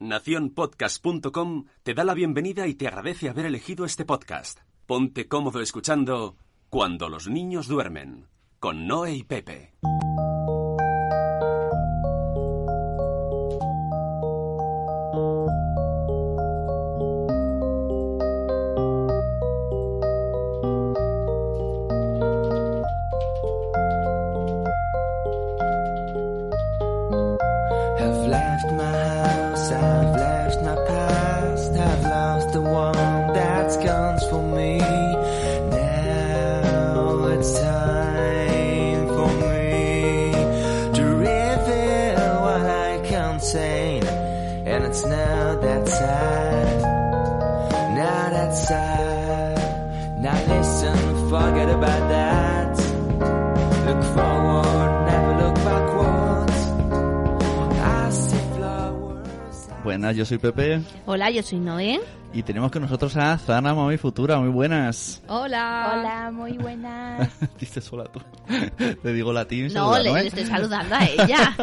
Naciónpodcast.com 0.00 1.64
te 1.82 1.92
da 1.92 2.04
la 2.04 2.14
bienvenida 2.14 2.68
y 2.68 2.74
te 2.74 2.86
agradece 2.86 3.28
haber 3.28 3.46
elegido 3.46 3.84
este 3.84 4.04
podcast. 4.04 4.60
Ponte 4.86 5.26
cómodo 5.26 5.60
escuchando 5.60 6.36
Cuando 6.70 7.08
los 7.08 7.28
niños 7.28 7.66
duermen, 7.66 8.28
con 8.60 8.86
Noé 8.86 9.16
y 9.16 9.24
Pepe. 9.24 9.74
Buenas, 59.98 60.14
yo 60.14 60.24
soy 60.24 60.38
Pepe 60.38 60.80
Hola, 61.06 61.28
yo 61.28 61.42
soy 61.42 61.58
Noé. 61.58 61.98
Y 62.32 62.42
tenemos 62.42 62.70
con 62.70 62.82
nosotros 62.82 63.16
a 63.16 63.36
Zana 63.38 63.74
Mami 63.74 63.96
Futura. 63.96 64.38
Muy 64.38 64.50
buenas. 64.50 65.22
Hola. 65.28 65.92
Hola, 65.94 66.30
muy 66.30 66.52
buenas. 66.58 67.28
Dices 67.60 67.82
sola 67.84 68.04
tú. 68.04 68.20
Te 69.02 69.12
digo 69.12 69.32
la 69.32 69.40
a 69.40 69.44
ti. 69.48 69.62
No, 69.72 69.98
le, 69.98 70.10
¿no, 70.10 70.16
eh? 70.16 70.22
le 70.22 70.28
estoy 70.28 70.44
saludando 70.44 70.94
a 70.94 71.04
ella. 71.06 71.56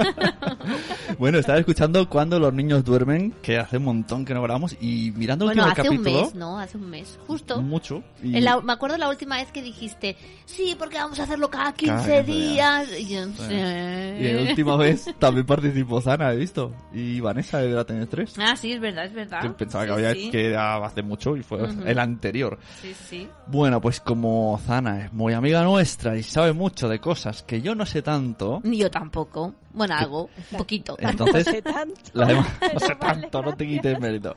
Bueno, 1.20 1.38
estaba 1.38 1.60
escuchando 1.60 2.10
cuando 2.10 2.40
los 2.40 2.54
niños 2.54 2.84
duermen, 2.84 3.32
que 3.42 3.58
hace 3.58 3.78
un 3.78 3.84
montón 3.86 4.26
que 4.26 4.34
no 4.34 4.42
grabamos, 4.42 4.76
y 4.82 5.12
mirando 5.16 5.46
el 5.46 5.50
bueno, 5.58 5.68
último 5.70 5.82
hace 5.88 5.90
un 5.98 6.02
mes, 6.02 6.36
¿no? 6.36 6.60
Hace 6.60 6.78
un 6.78 6.90
mes, 6.90 7.20
justo. 7.28 7.62
mucho. 7.62 8.04
Y... 8.24 8.36
En 8.38 8.44
la- 8.44 8.60
me 8.62 8.74
acuerdo 8.74 8.98
la 8.98 9.10
última 9.10 9.38
vez 9.38 9.52
que 9.52 9.62
dijiste, 9.62 10.18
sí, 10.46 10.76
porque 10.78 10.98
vamos 10.98 11.20
a 11.20 11.24
hacerlo 11.24 11.50
cada 11.50 11.74
15 11.74 11.94
Cada 11.96 12.24
15 12.24 12.32
días. 12.32 12.90
Y 13.00 13.08
yo, 13.14 13.26
Sí. 13.28 13.34
sí. 13.50 13.56
Y 13.56 14.34
la 14.34 14.42
última 14.50 14.78
vez 14.78 15.06
también 15.20 15.46
participó 15.46 16.02
Zana, 16.02 16.32
he 16.34 16.38
visto. 16.38 16.74
Y 16.94 17.20
Vanessa 17.20 17.60
de 17.60 17.70
la 17.70 17.86
Tener 17.86 18.08
3. 18.08 18.34
Ah, 18.40 18.56
sí, 18.56 18.72
es 18.74 18.80
verdad, 18.82 19.06
es 19.06 19.14
verdad. 19.14 19.42
Que 19.42 19.50
pensaba 19.52 19.84
Sí, 19.84 19.88
que 19.88 19.94
había 19.94 20.14
sí. 20.14 20.30
que 20.32 20.55
hace 20.56 21.02
mucho 21.04 21.36
y 21.38 21.44
fue 21.44 21.60
el 21.86 22.00
anterior. 22.00 22.58
Sí, 22.82 22.94
sí. 22.94 23.30
Bueno, 23.48 23.80
pues 23.82 24.00
como 24.00 24.60
Zana 24.66 25.06
es 25.06 25.14
muy 25.14 25.34
amiga 25.34 25.64
nuestra 25.64 26.18
y 26.18 26.24
sabe 26.24 26.54
mucho 26.54 26.90
de 26.90 27.00
cosas 27.00 27.44
que 27.44 27.62
yo 27.62 27.76
no 27.76 27.86
sé 27.86 28.02
tanto, 28.02 28.62
Ni 28.64 28.78
yo 28.78 28.90
tampoco. 28.90 29.54
Bueno, 29.74 29.96
algo, 29.98 30.30
un 30.52 30.58
poquito. 30.58 30.96
entonces 31.00 31.46
No 31.48 31.52
sé 31.52 31.62
tanto. 31.62 32.02
la 32.14 32.32
hemos... 32.32 32.48
Pero 32.60 32.74
no 32.74 32.80
sé 32.80 32.94
vale, 32.96 33.22
tanto, 33.22 33.42
no 33.42 33.54
te 33.56 33.68
quites 33.68 34.00
mérito. 34.00 34.36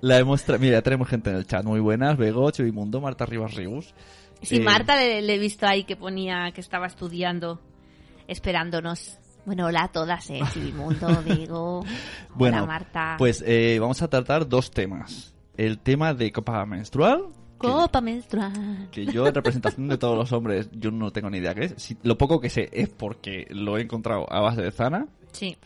La 0.00 0.18
hemos 0.18 0.48
Mira, 0.58 0.78
ya 0.78 0.82
tenemos 0.82 1.08
gente 1.08 1.30
en 1.30 1.36
el 1.36 1.46
chat. 1.46 1.64
Muy 1.64 1.80
buenas, 1.80 2.16
Bego, 2.16 2.50
Chivimundo, 2.50 3.00
Marta 3.00 3.24
Rivas 3.26 3.54
Rius. 3.54 3.94
Sí, 4.42 4.56
Eh, 4.56 4.60
Marta 4.60 4.96
le, 4.96 5.22
le 5.22 5.34
he 5.34 5.38
visto 5.38 5.66
ahí 5.66 5.84
que 5.84 5.96
ponía 5.96 6.50
que 6.52 6.60
estaba 6.60 6.86
estudiando, 6.86 7.60
esperándonos. 8.26 9.18
Bueno, 9.46 9.66
hola 9.66 9.84
a 9.84 9.88
todas, 9.88 10.28
eh. 10.30 10.40
Chivimundo, 10.52 11.08
Diego. 11.22 11.84
Bueno, 12.34 12.58
hola, 12.58 12.66
Marta. 12.66 13.14
Pues 13.18 13.42
eh, 13.46 13.78
vamos 13.80 14.00
a 14.02 14.08
tratar 14.08 14.48
dos 14.48 14.70
temas. 14.70 15.34
El 15.60 15.78
tema 15.78 16.14
de 16.14 16.32
copa 16.32 16.64
menstrual, 16.64 17.24
que- 17.60 17.68
Copa 17.68 18.00
menstrual. 18.00 18.88
que 18.90 19.04
yo 19.04 19.26
en 19.26 19.34
representación 19.34 19.88
de 19.88 19.98
todos 19.98 20.16
los 20.16 20.32
hombres, 20.32 20.70
yo 20.72 20.90
no 20.90 21.10
tengo 21.10 21.28
ni 21.28 21.36
idea 21.38 21.54
qué 21.54 21.66
es. 21.66 21.74
Si- 21.76 21.98
lo 22.02 22.16
poco 22.16 22.40
que 22.40 22.48
sé 22.48 22.70
es 22.72 22.88
porque 22.88 23.46
lo 23.50 23.76
he 23.76 23.82
encontrado 23.82 24.24
a 24.32 24.40
base 24.40 24.62
de 24.62 24.70
Zana. 24.72 25.06
Sí. 25.32 25.56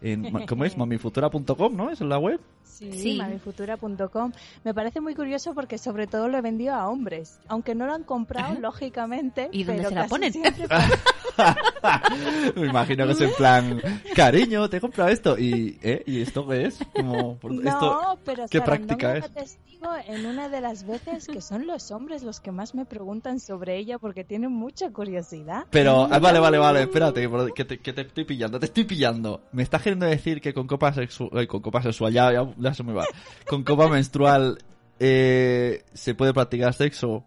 En, 0.00 0.46
¿Cómo 0.46 0.64
es? 0.64 0.76
Mamifutura.com, 0.78 1.76
¿no? 1.76 1.90
Es 1.90 2.00
en 2.00 2.08
la 2.08 2.18
web. 2.18 2.40
Sí, 2.72 2.92
Sí. 2.92 3.16
mamifutura.com. 3.18 4.32
Me 4.64 4.72
parece 4.74 5.00
muy 5.00 5.14
curioso 5.14 5.54
porque 5.54 5.78
sobre 5.78 6.06
todo 6.06 6.28
lo 6.28 6.38
he 6.38 6.40
vendido 6.40 6.74
a 6.74 6.88
hombres. 6.88 7.38
Aunque 7.48 7.74
no 7.74 7.86
lo 7.86 7.92
han 7.94 8.04
comprado, 8.04 8.58
lógicamente. 8.60 9.48
¿Y 9.52 9.64
dónde 9.64 9.82
pero 9.82 9.88
se 9.90 9.94
la 9.94 10.06
ponen? 10.06 10.32
siempre- 10.32 10.66
Me 12.56 12.66
imagino 12.66 13.06
que 13.06 13.12
es 13.12 13.20
en 13.20 13.32
plan, 13.36 13.80
cariño, 14.14 14.68
te 14.68 14.76
he 14.76 14.80
comprado 14.80 15.10
esto. 15.10 15.38
¿Y, 15.38 15.78
¿eh? 15.82 16.02
¿Y 16.06 16.20
esto 16.20 16.46
qué 16.46 16.66
es? 16.66 16.78
Como, 16.94 17.38
No, 17.42 17.60
esto, 17.70 18.18
pero 18.24 18.44
¿qué 18.48 18.60
práctica 18.60 19.16
es? 19.16 19.30
testigo 19.32 19.88
en 20.06 20.26
una 20.26 20.48
de 20.48 20.60
las 20.60 20.86
veces 20.86 21.26
que 21.26 21.40
son 21.40 21.66
los 21.66 21.90
hombres 21.90 22.22
los 22.22 22.40
que 22.40 22.52
más 22.52 22.74
me 22.74 22.84
preguntan 22.84 23.40
sobre 23.40 23.76
ella 23.78 23.98
porque 23.98 24.24
tienen 24.24 24.52
mucha 24.52 24.90
curiosidad. 24.90 25.64
Pero, 25.70 26.06
ah, 26.10 26.18
vale, 26.18 26.38
vale, 26.38 26.58
vale, 26.58 26.82
espérate, 26.82 27.28
que 27.54 27.64
te, 27.64 27.78
que 27.80 27.92
te 27.92 28.02
estoy 28.02 28.24
pillando, 28.24 28.60
te 28.60 28.66
estoy 28.66 28.84
pillando. 28.84 29.40
Me 29.52 29.62
estás 29.62 29.82
queriendo 29.82 30.06
decir 30.06 30.40
que 30.40 30.52
con 30.54 30.66
copa 30.66 30.92
sexual, 30.92 31.46
con 31.48 31.60
copa 31.62 31.82
sexual, 31.82 32.12
ya, 32.12 32.32
ya, 32.32 32.46
ya 32.62 32.72
se 32.74 32.82
me 32.82 32.92
va. 32.92 33.04
Con 33.48 33.64
copa 33.64 33.88
menstrual, 33.88 34.58
eh, 34.98 35.84
¿se 35.92 36.14
puede 36.14 36.32
practicar 36.32 36.72
sexo? 36.74 37.24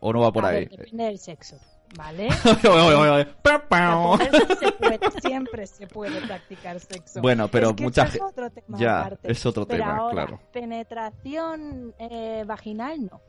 ¿O 0.00 0.12
no 0.12 0.20
va 0.20 0.32
por 0.32 0.44
A 0.44 0.48
ahí? 0.48 0.66
ver, 0.66 0.70
depende 0.78 1.04
del 1.04 1.18
sexo, 1.18 1.56
¿vale? 1.96 2.28
Se 4.60 4.72
puede- 4.72 4.98
siempre 5.20 5.66
se 5.66 5.86
puede 5.86 6.20
practicar 6.26 6.80
sexo. 6.80 7.20
Bueno, 7.20 7.48
pero 7.48 7.70
Es 7.70 7.76
que 7.76 7.82
mucha 7.84 8.02
eso 8.02 8.08
es 8.08 8.12
gente... 8.14 8.26
otro 8.32 8.50
tema 8.50 8.78
Ya, 8.78 9.00
aparte. 9.00 9.30
es 9.32 9.46
otro 9.46 9.66
Pero 9.66 9.84
tema, 9.84 9.96
ahora, 9.96 10.12
claro. 10.26 10.40
penetración 10.52 11.94
eh, 11.98 12.44
vaginal 12.46 13.04
no. 13.10 13.20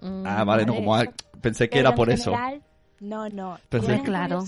Mm, 0.00 0.26
Ah, 0.26 0.44
vale, 0.44 0.66
no, 0.66 0.72
Vale, 0.72 0.84
como 0.84 0.94
ah, 0.96 1.02
eso- 1.02 1.12
pensé 1.40 1.64
que 1.68 1.78
Pero 1.78 1.80
era 1.80 1.90
en 1.90 1.96
por 1.96 2.10
eso. 2.10 2.30
general, 2.32 2.62
No, 3.00 3.28
no. 3.28 3.58
Pensé 3.68 4.00
Claro. 4.02 4.44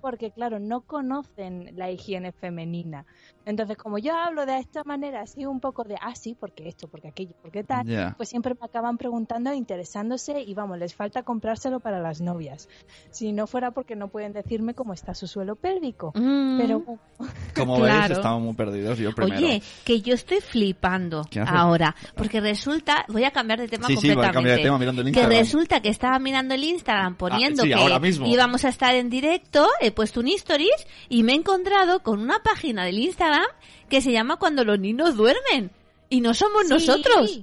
porque, 0.00 0.30
claro, 0.30 0.60
no 0.60 0.82
conocen 0.82 1.70
la 1.76 1.90
higiene 1.90 2.30
femenina. 2.32 3.04
Entonces, 3.46 3.76
como 3.78 3.96
yo 3.98 4.14
hablo 4.14 4.44
de 4.44 4.58
esta 4.58 4.84
manera, 4.84 5.22
así 5.22 5.46
un 5.46 5.60
poco 5.60 5.84
de, 5.84 5.94
ah, 6.02 6.14
sí, 6.14 6.36
porque 6.38 6.68
esto, 6.68 6.88
porque 6.88 7.08
aquello, 7.08 7.32
porque 7.40 7.64
tal, 7.64 8.14
pues 8.16 8.28
siempre 8.28 8.54
me 8.60 8.66
acaban 8.66 8.98
preguntando, 8.98 9.54
interesándose 9.54 10.42
y 10.42 10.52
vamos, 10.52 10.78
les 10.78 10.94
falta 10.94 11.22
comprárselo 11.22 11.80
para 11.80 12.00
las 12.00 12.20
novias. 12.20 12.68
Si 13.10 13.32
no 13.32 13.46
fuera 13.46 13.70
porque 13.70 13.96
no 13.96 14.08
pueden 14.08 14.32
decirme 14.32 14.74
cómo 14.74 14.92
está 14.92 15.14
su 15.14 15.26
suelo 15.26 15.56
pélvico. 15.56 16.12
Mm. 16.16 16.58
Pero 16.58 16.82
Como 17.54 17.80
veis, 17.80 18.10
estamos 18.10 18.42
muy 18.42 18.54
perdidos. 18.54 18.98
Yo 18.98 19.12
primero. 19.14 19.36
Oye, 19.36 19.62
que 19.84 20.00
yo 20.02 20.14
estoy 20.14 20.40
flipando 20.40 21.22
ahora, 21.46 21.94
porque 22.16 22.40
resulta, 22.40 23.04
voy 23.08 23.24
a 23.24 23.30
cambiar 23.30 23.60
de 23.60 23.68
tema 23.68 23.86
sí, 23.86 23.96
sí, 23.96 24.08
voy 24.08 24.24
a 24.24 24.32
completamente. 24.32 24.34
cambiar 24.34 24.56
de 24.58 24.62
tema 24.64 24.78
mirando 24.78 25.00
el 25.02 25.04
que 25.06 25.10
Instagram. 25.20 25.38
resulta 25.38 25.80
que 25.80 25.88
estaba 25.88 26.18
mirando 26.18 26.54
el 26.54 26.64
Instagram 26.64 27.14
poniendo 27.16 27.62
Ah, 27.62 27.64
sí, 27.64 27.68
que 27.68 27.74
ahora 27.74 28.00
mismo. 28.00 28.26
íbamos 28.26 28.64
a 28.64 28.68
estar 28.70 28.94
en 28.94 29.08
directo, 29.08 29.68
he 29.80 29.92
puesto 29.92 30.18
un 30.20 30.26
stories 30.28 30.86
y 31.08 31.22
me 31.22 31.32
he 31.32 31.36
encontrado 31.36 32.02
con 32.02 32.20
una 32.20 32.40
página 32.40 32.84
del 32.84 32.98
Instagram 32.98 33.35
que 33.88 34.00
se 34.00 34.12
llama 34.12 34.36
Cuando 34.36 34.64
los 34.64 34.78
niños 34.78 35.16
duermen. 35.16 35.70
Y 36.08 36.20
no 36.20 36.34
somos 36.34 36.62
Sí, 36.64 36.68
nosotros. 36.68 37.40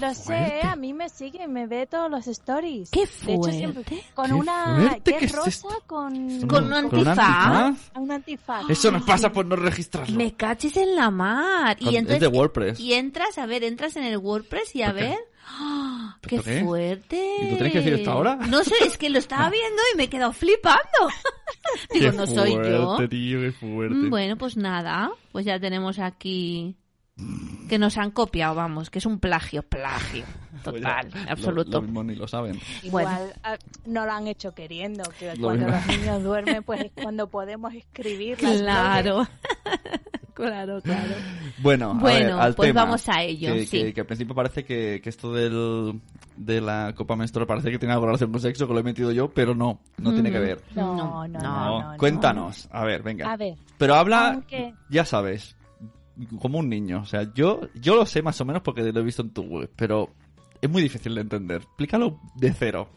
Lo 0.00 0.14
sé, 0.14 0.60
a 0.62 0.76
mí 0.76 0.94
me 0.94 1.10
sigue, 1.10 1.46
me 1.46 1.66
ve 1.66 1.86
todos 1.86 2.10
los 2.10 2.26
stories. 2.26 2.88
Qué 2.90 3.00
De 3.26 3.34
hecho, 3.34 3.50
siempre 3.50 3.84
fuerte. 3.84 4.06
con 4.14 4.26
Qué 4.28 4.32
una 4.32 4.76
fuerte 4.76 5.10
que 5.12 5.16
es 5.18 5.22
es 5.24 5.32
rosa 5.32 5.68
con 5.86 6.40
Con 6.48 6.64
un 6.64 6.72
antifaz. 6.72 7.76
un 7.96 8.10
antifaz. 8.10 8.70
Eso 8.70 8.90
nos 8.90 9.02
pasa 9.02 9.30
por 9.30 9.44
no 9.44 9.56
registrarlo. 9.56 10.16
Me 10.16 10.32
caches 10.34 10.76
en 10.78 10.94
la 10.96 11.10
mar. 11.10 11.76
Con- 11.78 11.88
Y 11.88 11.96
es 11.96 12.00
entonces 12.00 12.20
de 12.20 12.28
WordPress. 12.28 12.80
y 12.80 12.94
entras, 12.94 13.36
a 13.36 13.44
ver, 13.44 13.62
entras 13.62 13.96
en 13.96 14.04
el 14.04 14.16
WordPress 14.16 14.74
y 14.74 14.82
a 14.82 14.86
¿Por 14.86 14.96
qué? 14.96 15.02
ver. 15.02 15.18
¡Ah! 15.46 16.16
¡Qué 16.22 16.36
¿Esto 16.36 16.50
qué? 16.50 16.60
fuerte! 16.64 17.36
¿Y 17.42 17.48
tú 17.50 17.54
tienes 17.56 17.72
que 17.72 17.78
decir 17.78 17.94
esto 17.94 18.10
ahora? 18.12 18.36
No 18.36 18.64
sé, 18.64 18.74
es 18.84 18.96
que 18.96 19.10
lo 19.10 19.18
estaba 19.18 19.50
viendo 19.50 19.80
y 19.92 19.96
me 19.96 20.04
he 20.04 20.08
quedado 20.08 20.32
flipando. 20.32 20.80
Digo, 21.92 22.10
Qué 22.10 22.16
no 22.16 22.26
soy 22.26 22.52
yo. 22.52 22.94
fuerte, 22.96 23.08
tío, 23.08 23.40
qué 23.40 23.52
fuerte. 23.52 23.94
Mm, 23.94 24.10
Bueno, 24.10 24.36
pues 24.36 24.56
nada, 24.56 25.10
pues 25.32 25.44
ya 25.46 25.58
tenemos 25.60 25.98
aquí 25.98 26.76
que 27.68 27.78
nos 27.78 27.96
han 27.96 28.10
copiado, 28.10 28.54
vamos, 28.56 28.90
que 28.90 28.98
es 28.98 29.06
un 29.06 29.18
plagio, 29.20 29.62
plagio, 29.62 30.24
Pues 30.64 30.76
total, 30.76 31.10
absoluto. 31.28 31.78
Lo, 31.78 31.82
mismo 31.82 32.04
ni 32.04 32.14
lo 32.14 32.26
saben. 32.26 32.58
Igual 32.82 33.04
Bueno. 33.06 33.32
ah, 33.44 33.56
no 33.86 34.04
lo 34.06 34.12
han 34.12 34.26
hecho 34.26 34.54
queriendo, 34.54 35.02
que 35.18 35.34
Lo 35.36 35.42
cuando 35.48 35.66
mismo. 35.66 35.80
los 35.86 35.98
niños 35.98 36.22
duermen, 36.22 36.62
pues 36.64 36.80
es 36.86 36.92
cuando 37.00 37.28
podemos 37.28 37.72
escribir. 37.74 38.36
Claro. 38.38 39.26
claro, 40.34 40.80
claro. 40.82 41.14
Bueno, 41.58 41.90
a 41.92 41.94
Bueno, 41.94 42.36
ver, 42.36 42.44
al 42.44 42.54
pues 42.54 42.68
tema. 42.70 42.84
vamos 42.84 43.08
a 43.08 43.22
ello, 43.22 43.52
Que, 43.54 43.66
sí. 43.66 43.78
que, 43.84 43.94
que 43.94 44.00
al 44.00 44.06
principio 44.06 44.34
parece 44.34 44.64
que, 44.64 45.00
que 45.02 45.08
esto 45.10 45.32
del, 45.32 46.00
de 46.36 46.60
la 46.60 46.92
copa 46.96 47.14
menstrual 47.14 47.46
parece 47.46 47.70
que 47.70 47.78
tiene 47.78 47.94
algo 47.94 48.06
relación 48.06 48.32
con 48.32 48.40
sexo, 48.40 48.66
que 48.66 48.72
lo 48.74 48.80
he 48.80 48.84
metido 48.84 49.12
yo, 49.12 49.28
pero 49.32 49.54
no, 49.54 49.80
no 49.98 50.12
tiene 50.12 50.30
que 50.32 50.38
Mm. 50.38 50.42
ver. 50.42 50.62
No, 50.74 50.96
No, 50.96 51.28
no, 51.28 51.28
no. 51.28 51.40
No, 51.40 51.80
no, 51.82 51.92
no. 51.92 51.98
cuéntanos. 51.98 52.68
A 52.72 52.84
ver, 52.84 53.02
venga. 53.02 53.30
A 53.32 53.36
ver, 53.36 53.54
Pero 53.78 53.94
habla, 53.94 54.32
aunque- 54.32 54.74
ya 54.88 55.04
sabes, 55.04 55.56
como 56.40 56.58
un 56.58 56.68
niño. 56.68 57.00
O 57.00 57.06
sea, 57.06 57.32
yo, 57.34 57.60
yo 57.74 57.96
lo 57.96 58.06
sé 58.06 58.22
más 58.22 58.40
o 58.40 58.44
menos 58.44 58.62
porque 58.62 58.92
lo 58.92 59.00
he 59.00 59.04
visto 59.04 59.22
en 59.22 59.30
tu 59.30 59.42
web, 59.42 59.70
pero 59.76 60.10
es 60.60 60.70
muy 60.70 60.82
difícil 60.82 61.14
de 61.14 61.20
entender. 61.22 61.62
Explícalo 61.62 62.20
de 62.34 62.52
cero. 62.52 62.88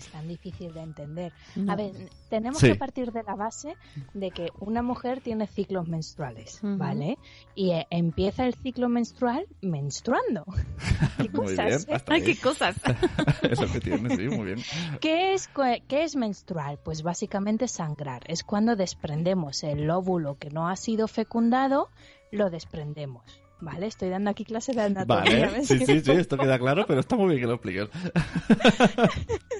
Es 0.00 0.08
tan 0.08 0.26
difícil 0.28 0.72
de 0.74 0.80
entender. 0.80 1.32
No. 1.56 1.72
A 1.72 1.76
ver, 1.76 1.92
tenemos 2.28 2.58
Sí. 2.58 2.68
que 2.68 2.74
partir 2.74 3.12
de 3.12 3.22
la 3.22 3.34
base 3.34 3.76
de 4.14 4.30
que 4.30 4.48
una 4.58 4.82
mujer 4.82 5.20
tiene 5.20 5.46
ciclos 5.46 5.86
menstruales. 5.88 6.58
¿vale? 6.62 7.18
Y 7.54 7.70
eh, 7.70 7.86
empieza 7.90 8.44
el 8.46 8.54
ciclo 8.54 8.88
menstrual 8.88 9.46
menstruando. 9.60 10.44
¿Qué 11.18 11.24
Muy 11.24 11.28
cosas, 11.30 11.86
bien, 11.86 11.96
hasta 11.96 12.14
Ay, 12.14 12.20
ahí. 12.22 12.26
qué 12.34 12.40
cosas. 12.40 12.76
Eso 13.42 13.70
que 13.72 13.80
tiene, 13.80 14.16
sí, 14.16 14.28
muy 14.28 14.46
bien. 14.46 14.58
¿Qué 15.00 15.34
es, 15.34 15.48
¿Qué 15.88 16.02
es 16.04 16.16
menstrual? 16.16 16.78
Pues 16.82 17.02
básicamente 17.02 17.68
sangrar. 17.68 18.22
Es 18.26 18.42
cuando 18.44 18.76
desprendemos 18.76 19.62
el 19.62 19.88
óvulo 19.90 20.36
que 20.38 20.50
no 20.50 20.68
ha 20.68 20.76
sido 20.76 21.08
fecundado, 21.08 21.88
lo 22.32 22.50
desprendemos. 22.50 23.39
¿Vale? 23.60 23.86
Estoy 23.86 24.08
dando 24.08 24.30
aquí 24.30 24.44
clase 24.44 24.72
de 24.72 24.82
anatomía. 24.82 25.46
Vale, 25.46 25.64
sí, 25.64 25.78
sí, 25.78 26.00
sí, 26.00 26.12
esto 26.12 26.36
queda 26.38 26.58
claro, 26.58 26.84
pero 26.86 27.00
está 27.00 27.16
muy 27.16 27.28
bien 27.28 27.40
que 27.40 27.46
lo 27.46 27.54
expliques. 27.54 27.88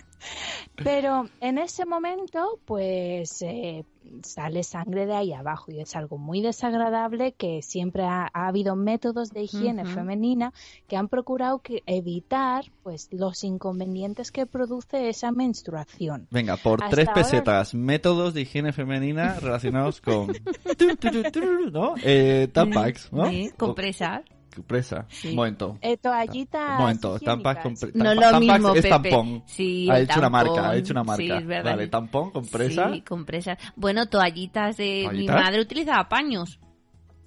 Pero 0.83 1.29
en 1.41 1.59
ese 1.59 1.85
momento, 1.85 2.59
pues 2.65 3.43
eh, 3.43 3.85
sale 4.23 4.63
sangre 4.63 5.05
de 5.07 5.15
ahí 5.15 5.33
abajo 5.33 5.71
y 5.71 5.81
es 5.81 5.95
algo 5.95 6.17
muy 6.17 6.41
desagradable 6.41 7.33
que 7.33 7.61
siempre 7.63 8.05
ha, 8.05 8.31
ha 8.33 8.49
habido 8.49 8.77
métodos 8.77 9.31
de 9.31 9.43
higiene 9.43 9.85
femenina 9.85 10.53
que 10.89 10.97
han 10.97 11.09
procurado 11.09 11.59
que 11.61 11.83
evitar 11.87 12.65
pues 12.83 13.09
los 13.13 13.45
inconvenientes 13.45 14.33
que 14.33 14.47
produce 14.47 15.09
esa 15.11 15.33
menstruación. 15.33 16.27
Venga, 16.31 16.57
por 16.57 16.83
Hasta 16.83 16.97
tres 16.97 17.09
ahora- 17.09 17.23
pesetas, 17.23 17.75
métodos 17.75 18.33
de 18.33 18.43
higiene 18.43 18.73
femenina 18.73 19.39
relacionados 19.41 20.01
con... 20.01 20.29
¿No? 21.73 21.95
Eh, 22.03 22.49
Tampax, 22.53 23.13
¿no? 23.13 23.29
Sí, 23.29 23.51
compresas. 23.57 23.90
O- 23.91 24.41
Compresa. 24.57 25.07
Sí. 25.09 25.29
Un 25.31 25.37
momento. 25.37 25.79
Eh, 25.81 25.97
toallitas 25.97 26.71
Un 26.73 26.79
momento, 26.79 27.17
higiénicas. 27.17 27.57
compre- 27.65 27.93
No 27.95 28.15
lo 28.15 28.41
mismo, 28.41 28.69
es 28.75 28.83
Pepe. 28.83 28.89
tampón. 28.89 29.43
Sí, 29.47 29.89
ha 29.89 30.01
hecho 30.01 30.19
una 30.19 30.29
marca, 30.29 30.55
tampón. 30.55 30.71
ha 30.71 30.77
hecho 30.77 30.93
una 30.93 31.05
marca. 31.05 31.23
Sí, 31.23 31.31
es 31.31 31.47
verdad. 31.47 31.71
Vale, 31.71 31.87
tampón, 31.87 32.31
compresa. 32.33 32.91
Sí, 32.93 33.01
compresas. 33.03 33.59
Bueno, 33.77 34.07
toallitas 34.07 34.77
de... 34.77 34.85
Mi 35.03 35.05
¿Toallitas? 35.05 35.37
madre 35.45 35.61
utilizaba 35.61 36.09
paños. 36.09 36.59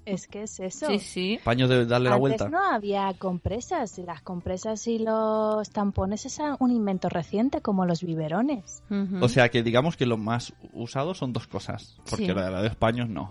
Es 0.05 0.27
que 0.27 0.43
es 0.43 0.59
eso. 0.59 0.87
Sí, 0.87 0.99
sí. 0.99 1.39
Paños 1.45 1.69
de 1.69 1.85
darle 1.85 2.09
la 2.09 2.15
Antes 2.15 2.19
vuelta. 2.37 2.49
no 2.49 2.61
había 2.61 3.13
compresas. 3.17 3.97
Las 3.99 4.21
compresas 4.21 4.85
y 4.87 4.99
los 4.99 5.69
tampones 5.69 6.25
es 6.25 6.37
un 6.59 6.71
invento 6.71 7.07
reciente, 7.07 7.61
como 7.61 7.85
los 7.85 8.03
biberones. 8.03 8.83
Ujú. 8.89 9.23
O 9.23 9.29
sea 9.29 9.47
que 9.47 9.63
digamos 9.63 9.95
que 9.95 10.05
lo 10.05 10.17
más 10.17 10.53
usado 10.73 11.13
son 11.13 11.31
dos 11.31 11.47
cosas. 11.47 11.95
Porque 12.09 12.25
Sí. 12.25 12.33
la, 12.33 12.49
la 12.49 12.61
de 12.61 12.67
los 12.67 12.75
paños 12.75 13.07
no. 13.07 13.29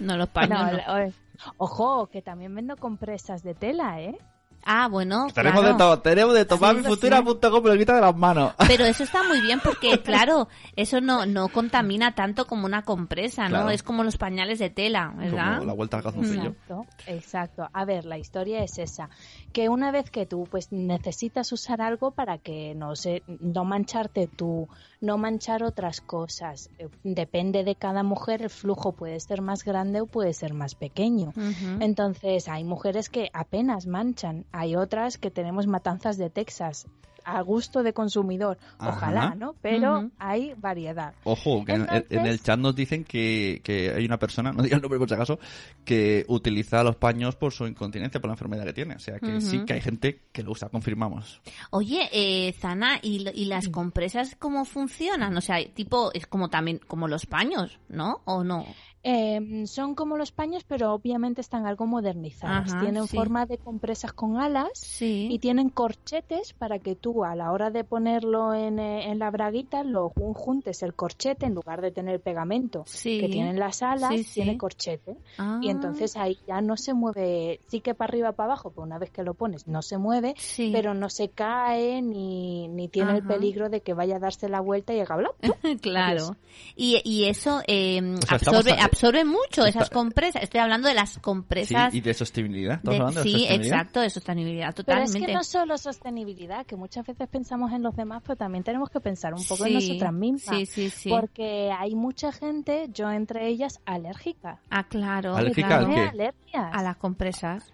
No, 0.00 0.16
los 0.16 0.30
paños 0.30 0.60
No, 0.60 0.72
no. 1.04 1.12
Ojo, 1.56 2.08
que 2.08 2.22
también 2.22 2.54
vendo 2.54 2.76
compresas 2.76 3.42
de 3.42 3.54
tela, 3.54 4.00
¿eh? 4.00 4.16
Ah, 4.64 4.88
bueno, 4.88 5.26
tenemos 5.34 5.60
claro. 5.60 5.74
de 5.74 5.78
todo, 5.78 5.98
tenemos 6.00 6.36
sí. 6.82 6.84
futura.com 6.84 7.62
me 7.62 7.70
lo 7.70 7.78
quita 7.78 7.94
de 7.94 8.00
las 8.00 8.16
manos. 8.16 8.52
Pero 8.68 8.84
eso 8.84 9.04
está 9.04 9.22
muy 9.22 9.40
bien 9.40 9.60
porque, 9.62 10.00
claro, 10.02 10.48
eso 10.76 11.00
no, 11.00 11.26
no 11.26 11.48
contamina 11.48 12.14
tanto 12.14 12.46
como 12.46 12.66
una 12.66 12.82
compresa, 12.82 13.44
¿no? 13.44 13.50
Claro. 13.50 13.70
Es 13.70 13.82
como 13.82 14.04
los 14.04 14.16
pañales 14.16 14.58
de 14.58 14.70
tela, 14.70 15.12
¿verdad? 15.16 15.58
Como 15.58 15.66
la 15.66 15.72
vuelta 15.74 15.98
al 15.98 16.02
calzoncillo. 16.02 16.50
Exacto, 16.50 16.86
exacto. 17.06 17.68
A 17.72 17.84
ver, 17.84 18.04
la 18.04 18.18
historia 18.18 18.62
es 18.62 18.78
esa, 18.78 19.10
que 19.52 19.68
una 19.68 19.90
vez 19.90 20.10
que 20.10 20.26
tú 20.26 20.46
pues 20.50 20.72
necesitas 20.72 21.52
usar 21.52 21.82
algo 21.82 22.12
para 22.12 22.38
que 22.38 22.74
no 22.74 22.96
se 22.96 23.22
no 23.40 23.64
mancharte 23.64 24.26
tú, 24.26 24.68
no 25.00 25.18
manchar 25.18 25.62
otras 25.62 26.00
cosas. 26.00 26.70
Eh, 26.78 26.88
Depende 27.02 27.64
de 27.64 27.74
cada 27.76 28.02
mujer, 28.02 28.42
el 28.42 28.50
flujo 28.50 28.92
puede 28.92 29.20
ser 29.20 29.42
más 29.42 29.64
grande 29.64 30.00
o 30.00 30.06
puede 30.06 30.32
ser 30.32 30.54
más 30.54 30.74
pequeño. 30.74 31.32
Entonces, 31.80 32.48
hay 32.48 32.64
mujeres 32.64 33.08
que 33.08 33.30
apenas 33.32 33.86
manchan, 33.86 34.46
hay 34.54 34.76
otras 34.76 35.18
que 35.18 35.30
tenemos 35.30 35.66
matanzas 35.66 36.16
de 36.16 36.30
Texas 36.30 36.86
a 37.26 37.40
gusto 37.40 37.82
de 37.82 37.94
consumidor, 37.94 38.58
Ajá. 38.76 38.90
ojalá, 38.90 39.34
¿no? 39.34 39.54
Pero 39.62 40.10
hay 40.18 40.52
variedad. 40.58 41.14
Ojo, 41.24 41.64
que 41.64 41.72
en- 41.72 41.86
en, 41.90 42.04
en 42.10 42.26
el 42.26 42.42
chat 42.42 42.58
nos 42.58 42.76
dicen 42.76 43.02
que, 43.02 43.62
que 43.64 43.94
hay 43.96 44.04
una 44.04 44.18
persona, 44.18 44.52
no 44.52 44.62
diga 44.62 44.76
el 44.76 44.82
nombre 44.82 44.98
por 44.98 45.08
si 45.08 45.14
acaso, 45.14 45.38
que 45.86 46.26
utiliza 46.28 46.84
los 46.84 46.96
paños 46.96 47.34
por 47.34 47.52
su 47.54 47.66
incontinencia, 47.66 48.20
por 48.20 48.28
la 48.28 48.34
enfermedad 48.34 48.64
que 48.66 48.74
tiene. 48.74 48.96
O 48.96 48.98
sea 48.98 49.18
que 49.20 49.40
sí 49.40 49.64
que 49.64 49.72
hay 49.72 49.80
gente 49.80 50.20
que 50.32 50.42
lo 50.42 50.52
usa, 50.52 50.68
confirmamos. 50.68 51.40
Oye, 51.70 52.10
eh, 52.12 52.52
Zana, 52.60 52.98
¿y, 53.00 53.20
lo- 53.20 53.32
¿y 53.32 53.46
las 53.46 53.70
compresas 53.70 54.36
cómo 54.38 54.66
funcionan? 54.66 55.34
O 55.34 55.40
sea, 55.40 55.56
tipo, 55.72 56.10
es 56.12 56.26
como 56.26 56.50
también, 56.50 56.78
como 56.86 57.08
los 57.08 57.24
paños, 57.24 57.78
¿no? 57.88 58.20
¿O 58.26 58.44
no? 58.44 58.66
Eh, 59.06 59.66
son 59.66 59.94
como 59.94 60.16
los 60.16 60.32
paños, 60.32 60.64
pero 60.66 60.94
obviamente 60.94 61.42
están 61.42 61.66
algo 61.66 61.86
modernizados. 61.86 62.72
Ajá, 62.72 62.80
tienen 62.80 63.06
sí. 63.06 63.16
forma 63.16 63.44
de 63.44 63.58
compresas 63.58 64.14
con 64.14 64.38
alas 64.38 64.70
Sí. 64.74 65.28
y 65.30 65.38
tienen 65.38 65.68
corchetes 65.68 66.54
para 66.54 66.78
que 66.78 66.94
tú 66.96 67.22
a 67.22 67.36
la 67.36 67.52
hora 67.52 67.70
de 67.70 67.84
ponerlo 67.84 68.54
en, 68.54 68.78
eh, 68.78 69.10
en 69.10 69.18
la 69.18 69.30
braguita 69.30 69.84
lo 69.84 70.08
jun- 70.10 70.32
juntes 70.34 70.82
el 70.82 70.94
corchete 70.94 71.44
en 71.46 71.54
lugar 71.54 71.82
de 71.82 71.90
tener 71.90 72.18
pegamento 72.20 72.84
Sí. 72.86 73.20
que 73.20 73.28
tienen 73.28 73.58
las 73.58 73.82
alas, 73.82 74.10
Sí, 74.10 74.24
sí. 74.24 74.34
tiene 74.40 74.56
corchete. 74.56 75.16
Ah, 75.36 75.58
Y 75.62 75.68
entonces 75.68 76.16
ahí 76.16 76.38
ya 76.48 76.62
no 76.62 76.76
se 76.78 76.94
mueve, 76.94 77.60
sí 77.68 77.80
que 77.80 77.94
para 77.94 78.08
arriba 78.10 78.32
para 78.32 78.52
abajo, 78.52 78.70
pero 78.70 78.84
una 78.84 78.98
vez 78.98 79.10
que 79.10 79.22
lo 79.22 79.34
pones 79.34 79.68
no 79.68 79.82
se 79.82 79.98
mueve, 79.98 80.34
sí. 80.38 80.70
pero 80.72 80.94
no 80.94 81.10
se 81.10 81.28
cae 81.28 82.00
ni, 82.00 82.68
ni 82.68 82.88
tiene 82.88 83.12
el 83.18 83.26
peligro 83.26 83.68
de 83.68 83.82
que 83.82 83.92
vaya 83.92 84.16
a 84.16 84.18
darse 84.20 84.48
la 84.48 84.60
vuelta 84.60 84.94
y 84.94 85.00
haga 85.00 85.16
bla, 85.16 85.30
claro. 85.82 86.36
Y, 86.74 87.02
y 87.04 87.24
eso 87.24 87.60
eh, 87.66 88.00
sea, 88.26 88.36
estamos 88.36 88.60
absorbe, 88.60 88.72
a- 88.94 88.96
absorbe 88.96 89.24
mucho 89.24 89.64
está- 89.66 89.68
esas 89.80 89.90
compresas. 89.90 90.42
Estoy 90.42 90.60
hablando 90.60 90.88
de 90.88 90.94
las 90.94 91.10
Sí, 91.14 91.20
compresas. 91.20 91.94
y 91.94 92.00
de 92.00 92.14
sostenibilidad. 92.14 92.76
¿Estamos 92.76 92.94
de- 92.96 93.00
hablando 93.00 93.20
de 93.20 93.24
sí, 93.24 93.32
sostenibilidad? 93.32 93.78
exacto, 93.78 94.00
de 94.00 94.10
sostenibilidad, 94.10 94.74
Pero 94.74 94.80
es 94.80 94.86
totalmente. 95.10 95.26
que 95.26 95.32
no 95.34 95.44
solo 95.44 95.78
sostenibilidad, 95.78 96.66
que 96.66 96.76
muchas 96.76 97.06
veces 97.06 97.28
pensamos 97.28 97.72
en 97.72 97.82
los 97.82 97.94
demás, 97.96 98.22
pero 98.24 98.36
también 98.36 98.64
tenemos 98.64 98.90
que 98.90 99.00
pensar 99.00 99.34
un 99.34 99.44
poco 99.44 99.66
en 99.66 99.80
Sí, 99.80 99.88
nosotras 99.88 100.12
mismas. 100.12 100.56
Sí, 100.58 100.66
sí, 100.66 100.90
sí. 100.90 101.08
Porque 101.10 101.70
hay 101.76 101.94
mucha 101.94 102.32
gente, 102.32 102.88
yo 102.92 103.10
entre 103.10 103.48
ellas, 103.48 103.80
alérgica. 103.84 104.60
Ah, 104.70 104.84
claro. 104.88 105.36
¿Alérgica 105.36 105.66
claro. 105.68 105.86
al 105.86 105.92
Tiene 105.92 106.02
qué? 106.04 106.08
alergias. 106.10 106.70
A 106.72 106.82
las 106.82 106.96
compresas. 106.96 107.73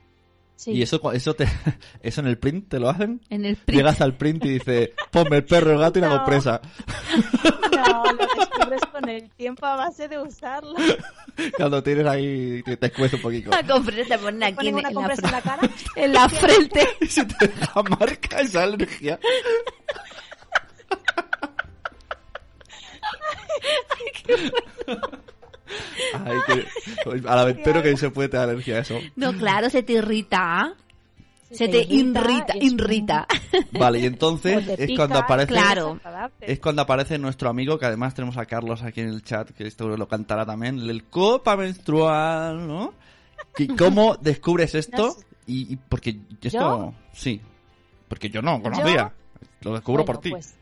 Sí. 0.61 0.73
¿Y 0.73 0.83
eso, 0.83 1.01
eso, 1.15 1.33
te, 1.33 1.49
eso 2.03 2.21
en 2.21 2.27
el 2.27 2.37
print 2.37 2.69
te 2.69 2.79
lo 2.79 2.91
hacen? 2.91 3.23
En 3.31 3.47
el 3.47 3.57
print. 3.57 3.79
Llegas 3.79 4.03
al 4.03 4.19
print 4.19 4.45
y 4.45 4.49
dices, 4.59 4.91
ponme 5.11 5.39
el 5.39 5.45
perro, 5.47 5.73
el 5.73 5.79
gato 5.79 5.99
y 5.99 6.03
la 6.03 6.11
compresa. 6.11 6.61
No, 7.81 8.05
lo 8.13 8.27
descubres 8.37 8.83
con 8.93 9.09
el 9.09 9.31
tiempo 9.31 9.65
a 9.65 9.75
base 9.75 10.07
de 10.07 10.19
usarlo. 10.19 10.75
Cuando 11.57 11.83
tienes 11.83 12.07
ahí, 12.07 12.63
te, 12.63 12.77
te 12.77 12.87
escuece 12.89 13.17
un 13.17 13.23
poquito. 13.23 13.49
La 13.49 13.67
compresa 13.67 14.17
te 14.17 14.19
ponen 14.19 14.43
aquí 14.43 14.57
Ponen 14.57 14.69
en, 14.69 14.75
una 14.75 14.89
en 14.89 14.95
la, 14.95 15.01
compresa 15.01 15.27
en 15.27 15.33
la 15.33 15.41
cara. 15.41 15.63
en 15.97 16.13
la 16.13 16.29
frente. 16.29 16.89
Y 17.01 17.07
se 17.07 17.25
te 17.25 17.49
deja 17.49 17.83
marca 17.85 18.41
esa 18.41 18.65
alergia. 18.65 19.19
Ay, 24.87 25.11
que, 26.47 27.29
a 27.29 27.37
la 27.37 27.45
ventero 27.45 27.83
que 27.83 27.97
se 27.97 28.11
puede 28.11 28.29
tener 28.29 28.49
alergia 28.49 28.77
a 28.77 28.81
eso. 28.81 28.99
No, 29.17 29.33
claro, 29.37 29.71
se 29.71 29.83
te 29.83 29.95
irrita. 29.95 30.75
Se 31.51 31.67
te 31.67 31.83
irrita, 31.83 32.55
irrita. 32.61 33.27
Vale, 33.73 33.99
y 33.99 34.07
entonces 34.07 34.65
te 34.65 34.85
es 34.85 34.91
cuando 34.97 35.19
aparece 35.19 35.53
Claro. 35.53 35.99
es 36.41 36.61
cuando 36.61 36.83
aparece 36.83 37.19
nuestro 37.19 37.49
amigo, 37.51 37.77
que 37.77 37.87
además 37.87 38.15
tenemos 38.15 38.37
a 38.37 38.47
Carlos 38.47 38.83
aquí 38.85 39.01
en 39.01 39.09
el 39.09 39.25
chat, 39.25 39.51
que 39.51 39.67
esto 39.67 39.89
lo 39.89 40.07
cantará 40.07 40.47
también, 40.47 40.79
el 40.79 41.05
copa 41.05 41.57
menstrual, 41.57 42.69
¿no? 42.69 42.95
¿Y 43.59 43.67
¿Cómo 43.77 44.17
descubres 44.17 44.77
esto? 44.77 45.07
No 45.09 45.13
sé. 45.13 45.27
Y, 45.49 45.73
y 45.73 45.77
porque 45.77 46.21
esto, 46.41 46.59
¿Yo? 46.59 46.95
sí, 47.13 47.41
porque 48.07 48.31
yo 48.31 48.43
no 48.43 48.63
conocía, 48.63 49.13
lo 49.63 49.73
descubro 49.75 50.05
por 50.05 50.19
ti. 50.19 50.31
pues, 50.31 50.55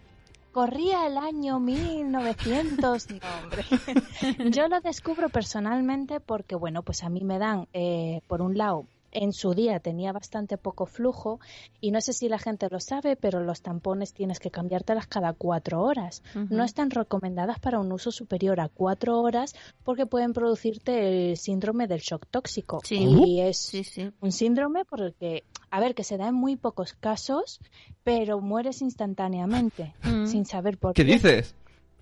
corría 0.53 1.07
el 1.07 1.17
año 1.17 1.61
1900. 1.61 3.07
No, 3.11 3.19
hombre. 3.43 3.65
Yo 4.51 4.69
lo 4.69 4.81
descubro 4.81 5.29
personalmente 5.29 6.21
porque, 6.21 6.55
bueno, 6.55 6.83
pues 6.83 7.03
a 7.05 7.09
mí 7.09 7.23
me 7.23 7.39
dan, 7.39 7.67
eh, 7.73 8.21
por 8.27 8.43
un 8.43 8.57
lado, 8.57 8.87
en 9.11 9.33
su 9.33 9.55
día 9.55 9.81
tenía 9.81 10.13
bastante 10.13 10.59
poco 10.59 10.85
flujo 10.85 11.41
y 11.81 11.91
no 11.93 12.01
sé 12.03 12.13
si 12.13 12.29
la 12.29 12.39
gente 12.39 12.69
lo 12.71 12.79
sabe, 12.79 13.17
pero 13.17 13.41
los 13.41 13.63
tampones 13.63 14.13
tienes 14.13 14.39
que 14.39 14.51
cambiártelas 14.51 15.07
cada 15.07 15.33
cuatro 15.33 15.83
horas. 15.83 16.23
No 16.51 16.63
están 16.63 16.91
recomendadas 16.91 17.59
para 17.59 17.81
un 17.81 17.91
uso 17.91 18.11
superior 18.11 18.61
a 18.61 18.69
cuatro 18.69 19.19
horas 19.21 19.55
porque 19.83 20.05
pueden 20.05 20.35
producirte 20.35 21.31
el 21.31 21.37
síndrome 21.39 21.87
del 21.87 22.01
shock 22.01 22.27
tóxico. 22.31 22.81
Sí. 22.85 22.97
Y 22.99 23.41
es 23.41 23.57
Sí, 23.59 23.83
sí. 23.83 24.11
un 24.21 24.31
síndrome 24.31 24.85
por 24.85 25.01
el 25.01 25.15
que, 25.15 25.45
a 25.71 25.81
ver, 25.81 25.95
que 25.95 26.05
se 26.05 26.17
da 26.17 26.29
en 26.29 26.35
muy 26.35 26.57
pocos 26.57 26.95
casos, 26.95 27.61
pero 28.05 28.41
mueres 28.41 28.81
instantáneamente, 28.83 29.95
Mm. 30.03 30.27
sin 30.27 30.47
saber 30.47 30.79
por 30.79 30.95
¿Qué 30.95 31.05
qué. 31.05 31.13
dices? 31.15 31.55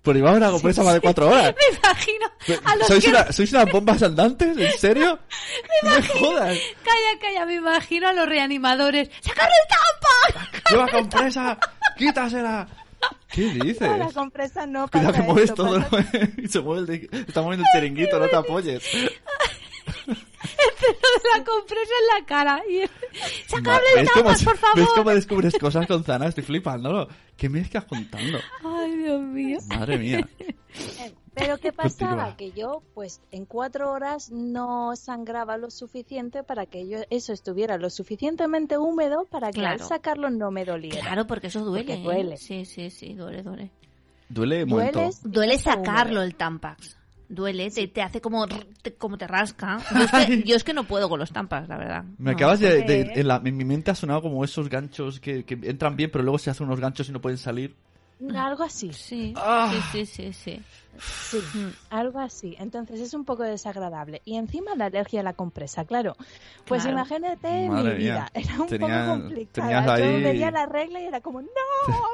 Por 0.03 0.15
llevar 0.15 0.35
una 0.35 0.49
compresa 0.51 0.83
más 0.83 0.93
de 0.93 1.01
cuatro 1.01 1.27
horas. 1.27 1.53
Me 1.57 1.77
imagino 1.77 2.25
a 2.63 2.75
los 2.77 2.87
¿Sois, 2.87 3.03
que... 3.03 3.09
una- 3.09 3.31
¿Sois 3.31 3.51
unas 3.51 3.71
bombas 3.71 4.01
andantes? 4.03 4.57
¿En 4.57 4.71
serio? 4.79 5.19
No 5.83 5.89
me 5.91 6.01
jodas. 6.01 6.57
Calla, 6.83 7.19
calla, 7.21 7.45
me 7.45 7.55
imagino 7.55 8.07
a 8.07 8.13
los 8.13 8.27
reanimadores. 8.29 9.09
¡Sacarle 9.21 9.53
el 9.63 10.33
tapa! 10.33 10.49
¡Lleva 10.69 10.87
compresa! 10.87 11.57
¡Quítasela! 11.97 12.67
¿Qué 13.31 13.41
dices? 13.53 13.81
No, 13.81 13.97
la 13.97 14.11
compresa 14.11 14.65
no 14.65 14.87
Cuidado 14.87 15.13
que 15.13 15.21
mueves 15.21 15.49
esto, 15.49 15.65
todo. 15.65 15.79
pasa- 15.89 16.09
se 16.49 16.59
mueve 16.61 16.79
el 16.79 16.85
de... 17.11 17.19
Está 17.27 17.41
moviendo 17.41 17.65
el 17.71 17.79
chiringuito, 17.79 18.17
no 18.19 18.27
te 18.27 18.35
apoyes. 18.35 18.83
Este 20.77 20.87
de 20.87 21.37
la 21.39 21.43
compresa 21.43 21.91
en 22.01 22.19
la 22.19 22.25
cara. 22.25 22.61
Y... 22.69 22.81
¡Sacadle 23.47 23.81
el 23.95 24.01
¿Ves 24.01 24.11
cómo, 24.11 24.23
tapas, 24.25 24.43
por 24.43 24.57
favor! 24.57 24.77
¿Ves 24.77 24.87
cómo 24.95 25.09
descubres 25.11 25.53
cosas 25.59 25.87
con 25.87 26.03
Zana? 26.03 26.27
Estoy 26.27 26.43
flipando. 26.43 27.07
¿Qué 27.35 27.49
me 27.49 27.59
estás 27.61 27.85
contando? 27.85 28.37
Ay, 28.63 28.97
Dios 28.97 29.21
mío. 29.21 29.57
Madre 29.67 29.97
mía. 29.97 30.27
Eh, 30.99 31.13
Pero 31.33 31.57
¿qué 31.57 31.71
pasaba? 31.73 32.35
Continúa. 32.35 32.37
Que 32.37 32.51
yo, 32.51 32.83
pues, 32.93 33.19
en 33.31 33.45
cuatro 33.45 33.91
horas 33.91 34.29
no 34.31 34.95
sangraba 34.95 35.57
lo 35.57 35.71
suficiente 35.71 36.43
para 36.43 36.67
que 36.67 36.87
yo, 36.87 36.99
eso 37.09 37.33
estuviera 37.33 37.77
lo 37.79 37.89
suficientemente 37.89 38.77
húmedo 38.77 39.25
para 39.25 39.49
que 39.51 39.61
al 39.61 39.77
Claro. 39.77 39.87
sacarlo 39.87 40.29
no 40.29 40.51
me 40.51 40.65
doliera. 40.65 40.99
Claro, 41.01 41.25
porque 41.25 41.47
eso 41.47 41.61
duele. 41.61 41.83
Porque 41.85 41.99
¿eh? 41.99 42.03
duele. 42.03 42.37
Sí, 42.37 42.65
sí, 42.65 42.91
sí, 42.91 43.13
duele, 43.15 43.41
duele. 43.41 43.71
Duele 44.29 44.61
y 44.63 44.65
Duele 45.23 45.57
sacarlo 45.57 46.11
húmedo. 46.19 46.23
el 46.23 46.35
Tampax. 46.35 46.97
Duele, 47.29 47.69
te, 47.71 47.87
te 47.89 48.01
hace 48.01 48.21
como, 48.21 48.47
te- 48.47 48.93
como 48.95 49.17
te 49.17 49.27
rasca. 49.27 49.79
Yo 49.93 50.01
es, 50.03 50.11
que, 50.27 50.43
yo 50.43 50.55
es 50.55 50.63
que 50.63 50.73
no 50.73 50.85
puedo 50.85 51.09
con 51.09 51.19
los 51.19 51.31
Tampax, 51.31 51.67
la 51.67 51.77
verdad. 51.77 52.03
Me 52.17 52.31
No. 52.31 52.37
acabas 52.37 52.59
de, 52.61 53.11
en, 53.15 53.27
la- 53.27 53.41
en 53.43 53.57
mi 53.57 53.65
mente 53.65 53.91
ha 53.91 53.95
sonado 53.95 54.21
como 54.21 54.43
esos 54.45 54.69
ganchos 54.69 55.19
que, 55.19 55.43
que 55.43 55.59
entran 55.63 55.95
bien, 55.97 56.09
pero 56.11 56.23
luego 56.23 56.37
se 56.39 56.49
hacen 56.49 56.67
unos 56.67 56.79
ganchos 56.79 57.09
y 57.09 57.11
no 57.11 57.19
pueden 57.21 57.37
salir. 57.37 57.75
Algo 58.35 58.63
así. 58.63 58.91
Sí, 58.93 59.33
Ah. 59.35 59.71
sí, 59.91 60.05
sí, 60.05 60.31
sí, 60.31 60.33
sí. 60.33 60.61
Sí, 60.99 61.39
algo 61.89 62.19
así. 62.19 62.55
Entonces 62.59 62.99
es 62.99 63.13
un 63.13 63.25
poco 63.25 63.43
desagradable. 63.43 64.21
Y 64.25 64.35
encima 64.37 64.75
la 64.75 64.85
alergia 64.85 65.21
a 65.21 65.23
la 65.23 65.33
compresa, 65.33 65.85
claro. 65.85 66.15
Pues 66.65 66.83
Claro. 66.83 66.97
imagínate 66.97 67.69
Madre 67.69 67.91
mi 67.93 67.97
mía. 68.03 68.13
vida. 68.13 68.31
Era 68.33 68.61
un 68.61 68.67
Tenía- 68.67 69.05
poco 69.05 69.19
complicada. 69.21 69.67
tenías 69.67 69.85
Yo 69.85 70.05
ahí- 70.05 70.23
veía 70.23 70.51
la 70.51 70.65
regla 70.65 71.01
y 71.01 71.05
era 71.05 71.21
como, 71.21 71.41
no, 71.41 71.47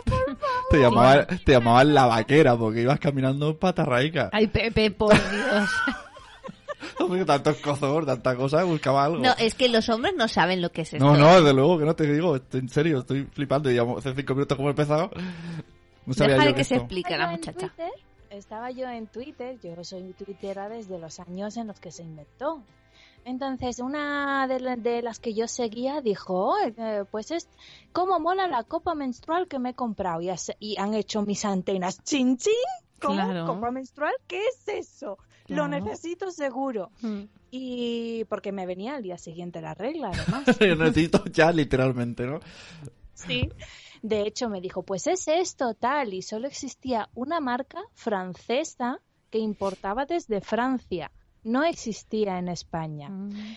por 0.05 0.37
favor. 0.37 0.37
Te 0.69 0.79
llamaban, 0.79 1.27
te 1.45 1.51
llamaban 1.51 1.93
la 1.93 2.05
vaquera 2.05 2.55
porque 2.57 2.81
ibas 2.81 2.99
caminando 2.99 3.57
patarraica. 3.57 4.29
Ay, 4.31 4.47
Pepe, 4.47 4.91
por 4.91 5.13
Dios. 5.13 5.69
Tantos 7.27 7.57
cozos, 7.57 8.05
tanta 8.05 8.35
cosa, 8.35 8.63
buscaba 8.63 9.05
algo. 9.05 9.17
No, 9.23 9.33
es 9.37 9.55
que 9.55 9.67
los 9.69 9.87
hombres 9.89 10.13
no 10.17 10.27
saben 10.27 10.61
lo 10.61 10.71
que 10.71 10.81
es 10.81 10.93
esto. 10.93 11.03
No, 11.03 11.17
no, 11.17 11.35
desde 11.39 11.53
luego 11.53 11.79
que 11.79 11.85
no 11.85 11.95
te 11.95 12.05
digo, 12.11 12.35
estoy- 12.35 12.59
en 12.61 12.69
serio, 12.69 12.99
estoy 12.99 13.23
flipando 13.31 13.71
y 13.71 13.75
ya 13.75 13.83
hace 13.97 14.13
cinco 14.15 14.35
minutos 14.35 14.55
como 14.55 14.69
he 14.69 14.71
empezado. 14.71 15.09
No 16.05 16.13
sabía 16.13 16.33
Déjale 16.35 16.51
yo 16.51 16.55
que 16.57 16.63
se 16.63 16.75
esto. 16.75 16.83
explique 16.85 17.13
Estaba 17.13 17.31
la 17.31 17.37
muchacha. 17.37 17.57
Twitter, 17.59 17.91
estaba 18.37 18.71
yo 18.71 18.87
en 18.89 19.07
Twitter, 19.07 19.59
yo 19.61 19.83
soy 19.83 20.13
tuitera 20.13 20.69
desde 20.69 20.99
los 20.99 21.19
años 21.19 21.57
en 21.57 21.67
los 21.67 21.79
que 21.79 21.91
se 21.91 22.03
inventó. 22.03 22.61
Entonces, 23.25 23.79
una 23.79 24.47
de, 24.47 24.59
la- 24.59 24.75
de 24.75 25.01
las 25.01 25.19
que 25.19 25.33
yo 25.33 25.47
seguía 25.47 26.01
dijo, 26.01 26.49
"Oh, 26.55 26.57
eh, 26.65 27.05
pues 27.09 27.31
es 27.31 27.47
como 27.93 28.19
mola 28.19 28.47
la 28.47 28.63
copa 28.63 28.95
menstrual 28.95 29.47
que 29.47 29.59
me 29.59 29.69
he 29.69 29.73
comprado. 29.73 30.21
Y, 30.21 30.29
has- 30.29 30.51
y 30.59 30.77
han 30.77 30.93
hecho 30.93 31.21
mis 31.21 31.45
antenas. 31.45 32.03
¡Chin, 32.03 32.37
chin! 32.37 32.51
¿Cómo? 33.01 33.15
Claro. 33.15 33.45
¿Copa 33.45 33.71
menstrual? 33.71 34.13
¿Qué 34.27 34.41
es 34.47 34.67
eso? 34.67 35.17
Lo 35.47 35.67
Claro. 35.67 35.85
necesito 35.85 36.31
seguro. 36.31 36.91
Mm. 37.01 37.21
Y 37.51 38.23
porque 38.25 38.51
me 38.51 38.65
venía 38.65 38.95
al 38.95 39.03
día 39.03 39.17
siguiente 39.17 39.61
la 39.61 39.73
regla, 39.73 40.11
además. 40.13 40.45
Yo 40.59 40.75
necesito 40.75 41.23
ya, 41.25 41.51
literalmente, 41.51 42.25
¿no? 42.25 42.39
Sí. 43.13 43.49
De 44.03 44.27
hecho, 44.27 44.50
me 44.50 44.60
dijo, 44.60 44.83
pues 44.83 45.07
es 45.07 45.29
esto, 45.29 45.75
tal, 45.75 46.13
y 46.13 46.22
solo 46.22 46.48
existía 46.48 47.10
una 47.15 47.39
marca 47.39 47.81
francesa 47.93 49.00
que 49.29 49.39
importaba 49.39 50.05
desde 50.05 50.41
Francia. 50.41 51.10
No 51.43 51.63
existía 51.63 52.38
en 52.38 52.50
España. 52.50 53.07
Mm. 53.07 53.55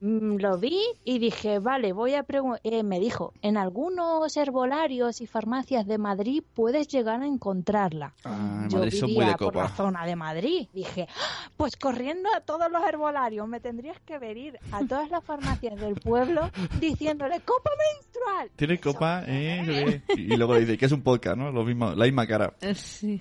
Mm, 0.00 0.36
Lo 0.36 0.58
vi 0.58 0.80
y 1.04 1.18
dije, 1.18 1.58
vale, 1.58 1.92
voy 1.92 2.14
a 2.14 2.22
preguntar. 2.22 2.60
me 2.84 3.00
dijo, 3.00 3.32
en 3.42 3.56
algunos 3.56 4.36
herbolarios 4.36 5.20
y 5.20 5.26
farmacias 5.26 5.86
de 5.88 5.98
Madrid 5.98 6.42
puedes 6.54 6.86
llegar 6.86 7.20
a 7.20 7.26
encontrarla. 7.26 8.14
Ah, 8.24 8.60
en 8.64 8.70
Yo 8.70 8.78
Madrid 8.78 8.92
son 8.98 9.08
vivía 9.08 9.24
muy 9.24 9.32
de 9.32 9.38
por 9.38 9.56
la 9.56 9.62
copa. 9.62 9.76
zona 9.76 10.06
de 10.06 10.14
Madrid. 10.16 10.68
Dije, 10.72 11.08
"Ah, 11.10 11.50
pues 11.56 11.76
corriendo 11.76 12.28
a 12.36 12.40
todos 12.42 12.70
los 12.70 12.82
herbolarios, 12.86 13.48
me 13.48 13.58
tendrías 13.58 13.98
que 14.00 14.18
venir 14.18 14.56
a 14.70 14.84
todas 14.86 15.10
las 15.10 15.24
farmacias 15.24 15.74
del 15.80 15.94
pueblo 15.96 16.48
diciéndole 16.80 17.40
copa 17.40 17.70
menstrual. 17.92 18.50
Tiene 18.54 18.78
copa, 18.78 19.24
¿eh? 19.26 20.00
Y 20.16 20.36
luego 20.36 20.54
le 20.54 20.60
dice 20.60 20.78
que 20.78 20.86
es 20.86 20.92
un 20.92 21.02
podcast, 21.02 21.36
¿no? 21.36 21.50
Lo 21.50 21.64
mismo, 21.64 21.90
la 21.92 22.04
misma 22.04 22.26
cara. 22.26 22.54
Eh, 22.60 22.74
Sí. 22.74 23.20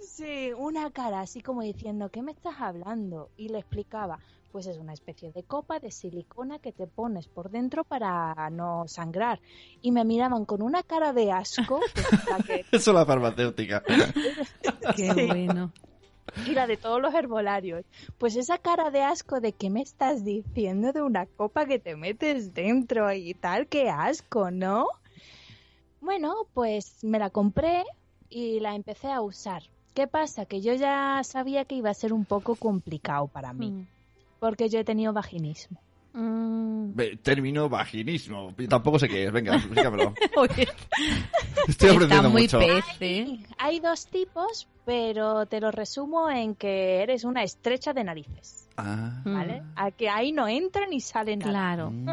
Sí, 0.00 0.50
una 0.56 0.90
cara 0.90 1.20
así 1.20 1.40
como 1.42 1.62
diciendo, 1.62 2.08
¿qué 2.08 2.22
me 2.22 2.32
estás 2.32 2.54
hablando? 2.60 3.28
Y 3.36 3.50
le 3.50 3.58
explicaba, 3.58 4.18
pues 4.52 4.66
es 4.66 4.78
una 4.78 4.92
especie 4.92 5.30
de 5.32 5.42
copa 5.42 5.78
de 5.78 5.90
silicona 5.90 6.58
que 6.58 6.72
te 6.72 6.86
pones 6.86 7.28
por 7.28 7.50
dentro 7.50 7.84
para 7.84 8.48
no 8.50 8.84
sangrar. 8.88 9.40
Y 9.82 9.92
me 9.92 10.04
miraban 10.04 10.44
con 10.44 10.62
una 10.62 10.82
cara 10.82 11.12
de 11.12 11.30
asco, 11.32 11.80
que 11.94 12.00
es 12.00 12.26
la 12.30 12.38
que 12.38 12.60
Eso 12.72 12.90
es 12.90 12.94
la 12.94 13.04
farmacéutica. 13.06 13.82
Qué 14.96 15.12
Sí. 15.12 15.26
bueno. 15.26 15.72
y 16.46 16.50
la 16.52 16.66
de 16.66 16.76
todos 16.76 17.00
los 17.00 17.14
herbolarios. 17.14 17.84
Pues 18.18 18.36
esa 18.36 18.58
cara 18.58 18.90
de 18.90 19.02
asco 19.02 19.40
de 19.40 19.52
qué 19.52 19.70
me 19.70 19.80
estás 19.82 20.24
diciendo 20.24 20.92
de 20.92 21.02
una 21.02 21.26
copa 21.26 21.64
que 21.66 21.78
te 21.78 21.96
metes 21.96 22.52
dentro 22.54 23.10
y 23.12 23.34
tal, 23.34 23.66
qué 23.66 23.88
asco, 23.90 24.50
¿no? 24.50 24.86
Bueno, 26.00 26.34
pues 26.54 27.02
me 27.02 27.18
la 27.18 27.30
compré 27.30 27.84
y 28.28 28.60
la 28.60 28.74
empecé 28.74 29.10
a 29.10 29.20
usar. 29.20 29.62
¿Qué 29.94 30.06
pasa? 30.06 30.44
Que 30.46 30.60
yo 30.60 30.74
ya 30.74 31.20
sabía 31.24 31.64
que 31.64 31.74
iba 31.74 31.90
a 31.90 31.94
ser 31.94 32.12
un 32.12 32.24
poco 32.24 32.54
complicado 32.54 33.26
para 33.26 33.52
mí, 33.52 33.70
Mm. 33.70 33.86
Porque 34.40 34.68
yo 34.68 34.78
he 34.80 34.84
tenido 34.84 35.12
vaginismo. 35.12 35.80
Mm. 36.14 36.92
Término 37.22 37.68
vaginismo. 37.68 38.54
Tampoco 38.68 38.98
sé 38.98 39.08
qué 39.08 39.26
es. 39.26 39.32
Venga, 39.32 39.56
explícamelo. 39.56 40.14
Estoy 41.68 41.90
está 41.90 41.92
aprendiendo 41.92 42.30
muy 42.30 42.42
mucho. 42.42 42.58
pez, 42.58 42.84
¿eh? 43.00 43.26
Hay, 43.28 43.46
hay 43.58 43.80
dos 43.80 44.06
tipos, 44.06 44.66
pero 44.84 45.46
te 45.46 45.60
lo 45.60 45.70
resumo 45.70 46.30
en 46.30 46.54
que 46.54 47.02
eres 47.02 47.24
una 47.24 47.42
estrecha 47.42 47.92
de 47.92 48.04
narices, 48.04 48.68
Ah. 48.76 49.20
¿vale? 49.24 49.60
Mm. 49.60 49.72
A 49.76 49.90
que 49.90 50.08
ahí 50.08 50.32
no 50.32 50.48
entra 50.48 50.86
ni 50.86 51.00
sale 51.00 51.36
nada. 51.36 51.50
Claro. 51.50 51.90
Mm. 51.90 52.08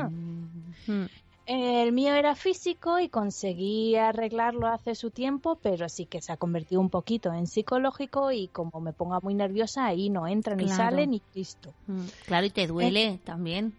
Mm. 0.88 1.08
El 1.46 1.92
mío 1.92 2.14
era 2.16 2.34
físico 2.34 2.98
y 3.00 3.08
conseguí 3.10 3.96
arreglarlo 3.96 4.68
hace 4.68 4.96
su 4.96 5.12
tiempo, 5.12 5.60
pero 5.62 5.88
sí 5.90 6.08
que 6.08 6.20
se 6.22 6.32
ha 6.32 6.38
convertido 6.38 6.82
un 6.82 6.90
poquito 6.90 7.32
en 7.32 7.46
psicológico 7.46 8.32
y 8.32 8.48
como 8.48 8.82
me 8.82 8.94
ponga 8.94 9.20
muy 9.20 9.36
nerviosa 9.36 9.86
ahí 9.86 10.10
no 10.10 10.28
entra 10.28 10.56
ni 10.56 10.66
Claro. 10.66 10.78
sale 10.78 11.08
ni 11.08 11.20
Cristo. 11.20 11.72
Mm. 11.86 12.06
Claro, 12.25 12.46
y 12.48 12.50
te 12.50 12.66
duele 12.66 13.20
también. 13.24 13.74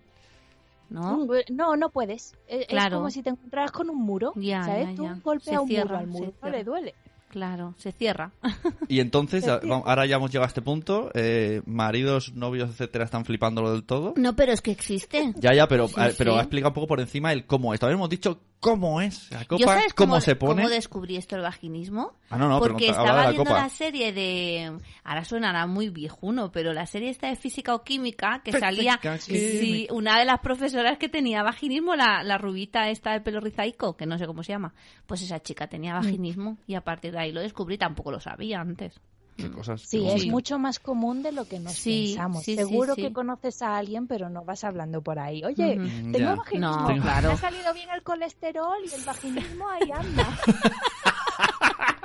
¿No? 0.89 1.27
No, 1.51 1.77
no 1.77 1.91
puedes. 1.91 2.37
Es, 2.47 2.69
como 2.93 3.11
si 3.11 3.23
te 3.23 3.31
encontraras 3.31 3.73
con 3.73 3.91
un 3.91 3.99
muro. 3.99 4.33
Ya, 4.37 4.63
¿Sabes? 4.63 4.89
ya, 4.91 4.95
Tú 4.95 5.03
ya. 5.03 5.19
golpeas 5.25 5.57
Se 5.57 5.75
un 5.75 5.81
muro 5.81 5.97
al 5.97 6.07
muro, 6.07 6.33
no 6.41 6.49
le 6.49 6.63
duele. 6.63 6.95
Claro, 7.37 7.75
se 7.77 7.93
cierra. 7.93 8.31
Y 8.89 9.01
entonces, 9.01 9.47
ahora 9.47 10.07
ya 10.07 10.17
hemos 10.17 10.31
llegado 10.31 10.45
a 10.45 10.49
este 10.49 10.63
punto. 10.63 11.11
eh, 11.13 11.61
maridos, 11.67 12.33
novios, 12.35 12.71
etcétera, 12.71 13.05
están 13.05 13.27
flipándolo 13.27 13.73
del 13.73 13.85
todo. 13.85 14.15
No, 14.17 14.35
pero 14.35 14.53
es 14.53 14.63
que 14.63 14.71
existe. 14.71 15.35
Ya, 15.37 15.53
ya, 15.53 15.69
pero, 15.69 15.87
Sí, 15.89 15.95
a- 15.99 16.13
pero 16.17 16.33
sí. 16.33 16.39
ha 16.39 16.41
explicado 16.41 16.71
un 16.71 16.75
poco 16.75 16.87
por 16.87 17.01
encima 17.01 17.35
el 17.35 17.45
cómo 17.45 17.75
es. 17.75 17.81
Todavía 17.81 17.97
hemos 17.97 18.09
dicho 18.09 18.41
cómo 18.71 19.01
es 19.01 19.31
la 19.31 19.45
copa, 19.45 19.61
¿Yo 19.61 19.67
sabes 19.67 19.95
cómo, 19.95 20.13
cómo, 20.15 20.21
se 20.21 20.35
pone. 20.37 20.63
cómo 20.63 20.69
descubrí 20.69 21.17
esto 21.17 21.37
el 21.37 21.43
vaginismo? 21.43 22.15
Ah, 22.31 22.37
no, 22.37 22.49
no, 22.49 22.59
Porque 22.59 22.89
estaba 22.89 23.25
la 23.25 23.31
viendo 23.31 23.51
copa. 23.51 23.63
la 23.63 23.69
serie 23.69 24.13
de... 24.13 24.77
Ahora 25.05 25.25
sonará 25.25 25.67
muy 25.67 25.89
viejuno, 25.91 26.51
pero 26.51 26.73
la 26.73 26.87
serie 26.87 27.11
esta 27.11 27.29
de 27.29 27.37
física 27.37 27.75
o 27.75 27.85
química 27.85 28.41
que 28.45 28.53
salía... 28.53 28.99
Sí, 29.21 29.87
una 29.91 30.19
de 30.19 30.25
las 30.25 30.41
profesoras 30.41 30.99
que 30.99 31.09
tenía 31.09 31.43
vaginismo, 31.43 31.95
la, 31.95 32.23
la 32.23 32.39
rubita 32.39 32.91
esta 32.91 33.13
de 33.13 33.21
pelo 33.21 33.41
rizaico, 33.41 33.97
que 33.97 34.07
no 34.07 34.19
sé 34.19 34.27
cómo 34.27 34.43
se 34.43 34.53
llama, 34.53 34.75
pues 35.07 35.23
esa 35.23 35.41
chica 35.41 35.67
tenía 35.69 35.95
Mm. 35.95 36.03
vaginismo 36.05 36.59
y 36.67 36.75
a 36.75 36.81
partir 36.83 37.13
de 37.13 37.21
ahí 37.21 37.33
lo 37.33 37.41
descubrí, 37.41 37.79
tampoco 37.79 38.11
lo 38.11 38.21
sabía 38.21 38.61
antes. 38.61 39.01
Qué 39.37 39.51
cosas. 39.51 39.83
Sí, 39.83 40.09
es 40.09 40.27
mucho 40.27 40.59
más 40.59 40.79
común 40.79 41.23
de 41.23 41.31
lo 41.33 41.45
que 41.47 41.59
nos 41.59 41.73
Sí, 41.75 42.09
pensamos. 42.15 42.43
sí, 42.45 42.57
Seguro 42.57 42.95
sí. 42.95 43.03
que 43.03 43.13
conoces 43.13 43.61
a 43.63 43.77
alguien, 43.77 44.07
pero 44.07 44.31
no 44.31 44.45
vas 44.45 44.65
hablando 44.65 45.03
por 45.03 45.19
ahí. 45.19 45.45
Oye. 45.45 45.77
Mm, 45.79 46.13
tengo 46.13 46.19
ya. 46.19 46.35
vaginismo. 46.37 46.77
No, 46.77 46.89
Me 46.89 47.01
claro. 47.01 47.31
ha 47.33 47.37
salido 47.37 47.75
bien 47.75 47.89
el 47.95 48.03
colesterol 48.03 48.79
y 48.91 48.95
el 48.95 49.05
vaginismo 49.05 49.69
ahí 49.69 49.91
anda. 49.93 50.27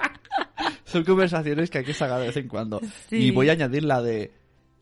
Son 0.85 1.03
conversaciones 1.05 1.69
que 1.69 1.77
hay 1.79 1.85
que 1.85 1.93
sacar 1.93 2.19
de 2.19 2.27
vez 2.27 2.37
en 2.37 2.47
cuando. 2.47 2.79
Sí. 3.09 3.15
Y 3.17 3.31
voy 3.31 3.49
a 3.49 3.53
añadir 3.53 3.83
la 3.83 4.01
de 4.01 4.33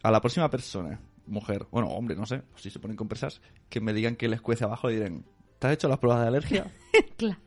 a 0.02 0.10
la 0.12 0.22
próxima 0.22 0.50
persona, 0.50 1.00
mujer, 1.28 1.68
bueno, 1.72 1.90
hombre, 1.90 2.16
no 2.16 2.26
sé, 2.26 2.42
si 2.56 2.70
se 2.70 2.80
ponen 2.80 2.98
con 2.98 3.08
persas, 3.08 3.42
que 3.70 3.80
me 3.82 3.94
digan 3.94 4.16
que 4.16 4.28
les 4.28 4.42
cuece 4.42 4.64
abajo 4.64 4.90
y 4.90 4.96
dirán, 4.96 5.26
¿te 5.60 5.68
has 5.68 5.74
hecho 5.74 5.88
las 5.88 6.00
pruebas 6.00 6.22
de 6.24 6.28
alergia? 6.30 6.72
Claro. 7.18 7.38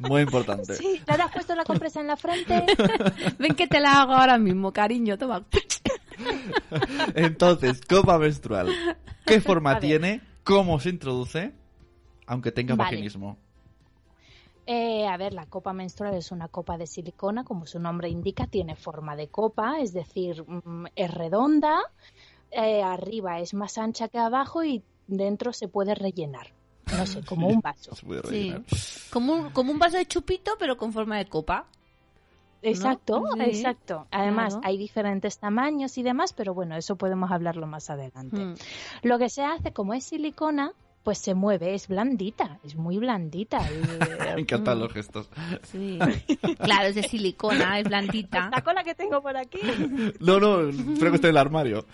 Muy 0.00 0.22
importante. 0.22 0.74
Sí, 0.74 1.00
¿te 1.04 1.12
has 1.12 1.30
puesto 1.32 1.54
la 1.54 1.64
compresa 1.64 2.00
en 2.00 2.06
la 2.06 2.16
frente? 2.16 2.64
Ven 3.38 3.54
que 3.54 3.66
te 3.66 3.80
la 3.80 4.00
hago 4.00 4.12
ahora 4.14 4.38
mismo, 4.38 4.72
cariño, 4.72 5.18
toma. 5.18 5.44
Entonces, 7.14 7.80
copa 7.86 8.18
menstrual. 8.18 8.68
¿Qué 9.26 9.40
forma 9.40 9.70
A 9.70 9.74
ver. 9.74 9.82
tiene? 9.82 10.20
¿Cómo 10.44 10.80
se 10.80 10.90
introduce? 10.90 11.52
Aunque 12.26 12.50
tenga 12.52 12.74
Vale. 12.74 12.96
vaginismo. 12.96 13.36
Eh, 14.66 15.06
a 15.06 15.16
ver, 15.16 15.34
la 15.34 15.46
copa 15.46 15.72
menstrual 15.72 16.14
es 16.14 16.30
una 16.30 16.48
copa 16.48 16.78
de 16.78 16.86
silicona, 16.86 17.44
como 17.44 17.66
su 17.66 17.80
nombre 17.80 18.08
indica, 18.08 18.46
tiene 18.46 18.76
forma 18.76 19.16
de 19.16 19.28
copa, 19.28 19.80
es 19.80 19.92
decir, 19.92 20.44
mm, 20.46 20.86
es 20.94 21.10
redonda, 21.12 21.80
eh, 22.52 22.82
arriba 22.82 23.40
es 23.40 23.52
más 23.52 23.78
ancha 23.78 24.08
que 24.08 24.18
abajo 24.18 24.62
y 24.62 24.84
dentro 25.08 25.52
se 25.52 25.66
puede 25.66 25.94
rellenar. 25.96 26.52
No 26.96 27.06
sé, 27.06 27.22
como 27.24 27.48
un 27.48 27.60
vaso. 27.60 27.94
Se 27.94 28.04
puede 28.06 28.22
Sí. 28.28 28.54
Como 29.10 29.32
un, 29.34 29.50
como 29.50 29.72
un 29.72 29.78
vaso 29.78 29.96
de 29.96 30.06
chupito, 30.06 30.52
pero 30.58 30.76
con 30.76 30.92
forma 30.92 31.18
de 31.18 31.26
copa. 31.26 31.66
Exacto, 32.62 33.22
Sí, 33.34 33.40
exacto. 33.42 34.06
Además, 34.10 34.54
claro. 34.54 34.68
hay 34.68 34.76
diferentes 34.76 35.38
tamaños 35.38 35.96
y 35.96 36.02
demás, 36.02 36.32
pero 36.34 36.52
bueno, 36.52 36.76
eso 36.76 36.96
podemos 36.96 37.30
hablarlo 37.30 37.66
más 37.66 37.88
adelante. 37.88 38.36
Mm. 38.36 38.54
Lo 39.02 39.18
que 39.18 39.30
se 39.30 39.42
hace, 39.42 39.72
como 39.72 39.94
es 39.94 40.04
silicona, 40.04 40.72
pues 41.02 41.18
se 41.18 41.34
mueve, 41.34 41.74
es 41.74 41.88
blandita, 41.88 42.58
es 42.62 42.76
muy 42.76 42.98
blandita. 42.98 43.60
Me 43.60 44.36
Y- 44.38 44.40
encantan 44.42 44.78
los 44.80 44.92
gestos. 44.92 45.28
Sí. 45.62 45.98
Claro, 46.62 46.88
es 46.88 46.94
de 46.94 47.02
silicona, 47.04 47.78
es 47.78 47.84
blandita. 47.88 48.44
Esta 48.46 48.62
cola 48.62 48.84
que 48.84 48.94
tengo 48.94 49.20
por 49.22 49.36
aquí, 49.36 49.58
No, 50.20 50.38
no, 50.38 50.68
espero 50.68 51.10
que 51.10 51.16
esté 51.16 51.28
en 51.28 51.32
el 51.32 51.36
armario. 51.38 51.86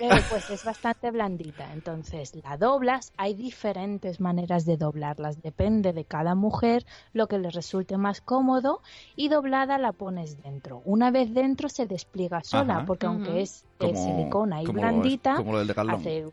eh, 0.00 0.08
pues 0.30 0.50
es 0.50 0.64
bastante 0.64 1.10
blandita. 1.10 1.72
Entonces, 1.72 2.34
la 2.42 2.56
doblas, 2.56 3.12
hay 3.16 3.34
diferentes 3.34 4.20
maneras 4.20 4.64
de 4.66 4.76
doblarlas, 4.76 5.40
depende 5.42 5.92
de 5.92 6.04
cada 6.04 6.34
mujer 6.34 6.84
lo 7.12 7.28
que 7.28 7.38
le 7.38 7.50
resulte 7.50 7.96
más 7.96 8.20
cómodo 8.20 8.80
y 9.16 9.28
doblada 9.28 9.78
la 9.78 9.92
pones 9.92 10.42
dentro. 10.42 10.82
Una 10.84 11.10
vez 11.10 11.32
dentro 11.32 11.68
se 11.68 11.86
despliega 11.86 12.42
sola, 12.42 12.78
Ajá. 12.78 12.86
porque 12.86 13.06
aunque 13.06 13.42
es 13.42 13.64
de 13.78 13.94
silicona 13.96 14.62
y 14.62 14.66
como, 14.66 14.80
blandita, 14.80 15.36
como 15.36 15.52
lo 15.52 15.58
del 15.58 15.68
decalón. 15.68 15.94
hace 15.96 16.26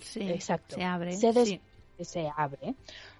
Sí, 0.00 0.20
Exacto. 0.22 0.76
Se 0.76 0.84
abre. 0.84 1.12
Se, 1.12 1.32
des- 1.32 1.48
sí. 1.48 1.60
se 2.00 2.30
abre. 2.36 2.74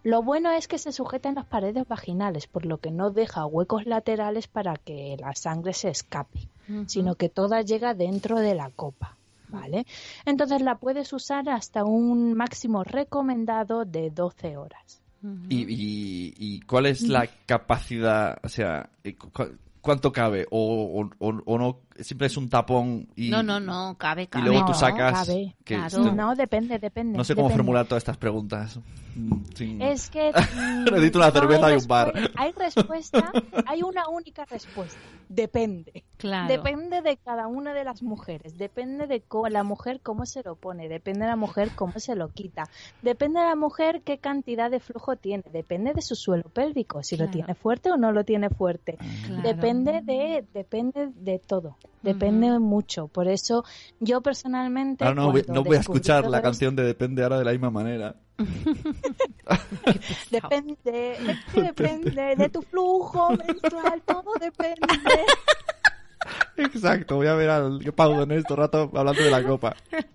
Lo 0.05 0.23
bueno 0.23 0.51
es 0.53 0.69
que 0.69 0.79
se 0.79 0.93
sujeta 0.93 1.29
en 1.29 1.35
las 1.37 1.47
paredes 1.47 1.87
vaginales, 1.89 2.47
por 2.47 2.65
lo 2.67 2.79
que 2.79 2.91
no 2.91 3.11
deja 3.11 3.45
huecos 3.47 3.87
laterales 3.87 4.47
para 4.49 4.77
que 4.77 5.17
la 5.21 5.35
sangre 5.35 5.73
se 5.73 5.89
escape, 5.91 6.49
sino 6.87 7.15
que 7.17 7.29
toda 7.29 7.63
llega 7.63 7.95
dentro 7.95 8.39
de 8.39 8.55
la 8.55 8.71
copa. 8.71 9.17
¿Vale? 9.51 9.87
Entonces 10.27 10.61
la 10.61 10.75
puedes 10.75 11.11
usar 11.15 11.49
hasta 11.49 11.83
un 11.83 12.35
máximo 12.35 12.85
recomendado 12.85 13.87
de 13.87 14.11
12 14.11 14.59
horas. 14.59 15.01
¿Y, 15.49 15.63
y, 15.63 16.35
y 16.37 16.61
cuál 16.61 16.85
es 16.85 17.01
la 17.09 17.27
capacidad? 17.47 18.39
O 18.45 18.49
sea, 18.51 18.91
eh, 19.05 19.17
cu- 19.17 19.57
¿cuánto 19.81 20.13
cabe? 20.13 20.47
¿O, 20.51 21.01
o, 21.01 21.27
o- 21.27 21.43
o 21.47 21.59
no? 21.59 21.81
Siempre 22.01 22.27
es 22.29 22.37
un 22.37 22.49
tapón 22.49 23.09
y... 23.17 23.29
No, 23.31 23.43
no, 23.43 23.59
no, 23.61 23.97
cabe, 23.99 24.23
Y 24.23 24.27
cabe. 24.29 24.47
luego 24.47 24.67
tú 24.67 24.73
No, 24.73 24.79
sacas... 24.79 25.27
cabe, 25.27 25.57
que 25.65 25.75
claro. 25.77 26.13
No, 26.13 26.35
depende, 26.37 26.79
depende. 26.79 27.19
no 27.19 27.25
sé 27.25 27.35
cómo 27.35 27.49
depende. 27.49 27.59
formular 27.65 27.87
todas 27.87 28.03
estas 28.03 28.17
preguntas. 28.17 28.79
Mm, 29.17 29.33
sin- 29.55 29.83
Es 29.83 30.09
que 30.11 30.31
mm, 30.57 30.85
Necesito 30.85 31.19
una 31.19 31.27
no 31.29 31.33
cerveza 31.33 31.67
hay 31.67 31.75
y 31.75 31.79
un 31.79 31.87
bar. 31.89 32.13
respuesta- 32.15 32.43
Hay 32.43 32.53
respuesta, 32.53 33.33
hay 33.67 33.83
una 33.83 34.09
única 34.09 34.45
respuesta. 34.45 34.99
Depende. 35.29 36.05
Claro. 36.17 36.49
Depende 36.49 37.03
de 37.03 37.17
cada 37.19 37.47
una 37.49 37.75
de 37.75 37.85
las 37.85 38.03
mujeres, 38.03 38.57
depende 38.59 39.07
de 39.07 39.21
co- 39.21 39.49
la 39.49 39.63
mujer 39.63 40.01
cómo 40.03 40.25
se 40.27 40.43
lo 40.43 40.57
pone, 40.57 40.89
depende 40.89 41.21
de 41.21 41.27
la 41.27 41.37
mujer 41.37 41.71
cómo 41.77 41.93
se 41.99 42.17
lo 42.17 42.29
quita, 42.31 42.69
depende 43.03 43.39
de 43.41 43.47
la 43.47 43.55
mujer 43.55 44.03
qué 44.03 44.19
cantidad 44.19 44.71
de 44.71 44.81
flujo 44.81 45.17
tiene, 45.17 45.45
depende 45.53 45.93
de 45.93 46.03
su 46.03 46.15
suelo 46.17 46.45
pélvico, 46.49 47.03
si 47.03 47.17
lo 47.17 47.29
tiene 47.29 47.55
fuerte 47.55 47.91
o 47.91 47.97
no 47.97 48.11
lo 48.13 48.25
tiene 48.25 48.49
fuerte. 48.51 48.97
Claro. 49.27 49.43
Depende 49.43 50.01
de 50.03 50.45
depende 50.55 51.09
de 51.15 51.39
todo, 51.39 51.77
depende 52.03 52.59
mucho. 52.59 53.09
Por 53.09 53.29
eso 53.29 53.65
yo 54.01 54.21
personalmente 54.21 55.05
Ahora 55.05 55.23
no, 55.23 55.33
no 55.49 55.65
voy 55.65 55.77
a 55.77 55.81
escuchar 55.81 56.29
la 56.29 56.43
canción 56.43 56.77
de 56.77 56.85
Depende 56.85 57.23
ahora 57.23 57.39
de 57.39 57.45
la 57.45 57.53
misma 57.53 57.71
manera. 57.71 58.17
Depende, 60.31 60.77
que 61.53 61.63
depende 61.63 62.37
de 62.37 62.49
tu 62.49 62.63
flujo 62.63 63.31
menstrual, 63.37 64.01
todo 64.07 64.33
depende. 64.41 64.79
Exacto, 66.57 67.17
voy 67.17 67.27
a 67.29 67.35
ver 67.35 67.49
al 67.51 67.81
Paulo 67.95 68.23
en 68.25 68.33
esto 68.33 68.57
rato 68.57 68.91
hablando 68.95 69.23
de 69.23 69.31
la 69.31 69.43
copa. 69.43 69.77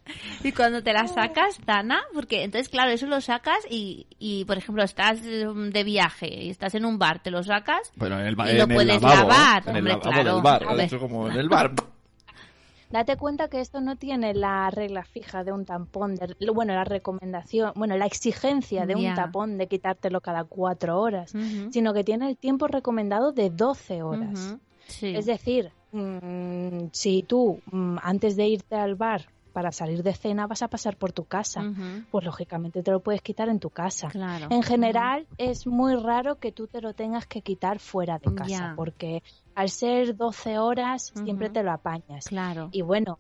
Y 0.44 0.52
cuando 0.52 0.84
te 0.84 0.92
la 0.94 1.08
sacas, 1.08 1.58
Dana, 1.66 2.02
porque 2.14 2.44
entonces, 2.44 2.68
claro, 2.70 2.92
eso 2.92 3.08
lo 3.08 3.22
sacas 3.22 3.60
y, 3.70 4.06
y 4.20 4.44
por 4.46 4.58
ejemplo, 4.58 4.84
estás 4.84 5.20
eh, 5.26 5.48
de 5.48 5.84
viaje 5.86 6.28
y 6.28 6.50
estás 6.50 6.76
en 6.76 6.86
un 6.86 7.00
bar, 7.00 7.24
te 7.24 7.32
lo 7.32 7.42
sacas 7.44 7.92
Bueno, 7.96 8.20
en 8.20 8.28
el, 8.28 8.36
ba- 8.36 8.52
Y 8.52 8.58
lo 8.58 8.64
el 8.66 8.74
puedes 8.74 9.02
lavabo, 9.02 9.30
lavar, 9.30 9.64
en 9.70 9.76
el 9.78 9.78
hombre, 9.78 9.94
lavabo 9.94 10.12
claro. 10.12 10.34
del 10.34 10.44
bar, 10.44 10.64
A 10.68 10.74
ver. 10.76 10.86
hecho 10.86 11.00
como 11.00 11.28
en 11.30 11.38
el 11.38 11.48
bar. 11.50 11.72
Date 12.90 13.16
cuenta 13.18 13.48
que 13.48 13.60
esto 13.60 13.82
no 13.82 13.96
tiene 13.96 14.36
la 14.36 14.70
regla 14.70 15.04
fija 15.04 15.44
de 15.44 15.52
un 15.52 15.66
tampón, 15.66 16.16
de- 16.16 16.36
bueno, 16.52 16.74
la 16.76 16.84
recomendación, 16.84 17.72
bueno, 17.76 17.98
la 17.98 18.06
exigencia 18.06 18.86
de 18.86 18.96
un 18.96 19.16
tapón 19.16 19.58
de 19.58 19.68
quitártelo 19.68 20.22
cada 20.22 20.44
cuatro 20.44 21.00
horas, 21.00 21.32
sino 21.72 21.94
que 21.94 22.04
tiene 22.04 22.30
el 22.30 22.38
tiempo 22.38 22.68
recomendado 22.68 23.32
de 23.32 23.50
12 23.50 24.04
horas. 24.04 24.58
Sí. 24.88 25.16
Es 25.16 25.26
decir, 25.26 25.72
mm, 25.94 26.90
si 26.92 27.24
tú 27.24 27.62
mm, 27.72 27.98
antes 28.02 28.36
de 28.36 28.48
irte 28.48 28.76
al 28.76 28.96
bar 28.96 29.28
para 29.54 29.72
salir 29.72 30.04
de 30.04 30.14
cena 30.14 30.48
vas 30.48 30.64
a 30.64 30.68
pasar 30.68 30.98
por 30.98 31.14
tu 31.14 31.26
casa, 31.26 31.72
pues 32.10 32.26
lógicamente 32.26 32.82
te 32.82 32.92
lo 32.92 33.02
puedes 33.02 33.22
quitar 33.22 33.50
en 33.50 33.60
tu 33.60 33.70
casa. 33.70 34.10
Claro. 34.10 34.48
En 34.50 34.64
general 34.64 35.28
es 35.38 35.68
muy 35.68 35.96
raro 35.96 36.40
que 36.40 36.52
tú 36.52 36.68
te 36.68 36.82
lo 36.82 36.94
tengas 36.94 37.28
que 37.28 37.42
quitar 37.42 37.80
fuera 37.80 38.18
de 38.18 38.34
casa, 38.34 38.74
porque 38.76 39.22
al 39.54 39.70
ser 39.70 40.18
12 40.18 40.58
horas 40.58 41.14
siempre 41.24 41.52
te 41.52 41.62
lo 41.62 41.72
apañas. 41.72 42.26
Claro. 42.26 42.70
Y 42.72 42.82
bueno, 42.82 43.20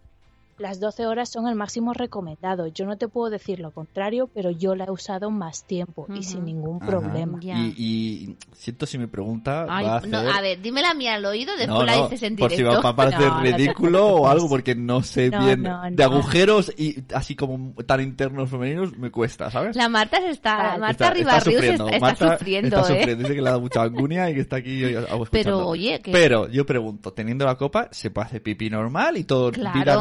las 0.58 0.80
12 0.80 1.06
horas 1.08 1.30
son 1.30 1.48
el 1.48 1.56
máximo 1.56 1.94
recomendado. 1.94 2.68
Yo 2.68 2.86
no 2.86 2.98
te 2.98 3.08
puedo 3.08 3.30
decir 3.30 3.60
lo 3.60 3.72
contrario, 3.72 4.30
pero 4.34 4.52
yo 4.52 4.76
la 4.76 4.86
he 4.86 4.92
usado 4.92 5.32
más 5.32 5.66
tiempo 5.66 6.06
y 6.10 6.13
Ujú. 6.20 6.24
sin 6.24 6.46
ningún 6.46 6.78
Ajá. 6.78 6.86
problema. 6.86 7.39
Y, 7.42 7.74
y 7.78 8.38
siento 8.54 8.86
si 8.86 8.98
me 8.98 9.08
pregunta, 9.08 9.66
Ay, 9.70 9.86
va 9.86 9.94
a 9.94 9.98
hacer... 9.98 10.10
no, 10.12 10.20
a 10.20 10.42
ver, 10.42 10.62
dime 10.62 10.82
la 10.82 10.94
mía 10.94 11.16
al 11.16 11.26
oído, 11.26 11.52
después 11.58 11.80
No, 11.80 11.86
la 11.86 11.96
no, 11.98 12.04
dices 12.04 12.24
en 12.24 12.36
por 12.36 12.50
si 12.52 12.58
directo. 12.58 12.82
va 12.82 12.89
a 12.89 12.96
parecer 12.96 13.20
No, 13.22 13.38
no 13.38 13.44
te 13.44 13.52
ridículo 13.58 14.08
o 14.08 14.28
algo, 14.28 14.48
porque 14.50 14.76
no 14.76 15.02
sé 15.04 15.30
No, 15.30 15.46
bien 15.46 15.63
no, 15.63 15.82
de 15.89 16.04
agujeros 16.04 16.72
y 16.78 17.04
así 17.13 17.36
como 17.36 17.74
tan 17.86 18.02
internos 18.02 18.50
femeninos 18.50 18.98
me 18.98 19.12
cuesta, 19.12 19.50
¿sabes? 19.50 19.76
La 19.76 19.89
Marta 19.89 20.20
se 20.22 20.30
está. 20.30 20.78
Marta 20.78 21.10
Ribarrius 21.12 21.63
está, 21.63 21.86
está 21.86 22.00
Marta 22.00 22.38
sufriendo, 22.38 22.68
está 22.78 22.94
¿eh? 22.94 22.98
sufriendo, 22.98 23.24
dice 23.24 23.36
que 23.36 23.42
le 23.42 23.50
da 23.50 23.60
mucha 23.60 23.82
angunia 23.82 24.30
y 24.30 24.36
que 24.36 24.42
está 24.42 24.58
aquí 24.58 24.84
eh. 24.84 25.06
Pero, 25.32 25.68
oye, 25.68 26.00
que- 26.02 26.12
Pero 26.12 26.48
yo 26.50 26.66
pregunto, 26.66 27.13
teniendo 27.13 27.46
la 27.46 27.56
copa, 27.56 27.88
¿se 27.92 28.12
puede 28.12 28.28
hacer 28.28 28.44
pipí 28.44 28.70
normal 28.70 29.18
y 29.18 29.24
todo 29.24 29.52
Claro. 29.52 29.80
vida 29.80 29.96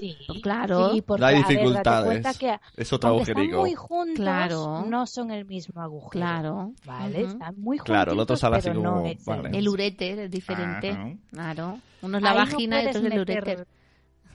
Sí, 0.00 0.16
Claro. 0.42 0.92
sí, 0.92 1.02
porque, 1.02 1.20
No 1.20 1.26
hay 1.26 1.34
ver, 1.36 1.46
dificultades. 1.46 2.38
que 2.38 2.58
Es 2.76 2.92
otro 2.92 3.10
aunque 3.10 3.22
están 3.30 3.36
agujerico. 3.36 3.60
muy 3.60 3.74
juntos, 3.74 4.16
Claro. 4.16 4.84
no 4.88 5.06
son 5.06 5.30
el 5.30 5.44
mismo 5.44 5.80
agujero. 5.80 6.10
Claro. 6.10 6.72
Vale, 6.84 7.22
están 7.22 7.54
muy 7.60 7.78
juntos. 7.78 7.92
Claro, 7.94 8.12
el 8.12 8.18
otro 8.20 8.36
sale 8.36 8.56
así 8.56 8.70
como- 8.70 9.02
vale. 9.26 9.50
El 9.58 9.68
ureter 9.68 10.18
es 10.20 10.30
diferente. 10.30 10.90
Ajá. 10.90 11.10
Claro. 11.30 11.78
Uno 12.02 12.18
es 12.18 12.22
la 12.22 12.34
vagina 12.34 12.82
y 12.82 12.86
otro 12.88 13.00
es 13.00 13.12
el 13.12 13.20
ureter. 13.20 13.66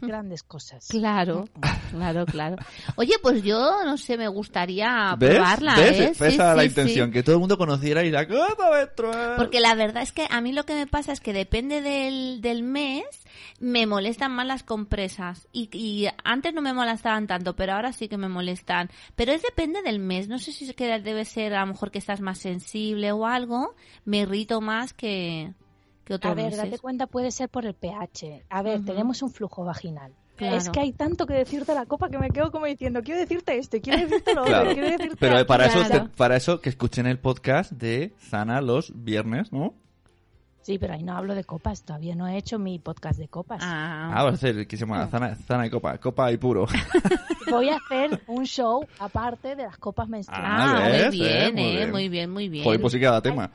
grandes 0.02 0.44
cosas. 0.44 0.88
Claro, 0.90 1.46
claro, 1.92 2.26
claro. 2.26 2.56
Oye, 2.96 3.16
pues 3.22 3.44
yo, 3.44 3.84
no 3.84 3.98
sé, 3.98 4.18
me 4.18 4.30
gustaría 4.30 5.14
¿Ves? 5.18 5.36
probarla, 5.36 5.76
¿Ves? 5.76 6.00
¿eh? 6.00 6.10
Esa 6.12 6.30
Sí, 6.32 6.38
la 6.38 6.60
sí, 6.62 6.66
intención, 6.68 7.08
sí. 7.10 7.14
que 7.14 7.22
todo 7.24 7.36
el 7.36 7.40
mundo 7.42 7.58
conociera 7.58 8.04
y 8.06 8.10
la 8.10 8.26
copa 8.26 8.72
menstrual. 8.74 9.34
Porque 9.36 9.60
la 9.60 9.76
verdad 9.76 10.02
es 10.04 10.14
que 10.14 10.26
a 10.30 10.40
mí 10.40 10.54
lo 10.54 10.64
que 10.64 10.74
me 10.74 10.88
pasa 10.88 11.12
es 11.12 11.20
que 11.20 11.34
depende 11.34 11.82
del, 11.82 12.40
del 12.40 12.64
mes, 12.64 13.04
me 13.60 13.86
molestan 13.86 14.32
más 14.32 14.45
las 14.48 14.63
compresas. 14.63 15.48
Y, 15.52 15.69
y 15.78 16.08
antes 16.24 16.54
no 16.54 16.62
me 16.62 16.74
molestaban 16.74 17.28
tanto, 17.28 17.56
pero 17.56 17.74
ahora 17.74 17.91
sí 17.93 18.08
que 18.08 18.17
me 18.17 18.30
molestan. 18.30 18.89
Pero 19.15 19.32
es 19.34 19.41
depende 19.41 19.82
del 19.82 20.00
mes. 20.00 20.28
No 20.30 20.39
sé 20.39 20.52
si 20.52 20.65
es 20.65 20.74
que 20.76 21.00
debe 21.00 21.26
ser 21.26 21.54
a 21.54 21.62
lo 21.62 21.67
mejor 21.74 21.91
que 21.91 22.00
estás 22.00 22.22
más 22.22 22.38
sensible 22.38 23.12
o 23.12 23.26
algo. 23.26 23.76
Me 24.06 24.19
irrito 24.19 24.62
más 24.62 24.93
que, 24.93 25.54
que 26.06 26.13
otros 26.13 26.32
A 26.32 26.36
ver, 26.36 26.45
meses. 26.52 26.63
date 26.63 26.80
cuenta, 26.80 27.08
puede 27.08 27.32
ser 27.32 27.50
por 27.50 27.65
el 27.65 27.74
pH. 27.74 28.45
A 28.50 28.62
ver, 28.62 28.84
tenemos 28.86 29.22
un 29.22 29.32
flujo 29.32 29.63
vaginal. 29.65 30.13
Claro. 30.38 30.56
Es 30.56 30.69
que 30.69 30.80
hay 30.80 30.93
tanto 30.93 31.26
que 31.28 31.34
decirte 31.34 31.76
la 31.76 31.86
copa 31.86 32.10
que 32.10 32.17
me 32.17 32.30
quedo 32.30 32.50
como 32.50 32.65
diciendo, 32.65 33.02
quiero 33.04 33.19
decirte 33.19 33.58
esto, 33.58 33.78
quiero 33.82 34.00
decirte 34.00 34.34
lo 34.34 34.41
otro, 34.43 34.54
Claro. 34.54 34.72
quiero 34.72 34.88
decirte 34.89 35.17
Pero 35.19 35.45
para 35.45 35.65
eso, 35.65 35.84
Claro. 35.86 36.04
te- 36.06 36.10
para 36.15 36.38
eso 36.38 36.62
que 36.62 36.69
escuchen 36.69 37.08
el 37.08 37.19
podcast 37.19 37.74
de 37.74 38.13
Sana 38.19 38.62
los 38.62 38.93
viernes, 39.04 39.52
¿no? 39.52 39.74
Sí, 40.69 40.77
pero 40.77 40.93
ahí 40.93 41.01
no 41.01 41.17
hablo 41.17 41.34
de 41.34 41.43
copas, 41.45 41.82
todavía 41.82 42.13
no 42.13 42.27
he 42.27 42.38
hecho 42.38 42.60
mi 42.60 42.77
podcast 42.77 43.17
de 43.17 43.27
copas. 43.27 43.60
Ah, 43.63 44.12
Ah, 44.13 44.23
va 44.23 44.29
a 44.29 44.36
ser 44.38 44.67
que 44.67 44.77
se 44.77 44.86
llama 44.86 45.08
Zana, 45.08 45.34
Zana 45.34 45.65
y 45.65 45.71
Copa, 45.71 45.97
Copa 45.97 46.32
y 46.32 46.38
Puro. 46.38 46.67
Voy 47.49 47.69
a 47.69 47.77
hacer 47.77 48.21
un 48.27 48.45
show 48.45 48.86
aparte 48.99 49.55
de 49.55 49.63
las 49.63 49.79
copas 49.79 50.08
menstruales. 50.08 50.47
Ah, 50.47 50.77
Ah, 50.86 50.89
¿ves? 50.89 51.08
muy 51.08 51.17
bien, 51.17 51.32
Eh, 51.41 51.51
muy 51.53 51.63
eh, 51.63 51.75
bien. 51.77 51.91
muy 51.91 52.10
bien, 52.10 52.29
muy 52.29 52.49
bien. 52.49 52.63
Joder, 52.65 52.79
pues 52.82 52.93
sí 52.93 52.99
que 52.99 53.05
da 53.08 53.19
tema. 53.19 53.49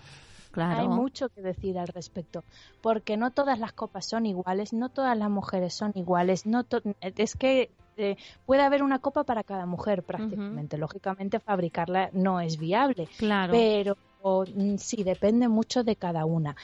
claro. 0.51 0.81
Hay 0.81 0.89
mucho 0.89 1.29
que 1.29 1.41
decir 1.41 1.79
al 1.79 1.87
respecto, 1.87 2.43
porque 2.83 3.17
no 3.17 3.31
todas 3.31 3.61
las 3.61 3.73
copas 3.73 4.07
son 4.07 4.27
iguales, 4.27 4.73
no 4.73 4.89
todas 4.89 5.17
las 5.17 5.31
mujeres 5.31 5.73
son 5.73 5.93
iguales, 5.95 6.47
no 6.47 6.65
to- 6.65 6.83
es 7.01 7.37
que 7.37 7.71
eh, 7.97 8.17
puede 8.45 8.63
haber 8.63 8.83
una 8.83 8.99
copa 8.99 9.23
para 9.23 9.45
cada 9.45 9.67
mujer 9.67 10.03
prácticamente. 10.03 10.79
Lógicamente 10.79 11.39
fabricarla 11.39 12.11
no 12.13 12.41
es 12.41 12.59
viable, 12.59 13.07
Claro. 13.19 13.53
pero 13.53 13.97
o, 14.27 14.45
mm, 14.47 14.77
sí 14.79 15.05
depende 15.05 15.49
mucho 15.49 15.85
de 15.85 15.97
cada 15.97 16.25
una. 16.25 16.57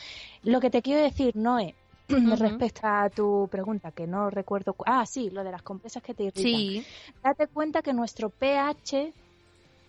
Lo 0.43 0.61
que 0.61 0.71
te 0.71 0.81
quiero 0.81 1.03
decir, 1.03 1.37
Noé, 1.37 1.75
Ujú. 2.09 2.35
respecto 2.37 2.81
a 2.87 3.11
tu 3.11 3.49
pregunta, 3.51 3.93
que 3.93 4.07
no 4.07 4.31
recuerdo. 4.31 4.73
cu- 4.73 4.85
Ah, 4.87 5.05
sí, 5.05 5.29
lo 5.31 5.45
de 5.45 5.53
las 5.53 5.63
compresas 5.63 6.03
que 6.03 6.15
te 6.15 6.25
irritan. 6.25 6.61
Sí. 6.61 6.83
Date 7.23 7.47
cuenta 7.49 7.83
que 7.83 7.93
nuestro 7.93 8.31
pH 8.31 9.13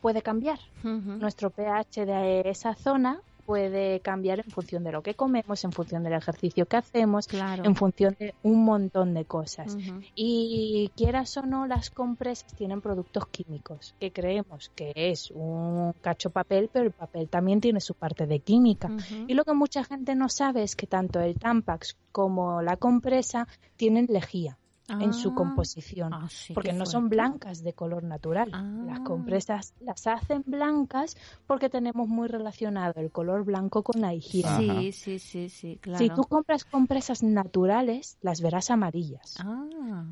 puede 0.02 0.22
cambiar 0.22 0.60
nuestro 0.84 1.50
pH 1.52 2.06
de 2.06 2.42
esa 2.46 2.76
zona 2.76 3.22
puede 3.46 4.00
cambiar 4.00 4.40
en 4.40 4.52
función 4.52 4.84
de 4.84 4.92
lo 4.92 5.02
que 5.02 5.14
comemos, 5.16 5.64
en 5.64 5.72
función 5.72 6.04
del 6.04 6.14
ejercicio 6.14 6.66
que 6.66 6.78
hacemos, 6.78 7.28
Claro. 7.28 7.64
en 7.66 7.76
función 7.76 8.16
de 8.20 8.34
un 8.44 8.64
montón 8.64 9.14
de 9.14 9.26
cosas. 9.26 9.76
Y 10.16 10.92
quieras 10.96 11.36
o 11.38 11.42
no, 11.44 11.68
las 11.68 11.90
compresas 11.90 12.54
tienen 12.56 12.82
productos 12.82 13.28
químicos, 13.28 13.96
que 14.00 14.12
creemos 14.12 14.72
que 14.76 14.92
es 14.96 15.32
un 15.32 15.94
cacho 16.02 16.30
papel, 16.30 16.70
pero 16.72 16.86
el 16.86 16.92
papel 16.92 17.30
también 17.30 17.62
tiene 17.62 17.82
su 17.82 17.94
parte 17.94 18.28
de 18.28 18.40
química. 18.40 18.90
Y 19.28 19.34
lo 19.34 19.44
que 19.44 19.54
mucha 19.54 19.84
gente 19.84 20.16
no 20.16 20.30
sabe 20.30 20.64
es 20.64 20.76
que 20.76 20.88
tanto 20.88 21.20
el 21.20 21.36
Tampax 21.38 21.98
como 22.12 22.62
la 22.62 22.78
compresa 22.78 23.48
tienen 23.76 24.08
lejía 24.10 24.58
en 25.00 25.14
su 25.14 25.30
Ah. 25.30 25.36
composición. 25.36 26.14
Ah, 26.14 26.28
sí, 26.30 26.54
porque 26.54 26.74
no 26.74 26.86
son 26.86 27.10
blancas 27.10 27.64
de 27.64 27.74
color 27.74 28.04
natural. 28.04 28.50
Ah. 28.54 28.84
Las 28.86 29.00
compresas 29.02 29.74
las 29.80 30.08
hacen 30.08 30.44
blancas 30.46 31.16
porque 31.48 31.70
tenemos 31.70 32.08
muy 32.08 32.28
relacionado 32.28 33.00
el 33.00 33.12
color 33.12 33.44
blanco 33.46 33.84
con 33.84 34.02
la 34.02 34.14
higiene. 34.14 34.50
Ajá. 34.50 34.80
Sí, 34.82 34.92
sí, 34.92 35.20
sí, 35.20 35.50
sí, 35.50 35.78
claro. 35.82 36.00
Si 36.00 36.10
tú 36.10 36.24
compras 36.24 36.66
compresas 36.66 37.24
naturales, 37.24 38.18
las 38.22 38.42
verás 38.42 38.72
amarillas. 38.72 39.38
Ah, 39.40 40.06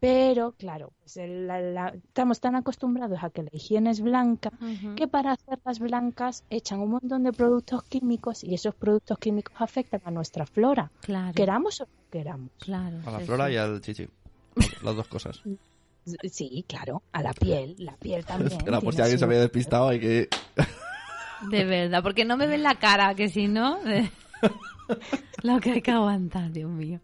Pero, 0.00 0.52
claro, 0.52 0.92
pues 1.00 1.16
el- 1.16 1.46
la- 1.48 1.60
la- 1.60 1.88
estamos 1.88 2.38
tan 2.40 2.54
acostumbrados 2.54 3.18
a 3.24 3.30
que 3.30 3.42
la 3.42 3.50
higiene 3.52 3.90
es 3.90 4.00
blanca 4.00 4.50
que 4.96 5.08
para 5.08 5.32
hacerlas 5.32 5.80
blancas 5.80 6.44
echan 6.50 6.78
un 6.80 6.90
montón 6.90 7.24
de 7.24 7.32
productos 7.32 7.82
químicos 7.82 8.44
y 8.44 8.54
esos 8.54 8.74
productos 8.76 9.18
químicos 9.18 9.54
afectan 9.58 10.00
a 10.04 10.10
nuestra 10.12 10.46
flora, 10.46 10.92
Claro. 11.00 11.34
queramos 11.34 11.80
o 11.80 11.84
no 11.84 11.90
queramos. 12.12 12.50
Claro. 12.60 12.98
A 13.06 13.10
la 13.10 13.18
sí, 13.20 13.24
flora 13.26 13.46
sí. 13.48 13.52
y 13.54 13.56
al 13.56 13.80
chichi. 13.80 14.08
Las 14.82 14.94
dos 14.96 15.08
cosas. 15.08 15.42
Sí, 16.30 16.64
claro, 16.66 17.02
a 17.12 17.22
la 17.22 17.34
piel, 17.34 17.74
la 17.80 17.94
piel 17.98 18.24
también. 18.24 18.58
Era 18.66 18.80
por 18.80 18.94
si 18.94 19.02
alguien 19.02 19.18
se 19.18 19.26
había 19.26 19.40
despistado 19.40 19.88
hay 19.88 20.00
que... 20.00 20.28
De 21.50 21.64
verdad, 21.66 22.02
porque 22.02 22.24
no 22.24 22.38
me 22.38 22.46
ven 22.46 22.62
la 22.62 22.76
cara, 22.76 23.14
que 23.14 23.28
si 23.28 23.46
no... 23.46 23.78
Lo 25.42 25.60
que 25.60 25.72
hay 25.72 25.82
que 25.82 25.90
aguantar, 25.90 26.50
Dios 26.50 26.70
mío. 26.70 27.00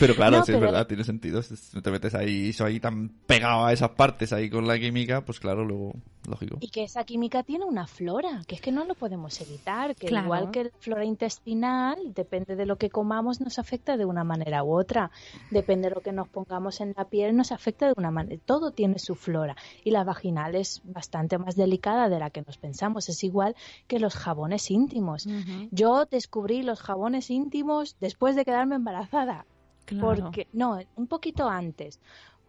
Pero 0.00 0.14
claro, 0.14 0.38
No, 0.38 0.44
sí, 0.44 0.52
es 0.52 0.60
verdad, 0.60 0.86
tiene 0.86 1.04
sentido. 1.04 1.42
Si 1.42 1.80
te 1.80 1.90
metes 1.90 2.14
ahí, 2.14 2.48
eso 2.48 2.64
ahí 2.64 2.80
tan 2.80 3.10
pegado 3.26 3.66
a 3.66 3.72
esas 3.72 3.90
partes 3.90 4.32
ahí 4.32 4.50
con 4.50 4.66
la 4.66 4.78
química, 4.78 5.20
pues 5.24 5.38
claro, 5.38 5.64
luego, 5.64 5.92
lógico. 6.28 6.56
Y 6.60 6.70
que 6.70 6.82
esa 6.84 7.04
química 7.04 7.42
tiene 7.42 7.64
una 7.66 7.86
flora, 7.86 8.42
que 8.48 8.54
es 8.56 8.60
que 8.60 8.72
no 8.72 8.84
lo 8.86 8.94
podemos 8.94 9.40
evitar, 9.40 9.94
que 9.94 10.06
Claro. 10.08 10.24
igual 10.26 10.50
que 10.50 10.64
la 10.64 10.70
flora 10.80 11.04
intestinal, 11.04 11.98
depende 12.14 12.56
de 12.56 12.66
lo 12.66 12.76
que 12.76 12.90
comamos, 12.90 13.40
nos 13.40 13.58
afecta 13.58 13.96
de 13.96 14.04
una 14.06 14.24
manera 14.24 14.64
u 14.64 14.72
otra. 14.78 15.10
Depende 15.50 15.88
de 15.88 15.94
lo 15.94 16.00
que 16.00 16.12
nos 16.12 16.28
pongamos 16.28 16.80
en 16.80 16.94
la 16.96 17.04
piel, 17.04 17.36
nos 17.36 17.52
afecta 17.52 17.86
de 17.86 17.94
una 17.96 18.10
manera. 18.10 18.40
Todo 18.44 18.70
tiene 18.70 18.98
su 18.98 19.14
flora. 19.14 19.56
Y 19.84 19.90
la 19.90 20.02
vaginal 20.04 20.54
es 20.54 20.80
bastante 20.84 21.38
más 21.38 21.56
delicada 21.56 22.08
de 22.08 22.18
la 22.18 22.30
que 22.30 22.42
nos 22.42 22.56
pensamos. 22.56 23.08
Es 23.08 23.22
igual 23.22 23.54
que 23.86 23.98
los 23.98 24.14
jabones 24.14 24.70
íntimos. 24.70 25.26
Yo 25.70 26.06
descubrí 26.06 26.62
los 26.62 26.80
jabones 26.80 27.30
íntimos 27.30 27.96
después 28.00 28.34
de 28.34 28.44
quedarme 28.44 28.76
embarazada. 28.76 29.44
Claro. 29.90 30.24
Porque, 30.24 30.46
no, 30.52 30.78
un 30.96 31.06
poquito 31.06 31.48
antes. 31.48 32.00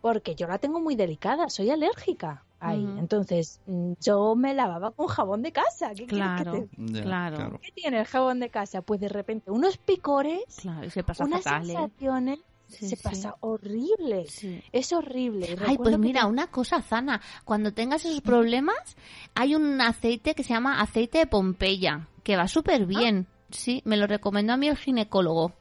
Porque 0.02 0.34
yo 0.36 0.48
la 0.48 0.58
tengo 0.58 0.80
muy 0.80 0.96
delicada, 0.96 1.48
soy 1.50 1.70
alérgica 1.70 2.44
ahí. 2.60 2.84
Entonces, 2.98 3.60
mm, 3.68 3.94
yo 4.02 4.36
me 4.36 4.54
lavaba 4.54 4.92
con 4.92 5.08
jabón 5.08 5.42
de 5.44 5.52
casa. 5.52 5.90
¿Qué 5.96 6.06
quieres 6.06 6.10
que 6.38 6.44
Claro, 6.44 6.68
te- 6.94 7.02
claro. 7.02 7.60
¿Qué 7.62 7.72
tiene 7.72 8.00
el 8.00 8.06
jabón 8.06 8.40
de 8.40 8.50
casa? 8.50 8.82
Pues 8.82 9.00
de 9.00 9.10
repente 9.10 9.52
unos 9.52 9.78
picores, 9.78 10.44
Claro, 10.62 10.86
y 10.86 10.90
se 10.90 11.04
pasa 11.04 11.24
unas 11.26 11.44
fatal, 11.44 11.64
¿eh? 11.70 11.74
sensaciones, 11.74 12.40
Sí, 12.68 12.88
se 12.90 12.96
sí. 12.96 13.04
pasa 13.04 13.36
horrible. 13.42 14.26
Sí. 14.28 14.64
Es 14.72 14.94
horrible. 14.94 15.56
Ay, 15.68 15.78
pues 15.78 15.98
mira, 16.00 16.22
te- 16.22 16.28
una 16.28 16.48
cosa, 16.48 16.82
Zana. 16.82 17.20
Cuando 17.46 17.74
tengas 17.74 18.06
esos 18.06 18.22
problemas, 18.22 18.96
hay 19.36 19.56
un 19.56 19.82
aceite 19.82 20.34
que 20.36 20.44
se 20.44 20.54
llama 20.54 20.82
aceite 20.82 21.18
de 21.20 21.28
Pompeya, 21.28 22.08
que 22.24 22.38
va 22.38 22.48
súper 22.48 22.86
bien. 22.86 23.28
Sí, 23.50 23.82
me 23.86 23.98
lo 23.98 24.08
recomendó 24.08 24.54
a 24.54 24.58
mí 24.58 24.68
el 24.70 24.78
ginecólogo. 24.78 25.52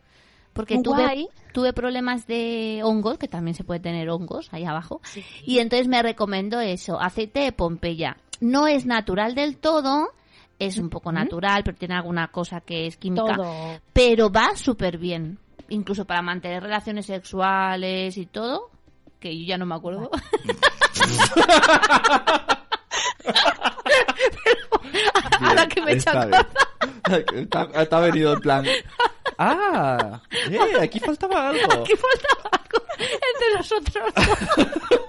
Porque 0.52 0.80
tuve, 0.82 1.28
tuve 1.52 1.72
problemas 1.72 2.26
de 2.26 2.80
hongos, 2.82 3.18
que 3.18 3.28
también 3.28 3.54
se 3.54 3.64
puede 3.64 3.80
tener 3.80 4.10
hongos 4.10 4.52
ahí 4.52 4.64
abajo. 4.64 5.00
Sí. 5.04 5.24
Y 5.44 5.58
entonces 5.58 5.88
me 5.88 6.02
recomendó 6.02 6.60
eso, 6.60 7.00
aceite 7.00 7.40
de 7.40 7.52
Pompeya. 7.52 8.16
No 8.40 8.66
es 8.66 8.86
natural 8.86 9.34
del 9.34 9.58
todo, 9.58 10.08
es 10.58 10.78
un 10.78 10.90
poco 10.90 11.12
natural, 11.12 11.62
pero 11.64 11.76
tiene 11.76 11.94
alguna 11.94 12.28
cosa 12.28 12.60
que 12.60 12.86
es 12.86 12.96
química 12.96 13.36
todo. 13.36 13.80
pero 13.92 14.30
va 14.30 14.56
súper 14.56 14.98
bien. 14.98 15.38
Incluso 15.68 16.04
para 16.04 16.20
mantener 16.20 16.62
relaciones 16.62 17.06
sexuales 17.06 18.16
y 18.16 18.26
todo, 18.26 18.70
que 19.20 19.38
yo 19.38 19.46
ya 19.46 19.56
no 19.56 19.66
me 19.66 19.76
acuerdo. 19.76 20.10
ahora 25.40 25.66
que 25.68 25.80
me 25.82 25.92
he 25.92 25.96
está 25.96 26.10
echado 26.10 26.28
bien. 26.28 26.46
Está, 27.34 27.68
está 27.74 28.00
venido 28.00 28.34
en 28.34 28.40
plan... 28.40 28.64
¡Ah! 29.38 30.20
¡Eh! 30.50 30.80
Aquí 30.80 31.00
faltaba 31.00 31.48
algo. 31.48 31.72
Aquí 31.72 31.92
faltaba 31.96 32.50
algo 32.52 32.86
entre 33.00 33.56
nosotros. 33.56 34.04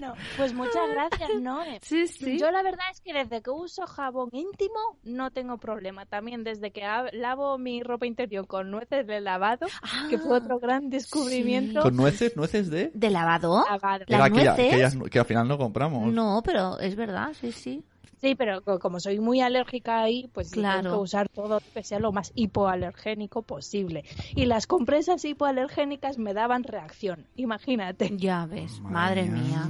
No, 0.00 0.14
pues 0.36 0.52
muchas 0.52 0.88
gracias, 0.90 1.30
¿no? 1.40 1.62
Sí, 1.80 2.06
sí. 2.06 2.38
Yo 2.38 2.50
la 2.50 2.62
verdad 2.62 2.84
es 2.92 3.00
que 3.00 3.14
desde 3.14 3.40
que 3.42 3.50
uso 3.50 3.86
jabón 3.86 4.28
íntimo 4.32 4.98
no 5.04 5.30
tengo 5.30 5.56
problema. 5.58 6.04
También 6.04 6.44
desde 6.44 6.70
que 6.70 6.82
lavo 7.12 7.56
mi 7.56 7.82
ropa 7.82 8.06
interior 8.06 8.46
con 8.46 8.70
nueces 8.70 9.06
de 9.06 9.20
lavado, 9.22 9.66
que 10.10 10.18
fue 10.18 10.36
otro 10.38 10.58
gran 10.58 10.90
descubrimiento. 10.90 11.80
¿Con 11.82 11.96
nueces? 11.96 12.36
¿Nueces 12.36 12.68
de...? 12.70 12.90
¿De 12.94 13.10
lavado? 13.10 13.64
Lavado. 13.70 14.04
¿Las 14.08 14.30
que, 14.30 14.36
ya- 14.36 14.44
nueces? 14.54 14.70
que, 14.70 14.76
ellas- 14.76 14.96
que 15.10 15.18
al 15.18 15.24
final 15.26 15.48
no 15.48 15.56
compramos. 15.58 16.12
No, 16.12 16.42
pero 16.44 16.78
es 16.78 16.94
verdad, 16.94 17.32
sí, 17.38 17.50
sí. 17.52 17.82
Sí, 18.18 18.34
pero 18.34 18.62
co- 18.62 18.78
como 18.78 18.98
soy 18.98 19.20
muy 19.20 19.40
alérgica 19.40 20.00
ahí, 20.02 20.28
pues 20.32 20.50
Claro. 20.50 20.82
tengo 20.82 20.96
que 20.96 21.02
usar 21.02 21.28
todo 21.28 21.58
que 21.74 21.82
sea 21.84 21.98
lo 21.98 22.12
más 22.12 22.32
hipoalergénico 22.34 23.42
posible. 23.42 24.04
Y 24.34 24.46
las 24.46 24.66
compresas 24.66 25.24
hipoalergénicas 25.24 26.16
me 26.18 26.32
daban 26.32 26.64
reacción, 26.64 27.26
imagínate. 27.36 28.10
Ya 28.16 28.46
ves, 28.46 28.80
madre 28.80 29.24
mía. 29.24 29.68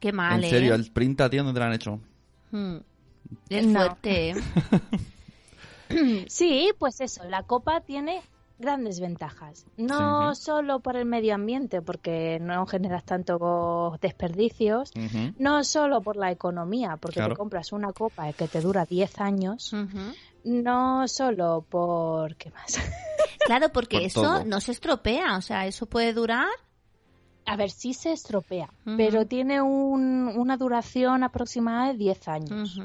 Qué 0.00 0.12
mal, 0.12 0.44
En 0.44 0.50
serio, 0.50 0.72
¿eh? 0.74 0.76
el 0.76 0.92
print 0.92 1.20
a 1.22 1.30
ti 1.30 1.38
dónde 1.38 1.52
te 1.54 1.58
lo 1.58 1.64
han 1.64 1.72
hecho. 1.72 1.98
Mm. 2.50 2.76
Es 3.48 3.66
No. 3.66 3.80
fuerte, 3.80 4.30
¿eh? 4.30 4.34
Sí, 6.28 6.70
pues 6.78 7.00
eso, 7.00 7.24
la 7.24 7.42
copa 7.42 7.80
tiene 7.80 8.20
grandes 8.58 9.00
ventajas. 9.00 9.64
No 9.76 10.34
Sí. 10.34 10.42
solo 10.42 10.80
por 10.80 10.96
el 10.96 11.04
medio 11.04 11.34
ambiente, 11.34 11.80
porque 11.82 12.38
no 12.40 12.66
generas 12.66 13.04
tanto 13.04 13.96
desperdicios, 14.00 14.92
no 15.38 15.62
solo 15.64 16.00
por 16.00 16.16
la 16.16 16.30
economía, 16.30 16.96
porque 16.96 17.14
Claro. 17.20 17.34
te 17.34 17.38
compras 17.38 17.72
una 17.72 17.92
copa 17.92 18.32
que 18.32 18.48
te 18.48 18.60
dura 18.60 18.84
10 18.84 19.20
años, 19.20 19.72
no 20.44 21.06
solo 21.08 21.64
por... 21.68 22.34
¿Qué 22.36 22.50
más? 22.50 22.76
Claro, 23.46 23.70
porque 23.70 23.96
Por 23.96 24.06
eso 24.06 24.22
todo. 24.22 24.44
no 24.44 24.60
se 24.60 24.72
estropea, 24.72 25.38
o 25.38 25.40
sea, 25.40 25.66
eso 25.66 25.86
puede 25.86 26.12
durar. 26.12 26.48
A 27.46 27.56
ver, 27.56 27.70
sí 27.70 27.94
se 27.94 28.12
estropea, 28.12 28.68
pero 28.98 29.24
tiene 29.26 29.62
un- 29.62 30.28
una 30.36 30.58
duración 30.58 31.22
aproximada 31.24 31.86
de 31.92 31.94
10 31.98 32.28
años. 32.28 32.78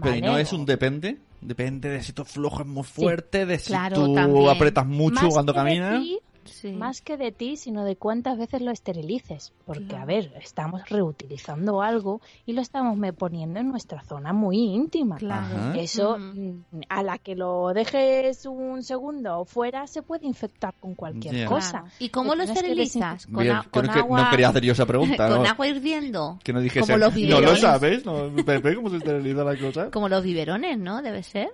Pero 0.00 0.14
¿y 0.14 0.20
no 0.20 0.38
es 0.38 0.52
un 0.52 0.64
depende? 0.64 1.18
Depende 1.44 1.90
de 1.90 2.02
si 2.02 2.12
tu 2.14 2.24
flujo 2.24 2.62
es 2.62 2.66
muy 2.66 2.84
fuerte, 2.84 3.44
de 3.44 3.58
si 3.58 3.66
claro, 3.66 3.96
tú 3.96 4.14
también. 4.14 4.48
apretas 4.48 4.86
mucho 4.86 5.24
Más 5.24 5.34
cuando 5.34 5.52
que 5.52 5.58
caminas. 5.58 6.02
Sí. 6.46 6.72
Más 6.72 7.00
que 7.02 7.16
de 7.16 7.32
ti, 7.32 7.56
sino 7.56 7.84
de 7.84 7.96
cuántas 7.96 8.36
veces 8.38 8.62
lo 8.62 8.70
esterilices. 8.70 9.52
Porque, 9.66 9.84
Claro. 9.86 10.02
a 10.02 10.06
ver, 10.06 10.32
estamos 10.40 10.88
reutilizando 10.88 11.82
algo 11.82 12.20
y 12.46 12.52
lo 12.52 12.60
estamos 12.60 12.96
me 12.96 13.12
poniendo 13.12 13.60
en 13.60 13.68
nuestra 13.68 14.02
zona 14.04 14.32
muy 14.32 14.56
íntima. 14.58 15.16
Claro. 15.16 15.74
Eso, 15.74 16.18
mm, 16.18 16.62
a 16.88 17.02
la 17.02 17.18
que 17.18 17.34
lo 17.34 17.72
dejes 17.74 18.46
un 18.46 18.82
segundo 18.82 19.44
fuera, 19.44 19.86
se 19.86 20.02
puede 20.02 20.26
infectar 20.26 20.74
con 20.80 20.94
cualquier 20.94 21.34
Ya. 21.34 21.46
cosa. 21.46 21.70
Claro. 21.80 21.86
¿Y 21.98 22.08
cómo 22.10 22.34
lo 22.34 22.42
esterilizas? 22.44 23.26
Con, 23.26 23.42
Bien, 23.44 23.56
a- 23.56 23.62
con 23.70 23.86
no, 23.86 23.92
que- 23.92 23.98
agua. 24.00 24.24
no 24.24 24.30
quería 24.30 24.48
hacer 24.48 24.62
yo 24.64 24.72
esa 24.72 24.86
pregunta. 24.86 25.28
con 25.28 25.42
¿no? 25.42 25.48
agua 25.48 25.66
hirviendo. 25.68 26.38
Que 26.42 26.52
no 26.52 26.60
dijese, 26.60 26.80
Como 26.92 26.98
los 26.98 27.14
no 27.14 27.20
lo 27.20 27.26
biberones. 27.26 27.60
sabes, 27.60 28.04
¿no? 28.04 28.30
Pepe, 28.44 28.74
¿cómo 28.74 28.90
se 28.90 28.96
esteriliza 28.98 29.44
la 29.44 29.56
cosa? 29.56 29.90
Como 29.92 30.08
los 30.08 30.22
biberones, 30.22 30.78
¿no? 30.78 31.02
Debe 31.02 31.22
ser. 31.22 31.50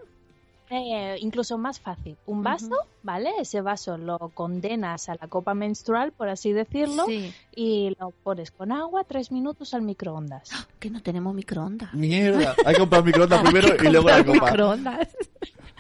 Eh, 0.72 1.16
incluso 1.20 1.59
más 1.59 1.80
fácil. 1.80 2.16
Un 2.26 2.44
vaso, 2.44 2.66
Ujú. 2.66 2.76
¿vale? 3.02 3.30
Ese 3.40 3.61
vaso 3.61 3.98
lo 3.98 4.18
condenas 4.35 5.09
a 5.09 5.16
la 5.20 5.26
copa 5.26 5.52
menstrual, 5.52 6.12
por 6.12 6.28
así 6.28 6.52
decirlo, 6.52 7.04
Sí. 7.06 7.35
y 7.54 7.96
lo 7.98 8.11
pones 8.22 8.52
con 8.52 8.70
agua 8.70 9.02
tres 9.04 9.33
minutos 9.33 9.74
al 9.74 9.83
microondas. 9.83 10.48
Que 10.78 10.88
no 10.90 11.02
tenemos 11.02 11.35
microondas. 11.35 11.92
Mierda. 11.92 12.54
Hay 12.64 12.74
que 12.74 12.80
comprar 12.80 13.04
microondas 13.04 13.42
primero 13.42 13.68
y 13.83 13.88
luego 13.90 14.09
la 14.09 14.24
copa. 14.24 14.46
microondas. 14.46 15.09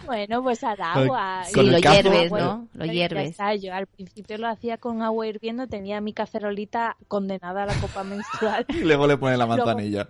Bueno, 0.06 0.42
pues 0.42 0.64
al 0.64 0.80
agua. 0.80 1.42
con 1.54 1.64
Sí, 1.66 1.70
lo 1.70 1.78
hierves, 1.78 2.30
bueno. 2.30 2.68
¿no? 2.74 2.84
Lo 2.86 2.90
hierves. 2.92 3.30
está, 3.30 3.54
yo 3.54 3.72
al 3.72 3.86
principio 3.86 4.38
lo 4.38 4.48
hacía 4.48 4.78
con 4.78 5.02
agua 5.02 5.26
hirviendo, 5.28 5.68
tenía 5.68 6.00
mi 6.00 6.12
cacerolita 6.14 6.96
condenada 7.06 7.62
a 7.62 7.66
la 7.66 7.74
copa 7.74 8.02
menstrual. 8.02 8.64
Y 8.70 8.80
luego 8.80 9.06
le 9.06 9.18
pones 9.18 9.38
la 9.38 9.46
manzanilla. 9.46 10.08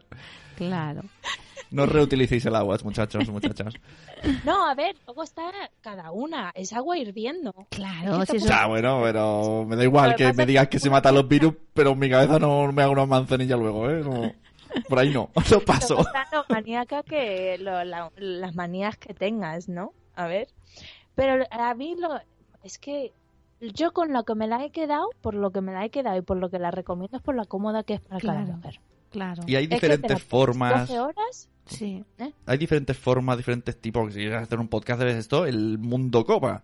Claro. 0.56 1.02
No 1.70 1.86
reutilicéis 1.86 2.44
el 2.46 2.56
agua, 2.56 2.76
muchachos, 2.84 3.28
muchachas. 3.28 3.74
No, 4.44 4.66
a 4.68 4.74
ver, 4.74 4.96
luego 5.06 5.22
está 5.22 5.42
cada 5.80 6.10
una. 6.10 6.50
Es 6.54 6.72
agua 6.72 6.98
hirviendo. 6.98 7.54
Claro, 7.70 8.24
si 8.26 8.36
eso- 8.36 8.46
Ya, 8.48 8.66
bueno, 8.66 9.00
pero 9.02 9.64
me 9.66 9.76
da 9.76 9.84
igual 9.84 10.14
que 10.16 10.32
me 10.32 10.46
digas 10.46 10.68
que- 10.68 10.78
se 10.78 10.90
matan 10.90 11.14
los 11.14 11.26
virus, 11.28 11.54
pero 11.72 11.90
en 11.92 11.98
mi 11.98 12.10
cabeza 12.10 12.38
no 12.38 12.70
me 12.72 12.82
hago 12.82 12.92
una 12.92 13.06
manzanilla 13.06 13.56
luego, 13.56 13.88
¿eh? 13.90 14.02
No. 14.04 14.32
Por 14.88 14.98
ahí 14.98 15.10
no, 15.10 15.30
lo 15.50 15.60
paso. 15.64 15.96
Lo 16.32 16.44
maníaca 16.48 17.02
que 17.02 17.56
lo- 17.58 17.82
la- 17.84 18.10
las 18.16 18.54
manías 18.54 18.96
que 18.96 19.14
tengas, 19.14 19.68
¿no? 19.68 19.92
A 20.14 20.26
ver. 20.26 20.48
Pero 21.14 21.44
a 21.50 21.74
mí 21.74 21.96
lo 21.98 22.20
es 22.62 22.78
que 22.78 23.12
yo 23.60 23.92
con 23.92 24.12
lo 24.12 24.24
que 24.24 24.34
me 24.34 24.46
la 24.46 24.64
he 24.64 24.70
quedado, 24.70 25.08
por 25.20 25.34
lo 25.34 25.50
que 25.50 25.60
me 25.60 25.72
la 25.72 25.84
he 25.84 25.90
quedado 25.90 26.16
y 26.16 26.22
por 26.22 26.36
lo 26.38 26.50
que 26.50 26.58
la 26.58 26.70
recomiendo 26.70 27.16
es 27.16 27.22
por 27.22 27.34
la 27.34 27.44
cómoda 27.44 27.82
que 27.82 27.94
es 27.94 28.00
para 28.00 28.20
cada 28.20 28.40
mujer. 28.42 28.80
Claro. 29.10 29.42
Y 29.46 29.56
hay 29.56 29.64
Es 29.64 29.70
que 29.70 29.80
te 29.80 29.88
la 29.88 29.96
diferentes 29.96 30.22
formas, 30.24 30.88
12 30.88 31.00
horas. 31.00 31.48
Sí. 31.66 32.04
hay 32.46 32.58
diferentes 32.58 32.96
formas, 32.98 33.36
diferentes 33.36 33.80
tipos. 33.80 34.12
Si 34.12 34.20
quieres 34.20 34.42
hacer 34.42 34.58
un 34.58 34.68
podcast 34.68 35.00
de 35.00 35.16
esto, 35.18 35.46
el 35.46 35.78
mundo 35.78 36.24
copa, 36.24 36.62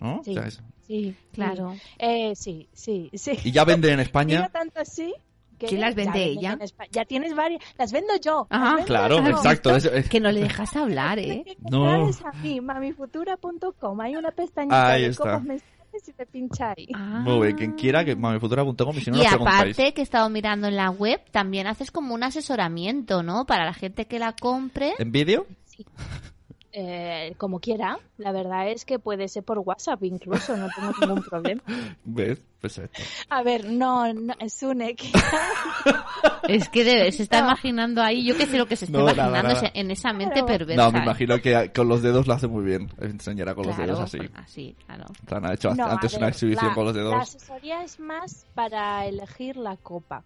¿no? 0.00 0.22
Sí. 0.24 0.30
O 0.30 0.34
sea, 0.34 0.46
es- 0.46 0.62
Sí, 0.86 1.16
Claro. 1.32 1.72
Sí, 1.74 1.80
Eh, 1.98 2.32
sí, 2.36 2.68
sí. 2.72 3.10
sí. 3.12 3.32
Y 3.44 3.50
ya 3.50 3.64
venden 3.64 3.90
en 3.90 3.96
Mira 3.96 4.02
España. 4.04 4.48
tanto 4.50 4.80
así. 4.80 5.12
que 5.58 5.68
¿Quién 5.68 5.80
las 5.80 5.94
ya 5.96 6.04
vende 6.04 6.22
ella? 6.22 6.58
Ya 6.92 7.06
tienes 7.06 7.34
varias. 7.34 7.62
Las 7.78 7.90
vendo 7.90 8.12
yo. 8.22 8.46
las 8.50 8.60
Ajá. 8.60 8.70
vendo 8.74 8.86
Claro, 8.86 9.20
yo. 9.22 9.28
exacto. 9.28 9.74
es- 9.74 9.86
es- 9.86 10.08
Que 10.10 10.20
no 10.20 10.30
le 10.30 10.42
dejas 10.42 10.76
hablar, 10.76 11.18
¿eh? 11.18 11.44
No. 11.70 11.88
Entrades 12.04 12.22
a 12.26 12.32
mí, 12.42 12.60
mamifutura.com. 12.60 14.00
Hay 14.02 14.16
una 14.16 14.30
pestañita 14.32 14.88
Ahí 14.88 15.02
de 15.04 15.08
está. 15.08 15.24
copas 15.24 15.42
menstruales 15.44 15.75
y 16.06 16.12
te 16.12 16.26
pincha 16.26 16.74
ahí. 16.76 16.88
Ah. 16.94 17.20
Muy 17.24 17.46
bien, 17.46 17.56
quien 17.56 17.72
quiera, 17.72 18.04
que 18.04 18.16
mamifutura.com 18.16 18.96
y 18.96 19.00
si 19.00 19.10
no, 19.10 19.18
y 19.18 19.24
nos 19.24 19.32
aparte 19.34 19.92
que 19.94 20.00
he 20.00 20.04
estado 20.04 20.28
mirando 20.30 20.68
en 20.68 20.76
la 20.76 20.90
web, 20.90 21.20
también 21.30 21.66
haces 21.66 21.90
como 21.90 22.14
un 22.14 22.22
asesoramiento, 22.22 23.22
¿no? 23.22 23.46
Para 23.46 23.64
la 23.64 23.74
gente 23.74 24.06
que 24.06 24.18
la 24.18 24.32
compre. 24.32 24.94
¿En 24.98 25.12
vídeo? 25.12 25.46
Eh, 26.78 27.34
como 27.38 27.58
quiera. 27.58 27.98
La 28.18 28.32
verdad 28.32 28.68
es 28.68 28.84
que 28.84 28.98
puede 28.98 29.28
ser 29.28 29.42
por 29.44 29.58
WhatsApp 29.60 30.04
incluso, 30.04 30.54
no 30.58 30.68
tengo 30.76 30.92
ningún 31.00 31.22
problema. 31.22 31.62
¿Ves? 32.04 32.38
Perfecto. 32.60 33.02
A 33.30 33.42
ver, 33.42 33.70
no, 33.70 34.12
no 34.12 34.34
es 34.40 34.62
un 34.62 34.80
que 34.94 35.08
Es 36.48 36.68
que 36.68 36.84
debe- 36.84 37.12
se 37.12 37.22
está 37.22 37.40
No. 37.40 37.46
imaginando 37.46 38.02
ahí, 38.02 38.26
yo 38.26 38.36
qué 38.36 38.44
sé 38.46 38.58
lo 38.58 38.66
que 38.66 38.76
se 38.76 38.84
está 38.86 38.98
No, 38.98 39.04
nada, 39.06 39.14
imaginando 39.14 39.54
nada. 39.54 39.66
ese- 39.68 39.80
en 39.80 39.90
esa 39.90 40.12
mente 40.12 40.34
Pero- 40.34 40.46
perversa. 40.46 40.82
No, 40.84 40.92
me 40.92 40.98
imagino 41.02 41.38
que 41.40 41.72
con 41.74 41.88
los 41.88 42.02
dedos 42.02 42.26
lo 42.26 42.34
hace 42.34 42.46
muy 42.46 42.64
bien. 42.64 42.90
Enseñará 43.00 43.54
con 43.54 43.66
los 43.66 43.74
Claro, 43.76 43.94
dedos 43.94 44.04
así. 44.14 44.18
así, 44.34 44.76
claro. 44.84 45.04
Han 45.30 45.52
hecho 45.52 45.74
No, 45.74 45.86
antes 45.86 46.12
ver, 46.12 46.18
una 46.20 46.28
exhibición 46.28 46.68
la- 46.68 46.74
con 46.74 46.84
los 46.84 46.94
La 46.96 47.02
dedos. 47.02 47.14
asesoría 47.22 47.82
es 47.84 47.98
más 48.00 48.46
para 48.54 49.06
elegir 49.06 49.56
la 49.56 49.76
copa. 49.78 50.24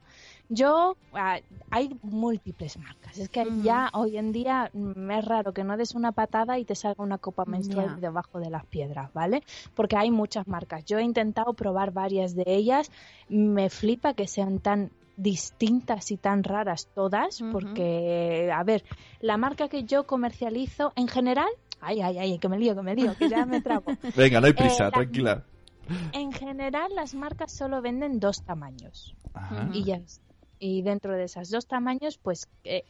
Yo, 0.53 0.97
ah, 1.13 1.39
hay 1.71 1.97
múltiples 2.03 2.77
marcas. 2.77 3.17
Es 3.19 3.29
que 3.29 3.43
Ujú. 3.43 3.63
ya 3.63 3.89
hoy 3.95 4.17
en 4.17 4.33
día 4.33 4.69
mm, 4.73 5.11
es 5.13 5.25
raro 5.25 5.53
que 5.53 5.63
no 5.63 5.77
des 5.77 5.95
una 5.95 6.11
patada 6.11 6.59
y 6.59 6.65
te 6.65 6.75
salga 6.75 7.05
una 7.05 7.19
copa 7.19 7.45
menstrual 7.47 8.01
debajo 8.01 8.41
de 8.41 8.51
las 8.51 8.67
piedras, 8.67 9.13
¿vale? 9.13 9.45
Porque 9.75 9.97
hay 9.97 10.11
muchas 10.11 10.49
marcas. 10.49 10.85
Yo 10.85 10.99
he 10.99 11.03
intentado 11.05 11.55
probar 11.55 11.93
varias 11.93 12.35
de 12.35 12.43
ellas. 12.47 12.91
Me 13.29 13.71
flipa 13.71 14.15
que 14.15 14.27
sean 14.27 14.59
tan 14.59 14.91
distintas 15.17 16.11
y 16.11 16.17
tan 16.17 16.43
raras 16.43 16.89
todas, 16.95 17.41
porque, 17.53 18.51
a 18.53 18.65
ver, 18.65 18.83
la 19.21 19.37
marca 19.37 19.69
que 19.69 19.85
yo 19.85 20.07
comercializo 20.07 20.93
en 20.97 21.07
general, 21.09 21.49
ay, 21.81 22.01
ay, 22.01 22.19
ay, 22.19 22.39
que 22.39 22.49
me 22.49 22.59
lío, 22.59 22.75
que 22.75 22.83
me 22.83 22.97
lío, 22.97 23.15
que 23.15 23.29
ya 23.29 23.47
me 23.47 23.61
trabo. 23.61 23.85
Venga, 24.17 24.41
no 24.41 24.47
hay 24.47 24.53
prisa, 24.55 24.87
Eh, 24.87 24.91
la- 24.91 24.91
tranquila. 24.91 25.45
En 26.13 26.33
general, 26.33 26.91
las 26.97 27.15
marcas 27.15 27.53
solo 27.53 27.83
venden 27.83 28.19
dos 28.19 28.43
tamaños. 28.43 29.15
Ajá. 29.35 29.69
Y 29.73 29.85
ya 29.85 29.97
está. 29.97 30.30
Y 30.61 30.83
dentro 30.83 31.17
de 31.17 31.25
esos 31.25 31.51
dos 31.51 31.67
tamaños, 31.67 32.19
pues 32.19 32.47
eh, 32.65 32.85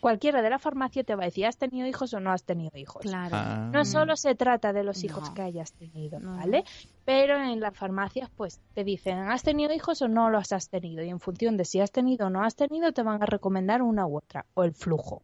cualquiera 0.00 0.42
de 0.42 0.50
la 0.50 0.58
farmacia 0.58 1.04
te 1.04 1.14
va 1.14 1.22
a 1.22 1.26
decir, 1.26 1.46
¿has 1.46 1.56
tenido 1.56 1.86
hijos 1.86 2.12
o 2.12 2.18
no 2.20 2.32
has 2.32 2.42
tenido 2.42 2.76
hijos? 2.76 3.02
Claro. 3.02 3.36
Ah. 3.36 3.70
No 3.72 3.84
solo 3.84 4.16
se 4.16 4.34
trata 4.34 4.72
de 4.72 4.82
los 4.82 5.04
hijos 5.04 5.28
No. 5.28 5.34
que 5.34 5.42
hayas 5.42 5.72
tenido, 5.74 6.18
No. 6.18 6.36
¿vale? 6.36 6.64
Pero 7.04 7.36
en 7.40 7.60
las 7.60 7.76
farmacias, 7.76 8.28
pues 8.36 8.60
te 8.74 8.82
dicen, 8.82 9.18
¿has 9.18 9.44
tenido 9.44 9.72
hijos 9.72 10.02
o 10.02 10.08
no 10.08 10.28
los 10.28 10.52
has 10.52 10.68
tenido? 10.68 11.04
Y 11.04 11.08
en 11.08 11.20
función 11.20 11.56
de 11.56 11.64
si 11.64 11.78
has 11.80 11.92
tenido 11.92 12.26
o 12.26 12.30
no 12.30 12.42
has 12.44 12.56
tenido, 12.56 12.90
te 12.92 13.02
van 13.04 13.22
a 13.22 13.26
recomendar 13.26 13.80
una 13.80 14.06
u 14.06 14.18
otra, 14.18 14.44
o 14.54 14.64
el 14.64 14.72
flujo. 14.74 15.22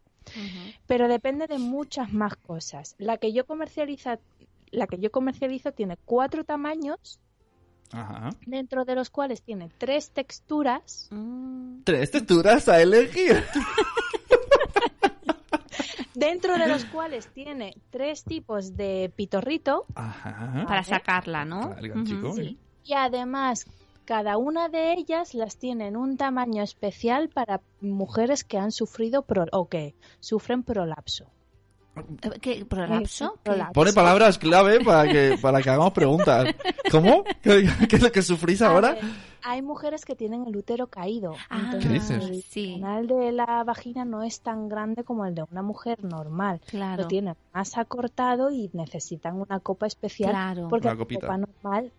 Pero 0.87 1.07
depende 1.07 1.47
de 1.47 1.57
muchas 1.57 2.13
más 2.13 2.35
cosas. 2.37 2.95
La 2.99 3.17
que 3.17 3.33
yo 3.33 3.45
comercializo, 3.45 4.11
la 4.71 4.87
que 4.87 4.99
yo 4.99 5.11
comercializo 5.11 5.71
tiene 5.73 5.97
cuatro 6.05 6.43
tamaños 6.45 7.19
Ajá. 7.91 8.29
dentro 8.45 8.85
de 8.85 8.95
los 8.95 9.09
cuales 9.09 9.41
tiene 9.41 9.69
tres 9.77 10.11
texturas, 10.11 11.07
Mm. 11.11 11.81
Tres 11.83 12.11
texturas 12.11 12.69
a 12.69 12.81
elegir. 12.81 13.43
dentro 16.13 16.57
de 16.57 16.67
los 16.67 16.85
cuales 16.85 17.27
tiene 17.33 17.75
tres 17.89 18.23
tipos 18.23 18.75
de 18.75 19.11
pitorrito 19.15 19.85
Ajá. 19.95 20.65
Para 20.67 20.83
sacarla, 20.83 21.45
¿no? 21.45 21.75
Sí. 22.35 22.57
y 22.83 22.93
además 22.93 23.65
cada 24.05 24.37
una 24.37 24.69
de 24.69 24.93
ellas 24.93 25.33
las 25.35 25.57
tiene 25.57 25.87
en 25.87 25.95
un 25.95 26.17
tamaño 26.17 26.63
especial 26.63 27.29
para 27.29 27.61
mujeres 27.79 28.43
que 28.43 28.57
han 28.57 28.71
sufrido 28.71 29.21
pro- 29.21 29.45
o 29.51 29.69
que 29.69 29.93
sufren 30.19 30.63
prolapso. 30.63 31.27
¿Qué? 32.41 32.63
¿Prolapso? 32.65 33.37
Pone 33.73 33.91
palabras 33.93 34.37
clave 34.37 34.83
para 34.83 35.11
que, 35.11 35.37
para 35.41 35.61
que 35.61 35.69
hagamos 35.69 35.91
preguntas. 35.93 36.55
¿Cómo? 36.91 37.23
¿Qué, 37.41 37.67
qué 37.89 37.95
es 37.97 38.01
lo 38.01 38.11
que 38.11 38.21
sufrís 38.21 38.61
ahora? 38.61 38.93
ver, 38.93 39.03
hay 39.43 39.61
mujeres 39.61 40.05
que 40.05 40.15
tienen 40.15 40.45
el 40.47 40.55
útero 40.55 40.87
caído. 40.87 41.33
Ah, 41.49 41.61
entonces 41.65 41.87
¿Qué 41.87 41.93
dices? 41.93 42.23
El 42.29 42.43
Sí. 42.43 42.77
canal 42.79 43.07
de 43.07 43.31
la 43.33 43.63
vagina 43.65 44.05
no 44.05 44.23
es 44.23 44.39
tan 44.41 44.69
grande 44.69 45.03
como 45.03 45.25
el 45.25 45.35
de 45.35 45.43
una 45.51 45.61
mujer 45.61 46.03
normal. 46.03 46.61
Claro. 46.67 47.03
Lo 47.03 47.07
tienen 47.07 47.35
más 47.53 47.77
acortado 47.77 48.49
y 48.51 48.69
necesitan 48.73 49.35
una 49.41 49.59
copa 49.59 49.87
especial 49.87 50.31
Claro. 50.31 50.67
porque 50.69 50.87
Una 50.87 50.95
la 50.95 51.05
copa 51.05 51.37
normal 51.37 51.91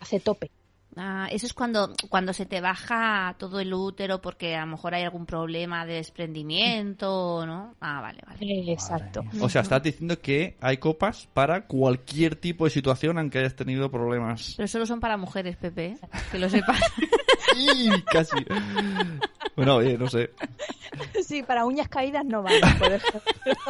hace 0.00 0.20
tope. 0.20 0.50
Ah, 0.96 1.28
eso 1.30 1.46
es 1.46 1.54
cuando, 1.54 1.94
cuando 2.10 2.32
se 2.32 2.44
te 2.44 2.60
baja 2.60 3.34
todo 3.38 3.60
el 3.60 3.72
útero 3.72 4.20
porque 4.20 4.56
a 4.56 4.60
lo 4.60 4.72
mejor 4.72 4.94
hay 4.94 5.04
algún 5.04 5.24
problema 5.24 5.86
de 5.86 5.94
desprendimiento, 5.94 7.46
¿no? 7.46 7.74
Ah, 7.80 8.00
vale, 8.00 8.20
vale. 8.26 8.72
Exacto. 8.72 9.24
O 9.40 9.48
sea, 9.48 9.62
estás 9.62 9.82
diciendo 9.82 10.20
que 10.20 10.56
hay 10.60 10.76
copas 10.76 11.28
para 11.32 11.66
cualquier 11.66 12.36
tipo 12.36 12.64
de 12.64 12.70
situación 12.70 13.18
aunque 13.18 13.38
hayas 13.38 13.56
tenido 13.56 13.90
problemas. 13.90 14.54
Pero 14.56 14.68
solo 14.68 14.86
son 14.86 15.00
para 15.00 15.16
mujeres, 15.16 15.56
Pepe, 15.56 15.86
¿eh? 15.86 15.98
que 16.30 16.38
lo 16.38 16.50
sepas. 16.50 16.80
¡Y! 17.56 18.02
Casi. 18.02 18.36
Bueno, 19.56 19.76
oye, 19.76 19.96
no 19.98 20.08
sé. 20.08 20.30
Sí, 21.24 21.42
para 21.42 21.64
uñas 21.64 21.88
caídas 21.88 22.24
no 22.24 22.42
vale, 22.42 22.60
por 22.78 22.92
ejemplo. 22.92 23.22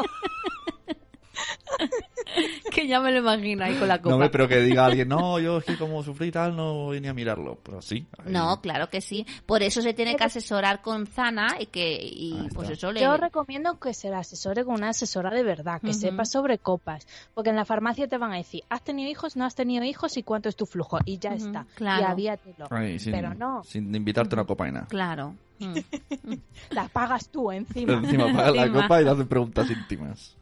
que 2.73 2.87
ya 2.87 3.01
me 3.01 3.13
lo 3.13 3.19
imagino 3.19 3.65
ahí 3.65 3.75
con 3.77 3.89
la 3.89 3.99
copa. 3.99 4.11
No 4.11 4.19
me, 4.19 4.29
pero 4.31 4.49
que 4.49 4.61
diga 4.61 4.87
alguien, 4.87 5.09
no, 5.09 5.39
yo 5.39 5.59
es 5.59 5.65
que 5.65 5.77
como 5.77 6.03
sufrí 6.03 6.29
y 6.29 6.31
tal, 6.31 6.57
no 6.57 6.75
voy 6.75 7.01
ni 7.01 7.09
a 7.09 7.15
mirarlo. 7.15 7.59
Pero 7.63 7.83
sí. 7.83 8.07
ahí- 8.19 8.33
No, 8.33 8.61
claro 8.61 8.89
que 8.89 9.01
sí. 9.01 9.27
Por 9.47 9.63
eso 9.63 9.83
se 9.83 9.95
tiene 9.95 10.17
que 10.17 10.25
asesorar 10.25 10.83
con 10.83 11.07
Zana 11.07 11.57
y 11.61 11.67
que 11.67 11.99
y 12.03 12.49
pues 12.55 12.71
eso 12.71 12.93
le 12.93 13.01
Yo 13.01 13.17
recomiendo 13.17 13.79
que 13.79 13.95
se 13.95 14.11
la 14.11 14.19
asesore 14.21 14.65
con 14.65 14.75
una 14.75 14.91
asesora 14.91 15.31
de 15.31 15.43
verdad, 15.43 15.81
que 15.81 15.91
Ujú. 15.91 15.99
sepa 15.99 16.25
sobre 16.25 16.59
copas, 16.59 17.07
porque 17.35 17.51
en 17.51 17.57
la 17.57 17.65
farmacia 17.65 18.09
te 18.09 18.19
van 18.19 18.33
a 18.33 18.37
decir, 18.37 18.63
¿has 18.69 18.83
tenido 18.83 19.11
hijos? 19.11 19.37
¿No 19.37 19.45
has 19.45 19.55
tenido 19.55 19.85
hijos? 19.85 20.17
¿Y 20.17 20.23
cuánto 20.23 20.49
es 20.49 20.57
tu 20.57 20.67
flujo? 20.67 20.99
Y 21.05 21.19
ya 21.19 21.35
está. 21.35 21.67
claro. 21.75 22.03
Y 22.03 22.05
avíatelo. 22.05 22.69
Sin, 22.99 23.13
Pero 23.13 23.35
no, 23.35 23.63
sin 23.65 23.95
invitarte 23.95 24.35
una 24.35 24.45
copa 24.45 24.67
ni 24.67 24.73
nada. 24.73 24.87
Claro. 24.87 25.35
Mm. 25.59 25.75
la 26.71 26.89
pagas 26.89 27.29
tú 27.29 27.53
encima. 27.53 27.95
Encima 27.95 28.27
pagas 28.33 28.55
la 28.57 28.71
copa 28.73 29.01
y 29.01 29.05
te 29.05 29.11
hacen 29.11 29.29
preguntas 29.29 29.71
íntimas. 29.71 30.37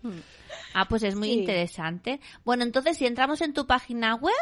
Ah, 0.75 0.87
pues 0.91 1.03
es 1.05 1.15
muy 1.17 1.29
Sí. 1.29 1.39
interesante. 1.41 2.21
Bueno, 2.45 2.65
entonces 2.65 2.99
si 2.99 3.07
entramos 3.07 3.41
en 3.41 3.55
tu 3.55 3.67
página 3.67 4.15
web, 4.17 4.35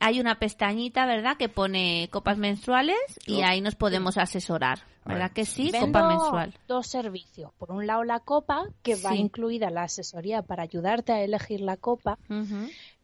hay 0.00 0.18
una 0.20 0.38
pestañita, 0.38 1.04
¿verdad? 1.06 1.36
Que 1.36 1.48
pone 1.50 2.08
copas 2.10 2.38
menstruales 2.38 2.96
y 3.26 3.42
Oh. 3.42 3.44
ahí 3.44 3.60
nos 3.60 3.74
podemos 3.74 4.16
asesorar. 4.16 4.78
¿Verdad 5.04 5.32
que 5.32 5.44
sí? 5.44 5.70
Vendo 5.72 5.98
Copa 5.98 6.08
mensual. 6.08 6.54
dos 6.68 6.86
servicios. 6.86 7.52
Por 7.58 7.70
un 7.72 7.86
lado 7.86 8.02
la 8.04 8.20
copa, 8.20 8.64
que 8.82 8.94
va 8.96 9.14
incluida 9.16 9.68
la 9.70 9.82
asesoría 9.82 10.42
para 10.42 10.62
ayudarte 10.62 11.12
a 11.12 11.22
elegir 11.22 11.60
la 11.60 11.76
copa, 11.76 12.18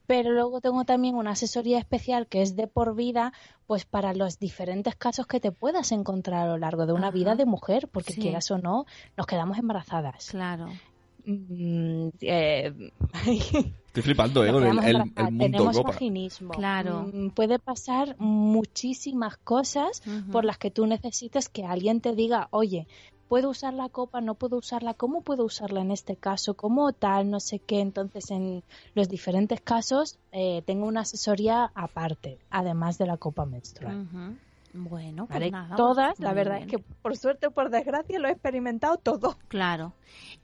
pero 0.07 0.31
luego 0.33 0.61
tengo 0.61 0.85
también 0.85 1.17
una 1.17 1.33
asesoría 1.33 1.79
especial 1.79 2.27
que 2.29 2.41
es 2.41 2.57
de 2.57 2.67
por 2.67 2.95
vida, 2.95 3.33
pues 3.67 3.85
para 3.85 4.15
los 4.15 4.39
diferentes 4.39 4.95
casos 4.97 5.27
que 5.27 5.39
te 5.41 5.53
puedas 5.53 5.93
encontrar 5.93 6.45
a 6.47 6.51
lo 6.51 6.57
largo 6.57 6.87
de 6.87 6.95
una 6.95 7.09
Ajá. 7.09 7.15
vida 7.15 7.35
de 7.37 7.45
mujer, 7.45 7.89
porque 7.93 8.15
Sí. 8.15 8.21
quieras 8.23 8.51
o 8.51 8.59
no, 8.59 8.87
nos 9.17 9.27
quedamos 9.27 9.59
embarazadas. 9.59 10.29
Claro. 10.31 10.69
Mm, 11.25 12.09
eh, 12.21 12.93
Estoy 13.89 14.03
flipando, 14.03 14.45
¿eh? 14.45 14.53
Con 14.53 14.65
el, 14.65 14.99
mundo 14.99 15.39
Tenemos 15.39 15.77
copa. 15.77 15.91
vaginismo. 15.91 16.53
Claro. 16.53 17.11
Mm, 17.13 17.31
puede 17.31 17.59
pasar 17.59 18.17
muchísimas 18.19 19.37
cosas 19.39 20.03
por 20.31 20.45
las 20.45 20.59
que 20.59 20.71
tú 20.71 20.87
necesites 20.87 21.49
que 21.49 21.65
alguien 21.65 22.01
te 22.01 22.15
diga, 22.15 22.49
oye, 22.51 22.87
¿puedo 23.29 23.51
usar 23.51 23.75
la 23.75 23.89
copa? 23.89 24.21
¿No 24.21 24.35
puedo 24.35 24.57
usarla? 24.57 24.95
¿Cómo 24.95 25.23
puedo 25.23 25.45
usarla 25.45 25.81
en 25.81 25.91
este 25.91 26.17
caso? 26.17 26.55
¿Cómo 26.55 26.93
tal? 26.93 27.31
No 27.31 27.41
sé 27.41 27.59
qué. 27.59 27.81
Entonces, 27.81 28.31
en 28.31 28.63
los 28.95 29.09
diferentes 29.09 29.61
casos, 29.61 30.19
eh, 30.33 30.63
tengo 30.67 30.87
una 30.87 31.01
asesoría 31.01 31.71
aparte, 31.75 32.39
además 32.51 32.99
de 32.99 33.07
la 33.07 33.17
copa 33.17 33.47
menstrual. 33.47 34.07
Bueno, 34.73 35.27
pues 35.27 35.39
¿vale? 35.41 35.51
nada. 35.51 35.77
Todas, 35.77 36.09
pues 36.17 36.21
la 36.21 36.35
verdad 36.35 36.57
bien. 36.57 36.69
es 36.69 36.71
que 36.71 36.79
por 36.79 37.17
suerte 37.17 37.47
o 37.47 37.51
por 37.51 37.71
desgracia 37.71 38.19
lo 38.19 38.29
he 38.29 38.33
experimentado 38.33 38.97
todo. 38.99 39.37
Claro. 39.49 39.95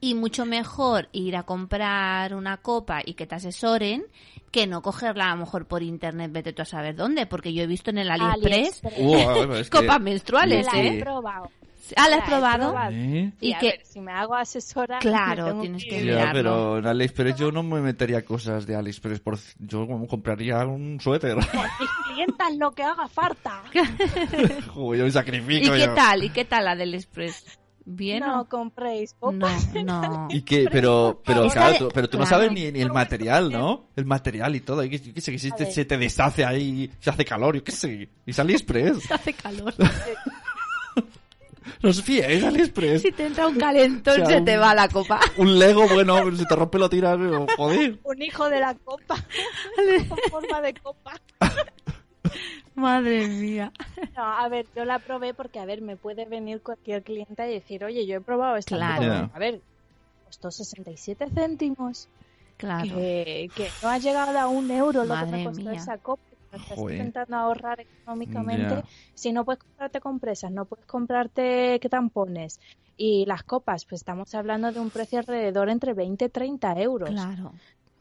Y 0.00 0.14
mucho 0.14 0.46
mejor 0.46 1.08
ir 1.12 1.36
a 1.36 1.42
comprar 1.44 2.34
una 2.34 2.56
copa 2.58 3.00
y 3.04 3.14
que 3.14 3.26
te 3.26 3.34
asesoren 3.34 4.04
que 4.50 4.66
no 4.66 4.82
cogerla 4.82 5.30
a 5.30 5.34
lo 5.34 5.40
mejor 5.40 5.66
por 5.66 5.82
internet, 5.82 6.30
vete 6.32 6.52
tú 6.52 6.62
a 6.62 6.64
saber 6.64 6.94
dónde, 6.96 7.26
porque 7.26 7.52
yo 7.52 7.62
he 7.62 7.66
visto 7.66 7.90
en 7.90 7.98
el 7.98 8.10
AliExpress 8.10 8.82
es 8.84 9.70
que- 9.70 9.70
copas 9.70 9.98
Me 10.00 10.10
menstruales, 10.10 10.64
la 10.66 10.72
Sí. 10.72 10.78
he 10.78 10.98
¿eh? 10.98 11.00
probado. 11.02 11.50
Ah, 11.96 12.08
¿la 12.08 12.16
has 12.16 12.28
probado? 12.28 12.70
probado. 12.70 12.92
¿Eh? 12.94 13.32
Y, 13.40 13.48
Y 13.48 13.52
a 13.52 13.58
que- 13.58 13.66
ver, 13.68 13.80
si 13.84 14.00
me 14.00 14.12
hago 14.12 14.34
asesora... 14.34 14.98
Claro, 15.00 15.60
tienes 15.60 15.84
que 15.84 16.00
ir. 16.02 16.14
Ya, 16.14 16.30
pero 16.32 16.78
en 16.78 16.86
AliExpress 16.86 17.36
yo 17.36 17.52
no 17.52 17.62
me 17.62 17.80
metería 17.80 18.24
cosas 18.24 18.66
de 18.66 18.76
AliExpress. 18.76 19.20
Por... 19.20 19.38
Yo 19.58 19.86
como 19.86 20.06
compraría 20.06 20.64
un 20.66 20.98
suéter. 21.00 21.36
Mis 21.36 21.46
clientas 22.12 22.56
lo 22.56 22.72
que 22.72 22.82
haga 22.82 23.08
falta. 23.08 23.62
Joder, 24.74 24.98
yo 25.00 25.04
me 25.04 25.10
sacrifico. 25.10 25.66
¿Y 25.74 25.78
qué 25.78 25.86
yo. 25.86 25.94
tal? 25.94 26.24
¿Y 26.24 26.30
qué 26.30 26.44
tal 26.44 26.64
la 26.64 26.76
del 26.76 26.94
Express? 26.94 27.44
¿Bien 27.86 28.20
No 28.20 28.40
o 28.40 28.44
compréis 28.48 29.14
no? 29.20 29.32
No. 29.84 30.28
¿Y 30.30 30.40
qué? 30.40 30.66
Pero, 30.72 31.20
pero, 31.24 31.48
claro, 31.50 31.76
tú, 31.76 31.88
pero 31.92 32.08
tú 32.08 32.18
no 32.18 32.24
sabes 32.24 32.50
ni, 32.50 32.72
ni 32.72 32.80
el 32.80 32.90
material, 32.90 33.52
¿no? 33.52 33.88
El 33.94 34.06
material 34.06 34.56
y 34.56 34.60
todo. 34.60 34.82
Yo 34.84 34.90
qué, 34.90 34.98
sé, 35.20 35.36
que 35.36 35.50
ver. 35.64 35.70
se 35.72 35.84
te 35.84 35.98
deshace 35.98 36.46
ahí, 36.46 36.90
se 36.98 37.10
hace 37.10 37.24
calor, 37.26 37.56
yo 37.56 37.62
qué 37.62 37.72
sé. 37.72 38.08
Y 38.24 38.30
es 38.30 38.38
AliExpress. 38.38 39.10
Hace 39.12 39.34
calor. 39.34 39.74
No 41.84 41.90
os 41.90 42.00
fiéis, 42.02 42.42
AliExpress. 42.42 43.02
Si 43.02 43.12
te 43.12 43.26
entra 43.26 43.46
un 43.46 43.58
calentón, 43.58 44.22
O 44.22 44.26
sea, 44.26 44.38
se 44.38 44.40
te 44.40 44.56
va 44.56 44.74
la 44.74 44.88
copa. 44.88 45.20
Un 45.36 45.58
Lego, 45.58 45.86
bueno, 45.86 46.14
pero 46.24 46.34
si 46.34 46.46
te 46.46 46.56
rompe 46.56 46.78
lo 46.78 46.88
tiras, 46.88 47.18
pero, 47.18 47.46
joder. 47.58 47.98
Un 48.02 48.22
hijo 48.22 48.48
de 48.48 48.58
la 48.60 48.74
copa. 48.74 49.16
Con 50.08 50.18
forma 50.30 50.62
de 50.62 50.72
copa. 50.74 51.12
Madre 52.74 53.28
mía. 53.28 53.70
No, 54.16 54.22
a 54.24 54.48
ver, 54.48 54.64
yo 54.74 54.86
la 54.86 54.98
probé 54.98 55.34
porque, 55.34 55.58
a 55.58 55.66
ver, 55.66 55.82
me 55.82 55.96
puede 55.96 56.24
venir 56.24 56.62
cualquier 56.62 57.02
cliente 57.02 57.48
y 57.50 57.54
decir, 57.54 57.84
oye, 57.84 58.06
yo 58.06 58.16
he 58.16 58.20
probado 58.22 58.56
esta 58.56 58.76
Claro. 58.76 59.30
A 59.34 59.38
ver, 59.38 59.60
costó 60.24 60.50
67 60.50 61.28
céntimos. 61.34 62.08
Claro. 62.56 62.84
Que, 62.94 63.50
que 63.54 63.68
no 63.82 63.90
ha 63.90 63.98
llegado 63.98 64.38
a 64.38 64.48
un 64.48 64.70
euro 64.70 65.04
lo 65.04 65.14
que 65.14 65.20
Madre 65.20 65.36
me 65.36 65.44
costó 65.44 65.60
mía. 65.62 65.72
esa 65.74 65.98
copa. 65.98 66.22
Estás 66.56 66.78
Joder. 66.78 66.96
intentando 66.96 67.36
ahorrar 67.36 67.80
económicamente. 67.80 68.82
Si 69.14 69.32
no 69.32 69.44
puedes 69.44 69.62
comprarte 69.62 70.00
compresas, 70.00 70.50
no 70.50 70.64
puedes 70.64 70.86
comprarte 70.86 71.78
qué 71.80 71.88
tampones. 71.88 72.60
Y 72.96 73.26
las 73.26 73.42
copas, 73.42 73.84
pues 73.84 74.00
estamos 74.00 74.34
hablando 74.34 74.70
de 74.70 74.80
un 74.80 74.90
precio 74.90 75.18
alrededor 75.18 75.68
entre 75.68 75.94
20 75.94 76.26
y 76.26 76.28
30 76.28 76.80
euros. 76.80 77.10
Claro. 77.10 77.52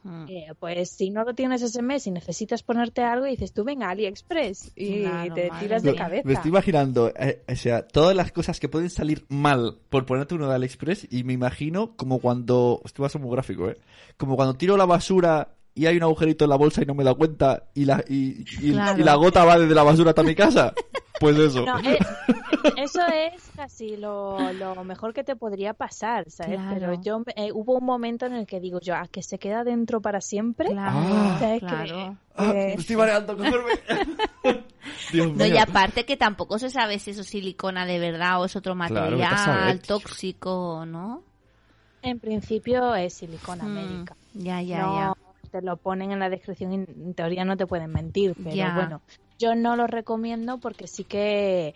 Mm. 0.04 0.26
Eh, 0.28 0.52
pues 0.60 0.90
si 0.90 1.10
no 1.10 1.24
lo 1.24 1.34
tienes 1.34 1.62
ese 1.62 1.80
mes 1.80 2.06
y 2.06 2.10
necesitas 2.10 2.62
ponerte 2.62 3.02
algo, 3.02 3.24
dices 3.24 3.54
tú, 3.54 3.64
venga, 3.64 3.88
AliExpress 3.88 4.72
y 4.76 5.00
Claro, 5.00 5.34
te 5.34 5.48
madre 5.48 5.60
tiras 5.66 5.82
de 5.82 5.94
cabeza. 5.94 6.28
Me 6.28 6.34
estoy 6.34 6.50
imaginando, 6.50 7.10
eh, 7.18 7.42
o 7.50 7.56
sea, 7.56 7.88
todas 7.88 8.14
las 8.14 8.30
cosas 8.30 8.60
que 8.60 8.68
pueden 8.68 8.90
salir 8.90 9.24
mal 9.30 9.78
por 9.88 10.04
ponerte 10.04 10.34
uno 10.34 10.46
de 10.46 10.54
AliExpress 10.56 11.08
y 11.10 11.24
me 11.24 11.32
imagino 11.32 11.96
como 11.96 12.18
cuando, 12.18 12.82
esto 12.84 13.02
va 13.02 13.06
a 13.06 13.10
ser 13.10 13.22
muy 13.22 13.30
gráfico, 13.30 13.70
¿eh? 13.70 13.78
Como 14.18 14.36
cuando 14.36 14.54
tiro 14.54 14.76
la 14.76 14.84
basura 14.84 15.54
y 15.74 15.86
hay 15.86 15.96
un 15.96 16.02
agujerito 16.04 16.44
en 16.44 16.50
la 16.50 16.56
bolsa 16.56 16.82
y 16.82 16.86
no 16.86 16.94
me 16.94 17.04
da 17.04 17.14
cuenta 17.14 17.64
y 17.74 17.84
la, 17.84 18.04
y, 18.08 18.44
y- 18.60 18.72
Claro. 18.72 19.00
y 19.00 19.02
la 19.04 19.14
gota 19.16 19.44
va 19.44 19.58
desde 19.58 19.74
la 19.74 19.82
basura 19.82 20.10
hasta 20.10 20.22
mi 20.22 20.34
casa. 20.34 20.72
Pues 21.20 21.38
eso. 21.38 21.64
No, 21.64 21.78
eh, 21.78 21.96
eso 22.76 23.00
es 23.06 23.42
casi 23.54 23.96
lo, 23.96 24.52
lo 24.54 24.82
mejor 24.84 25.14
que 25.14 25.22
te 25.22 25.36
podría 25.36 25.72
pasar, 25.72 26.28
¿sabes? 26.28 26.56
Claro. 26.58 26.74
Pero 26.74 27.02
yo 27.02 27.22
eh, 27.36 27.50
hubo 27.52 27.78
un 27.78 27.84
momento 27.84 28.26
en 28.26 28.32
el 28.34 28.46
que 28.46 28.58
digo 28.58 28.80
yo, 28.80 28.96
¿a 28.96 29.06
que 29.06 29.22
se 29.22 29.38
queda 29.38 29.62
dentro 29.62 30.00
para 30.00 30.20
siempre? 30.20 30.70
Claro, 30.70 30.98
Ah. 30.98 31.36
¿Sabes 31.38 31.60
claro. 31.60 32.16
Ah, 32.36 32.50
Eh, 32.52 32.72
me 32.74 32.74
estoy 32.74 32.96
mareando. 32.96 33.36
Dios 35.12 35.26
mío. 35.28 35.34
No, 35.36 35.46
y 35.46 35.56
aparte 35.56 36.04
que 36.04 36.16
tampoco 36.16 36.58
se 36.58 36.68
sabe 36.70 36.98
si 36.98 37.12
eso 37.12 37.20
es 37.22 37.28
silicona 37.28 37.86
de 37.86 37.98
verdad 37.98 38.40
o 38.40 38.44
es 38.44 38.56
otro 38.56 38.74
material 38.74 39.80
tóxico, 39.80 40.84
¿no? 40.86 41.22
En 42.02 42.18
principio 42.18 42.94
es 42.94 43.14
silicona 43.14 43.64
Mm, 43.64 43.72
médica. 43.72 44.16
Ya, 44.34 44.60
ya, 44.60 44.82
no 44.82 45.13
te 45.54 45.62
lo 45.62 45.76
ponen 45.76 46.10
en 46.10 46.18
la 46.18 46.28
descripción 46.28 46.72
y 46.72 46.74
en 46.74 47.14
teoría 47.14 47.44
no 47.44 47.56
te 47.56 47.64
pueden 47.64 47.92
mentir, 47.92 48.34
pero 48.42 48.74
bueno, 48.74 49.02
yo 49.38 49.54
no 49.54 49.76
lo 49.76 49.86
recomiendo 49.86 50.58
porque 50.58 50.88
sí 50.88 51.04
que 51.04 51.74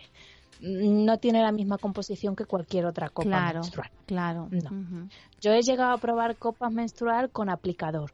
no 0.59 1.17
tiene 1.19 1.41
la 1.41 1.53
misma 1.53 1.77
composición 1.77 2.35
que 2.35 2.43
cualquier 2.43 2.85
otra 2.85 3.07
copa 3.07 3.29
Claro, 3.29 3.59
menstrual. 3.61 3.89
claro. 4.05 4.49
No. 4.51 5.07
Yo 5.39 5.53
he 5.53 5.61
llegado 5.61 5.93
a 5.93 5.97
probar 5.97 6.35
copas 6.35 6.73
menstrual 6.73 7.29
con 7.31 7.49
aplicador, 7.49 8.11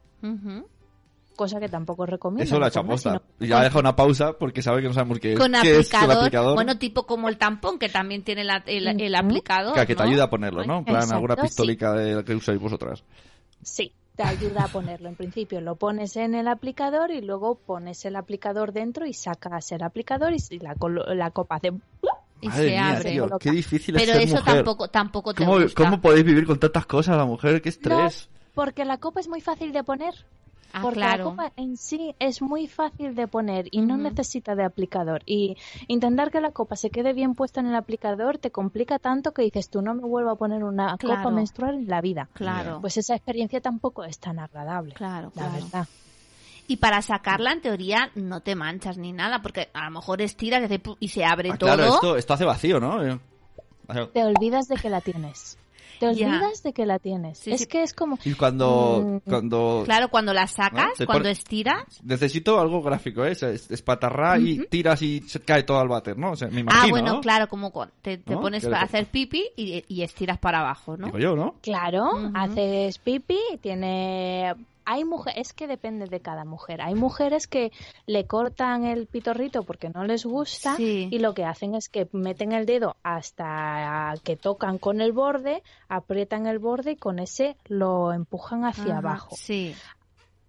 cosa 1.34 1.58
que 1.58 1.68
tampoco 1.68 2.06
recomiendo. 2.06 2.44
Eso 2.44 2.60
lo 2.60 2.64
ha 2.64 2.68
no 2.68 2.68
hecho 2.68 2.82
pongas, 2.82 3.04
aposta. 3.06 3.26
sino- 3.40 3.48
ya 3.50 3.62
deja 3.64 3.78
una 3.80 3.96
pausa 3.96 4.34
porque 4.38 4.62
sabe 4.62 4.82
que 4.82 4.86
no 4.88 4.94
sabemos 4.94 5.18
qué 5.18 5.32
es. 5.32 5.38
Con 5.40 5.50
¿Qué 5.60 5.80
es 5.80 5.88
aplicador, 5.92 6.10
el 6.12 6.18
aplicador? 6.18 6.54
bueno, 6.54 6.78
tipo 6.78 7.06
como 7.06 7.28
el 7.28 7.38
tampón, 7.38 7.80
que 7.80 7.88
también 7.88 8.22
tiene 8.22 8.44
la- 8.44 8.62
el, 8.66 9.14
aplicador, 9.16 9.74
que, 9.74 9.84
que 9.84 9.96
te 9.96 10.02
¿no? 10.04 10.08
ayuda 10.08 10.24
a 10.24 10.30
ponerlo, 10.30 10.64
¿no? 10.64 10.78
En 10.78 10.84
plan, 10.84 10.96
Exacto, 10.98 11.14
alguna 11.16 11.34
sí. 11.34 11.40
pistolica 11.42 11.92
de 11.94 12.14
la 12.14 12.22
que 12.22 12.36
usáis 12.36 12.60
vosotras. 12.60 13.02
Sí, 13.62 13.92
te 14.16 14.22
ayuda 14.22 14.64
a 14.64 14.68
ponerlo. 14.68 15.08
En 15.08 15.14
principio 15.14 15.60
lo 15.60 15.76
pones 15.76 16.16
en 16.16 16.34
el 16.34 16.48
aplicador 16.48 17.10
y 17.10 17.20
luego 17.20 17.54
pones 17.54 18.04
el 18.04 18.16
aplicador 18.16 18.72
dentro 18.72 19.06
y 19.06 19.12
sacas 19.12 19.70
el 19.72 19.82
aplicador 19.82 20.32
y 20.34 20.58
la, 20.58 20.74
la 21.14 21.30
copa 21.30 21.56
hace... 21.56 21.72
Y 22.38 22.48
Madre 22.48 22.62
se 22.64 22.70
mía, 22.70 22.90
abre. 22.90 23.10
tío, 23.12 23.28
qué 23.38 23.50
difícil 23.50 23.96
es 23.96 24.02
Pero 24.02 24.12
ser 24.12 24.22
eso 24.22 24.36
mujer. 24.36 24.54
tampoco, 24.56 24.88
tampoco 24.88 25.32
te 25.32 25.44
¿Cómo, 25.44 25.58
gusta. 25.58 25.82
¿Cómo 25.84 26.00
podéis 26.02 26.24
vivir 26.24 26.44
con 26.46 26.58
tantas 26.58 26.84
cosas, 26.84 27.16
la 27.16 27.24
mujer? 27.24 27.62
¡Qué 27.62 27.70
estrés! 27.70 28.28
Porque 28.54 28.84
la 28.84 28.98
copa 28.98 29.20
es 29.20 29.28
muy 29.28 29.40
fácil 29.40 29.72
de 29.72 29.82
poner. 29.82 30.14
Ah, 30.72 30.82
Porque 30.82 31.00
claro. 31.00 31.24
la 31.24 31.30
copa 31.30 31.52
en 31.56 31.76
sí 31.76 32.14
es 32.18 32.42
muy 32.42 32.66
fácil 32.66 33.14
de 33.14 33.26
poner 33.28 33.66
y 33.70 33.80
no 33.80 33.96
necesita 33.96 34.54
de 34.54 34.64
aplicador. 34.64 35.22
Y 35.24 35.56
intentar 35.88 36.30
que 36.30 36.40
la 36.40 36.50
copa 36.50 36.76
se 36.76 36.90
quede 36.90 37.12
bien 37.14 37.34
puesta 37.34 37.60
en 37.60 37.66
el 37.66 37.74
aplicador 37.74 38.38
te 38.38 38.50
complica 38.50 38.98
tanto 38.98 39.32
que 39.32 39.42
dices 39.42 39.70
tú 39.70 39.80
no 39.80 39.94
me 39.94 40.02
vuelvo 40.02 40.30
a 40.30 40.36
poner 40.36 40.64
una 40.64 40.96
Claro. 40.98 41.22
copa 41.22 41.30
menstrual 41.34 41.76
en 41.76 41.88
la 41.88 42.00
vida. 42.00 42.28
Claro, 42.34 42.80
Pues 42.80 42.96
esa 42.98 43.14
experiencia 43.14 43.60
tampoco 43.60 44.04
es 44.04 44.18
tan 44.18 44.38
agradable. 44.38 44.94
claro, 44.94 45.32
La 45.34 45.48
claro. 45.48 45.64
verdad. 45.64 45.86
Y 46.68 46.78
para 46.78 47.00
sacarla, 47.00 47.52
en 47.52 47.60
teoría, 47.60 48.10
no 48.16 48.40
te 48.40 48.54
manchas 48.56 48.98
ni 48.98 49.12
nada, 49.12 49.40
porque 49.40 49.68
a 49.72 49.84
lo 49.84 49.92
mejor 49.92 50.20
estiras 50.20 50.68
y 50.98 51.08
se 51.08 51.24
abre 51.24 51.50
Ah, 51.52 51.56
todo. 51.58 51.74
claro, 51.74 51.94
esto, 51.94 52.16
esto 52.16 52.34
hace 52.34 52.44
vacío, 52.44 52.80
¿no? 52.80 53.04
Eh, 53.06 53.18
Te 54.12 54.24
olvidas 54.24 54.66
de 54.66 54.74
que 54.76 54.90
la 54.90 55.00
tienes. 55.00 55.58
Te 55.98 56.14
Ya. 56.14 56.26
olvidas 56.28 56.62
de 56.62 56.72
que 56.72 56.84
la 56.86 56.98
tienes. 56.98 57.38
Sí, 57.38 57.52
es 57.52 57.60
sí. 57.62 57.66
que 57.66 57.82
es 57.82 57.94
como... 57.94 58.18
Y 58.24 58.34
cuando, 58.34 59.20
Mm. 59.24 59.28
cuando 59.30 59.82
Claro, 59.84 60.08
cuando 60.08 60.32
la 60.34 60.46
sacas, 60.46 60.98
¿No? 61.00 61.06
Cuando 61.06 61.22
pone- 61.24 61.30
estiras. 61.30 61.84
necesito 62.02 62.60
algo 62.60 62.82
gráfico, 62.82 63.24
¿eh? 63.24 63.32
Es, 63.32 63.42
es 63.42 63.70
espatarrar 63.70 64.40
y 64.40 64.66
tiras 64.66 65.00
y 65.02 65.20
se 65.20 65.40
cae 65.40 65.62
todo 65.62 65.78
al 65.80 65.88
váter, 65.88 66.16
¿no? 66.18 66.32
O 66.32 66.36
sea, 66.36 66.48
me 66.48 66.60
imagino, 66.60 66.84
ah, 66.84 66.88
bueno, 66.90 67.12
¿no? 67.14 67.20
claro, 67.20 67.48
como 67.48 67.70
te, 68.02 68.18
te 68.18 68.34
¿No? 68.34 68.40
pones 68.40 68.66
co- 68.66 68.74
hacer 68.74 69.06
pipi 69.06 69.44
y, 69.56 69.84
y 69.88 70.02
estiras 70.02 70.38
para 70.38 70.60
abajo, 70.60 70.96
¿no? 70.96 71.06
Digo 71.06 71.18
yo, 71.18 71.36
¿no? 71.36 71.54
Claro, 71.62 72.04
Ujú. 72.14 72.30
haces 72.34 72.98
pipi, 72.98 73.38
tiene... 73.60 74.54
Hay 74.86 75.04
mujeres, 75.04 75.48
es 75.48 75.52
que 75.52 75.66
depende 75.66 76.06
de 76.06 76.20
cada 76.20 76.44
mujer. 76.44 76.80
Hay 76.80 76.94
mujeres 76.94 77.46
que 77.46 77.72
le 78.06 78.26
cortan 78.26 78.84
el 78.84 79.06
pitorrito 79.06 79.64
porque 79.64 79.90
no 79.90 80.04
les 80.04 80.24
gusta 80.24 80.76
Sí. 80.76 81.08
y 81.10 81.18
lo 81.18 81.34
que 81.34 81.44
hacen 81.44 81.74
es 81.74 81.88
que 81.88 82.08
meten 82.12 82.52
el 82.52 82.66
dedo 82.66 82.96
hasta 83.02 84.14
que 84.24 84.36
tocan 84.36 84.78
con 84.78 85.00
el 85.00 85.12
borde, 85.12 85.62
aprietan 85.88 86.46
el 86.46 86.58
borde 86.60 86.92
y 86.92 86.96
con 86.96 87.18
ese 87.18 87.56
lo 87.66 88.12
empujan 88.12 88.64
hacia 88.64 88.84
Ajá, 88.84 88.98
abajo. 88.98 89.36
Sí. 89.36 89.74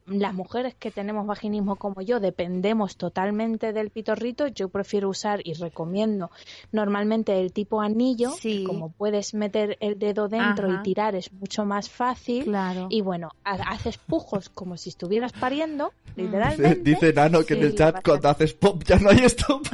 Las 0.08 0.34
mujeres 0.34 0.74
que 0.76 0.90
tenemos 0.90 1.28
vaginismo 1.28 1.76
como 1.76 2.02
yo 2.02 2.20
dependemos 2.20 2.96
totalmente 2.98 3.74
del 3.74 3.90
pitorrito, 3.90 4.48
yo 4.48 4.70
prefiero 4.70 5.10
usar 5.10 5.42
y 5.44 5.54
recomiendo 5.54 6.32
normalmente 6.72 7.40
el 7.42 7.52
tipo 7.54 7.82
anillo, 7.82 8.32
Sí. 8.32 8.60
que 8.60 8.64
como 8.64 8.90
puedes 8.90 9.34
meter 9.34 9.78
el 9.82 10.00
dedo 10.00 10.28
dentro 10.30 10.70
Ajá. 10.72 10.80
y 10.80 10.84
tirar 10.84 11.16
es 11.16 11.32
mucho 11.34 11.66
más 11.66 11.90
fácil. 11.90 12.46
Claro. 12.46 12.88
Y 12.90 13.02
bueno, 13.02 13.30
ha- 13.44 13.54
haces 13.72 13.98
pujos 13.98 14.50
como 14.50 14.78
si 14.78 14.90
estuvieras 14.90 15.34
pariendo, 15.34 15.92
Dice, 16.16 16.22
literalmente. 16.24 16.80
dice 16.90 17.14
Nano 17.14 17.44
que 17.44 17.54
en 17.56 17.64
el 17.64 17.76
chat 17.76 18.02
cuando 18.04 18.30
haces 18.30 18.54
pop 18.54 18.82
ya 18.86 18.98
no 19.00 19.10
hay 19.10 19.20
stop. 19.26 19.68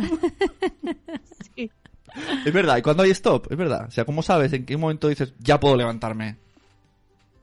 Sí. 1.55 1.69
Es 2.45 2.53
verdad, 2.53 2.77
¿y 2.77 2.81
cuando 2.83 3.01
hay 3.03 3.09
stop? 3.09 3.51
Es 3.51 3.57
verdad. 3.57 3.85
O 3.87 3.91
sea, 3.91 4.05
¿cómo 4.05 4.21
sabes 4.21 4.53
en 4.53 4.65
qué 4.67 4.77
momento 4.77 5.07
dices 5.07 5.33
ya 5.39 5.59
puedo 5.59 5.75
levantarme? 5.75 6.37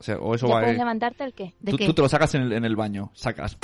O 0.01 0.03
sea, 0.03 0.17
o 0.17 0.33
eso 0.33 0.47
¿Ya 0.47 0.55
va... 0.55 0.59
puedes 0.61 0.75
eh, 0.75 0.79
levantarte 0.79 1.23
el 1.23 1.33
qué? 1.33 1.53
¿De 1.59 1.71
Tú, 1.71 1.77
qué? 1.77 1.85
tú 1.85 1.93
te 1.93 2.01
lo 2.01 2.09
sacas 2.09 2.33
en 2.33 2.41
el, 2.41 2.53
en 2.53 2.65
el 2.65 2.75
baño, 2.75 3.11
sacas. 3.13 3.55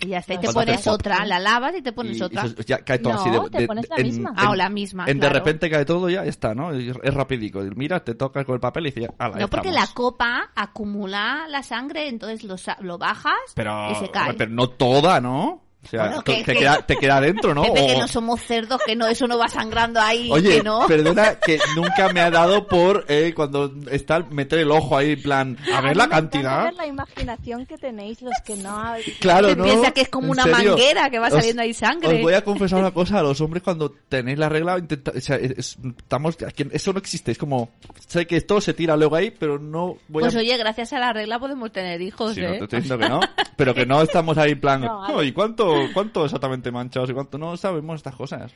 Y 0.00 0.08
ya 0.08 0.18
está, 0.18 0.34
y 0.34 0.36
No, 0.36 0.42
te 0.42 0.52
pones 0.52 0.82
pop. 0.82 0.92
otra, 0.94 1.24
la 1.24 1.40
lavas 1.40 1.74
y 1.76 1.82
te 1.82 1.92
pones 1.92 2.18
y, 2.18 2.22
otra. 2.22 2.44
eso 2.44 2.54
ya 2.64 2.78
cae 2.84 2.98
todo 3.00 3.14
No, 3.14 3.20
así 3.20 3.30
de, 3.30 3.40
te 3.50 3.58
de- 3.62 3.66
pones 3.66 3.88
la 3.88 3.96
en- 3.96 4.02
misma. 4.06 4.32
Ah, 4.36 4.50
o 4.50 4.52
en- 4.52 4.58
la 4.58 4.68
misma, 4.68 5.06
En 5.08 5.18
de 5.18 5.28
repente 5.28 5.68
cae 5.70 5.84
todo 5.84 6.08
ya, 6.08 6.22
ya 6.22 6.28
está, 6.30 6.54
¿no? 6.54 6.70
Es, 6.72 6.94
es 7.02 7.14
rapidico. 7.14 7.60
Mira, 7.74 8.04
te 8.04 8.14
tocas 8.14 8.44
con 8.44 8.54
el 8.54 8.60
papel 8.60 8.86
y 8.86 8.90
dices, 8.92 9.10
"Hala, 9.18 9.34
ya 9.36 9.40
No, 9.40 9.48
porque 9.48 9.72
la 9.72 9.84
estamos". 9.84 9.94
copa 9.94 10.50
acumula 10.54 11.46
la 11.48 11.62
sangre, 11.64 12.08
entonces 12.08 12.44
lo, 12.44 12.56
sa- 12.58 12.76
lo 12.80 12.96
bajas 12.98 13.32
Pero, 13.54 13.90
y 13.90 13.94
se 13.96 14.08
cae. 14.10 14.34
pero 14.34 14.50
no 14.52 14.68
toda, 14.68 15.20
¿no? 15.20 15.62
O 15.88 15.90
sea, 15.90 16.02
Bueno, 16.06 16.16
to- 16.22 16.32
que- 16.32 16.44
te, 16.44 16.52
que- 16.52 16.58
queda, 16.58 16.82
te 16.82 16.96
queda 16.96 17.20
dentro, 17.20 17.54
¿no? 17.54 17.62
Que 17.62 17.94
O- 17.94 17.98
no 18.00 18.08
somos 18.08 18.42
cerdos, 18.42 18.78
que 18.84 18.94
no, 18.94 19.06
eso 19.08 19.26
no 19.26 19.38
va 19.38 19.48
sangrando 19.48 20.00
ahí, 20.00 20.28
Oye, 20.30 20.58
que 20.58 20.62
no. 20.62 20.86
perdona 20.86 21.36
que 21.40 21.58
nunca 21.74 22.12
me 22.12 22.20
ha 22.20 22.30
dado 22.30 22.66
por 22.68 23.06
eh, 23.08 23.32
cuando 23.34 23.72
está 23.90 24.18
meter 24.30 24.58
el 24.60 24.70
ojo 24.70 24.96
ahí 24.98 25.12
en 25.12 25.22
plan, 25.22 25.56
a 25.74 25.80
ver 25.80 25.96
la 25.96 26.06
cantidad. 26.08 26.64
ver 26.64 26.74
la 26.74 26.86
imaginación 26.86 27.64
que 27.64 27.78
tenéis 27.78 28.20
los 28.20 28.34
que 28.44 28.56
no 28.56 28.70
habéis... 28.78 29.16
Claro, 29.20 29.48
Que 29.48 29.56
¿no? 29.56 29.64
piensa 29.64 29.90
que 29.92 30.02
es 30.02 30.08
como 30.10 30.26
¿En 30.26 30.30
una 30.32 30.42
serio? 30.44 30.72
manguera 30.72 31.08
que 31.10 31.18
va 31.18 31.28
Os- 31.28 31.32
saliendo 31.32 31.62
ahí 31.62 31.72
sangre. 31.74 32.16
Os 32.16 32.20
voy 32.22 32.34
a 32.34 32.44
confesar 32.44 32.78
una 32.80 32.90
cosa, 32.90 33.18
a 33.20 33.22
los 33.22 33.40
hombres 33.40 33.62
cuando 33.62 33.90
tenéis 34.10 34.38
la 34.38 34.48
regla, 34.50 34.76
intenta- 34.78 35.12
o 35.16 35.20
sea, 35.20 35.36
es- 35.36 35.78
estamos, 35.98 36.36
eso 36.70 36.92
no 36.92 36.98
existe, 36.98 37.32
es 37.32 37.38
como, 37.38 37.70
sé 38.06 38.26
que 38.26 38.36
esto 38.36 38.60
se 38.60 38.74
tira 38.74 38.96
luego 38.96 39.16
ahí, 39.16 39.30
pero 39.30 39.58
no 39.58 39.96
voy 40.08 40.22
Pues 40.22 40.36
a... 40.36 40.38
oye, 40.38 40.56
gracias 40.58 40.92
a 40.92 40.98
la 40.98 41.12
regla 41.14 41.38
podemos 41.38 41.72
tener 41.72 42.00
hijos, 42.02 42.34
Sí, 42.34 42.42
no 42.42 42.48
¿eh? 42.48 42.58
te 42.58 42.64
estoy 42.64 42.80
diciendo 42.80 43.02
que 43.04 43.08
no, 43.08 43.20
pero 43.56 43.74
que 43.74 43.86
no 43.86 44.02
estamos 44.02 44.36
ahí 44.38 44.52
en 44.52 44.60
plan, 44.60 44.80
No, 44.82 45.04
a 45.04 45.12
"Oh, 45.14 45.22
¿y 45.22 45.32
cuánto, 45.32 45.77
cuánto 45.92 46.24
exactamente 46.24 46.70
manchados 46.70 47.10
y 47.10 47.14
cuánto 47.14 47.38
no 47.38 47.56
sabemos 47.56 47.96
estas 47.96 48.16
cosas? 48.16 48.52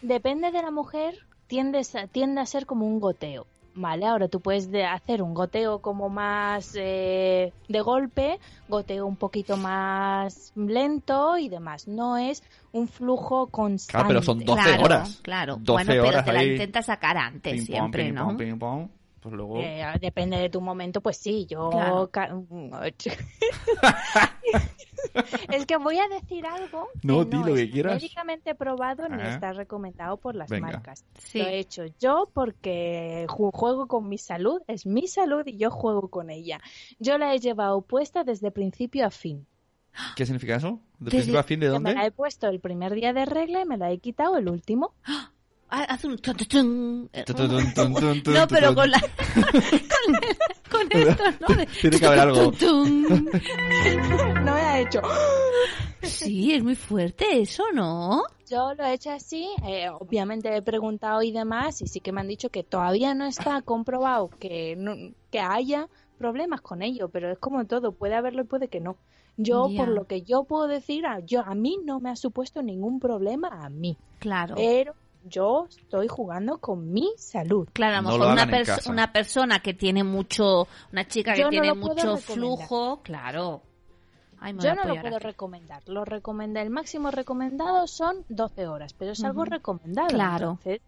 Depende 0.00 0.50
de 0.50 0.62
la 0.62 0.70
mujer, 0.70 1.14
tiende 1.46 1.82
a, 1.94 2.06
tiende 2.08 2.40
a 2.40 2.46
ser 2.46 2.66
como 2.66 2.86
un 2.86 3.00
goteo. 3.00 3.46
Vale, 3.72 4.04
ahora 4.06 4.28
tú 4.28 4.40
puedes 4.40 4.70
de- 4.70 4.84
hacer 4.84 5.22
un 5.22 5.32
goteo 5.32 5.80
como 5.80 6.08
más 6.08 6.72
eh, 6.74 7.52
de 7.68 7.80
golpe, 7.80 8.40
goteo 8.66 9.06
un 9.06 9.16
poquito 9.16 9.56
más 9.56 10.52
lento 10.56 11.38
y 11.38 11.48
demás. 11.48 11.86
No 11.86 12.16
es 12.16 12.42
un 12.72 12.88
flujo 12.88 13.46
constante. 13.48 13.92
Claro, 13.92 14.08
pero 14.08 14.22
son 14.22 14.44
12 14.44 14.62
claro, 14.62 14.84
horas. 14.84 15.20
Claro, 15.22 15.56
12 15.60 15.72
bueno, 15.72 15.88
pero 16.02 16.08
horas 16.08 16.24
te 16.24 16.32
la 16.32 16.40
ahí. 16.40 16.52
intentas 16.52 16.86
sacar 16.86 17.16
antes 17.16 17.52
Ping 17.52 17.66
pong, 17.66 17.66
siempre, 17.66 18.04
ping 18.06 18.14
¿no? 18.14 18.24
pong, 18.26 18.36
ping 18.38 18.58
pong, 18.58 18.88
pues 19.20 19.34
luego... 19.34 19.60
Eh, 19.60 19.84
depende 20.00 20.36
de 20.38 20.50
tu 20.50 20.60
momento, 20.60 21.00
pues 21.00 21.16
sí, 21.18 21.46
yo... 21.48 21.70
Claro. 21.70 22.10
es 25.52 25.66
que 25.66 25.76
voy 25.76 25.98
a 25.98 26.08
decir 26.08 26.46
algo 26.46 26.88
que 27.00 27.06
No, 27.06 27.18
no, 27.18 27.24
di 27.24 27.36
lo 27.50 27.54
que 27.54 27.70
quieras. 27.70 27.94
médicamente 27.94 28.54
probado 28.54 29.08
ni 29.08 29.20
Ajá. 29.22 29.30
está 29.34 29.52
recomendado 29.52 30.16
por 30.16 30.34
las 30.34 30.48
Venga. 30.50 30.68
marcas. 30.72 31.04
Sí. 31.18 31.38
Lo 31.38 31.46
he 31.46 31.58
hecho 31.58 31.84
yo 32.00 32.28
porque 32.32 33.26
ju- 33.28 33.50
juego 33.52 33.86
con 33.86 34.08
mi 34.08 34.18
salud, 34.18 34.62
es 34.66 34.86
mi 34.86 35.06
salud 35.08 35.42
y 35.46 35.56
yo 35.56 35.70
juego 35.70 36.08
con 36.08 36.30
ella. 36.30 36.60
Yo 36.98 37.18
la 37.18 37.34
he 37.34 37.38
llevado 37.38 37.80
puesta 37.82 38.24
desde 38.24 38.50
principio 38.50 39.06
a 39.06 39.10
fin. 39.10 39.46
¿Qué 40.14 40.24
significa 40.24 40.54
eso? 40.56 40.80
¿De 40.98 41.06
Desde- 41.06 41.10
principio 41.18 41.40
a 41.40 41.42
fin 41.42 41.60
de 41.60 41.66
Que 41.66 41.72
Me 41.80 41.80
la 41.80 41.90
dónde? 41.94 42.06
he 42.06 42.10
puesto 42.12 42.46
el 42.48 42.60
primer 42.60 42.94
día 42.94 43.12
de 43.12 43.24
regla 43.24 43.60
y 43.62 43.64
me 43.64 43.76
la 43.76 43.90
he 43.90 43.98
quitado 43.98 44.36
el 44.36 44.48
último. 44.48 44.94
Ah, 45.70 45.84
Haz 45.88 46.04
un 46.04 46.16
tun, 46.18 46.36
tun, 46.36 46.46
tun. 46.48 47.10
Tu, 47.26 47.32
tu, 47.34 47.48
tun, 47.48 47.74
tun, 47.74 47.94
tun, 47.94 48.22
tun, 48.22 48.34
No, 48.34 48.46
pero 48.48 48.74
con 48.74 48.90
la 48.90 49.00
con, 49.00 50.14
el- 50.22 50.36
con 50.70 51.00
esto, 51.08 51.22
¿no? 51.48 51.54
De- 51.56 51.66
Tiene 51.66 51.98
que 52.00 52.06
haber 52.06 52.18
algo. 52.20 52.52
tun, 52.52 53.06
tun. 53.06 53.30
No 54.44 54.54
me 54.54 54.60
ha 54.60 54.80
hecho. 54.80 55.00
Sí, 56.02 56.54
es 56.54 56.62
muy 56.62 56.74
fuerte 56.74 57.40
eso, 57.40 57.64
¿no? 57.74 58.22
Yo 58.50 58.74
lo 58.74 58.84
he 58.84 58.94
hecho 58.94 59.10
así, 59.10 59.48
eh, 59.64 59.88
obviamente 59.90 60.54
he 60.56 60.62
preguntado 60.62 61.22
y 61.22 61.30
demás, 61.30 61.82
y 61.82 61.86
sí 61.86 62.00
que 62.00 62.10
me 62.10 62.20
han 62.20 62.26
dicho 62.28 62.48
que 62.48 62.64
todavía 62.64 63.14
no 63.14 63.26
está 63.26 63.60
comprobado 63.62 64.28
que, 64.28 64.74
no- 64.76 64.96
que 65.30 65.38
haya 65.40 65.88
problemas 66.18 66.60
con 66.62 66.82
ello, 66.82 67.08
pero 67.10 67.30
es 67.30 67.38
como 67.38 67.64
todo, 67.66 67.92
puede 67.92 68.14
haberlo 68.16 68.42
y 68.42 68.46
puede 68.46 68.68
que 68.68 68.80
no. 68.80 68.96
Yo, 69.36 69.68
por 69.76 69.88
lo 69.88 70.04
que 70.06 70.22
yo 70.22 70.44
puedo 70.44 70.66
decir, 70.66 71.06
a, 71.06 71.20
yo, 71.20 71.40
a 71.40 71.54
mí 71.54 71.78
no 71.84 72.00
me 72.00 72.10
ha 72.10 72.16
supuesto 72.16 72.60
ningún 72.62 72.98
problema, 73.00 73.48
a 73.64 73.70
mí. 73.70 73.96
Claro. 74.18 74.54
Pero 74.56 74.94
yo 75.24 75.66
estoy 75.68 76.08
jugando 76.08 76.58
con 76.58 76.92
mi 76.92 77.08
salud. 77.16 77.68
Claro, 77.72 77.96
a 77.98 78.00
lo 78.00 78.02
No 78.02 78.08
mejor 78.10 78.26
lo 78.28 78.32
una, 78.32 78.64
una 78.86 79.12
persona 79.12 79.60
que 79.60 79.74
tiene 79.74 80.04
mucho, 80.04 80.66
una 80.92 81.06
chica 81.06 81.34
que 81.34 81.40
Yo 81.42 81.48
tiene 81.50 81.74
mucho 81.74 82.16
flujo, 82.16 83.00
claro. 83.02 83.62
Ay, 84.42 84.54
Yo 84.58 84.74
no 84.74 84.84
lo 84.84 85.00
puedo 85.00 85.16
aquí. 85.16 85.24
recomendar. 85.26 85.82
Lo 85.86 86.04
recomenda, 86.06 86.62
el 86.62 86.70
máximo 86.70 87.10
recomendado 87.10 87.86
son 87.86 88.24
12 88.30 88.66
horas, 88.66 88.94
pero 88.94 89.12
es 89.12 89.22
algo 89.22 89.44
recomendado. 89.44 90.08
Claro. 90.08 90.50
Entonces, 90.64 90.80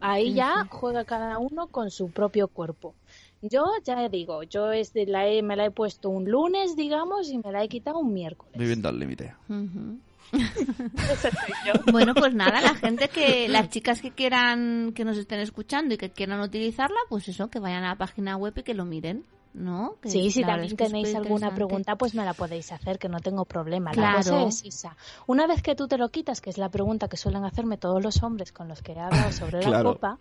ahí 0.00 0.34
ya 0.34 0.66
juega 0.68 1.04
cada 1.04 1.38
uno 1.38 1.68
con 1.68 1.92
su 1.92 2.10
propio 2.10 2.48
cuerpo. 2.48 2.94
Yo 3.40 3.64
ya 3.84 4.08
digo, 4.08 4.42
yo 4.44 4.72
es 4.72 4.92
de 4.92 5.06
la 5.06 5.28
he- 5.28 5.42
me 5.42 5.54
la 5.56 5.64
he 5.66 5.70
puesto 5.70 6.08
un 6.10 6.28
lunes, 6.30 6.74
digamos, 6.76 7.28
y 7.30 7.38
me 7.38 7.52
la 7.52 7.62
he 7.62 7.68
quitado 7.68 7.98
un 8.00 8.12
miércoles. 8.12 8.52
Viviendo 8.56 8.88
al 8.88 8.98
límite. 8.98 9.34
Ujú. 9.48 9.98
Esa 10.32 11.30
soy 11.30 11.54
yo. 11.66 11.72
Bueno, 11.92 12.14
pues 12.14 12.34
nada, 12.34 12.60
la 12.60 12.74
gente 12.74 13.08
que, 13.08 13.48
las 13.48 13.68
chicas 13.70 14.00
que 14.00 14.10
quieran, 14.10 14.92
que 14.94 15.04
nos 15.04 15.16
estén 15.18 15.40
escuchando 15.40 15.94
y 15.94 15.98
que 15.98 16.10
quieran 16.10 16.40
utilizarla, 16.40 16.96
pues 17.08 17.28
eso, 17.28 17.48
que 17.48 17.58
vayan 17.58 17.84
a 17.84 17.88
la 17.90 17.96
página 17.96 18.36
web 18.36 18.54
y 18.56 18.62
que 18.62 18.74
lo 18.74 18.84
miren, 18.84 19.24
¿no? 19.54 19.96
Que 20.00 20.08
Sí, 20.10 20.30
si 20.30 20.40
la 20.40 20.48
también 20.48 20.76
tenéis 20.76 21.14
alguna 21.14 21.54
pregunta, 21.54 21.96
pues 21.96 22.14
me 22.14 22.24
la 22.24 22.32
podéis 22.32 22.72
hacer, 22.72 22.98
que 22.98 23.08
no 23.08 23.20
tengo 23.20 23.44
problema. 23.44 23.90
La 23.90 23.94
Claro. 23.94 24.16
cosa 24.18 24.42
es 24.44 24.64
esa. 24.64 24.96
Una 25.26 25.46
vez 25.46 25.62
que 25.62 25.74
tú 25.74 25.86
te 25.88 25.98
lo 25.98 26.08
quitas, 26.08 26.40
que 26.40 26.48
es 26.50 26.56
la 26.58 26.70
pregunta 26.70 27.08
que 27.08 27.16
suelen 27.18 27.44
hacerme 27.44 27.76
todos 27.76 28.02
los 28.02 28.22
hombres 28.22 28.52
con 28.52 28.68
los 28.68 28.80
que 28.82 28.92
he 28.92 28.98
hablado 29.00 29.30
sobre 29.32 29.62
la 29.62 29.82
copa, 29.82 30.18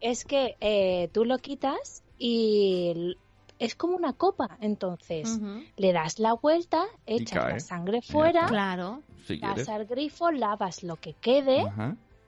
es 0.00 0.24
que 0.24 0.56
eh, 0.60 1.10
tú 1.12 1.24
lo 1.26 1.38
quitas 1.38 2.02
y 2.18 3.16
es 3.58 3.74
como 3.74 3.96
una 3.96 4.12
copa. 4.12 4.56
Entonces, 4.60 5.40
le 5.76 5.92
das 5.92 6.18
la 6.18 6.34
vuelta, 6.34 6.84
echas 7.06 7.52
la 7.52 7.60
sangre 7.60 8.02
fuera, 8.02 8.46
Claro, 8.46 9.02
Si 9.26 9.38
das 9.38 9.68
al 9.68 9.86
grifo, 9.86 10.30
lavas 10.30 10.82
lo 10.82 10.96
que 10.96 11.14
quede 11.14 11.64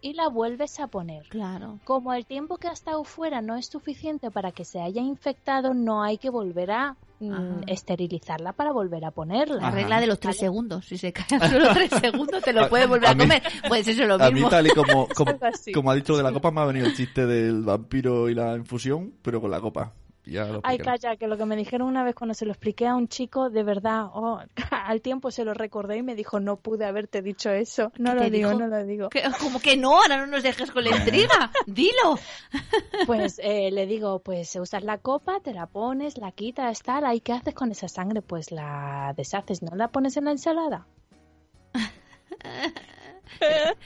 y 0.01 0.13
la 0.15 0.29
vuelves 0.29 0.79
a 0.81 0.87
poner. 0.87 1.27
claro. 1.29 1.81
Como 1.85 2.13
el 2.13 2.25
tiempo 2.25 2.57
que 2.59 2.69
ha 2.69 2.73
estado 2.73 3.03
fuera 3.05 3.41
no 3.43 3.57
es 3.57 3.67
suficiente 3.67 4.31
para 4.31 4.53
que 4.53 4.65
se 4.65 4.81
haya 4.81 5.03
infectado, 5.03 5.75
no 5.75 6.03
hay 6.05 6.19
que 6.19 6.31
volver 6.31 6.71
a 6.71 6.97
mm, 7.19 7.33
Ajá. 7.33 7.61
esterilizarla 7.67 8.53
para 8.53 8.71
volver 8.71 9.05
a 9.05 9.11
ponerla. 9.11 9.57
La 9.57 9.71
regla 9.73 10.01
de 10.01 10.07
los 10.07 10.21
tres 10.21 10.37
Vale. 10.37 10.47
segundos. 10.47 10.85
Si 10.87 10.99
se 10.99 11.13
cae 11.13 11.27
suelo 11.49 11.69
tres 11.75 11.91
segundos, 12.01 12.43
te 12.45 12.53
lo 12.53 12.69
puedes 12.69 12.89
volver 12.89 13.09
a 13.09 13.11
a, 13.11 13.15
mí- 13.17 13.23
comer. 13.25 13.43
Pues 13.67 13.89
eso 13.89 14.03
es 14.03 14.09
lo 14.09 14.15
A 14.15 14.29
mí 14.29 14.35
mismo. 14.35 14.49
tal 14.51 14.67
y 14.69 14.71
como, 14.71 15.09
como, 15.75 15.91
ha 15.91 15.95
dicho 15.97 16.17
de 16.17 16.23
la 16.23 16.33
copa, 16.33 16.53
me 16.53 16.61
ha 16.61 16.65
venido 16.67 16.87
el 16.87 16.95
chiste 16.95 17.27
del 17.27 17.63
vampiro 17.63 18.29
y 18.29 18.35
la 18.37 18.55
infusión, 18.57 19.15
pero 19.21 19.41
con 19.41 19.51
la 19.51 19.61
copa. 19.61 19.95
Ya 20.29 20.45
lo 20.45 20.61
Ay, 20.63 20.79
calla, 20.79 21.17
que 21.17 21.27
lo 21.27 21.37
que 21.37 21.47
me 21.47 21.57
dijeron 21.57 21.89
una 21.89 22.05
vez 22.05 22.15
cuando 22.15 22.35
se 22.35 22.45
lo 22.45 22.53
expliqué 22.53 22.87
a 22.87 22.95
un 22.95 23.09
chico, 23.09 23.49
de 23.49 23.63
verdad, 23.63 24.07
oh, 24.13 24.41
al 24.71 25.01
tiempo 25.01 25.31
se 25.31 25.45
lo 25.45 25.55
recordé 25.55 25.99
y 25.99 26.03
me 26.03 26.15
dijo, 26.15 26.39
no 26.39 26.57
pude 26.57 26.85
haberte 26.85 27.23
dicho 27.23 27.51
eso. 27.51 27.93
No 27.99 28.15
¿Qué 28.15 28.17
lo 28.17 28.31
digo, 28.31 28.49
dijo? 28.51 28.61
no 28.61 28.67
lo 28.67 28.85
digo. 28.85 29.09
Como 29.41 29.61
que 29.61 29.77
no, 29.77 29.97
ahora 30.01 30.19
no 30.19 30.27
nos 30.27 30.43
dejes 30.43 30.71
con 30.71 30.85
la 30.85 30.97
intriga. 30.97 31.51
Dilo. 31.67 32.19
Pues 33.07 33.41
eh, 33.43 33.71
le 33.71 33.87
digo, 33.87 34.19
pues 34.19 34.55
usas 34.57 34.83
la 34.83 34.99
copa, 34.99 35.41
te 35.41 35.55
la 35.55 35.67
pones, 35.67 36.19
la 36.19 36.33
quitas, 36.33 36.83
tal, 36.83 37.15
¿y 37.15 37.21
qué 37.21 37.33
haces 37.33 37.55
con 37.55 37.71
esa 37.71 37.89
sangre? 37.89 38.23
Pues 38.23 38.51
la 38.51 39.15
deshaces, 39.17 39.63
¿no? 39.63 39.75
La 39.77 39.89
pones 39.89 40.17
en 40.17 40.25
la 40.25 40.33
ensalada. 40.33 40.87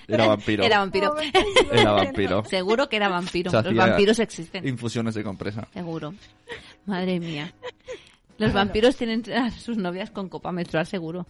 Era 0.08 0.26
vampiro. 0.26 0.64
Era 0.64 0.78
vampiro. 0.78 1.14
Era 1.72 1.92
vampiro. 1.92 2.44
Seguro 2.44 2.88
que 2.88 2.96
era 2.96 3.08
vampiro. 3.08 3.50
Se 3.50 3.62
Los 3.62 3.74
vampiros 3.74 4.18
existen. 4.18 4.66
Infusiones 4.66 5.14
de 5.14 5.22
compresa. 5.24 5.66
Seguro. 5.72 6.14
Madre 6.86 7.20
mía. 7.20 7.52
Los 8.38 8.52
vampiros 8.52 8.96
tienen 8.96 9.22
a 9.32 9.50
sus 9.50 9.76
novias 9.76 10.10
con 10.10 10.28
copa 10.28 10.50
menstrual, 10.52 10.86
seguro. 10.86 11.26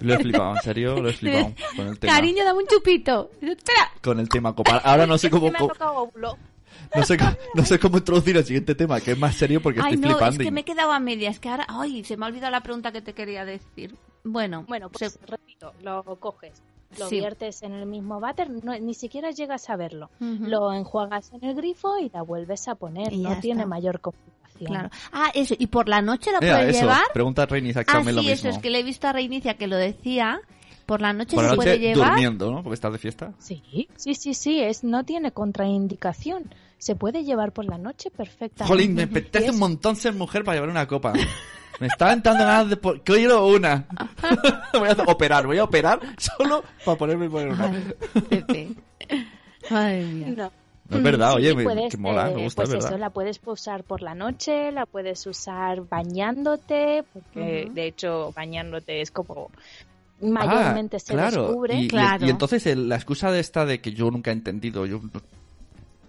Lo 0.00 0.14
he 0.14 0.18
flipado, 0.18 0.52
en 0.56 0.62
serio, 0.62 1.00
lo 1.00 1.08
he 1.10 1.12
flipado 1.12 1.54
con 1.76 1.86
el 1.88 1.98
tema. 1.98 2.14
Cariño, 2.14 2.44
dame 2.44 2.60
un 2.60 2.66
chupito. 2.66 3.30
Espera. 3.40 3.90
Con 4.02 4.18
el 4.18 4.28
tema 4.28 4.54
copa. 4.54 4.78
Ahora 4.78 5.06
no 5.06 5.18
sé 5.18 5.28
cómo, 5.30 5.50
no 5.50 7.04
sé, 7.04 7.16
cómo- 7.18 7.36
no 7.54 7.64
sé 7.64 7.78
cómo 7.78 7.98
introducir 7.98 8.36
el 8.36 8.44
siguiente 8.44 8.74
tema, 8.74 9.00
que 9.00 9.12
es 9.12 9.18
más 9.18 9.36
serio 9.36 9.60
porque 9.62 9.80
Ay, 9.82 9.94
estoy 9.94 10.00
no, 10.00 10.08
es 10.08 10.16
flipando. 10.16 10.38
que 10.42 10.48
y- 10.48 10.50
me 10.50 10.60
he 10.60 10.64
quedado 10.64 10.92
a 10.92 11.00
medias. 11.00 11.38
Que 11.38 11.48
ahora, 11.50 11.66
ay, 11.68 12.02
se 12.04 12.16
me 12.16 12.24
ha 12.24 12.28
olvidado 12.28 12.50
la 12.50 12.62
pregunta 12.62 12.92
que 12.92 13.02
te 13.02 13.12
quería 13.12 13.44
decir. 13.44 13.94
Bueno, 14.24 14.64
Bueno, 14.68 14.88
pues 14.90 15.12
se- 15.12 15.18
repito, 15.26 15.72
lo 15.82 16.02
coges, 16.18 16.62
lo 16.98 17.08
Sí. 17.08 17.20
viertes 17.20 17.62
en 17.62 17.72
el 17.72 17.86
mismo 17.86 18.18
váter, 18.20 18.50
no, 18.50 18.76
ni 18.78 18.94
siquiera 18.94 19.30
llegas 19.30 19.70
a 19.70 19.76
verlo. 19.76 20.10
Ujú. 20.20 20.44
Lo 20.46 20.72
enjuagas 20.72 21.32
en 21.32 21.44
el 21.44 21.54
grifo 21.54 21.98
y 21.98 22.10
la 22.10 22.22
vuelves 22.22 22.66
a 22.68 22.74
poner, 22.74 23.12
no 23.12 23.38
tiene 23.40 23.60
está. 23.62 23.66
mayor 23.68 24.00
complicación. 24.00 24.66
Claro. 24.66 24.90
Ah, 25.12 25.30
eso. 25.34 25.54
¿Y 25.58 25.68
por 25.68 25.88
la 25.88 26.02
noche 26.02 26.32
lo 26.32 26.40
Mira, 26.40 26.56
puedes 26.58 26.76
eso, 26.76 26.84
llevar? 26.86 27.02
pregunta 27.14 27.46
Reini 27.46 27.68
Ah, 27.68 27.70
exactamente 27.70 28.12
lo 28.12 28.20
sí, 28.22 28.28
mismo. 28.28 28.48
eso 28.50 28.56
es 28.56 28.62
que 28.62 28.68
le 28.70 28.80
he 28.80 28.82
visto 28.82 29.08
a 29.08 29.12
Reinicia 29.12 29.54
que 29.54 29.66
lo 29.66 29.76
decía. 29.76 30.40
Por 30.84 31.00
la 31.00 31.12
noche 31.12 31.36
Por 31.36 31.44
la 31.44 31.50
se 31.50 31.56
puede 31.56 31.70
noche 31.78 31.80
llevar. 31.94 32.08
durmiendo, 32.10 32.50
¿no? 32.50 32.62
Porque 32.64 32.74
estás 32.74 32.92
de 32.92 32.98
fiesta. 32.98 33.32
Sí, 33.38 33.62
sí, 33.96 34.14
sí, 34.14 34.34
sí, 34.34 34.60
es, 34.60 34.82
no 34.84 35.04
tiene 35.04 35.30
contraindicación. 35.32 36.52
Se 36.80 36.96
puede 36.96 37.22
llevar 37.24 37.52
por 37.52 37.66
la 37.66 37.76
noche 37.78 38.10
perfectamente. 38.10 38.64
Jolín, 38.64 38.94
me 38.94 39.02
apetece 39.02 39.46
es- 39.46 39.52
un 39.52 39.58
montón 39.58 39.96
ser 39.96 40.14
mujer 40.14 40.42
para 40.44 40.56
llevar 40.56 40.70
una 40.70 40.86
copa. 40.88 41.12
Me 41.78 41.86
está 41.86 42.12
entrando 42.12 42.42
ganas 42.44 42.70
de... 42.70 42.76
po- 42.78 42.96
Quiero 43.04 43.46
una. 43.46 43.86
voy 44.72 44.88
a 44.88 44.92
operar, 45.06 45.46
voy 45.46 45.58
a 45.58 45.64
operar 45.64 46.00
solo 46.18 46.64
para 46.84 46.96
ponerme 46.98 47.26
y 47.26 47.28
poner 47.28 47.48
una. 47.52 47.66
Ay, 47.66 47.94
Pepe. 48.28 48.68
Madre 49.70 50.04
mía. 50.06 50.34
No. 50.36 50.52
No 50.88 50.96
es 50.96 51.02
verdad, 51.04 51.30
Sí, 51.30 51.36
oye, 51.36 51.54
me, 51.54 51.62
puedes, 51.62 51.90
que 51.92 51.96
mola, 51.98 52.30
eh, 52.30 52.34
me 52.34 52.42
gusta, 52.42 52.62
pues 52.64 52.74
es 52.74 52.84
eso, 52.84 52.98
la 52.98 53.10
puedes 53.10 53.40
usar 53.46 53.84
por 53.84 54.02
la 54.02 54.14
noche, 54.16 54.72
la 54.72 54.86
puedes 54.86 55.24
usar 55.26 55.82
bañándote, 55.88 57.04
porque 57.12 57.70
de 57.72 57.86
hecho 57.86 58.32
bañándote 58.34 59.00
es 59.00 59.12
como 59.12 59.50
mayormente 60.20 60.98
se 60.98 61.12
Ah, 61.12 61.16
claro. 61.28 61.42
descubre. 61.46 61.74
Y, 61.76 61.84
y- 61.84 61.88
Claro. 61.88 62.26
y 62.26 62.30
entonces 62.30 62.66
el- 62.66 62.88
la 62.88 62.96
excusa 62.96 63.30
de 63.30 63.38
esta 63.40 63.64
de 63.66 63.80
que 63.80 63.92
yo 63.92 64.10
nunca 64.10 64.30
he 64.30 64.34
entendido, 64.34 64.84
yo 64.86 65.00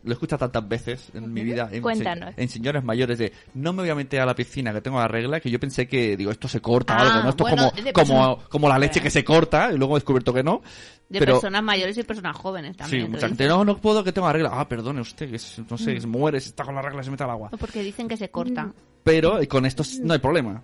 lo 0.03 0.11
he 0.11 0.13
escuchado 0.13 0.39
tantas 0.39 0.67
veces 0.67 1.11
en 1.13 1.31
mi 1.31 1.43
vida, 1.43 1.69
en, 1.71 1.81
Cuéntanos. 1.81 2.33
en 2.37 2.49
señores 2.49 2.83
mayores, 2.83 3.17
de 3.19 3.31
no 3.53 3.71
me 3.73 3.83
voy 3.83 3.89
a 3.91 3.95
meter 3.95 4.19
a 4.21 4.25
la 4.25 4.35
piscina 4.35 4.73
que 4.73 4.81
tengo 4.81 4.99
la 4.99 5.07
regla, 5.07 5.39
que 5.39 5.49
yo 5.51 5.59
pensé 5.59 5.87
que, 5.87 6.17
digo, 6.17 6.31
esto 6.31 6.47
se 6.47 6.59
corta 6.61 6.95
o 6.95 6.97
Ah, 6.97 7.01
algo, 7.01 7.23
¿no? 7.23 7.29
Esto 7.29 7.43
bueno, 7.43 7.71
es 7.75 7.83
de 7.83 7.93
como, 7.93 8.13
como, 8.37 8.49
como 8.49 8.69
la 8.69 8.79
leche 8.79 9.01
que 9.01 9.09
se 9.09 9.23
corta, 9.23 9.71
y 9.71 9.77
luego 9.77 9.95
he 9.95 9.99
descubierto 9.99 10.33
que 10.33 10.43
no. 10.43 10.61
De 11.09 11.19
pero, 11.19 11.33
personas 11.33 11.61
mayores 11.63 11.97
y 11.97 12.03
personas 12.03 12.35
jóvenes 12.37 12.71
sí, 12.71 12.77
también. 12.77 13.11
mucha 13.11 13.21
lo 13.23 13.27
gente, 13.29 13.47
no, 13.47 13.65
no 13.65 13.77
puedo 13.77 14.03
que 14.03 14.11
tengo 14.13 14.27
la 14.27 14.33
regla. 14.33 14.49
Ah, 14.53 14.67
perdone 14.67 15.01
usted, 15.01 15.29
que 15.29 15.35
es- 15.35 15.59
no 15.69 15.75
Mm. 15.75 15.79
sé, 15.79 15.99
se 16.01 16.07
muere, 16.07 16.39
si 16.39 16.49
está 16.49 16.63
con 16.63 16.73
la 16.73 16.81
regla 16.81 17.03
se 17.03 17.11
mete 17.11 17.23
al 17.23 17.31
agua. 17.31 17.49
Porque 17.59 17.83
dicen 17.83 18.07
que 18.07 18.15
se 18.17 18.29
corta. 18.29 18.71
Pero 19.03 19.39
con 19.49 19.65
esto 19.65 19.83
no 20.03 20.13
hay 20.13 20.19
problema. 20.19 20.61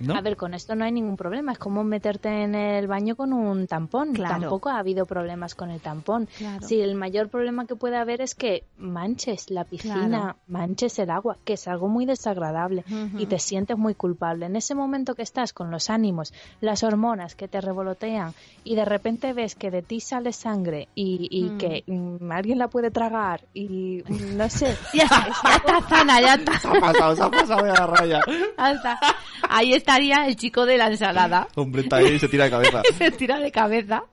¿No? 0.00 0.14
A 0.14 0.20
ver, 0.20 0.36
con 0.36 0.54
esto 0.54 0.74
no 0.74 0.84
hay 0.84 0.92
ningún 0.92 1.16
problema. 1.16 1.52
Es 1.52 1.58
como 1.58 1.82
meterte 1.84 2.28
en 2.44 2.54
el 2.54 2.86
baño 2.86 3.16
con 3.16 3.32
un 3.32 3.66
tampón. 3.66 4.12
Claro. 4.14 4.40
Tampoco 4.40 4.68
ha 4.68 4.78
habido 4.78 5.06
problemas 5.06 5.54
con 5.54 5.70
el 5.70 5.80
tampón. 5.80 6.28
Claro. 6.38 6.66
Sí, 6.66 6.80
el 6.80 6.94
mayor 6.94 7.28
problema 7.28 7.66
que 7.66 7.74
puede 7.76 7.96
haber 7.96 8.20
es 8.20 8.34
que 8.34 8.64
manches 8.78 9.50
la 9.50 9.64
piscina, 9.64 10.08
Claro. 10.08 10.36
manches 10.46 10.98
el 10.98 11.10
agua, 11.10 11.36
que 11.44 11.54
es 11.54 11.66
algo 11.68 11.88
muy 11.88 12.06
desagradable 12.06 12.84
y 13.18 13.26
te 13.26 13.38
sientes 13.38 13.76
muy 13.76 13.94
culpable. 13.94 14.46
En 14.46 14.56
ese 14.56 14.74
momento 14.74 15.14
que 15.14 15.22
estás 15.22 15.52
con 15.52 15.70
los 15.70 15.90
ánimos, 15.90 16.32
las 16.60 16.82
hormonas 16.82 17.34
que 17.34 17.48
te 17.48 17.60
revolotean 17.60 18.32
y 18.64 18.74
de 18.76 18.84
repente 18.84 19.32
ves 19.32 19.54
que 19.54 19.70
de 19.70 19.82
ti 19.82 20.00
sale 20.00 20.32
sangre 20.32 20.88
y, 20.94 21.28
y 21.30 21.48
Mm. 21.48 21.58
que 21.58 21.84
mm, 21.86 22.30
alguien 22.32 22.58
la 22.58 22.68
puede 22.68 22.90
tragar 22.90 23.40
y 23.54 24.02
mm, 24.08 24.36
no 24.36 24.48
sé. 24.48 24.76
Ya 24.94 25.04
está, 25.04 25.26
ya 25.44 25.56
está 25.56 25.88
sana, 25.88 26.20
ya 26.20 26.34
está. 26.34 26.58
Se 26.58 26.68
ha 26.68 26.80
pasado, 26.80 27.16
se 27.16 27.22
ha 27.22 27.30
pasado 27.30 27.62
de 27.64 27.72
la 27.72 27.86
raya. 27.86 28.20
Ya 28.58 28.70
está. 28.72 28.98
Ahí 29.48 29.72
estaría 29.88 30.26
el 30.26 30.36
chico 30.36 30.66
de 30.66 30.76
la 30.76 30.88
ensalada. 30.88 31.48
Hombre, 31.54 31.82
está 31.82 31.96
ahí 31.96 32.08
y 32.14 32.18
se 32.18 32.28
tira 32.28 32.44
de 32.44 32.50
cabeza. 32.50 32.82
Se 32.98 33.10
tira 33.10 33.38
de 33.38 33.50
cabeza. 33.50 34.04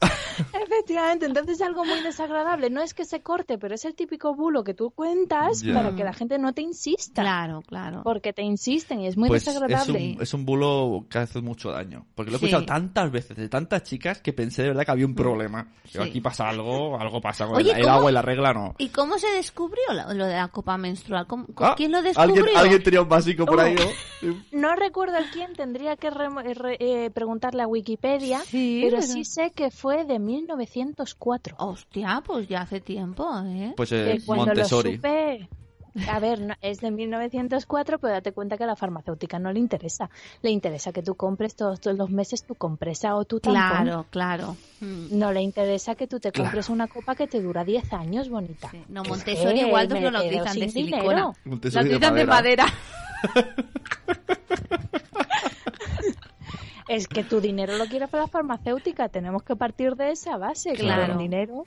Efectivamente, 0.52 1.26
entonces 1.26 1.56
es 1.60 1.62
algo 1.66 1.84
muy 1.84 2.00
desagradable. 2.02 2.70
No 2.70 2.80
es 2.82 2.94
que 2.94 3.04
se 3.04 3.20
corte, 3.22 3.58
pero 3.58 3.74
es 3.74 3.84
el 3.84 3.94
típico 3.94 4.34
bulo 4.34 4.62
que 4.64 4.74
tú 4.74 4.90
cuentas 4.90 5.62
Ya. 5.62 5.74
para 5.74 5.94
que 5.94 6.04
la 6.04 6.12
gente 6.12 6.38
no 6.38 6.52
te 6.52 6.62
insista. 6.62 7.22
Claro, 7.22 7.62
claro. 7.62 8.02
Porque 8.04 8.32
te 8.32 8.42
insisten 8.42 9.00
y 9.00 9.06
es 9.08 9.16
muy 9.16 9.28
Pues 9.28 9.46
es 9.46 9.54
desagradable. 9.54 10.14
un, 10.16 10.22
es 10.22 10.34
un 10.34 10.44
bulo 10.46 11.06
que 11.10 11.18
hace 11.18 11.40
mucho 11.40 11.70
daño. 11.70 12.06
Porque 12.14 12.30
lo 12.30 12.36
he 12.36 12.40
Sí. 12.40 12.46
escuchado 12.46 12.66
tantas 12.66 13.10
veces 13.10 13.36
de 13.36 13.48
tantas 13.48 13.82
chicas 13.82 14.20
que 14.20 14.32
pensé 14.32 14.62
de 14.62 14.68
verdad 14.68 14.84
que 14.84 14.90
había 14.92 15.06
un 15.06 15.14
problema. 15.14 15.68
Digo, 15.92 16.04
Sí. 16.04 16.10
aquí 16.10 16.20
pasa 16.20 16.48
algo, 16.48 16.98
algo 17.00 17.20
pasa 17.20 17.46
con 17.46 17.56
Oye, 17.56 17.72
el, 17.72 17.78
el 17.78 17.82
¿cómo- 17.84 17.94
agua 17.96 18.10
y 18.10 18.14
la 18.14 18.22
regla 18.22 18.52
no. 18.52 18.74
¿Y 18.78 18.88
cómo 18.90 19.18
se 19.18 19.28
descubrió 19.32 19.82
lo, 19.92 20.14
lo 20.14 20.26
de 20.26 20.34
la 20.34 20.48
copa 20.48 20.76
menstrual? 20.76 21.26
¿Cómo- 21.26 21.46
Ah, 21.56 21.74
¿Quién 21.76 21.92
lo 21.92 22.02
descubrió? 22.02 22.34
¿Alguien, 22.42 22.56
alguien 22.56 22.82
tenía 22.82 23.02
un 23.02 23.08
básico 23.08 23.44
por 23.46 23.60
ahí, 23.60 23.74
Oh. 23.78 24.26
¿no? 24.26 24.34
No 24.52 24.74
recuerdo 24.76 25.16
el 25.16 25.30
quién, 25.30 25.52
tendría 25.54 25.96
que 25.96 26.10
re- 26.10 26.28
re- 26.54 26.76
eh, 26.80 27.10
preguntarle 27.10 27.62
a 27.62 27.66
Wikipedia, 27.66 28.40
Sí, 28.40 28.80
pero, 28.84 28.98
pero- 29.00 29.12
sí 29.12 29.24
sé 29.24 29.50
que 29.52 29.70
fue 29.70 29.87
de 30.06 30.18
1904. 30.18 31.56
Hostia, 31.58 32.22
pues 32.24 32.48
ya 32.48 32.62
hace 32.62 32.80
tiempo, 32.80 33.28
¿eh? 33.46 33.74
Pues 33.76 33.90
Que 33.90 34.12
eh, 34.12 34.20
cuando 34.24 34.46
Montessori. 34.46 34.90
lo 34.92 34.96
supe... 34.96 35.48
A 36.08 36.20
ver, 36.20 36.40
no- 36.40 36.54
es 36.60 36.78
de 36.80 36.92
1904, 36.92 37.98
pero 37.98 38.12
date 38.12 38.30
cuenta 38.32 38.56
que 38.56 38.62
a 38.62 38.68
la 38.68 38.76
farmacéutica 38.76 39.40
no 39.40 39.52
le 39.52 39.58
interesa. 39.58 40.08
Le 40.42 40.50
interesa 40.50 40.92
que 40.92 41.02
tú 41.02 41.16
compres 41.16 41.56
todos, 41.56 41.80
todos 41.80 41.96
los 41.96 42.10
meses 42.10 42.44
tu 42.44 42.54
compresa 42.54 43.16
o 43.16 43.24
tu 43.24 43.40
tampón. 43.40 43.62
Claro, 43.84 44.06
claro. 44.10 44.56
Mm. 44.80 45.18
No 45.18 45.32
le 45.32 45.40
interesa 45.42 45.96
que 45.96 46.06
tú 46.06 46.20
te 46.20 46.30
Claro. 46.30 46.50
compres 46.50 46.68
una 46.68 46.86
copa 46.86 47.16
que 47.16 47.26
te 47.26 47.40
dura 47.42 47.64
10 47.64 47.92
años, 47.94 48.28
bonita. 48.28 48.70
Sí. 48.70 48.84
No, 48.88 49.02
Montessori 49.02 49.58
es 49.60 49.66
igual 49.66 49.88
no 49.88 50.10
lo 50.10 50.18
utilizan 50.20 50.58
de 50.60 50.68
silicona. 50.68 51.02
dinero. 51.02 51.34
Lo 51.44 51.54
utilizan 51.56 52.14
de 52.14 52.24
madera. 52.26 52.66
Es 56.88 57.06
que 57.06 57.22
tu 57.24 57.40
dinero 57.40 57.76
lo 57.76 57.86
quiere 57.86 58.08
para 58.08 58.24
la 58.24 58.28
farmacéutica. 58.28 59.08
Tenemos 59.08 59.42
que 59.42 59.56
partir 59.56 59.94
de 59.94 60.10
esa 60.10 60.36
base. 60.36 60.72
Claro. 60.72 61.12
el 61.12 61.18
dinero. 61.18 61.64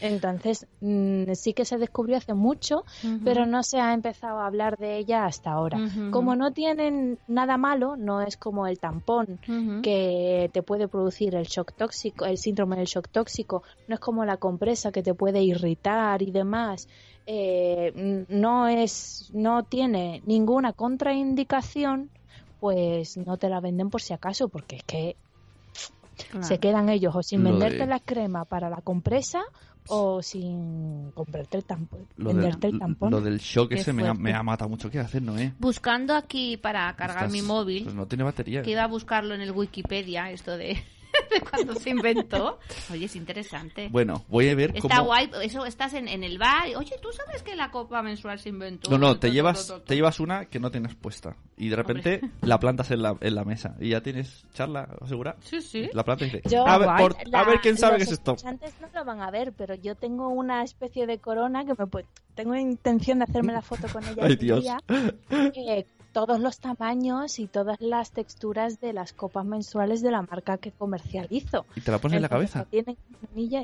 Entonces, 0.00 0.66
mm, 0.80 1.32
sí 1.32 1.54
que 1.54 1.64
se 1.64 1.78
descubrió 1.78 2.16
hace 2.16 2.34
mucho, 2.34 2.84
pero 3.24 3.46
no 3.46 3.62
se 3.62 3.80
ha 3.80 3.94
empezado 3.94 4.40
a 4.40 4.46
hablar 4.46 4.76
de 4.76 4.98
ella 4.98 5.24
hasta 5.24 5.52
ahora. 5.52 5.78
Como 6.10 6.36
no 6.36 6.52
tienen 6.52 7.18
nada 7.28 7.56
malo, 7.56 7.96
no 7.96 8.20
es 8.20 8.36
como 8.36 8.66
el 8.66 8.78
tampón 8.78 9.38
que 9.82 10.50
te 10.52 10.62
puede 10.62 10.88
producir 10.88 11.34
el 11.34 11.46
shock 11.46 11.72
tóxico, 11.72 12.26
el 12.26 12.38
síndrome 12.38 12.76
del 12.76 12.86
shock 12.86 13.08
tóxico, 13.08 13.62
no 13.88 13.94
es 13.94 14.00
como 14.00 14.24
la 14.24 14.36
compresa 14.36 14.92
que 14.92 15.02
te 15.02 15.14
puede 15.14 15.42
irritar 15.42 16.22
y 16.22 16.30
demás. 16.30 16.88
Eh, 17.28 18.24
no 18.28 18.68
es, 18.68 19.30
no 19.34 19.64
tiene 19.64 20.22
ninguna 20.26 20.72
contraindicación, 20.72 22.10
pues 22.60 23.16
no 23.16 23.36
te 23.36 23.48
la 23.48 23.60
venden 23.60 23.90
por 23.90 24.00
si 24.02 24.12
acaso, 24.12 24.48
porque 24.48 24.76
es 24.76 24.82
que 24.84 25.16
Claro. 26.30 26.46
se 26.46 26.58
quedan 26.58 26.88
ellos 26.88 27.14
o 27.14 27.22
sin 27.22 27.44
venderte 27.44 27.76
de- 27.80 27.86
la 27.86 28.00
crema 28.00 28.46
para 28.46 28.70
la 28.70 28.80
compresa 28.80 29.42
o 29.88 30.22
sin 30.22 31.10
comprarte 31.12 31.58
el 31.58 31.64
tampón, 31.64 32.06
Lo, 32.16 32.30
venderte 32.32 32.68
del, 32.68 32.76
el 32.76 32.80
tampón. 32.80 33.10
lo 33.10 33.20
del 33.20 33.38
shock 33.38 33.68
Qué 33.68 33.74
ese 33.76 33.92
me 33.92 34.08
ha, 34.08 34.14
me 34.14 34.32
ha 34.32 34.42
matado 34.42 34.70
mucho. 34.70 34.90
¿Qué 34.90 34.98
hacer, 34.98 35.20
no, 35.22 35.38
eh? 35.38 35.52
Buscando 35.58 36.14
aquí 36.14 36.56
para 36.56 36.90
cargar 36.96 37.30
mi 37.30 37.42
móvil, 37.42 37.84
Pues 37.84 37.94
no 37.94 38.06
tiene 38.06 38.24
batería. 38.24 38.62
que 38.62 38.70
iba 38.70 38.82
a 38.84 38.86
buscarlo 38.88 39.34
en 39.34 39.42
el 39.42 39.52
Wikipedia, 39.52 40.30
esto 40.30 40.56
de, 40.56 40.82
de 41.30 41.40
cuando 41.50 41.74
se 41.74 41.90
inventó. 41.90 42.58
Oye, 42.90 43.06
es 43.06 43.16
interesante. 43.16 43.88
Bueno, 43.90 44.24
voy 44.28 44.48
a 44.48 44.54
ver 44.54 44.72
Está 44.76 44.96
cómo... 44.96 45.04
guay, 45.06 45.30
eso 45.42 45.64
estás 45.66 45.94
en, 45.94 46.08
en 46.08 46.24
el 46.24 46.38
bar. 46.38 46.68
y, 46.68 46.74
Oye, 46.74 46.96
¿tú 47.00 47.08
sabes 47.12 47.42
que 47.42 47.54
la 47.56 47.70
copa 47.70 48.02
menstrual 48.02 48.38
se 48.38 48.48
inventó? 48.50 48.90
No, 48.90 48.98
no, 48.98 49.18
te 49.18 49.30
llevas, 49.30 49.72
te 49.84 49.94
llevas 49.94 50.20
una 50.20 50.46
que 50.46 50.58
no 50.60 50.70
tienes 50.70 50.94
puesta. 50.94 51.36
Y 51.56 51.68
de 51.68 51.76
repente 51.76 52.20
la 52.42 52.58
plantas 52.60 52.90
en 52.90 53.02
la, 53.02 53.16
en 53.20 53.34
la 53.34 53.44
mesa. 53.44 53.76
Y 53.80 53.90
ya 53.90 54.00
tienes 54.02 54.44
charla, 54.54 54.88
¿segura? 55.06 55.36
Sí, 55.40 55.60
sí. 55.60 55.88
La 55.92 56.04
planta 56.04 56.24
y 56.26 56.30
dice, 56.30 56.42
Yo- 56.48 56.66
a 56.66 56.78
ver, 56.78 56.88
guay. 56.88 57.08
por- 57.08 57.16
a 57.34 57.44
ver 57.44 57.60
quién 57.60 57.76
sabe 57.76 57.96
qué 57.98 58.04
es 58.04 58.12
esto. 58.12 58.32
escuchantes 58.32 58.74
no 58.80 58.88
lo 58.94 59.04
van 59.04 59.20
a 59.22 59.30
ver, 59.30 59.52
pero 59.52 59.74
yo 59.74 59.94
tengo 59.94 60.28
una 60.28 60.62
especie 60.62 61.06
de 61.06 61.18
corona 61.18 61.64
que 61.64 61.72
me 61.72 61.86
pu- 61.86 62.04
tengo 62.34 62.54
intención 62.54 63.18
de 63.18 63.24
hacerme 63.24 63.52
la 63.52 63.62
foto 63.62 63.88
con 63.88 64.02
ella. 64.08 64.22
Ay, 64.24 64.32
este 64.32 64.44
Dios. 64.44 64.60
día. 64.62 64.78
Eh, 65.30 65.86
todos 66.16 66.40
los 66.40 66.60
tamaños 66.60 67.38
y 67.38 67.46
todas 67.46 67.76
las 67.78 68.10
texturas 68.10 68.80
de 68.80 68.94
las 68.94 69.12
copas 69.12 69.44
mensuales 69.44 70.00
de 70.00 70.10
la 70.10 70.22
marca 70.22 70.56
que 70.56 70.72
comercializo. 70.72 71.66
Y 71.76 71.82
te 71.82 71.90
la 71.90 71.98
pones 71.98 72.16
en 72.16 72.22
la 72.22 72.30
cabeza. 72.30 72.64
tienen 72.70 72.96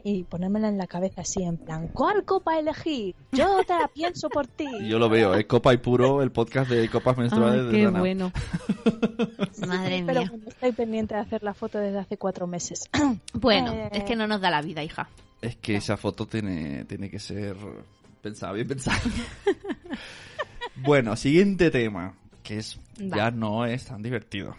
y 0.05 0.24
ponérmela 0.24 0.68
en 0.68 0.76
la 0.76 0.86
cabeza 0.86 1.22
así 1.22 1.42
en 1.42 1.57
plan, 1.57 1.88
¿cuál 1.88 2.26
copa 2.26 2.59
elegir? 2.59 3.14
Yo 3.32 3.64
te 3.66 3.72
la 3.72 3.88
pienso 3.88 4.28
por 4.28 4.46
ti. 4.48 4.66
Y 4.82 4.88
yo 4.90 4.98
lo 4.98 5.09
veo, 5.09 5.34
¿eh? 5.34 5.46
Copa 5.46 5.72
y 5.72 5.78
Puro, 5.78 6.20
el 6.22 6.30
podcast 6.30 6.70
de 6.70 6.90
copas 6.90 7.16
menstruales 7.16 7.61
Ay, 7.61 7.66
de 7.68 7.72
qué 7.72 7.84
Dana. 7.86 8.00
bueno. 8.00 8.32
Madre 9.66 10.03
Pero 10.07 10.20
mía. 10.20 10.28
bueno, 10.30 10.44
estoy 10.48 10.72
pendiente 10.72 11.14
de 11.14 11.20
hacer 11.22 11.42
la 11.42 11.55
foto 11.55 11.78
desde 11.78 12.00
hace 12.00 12.18
cuatro 12.18 12.46
meses. 12.46 12.84
Bueno, 13.32 13.72
Eh, 13.72 13.88
es 13.92 14.05
que 14.05 14.14
no 14.14 14.26
nos 14.26 14.42
da 14.42 14.50
la 14.50 14.61
vida, 14.61 14.84
hija. 14.84 15.09
Es 15.40 15.57
que 15.57 15.76
esa 15.76 15.96
foto 15.96 16.26
tiene, 16.26 16.84
tiene 16.84 17.09
que 17.09 17.18
ser 17.18 17.57
pensada, 18.20 18.53
bien 18.53 18.68
pensada. 18.68 19.00
bueno, 20.76 21.16
siguiente 21.16 21.70
tema, 21.70 22.14
que 22.53 22.59
es 22.59 22.78
Va. 23.00 23.16
ya 23.16 23.30
no 23.30 23.64
es 23.64 23.86
tan 23.86 24.03
divertido. 24.03 24.55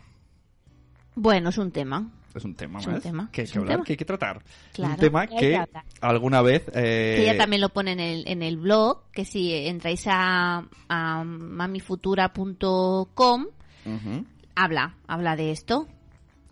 Bueno, 1.16 1.50
es 1.50 1.58
un 1.60 1.70
tema. 1.72 2.10
Es 2.34 2.44
un 2.44 2.56
tema 2.56 2.80
Es 2.80 2.88
un 2.88 3.00
tema, 3.00 3.30
que 3.32 3.42
hay 3.42 3.46
es 3.46 3.52
que 3.52 3.60
un 3.60 3.66
hablar, 3.66 3.76
tema. 3.78 3.86
que 3.86 3.94
hay 3.94 3.98
que 3.98 4.06
tratar. 4.06 4.42
Claro. 4.74 4.94
Un 4.96 5.00
tema 5.00 5.28
Que 5.28 5.64
alguna 6.02 6.42
vez... 6.42 6.64
eh, 6.70 7.14
Que 7.18 7.22
ella 7.30 7.38
también 7.38 7.62
lo 7.62 7.70
pone 7.70 7.92
en 7.92 8.00
el, 8.00 8.28
en 8.28 8.42
el 8.42 8.58
blog, 8.58 9.04
que 9.12 9.24
si 9.24 9.54
entráis 9.54 10.06
a, 10.08 10.66
a 10.90 11.24
mamifutura.com, 11.24 13.46
ujú, 13.86 14.26
habla, 14.56 14.96
habla 15.08 15.36
de 15.36 15.52
esto. 15.52 15.88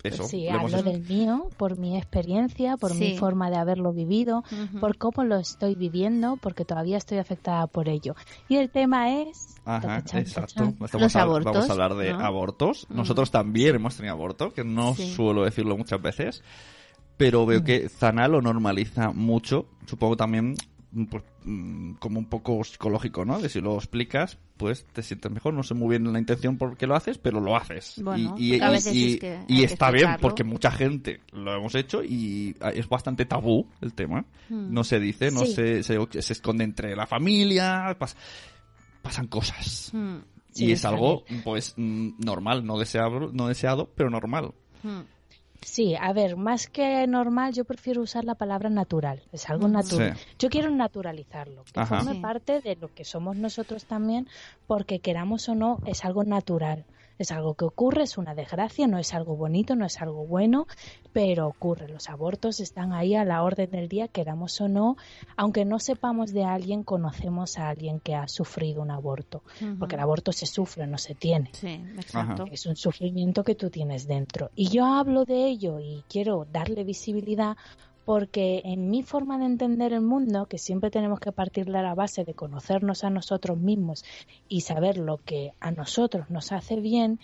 Eso, 0.04 0.24
Sí, 0.24 0.47
hemos 0.47 0.74
hablo 0.74 0.91
del 0.91 1.02
mío, 1.08 1.49
por 1.58 1.78
mi 1.78 1.95
experiencia, 1.97 2.76
por 2.78 2.93
mi 2.95 3.12
Sí. 3.12 3.18
forma 3.18 3.49
de 3.49 3.58
haberlo 3.58 3.93
vivido, 3.93 4.43
Ujú. 4.52 4.80
por 4.80 4.97
cómo 4.97 5.24
lo 5.24 5.38
estoy 5.38 5.76
viviendo, 5.76 6.38
porque 6.41 6.66
todavía 6.66 6.97
estoy 6.97 7.20
afectada 7.20 7.68
por 7.68 7.88
ello. 7.88 8.16
Y 8.49 8.56
el 8.58 8.70
tema 8.72 9.22
es... 9.22 9.56
Ajá, 9.66 9.97
exacto. 10.16 10.74
Los 10.97 11.16
a- 11.16 11.22
abortos, 11.22 11.54
Vamos 11.54 11.70
a 11.70 11.74
hablar 11.74 11.95
de 11.95 12.14
¿no? 12.14 12.20
abortos. 12.20 12.88
Mm. 12.89 12.95
Nosotros 12.95 13.30
también 13.32 13.76
hemos 13.76 13.95
tenido 13.95 14.14
aborto, 14.16 14.54
que 14.54 14.64
no 14.64 14.95
Sí. 14.95 15.14
suelo 15.14 15.43
decirlo 15.43 15.78
muchas 15.78 16.02
veces, 16.02 16.43
pero 17.18 17.45
veo 17.45 17.62
Mm. 17.62 17.64
que 17.64 17.89
Zana 17.89 18.28
lo 18.28 18.41
normaliza 18.41 19.12
mucho. 19.12 19.68
Supongo 19.86 20.18
también 20.18 20.56
pues, 21.09 21.23
mm, 21.45 21.93
como 21.93 22.19
un 22.19 22.25
poco 22.25 22.63
psicológico, 22.63 23.23
¿no? 23.25 23.39
De 23.39 23.47
si 23.49 23.61
lo 23.61 23.75
explicas, 23.75 24.37
pues 24.57 24.85
te 24.93 25.01
sientes 25.03 25.31
mejor. 25.31 25.53
No 25.53 25.63
sé 25.63 25.73
muy 25.73 25.89
bien 25.97 26.11
la 26.11 26.19
intención 26.19 26.57
por 26.57 26.75
qué 26.77 26.85
lo 26.87 26.95
haces, 26.95 27.17
pero 27.17 27.39
lo 27.39 27.55
haces. 27.55 27.95
Bueno, 28.03 28.35
y 28.37 28.55
y- 28.55 28.59
a 28.61 28.69
veces 28.69 28.93
y- 28.93 29.13
es 29.13 29.19
que 29.19 29.31
hay 29.37 29.45
y 29.47 29.57
que 29.59 29.63
está 29.65 29.89
bien, 29.91 30.09
porque 30.21 30.43
mucha 30.43 30.69
gente 30.71 31.21
lo 31.31 31.55
hemos 31.55 31.73
hecho 31.75 32.03
y 32.03 32.55
ah, 32.61 32.69
es 32.71 32.87
bastante 32.89 33.25
tabú 33.25 33.67
el 33.81 33.93
tema. 33.93 34.25
Mm. 34.49 34.73
No 34.73 34.83
se 34.83 34.99
dice, 34.99 35.31
no 35.31 35.45
Sí. 35.45 35.53
se, 35.53 35.83
se, 35.83 36.21
se 36.21 36.33
esconde 36.33 36.63
entre 36.63 36.95
la 36.95 37.07
familia, 37.07 37.97
pas- 37.97 38.15
pasan 39.01 39.27
cosas. 39.27 39.91
Mm, 39.93 40.17
Sí, 40.53 40.65
y 40.65 40.71
es 40.73 40.83
algo, 40.83 41.23
pues, 41.45 41.73
mm, 41.77 42.09
normal, 42.19 42.65
no 42.65 42.77
deseado, 42.77 43.31
no 43.31 43.47
deseado, 43.47 43.89
pero 43.95 44.09
normal. 44.09 44.51
mm. 44.83 44.99
Sí, 45.64 45.95
a 45.95 46.12
ver, 46.12 46.38
más 46.38 46.68
que 46.68 47.05
normal, 47.07 47.53
yo 47.53 47.66
prefiero 47.66 48.01
usar 48.01 48.26
la 48.26 48.34
palabra 48.36 48.70
natural. 48.70 49.22
Es 49.32 49.47
algo 49.49 49.66
Ujú. 49.66 49.74
natural. 49.74 50.18
Sí. 50.18 50.26
Yo 50.39 50.49
quiero 50.49 50.72
naturalizarlo, 50.72 51.68
que 51.72 51.80
Ajá. 51.80 51.97
forme 51.97 52.16
Sí. 52.16 52.20
parte 52.22 52.62
de 52.62 52.76
lo 52.76 52.89
que 52.89 53.05
somos 53.05 53.36
nosotros 53.38 53.86
también, 53.86 54.28
porque 54.66 55.01
queramos 55.01 55.47
o 55.49 55.55
no, 55.55 55.80
es 55.86 56.03
algo 56.03 56.24
natural. 56.24 56.88
Es 57.22 57.32
algo 57.32 57.53
que 57.53 57.65
ocurre, 57.65 58.01
es 58.01 58.17
una 58.17 58.34
desgracia, 58.34 58.88
no 58.88 58.97
es 58.97 59.13
algo 59.13 59.36
bonito, 59.36 59.76
no 59.76 59.86
es 59.86 60.01
algo 60.01 60.26
bueno, 60.26 60.65
pero 61.13 61.47
ocurre. 61.47 61.88
Los 61.88 62.09
abortos 62.09 62.59
están 62.59 62.93
ahí 62.93 63.13
a 63.13 63.24
la 63.24 63.43
orden 63.43 63.69
del 63.69 63.88
día, 63.88 64.07
queramos 64.07 64.59
o 64.59 64.67
no, 64.67 64.97
aunque 65.38 65.63
no 65.63 65.78
sepamos 65.78 66.34
de 66.34 66.45
alguien, 66.45 66.82
conocemos 66.82 67.59
a 67.59 67.69
alguien 67.69 67.99
que 67.99 68.15
ha 68.15 68.28
sufrido 68.28 68.82
un 68.82 68.89
aborto, 68.89 69.43
porque 69.78 69.95
el 69.95 70.01
aborto 70.01 70.32
se 70.32 70.47
sufre, 70.47 70.88
no 70.88 70.97
se 70.97 71.13
tiene. 71.13 71.51
Sí, 71.53 71.80
exacto. 71.95 72.45
Es 72.51 72.65
un 72.65 72.76
sufrimiento 72.76 73.43
que 73.43 73.53
tú 73.53 73.69
tienes 73.69 74.07
dentro. 74.07 74.49
Y 74.55 74.69
yo 74.69 74.86
hablo 74.86 75.24
de 75.24 75.45
ello 75.45 75.80
y 75.80 76.03
quiero 76.09 76.47
darle 76.51 76.84
visibilidad 76.84 77.55
porque 78.12 78.62
en 78.66 78.89
mi 78.89 79.03
forma 79.03 79.38
de 79.38 79.45
entender 79.45 79.93
el 79.93 80.01
mundo, 80.01 80.45
que 80.45 80.57
siempre 80.57 80.91
tenemos 80.91 81.22
que 81.22 81.32
partir 81.32 81.64
de 81.68 81.82
la 81.82 81.95
base 81.95 82.26
de 82.26 82.34
conocernos 82.34 83.05
a 83.05 83.09
nosotros 83.09 83.57
mismos 83.57 84.03
y 84.49 84.62
saber 84.62 84.97
lo 84.97 85.20
que 85.20 85.53
a 85.62 85.72
nosotros 85.72 86.30
nos 86.30 86.51
hace 86.51 86.76
bien, 86.82 87.22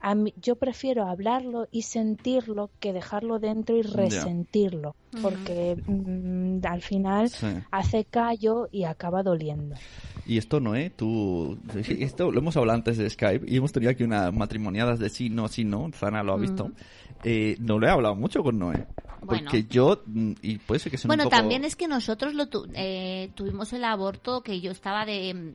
a 0.00 0.14
mí- 0.14 0.32
yo 0.40 0.56
prefiero 0.56 1.06
hablarlo 1.06 1.68
y 1.70 1.82
sentirlo 1.82 2.70
que 2.80 2.94
dejarlo 2.94 3.38
dentro 3.38 3.76
y 3.76 3.82
resentirlo, 3.82 4.96
porque 5.20 5.76
mm, 5.86 6.64
al 6.66 6.80
final 6.80 7.28
Sí. 7.28 7.48
hace 7.70 8.06
callo 8.06 8.66
y 8.72 8.84
acaba 8.84 9.22
doliendo. 9.22 9.76
Y 10.24 10.38
esto, 10.38 10.58
Noé, 10.58 10.88
tú... 10.88 11.58
sí, 11.84 11.98
Esto 12.02 12.30
lo 12.32 12.38
hemos 12.38 12.56
hablado 12.56 12.78
antes 12.78 12.96
de 12.96 13.10
Skype 13.10 13.44
y 13.46 13.58
hemos 13.58 13.72
tenido 13.72 13.90
aquí 13.92 14.04
unas 14.04 14.32
matrimoniadas 14.32 14.98
de 15.00 15.10
sí, 15.10 15.28
no, 15.28 15.48
sí, 15.48 15.64
no. 15.64 15.90
Zana 15.92 16.22
lo 16.22 16.32
ha 16.32 16.38
visto. 16.38 16.70
Eh, 17.24 17.56
no 17.60 17.78
lo 17.78 17.86
he 17.86 17.90
hablado 17.90 18.14
mucho 18.14 18.42
con 18.42 18.58
Noé. 18.58 18.86
Bueno. 19.22 19.44
Porque 19.44 19.64
yo... 19.68 20.02
mm, 20.06 20.32
Y 20.42 20.58
puede 20.58 20.78
ser 20.78 20.90
que 20.90 20.98
sea 20.98 21.08
Bueno, 21.08 21.24
un 21.24 21.30
poco... 21.30 21.36
también 21.36 21.64
es 21.64 21.76
que 21.76 21.88
nosotros 21.88 22.34
lo 22.34 22.48
tu- 22.48 22.66
eh, 22.74 23.30
tuvimos 23.34 23.72
el 23.72 23.84
aborto 23.84 24.42
que 24.42 24.60
yo 24.60 24.70
estaba 24.70 25.04
de, 25.06 25.54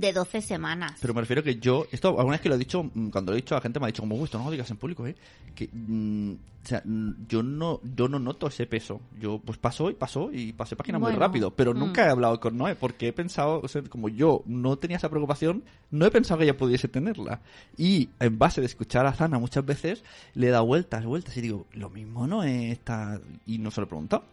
de 0.00 0.12
12 0.12 0.40
semanas. 0.40 0.98
Pero 1.00 1.14
me 1.14 1.20
refiero 1.20 1.42
que 1.42 1.56
yo, 1.56 1.86
esto 1.90 2.08
alguna 2.08 2.32
vez 2.32 2.40
que 2.40 2.48
lo 2.48 2.54
he 2.54 2.58
dicho, 2.58 2.82
mm, 2.82 3.08
cuando 3.08 3.32
lo 3.32 3.38
he 3.38 3.40
dicho 3.40 3.54
a 3.54 3.58
la 3.58 3.62
gente 3.62 3.80
me 3.80 3.86
ha 3.86 3.88
dicho 3.88 4.02
como, 4.02 4.16
"Uy, 4.16 4.24
esto 4.24 4.38
no 4.38 4.44
lo 4.44 4.50
digas 4.50 4.70
en 4.70 4.76
público, 4.76 5.06
¿eh? 5.06 5.14
Que, 5.54 5.68
mm, 5.72 6.32
o 6.64 6.66
sea, 6.66 6.82
mm, 6.84 7.26
yo 7.28 7.42
no, 7.42 7.80
yo 7.94 8.08
no 8.08 8.18
noto 8.18 8.46
ese 8.46 8.66
peso. 8.66 9.00
Yo, 9.20 9.38
pues 9.38 9.58
pasó 9.58 9.90
y 9.90 9.94
pasó 9.94 10.30
y 10.32 10.52
pasé 10.54 10.76
página 10.76 10.98
muy 10.98 11.12
rápido. 11.12 11.50
Pero 11.50 11.74
mm. 11.74 11.78
nunca 11.78 12.06
he 12.06 12.08
hablado 12.08 12.40
con 12.40 12.56
Noé 12.56 12.74
porque 12.74 13.08
he 13.08 13.12
pensado, 13.12 13.60
o 13.62 13.68
sea, 13.68 13.82
como 13.82 14.08
yo 14.08 14.42
no 14.46 14.76
tenía 14.76 14.96
esa 14.96 15.10
preocupación, 15.10 15.62
no 15.90 16.06
he 16.06 16.10
pensado 16.10 16.38
que 16.38 16.44
ella 16.44 16.56
pudiese 16.56 16.88
tenerla. 16.88 17.40
Y 17.76 18.08
en 18.18 18.38
base 18.38 18.60
de 18.60 18.66
escuchar 18.66 19.04
a 19.06 19.12
Zana 19.12 19.38
muchas 19.38 19.64
veces, 19.64 20.02
le 20.34 20.48
he 20.48 20.50
dado 20.50 20.64
vueltas, 20.64 21.04
vueltas 21.04 21.36
y 21.36 21.42
digo, 21.42 21.66
lo 21.72 21.90
mismo 21.90 22.26
no 22.26 22.42
está... 22.42 23.20
Y 23.46 23.58
no 23.58 23.70
se 23.70 23.80
lo 23.82 23.84
he 23.84 23.88
preguntado. 23.88 24.24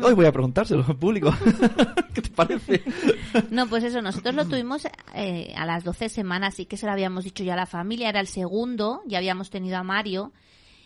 Hoy 0.00 0.14
voy 0.14 0.26
a 0.26 0.32
preguntárselo 0.32 0.84
en 0.88 0.96
público. 0.96 1.34
¿Qué 2.14 2.22
te 2.22 2.30
parece? 2.30 2.82
No, 3.50 3.66
pues 3.66 3.84
eso, 3.84 4.02
nosotros 4.02 4.34
lo 4.34 4.46
tuvimos 4.46 4.86
eh, 5.14 5.54
a 5.56 5.64
las 5.64 5.84
12 5.84 6.10
semanas, 6.10 6.54
sí 6.54 6.66
que 6.66 6.76
se 6.76 6.86
lo 6.86 6.92
habíamos 6.92 7.24
dicho 7.24 7.44
ya 7.44 7.54
a 7.54 7.56
la 7.56 7.66
familia, 7.66 8.10
era 8.10 8.20
el 8.20 8.26
segundo, 8.26 9.02
ya 9.06 9.18
habíamos 9.18 9.48
tenido 9.48 9.78
a 9.78 9.82
Mario, 9.82 10.32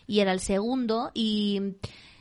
y 0.07 0.20
era 0.20 0.32
el 0.32 0.38
segundo, 0.40 1.11
y 1.12 1.61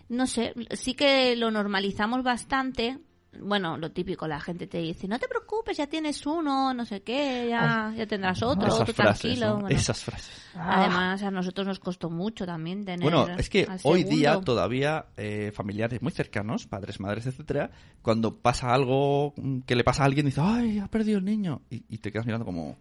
no 0.10 0.26
sé, 0.26 0.54
sí 0.72 0.96
que 0.96 1.36
lo 1.36 1.52
normalizamos 1.52 2.24
bastante. 2.24 2.98
Bueno, 3.42 3.78
lo 3.78 3.92
típico, 3.92 4.28
la 4.28 4.40
gente 4.40 4.68
te 4.68 4.80
dice, 4.80 5.08
no 5.08 5.20
te 5.20 5.28
preocupes, 5.28 5.78
ya 5.78 5.88
tienes 5.88 6.26
uno, 6.26 6.74
no 6.74 6.86
sé 6.86 7.02
qué, 7.02 7.48
ya, 7.50 7.94
ya 7.96 8.06
tendrás 8.06 8.42
otro, 8.44 8.68
Esas 8.68 8.82
otro 8.82 8.94
frases, 8.94 9.22
tranquilo. 9.22 9.48
¿no? 9.48 9.62
bueno. 9.62 9.76
Esas 9.76 10.04
frases. 10.04 10.46
Además, 10.56 11.22
a 11.24 11.32
nosotros 11.32 11.68
nos 11.68 11.80
costó 11.80 12.10
mucho 12.10 12.46
también 12.46 12.86
tener 12.86 13.02
Bueno, 13.02 13.28
es 13.38 13.50
que 13.50 13.68
hoy 13.84 14.04
día 14.04 14.40
todavía 14.42 15.08
eh, 15.18 15.52
familiares 15.54 16.02
muy 16.02 16.12
cercanos, 16.12 16.68
padres, 16.68 17.00
madres, 17.00 17.26
etcétera, 17.28 17.72
cuando 18.02 18.36
pasa 18.36 18.74
algo 18.74 19.34
mm, 19.36 19.60
que 19.62 19.76
le 19.76 19.84
pasa 19.84 20.04
a 20.04 20.06
alguien, 20.06 20.26
dice, 20.26 20.42
ay, 20.44 20.80
ha 20.80 20.88
perdido 20.88 21.20
el 21.20 21.26
niño. 21.26 21.62
Y, 21.70 21.84
y 21.90 21.98
te 21.98 22.12
quedas 22.12 22.26
mirando 22.26 22.46
como, 22.46 22.78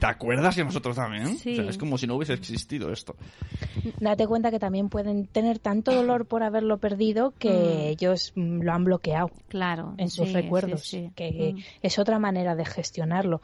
¿te 0.00 0.06
acuerdas 0.06 0.54
que 0.56 0.64
nosotros 0.64 0.96
también? 0.96 1.38
Sí. 1.38 1.52
O 1.52 1.56
sea, 1.56 1.70
es 1.70 1.78
como 1.78 1.96
si 1.98 2.06
no 2.06 2.16
hubiese 2.16 2.34
existido 2.34 2.92
esto. 2.92 3.16
Date 4.00 4.26
cuenta 4.26 4.50
que 4.50 4.58
también 4.58 4.88
pueden 4.88 5.26
tener 5.26 5.58
tanto 5.58 5.92
dolor 5.94 6.26
por 6.26 6.42
haberlo 6.42 6.78
perdido 6.78 7.34
que 7.38 7.50
Mm. 7.50 7.80
ellos 7.88 8.32
mm, 8.34 8.62
lo 8.62 8.72
han 8.72 8.84
bloqueado 8.84 9.30
Claro. 9.48 9.94
en 9.98 10.10
sus 10.10 10.28
sí, 10.28 10.34
recuerdos, 10.34 10.82
sí, 10.82 11.06
sí. 11.06 11.12
que 11.14 11.54
Mm. 11.54 11.58
es 11.82 11.98
otra 11.98 12.18
manera 12.18 12.54
de 12.56 12.64
gestionarlo. 12.64 13.40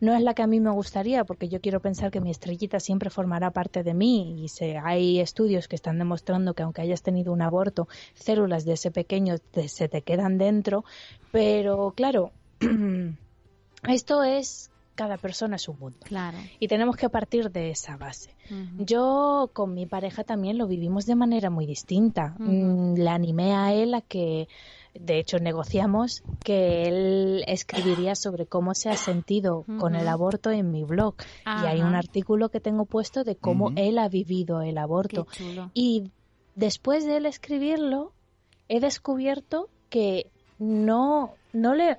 No 0.00 0.12
es 0.14 0.22
la 0.22 0.34
que 0.34 0.42
a 0.42 0.46
mí 0.48 0.58
me 0.60 0.70
gustaría, 0.70 1.24
porque 1.24 1.48
yo 1.48 1.60
quiero 1.60 1.80
pensar 1.80 2.10
que 2.10 2.20
mi 2.20 2.30
estrellita 2.30 2.80
siempre 2.80 3.08
formará 3.10 3.52
parte 3.52 3.82
de 3.84 3.94
mí 3.94 4.42
y 4.44 4.48
se, 4.48 4.76
hay 4.76 5.20
estudios 5.20 5.68
que 5.68 5.76
están 5.76 5.98
demostrando 5.98 6.54
que 6.54 6.64
aunque 6.64 6.82
hayas 6.82 7.02
tenido 7.02 7.32
un 7.32 7.40
aborto, 7.42 7.88
células 8.14 8.64
de 8.64 8.72
ese 8.72 8.90
pequeño 8.90 9.38
te- 9.38 9.68
se 9.68 9.88
te 9.88 10.02
quedan 10.02 10.36
dentro, 10.38 10.84
pero 11.30 11.92
claro, 11.96 12.32
esto 13.88 14.22
es 14.24 14.70
cada 14.94 15.16
persona 15.18 15.56
es 15.56 15.68
un 15.68 15.78
mundo 15.78 15.98
Claro. 16.04 16.38
y 16.60 16.68
tenemos 16.68 16.96
que 16.96 17.08
partir 17.08 17.50
de 17.50 17.70
esa 17.70 17.96
base. 17.96 18.34
Yo 18.78 19.50
con 19.52 19.74
mi 19.74 19.86
pareja 19.86 20.22
también 20.24 20.58
lo 20.58 20.66
vivimos 20.66 21.06
de 21.06 21.14
manera 21.16 21.50
muy 21.50 21.66
distinta. 21.66 22.34
Mm, 22.38 22.94
Le 22.94 23.08
animé 23.08 23.54
a 23.54 23.72
él 23.72 23.94
a 23.94 24.00
que, 24.02 24.48
de 24.94 25.18
hecho, 25.18 25.38
negociamos 25.38 26.22
que 26.44 26.84
él 26.84 27.44
escribiría 27.46 28.14
sobre 28.14 28.46
cómo 28.46 28.74
se 28.74 28.90
ha 28.90 28.96
sentido 28.96 29.64
con 29.78 29.94
el 29.96 30.06
aborto 30.08 30.50
en 30.50 30.70
mi 30.70 30.84
blog. 30.84 31.14
Y 31.44 31.66
hay 31.66 31.80
un 31.80 31.94
artículo 31.94 32.48
que 32.50 32.60
tengo 32.60 32.84
puesto 32.84 33.24
de 33.24 33.36
cómo 33.36 33.72
él 33.76 33.98
ha 33.98 34.08
vivido 34.08 34.62
el 34.62 34.74
Qué 34.74 34.80
aborto. 34.80 35.26
chulo. 35.32 35.70
Y 35.74 36.10
después 36.54 37.04
de 37.06 37.16
él 37.16 37.26
escribirlo, 37.26 38.12
he 38.68 38.78
descubierto 38.80 39.68
que 39.90 40.30
no, 40.58 41.32
no 41.52 41.74
le, 41.74 41.98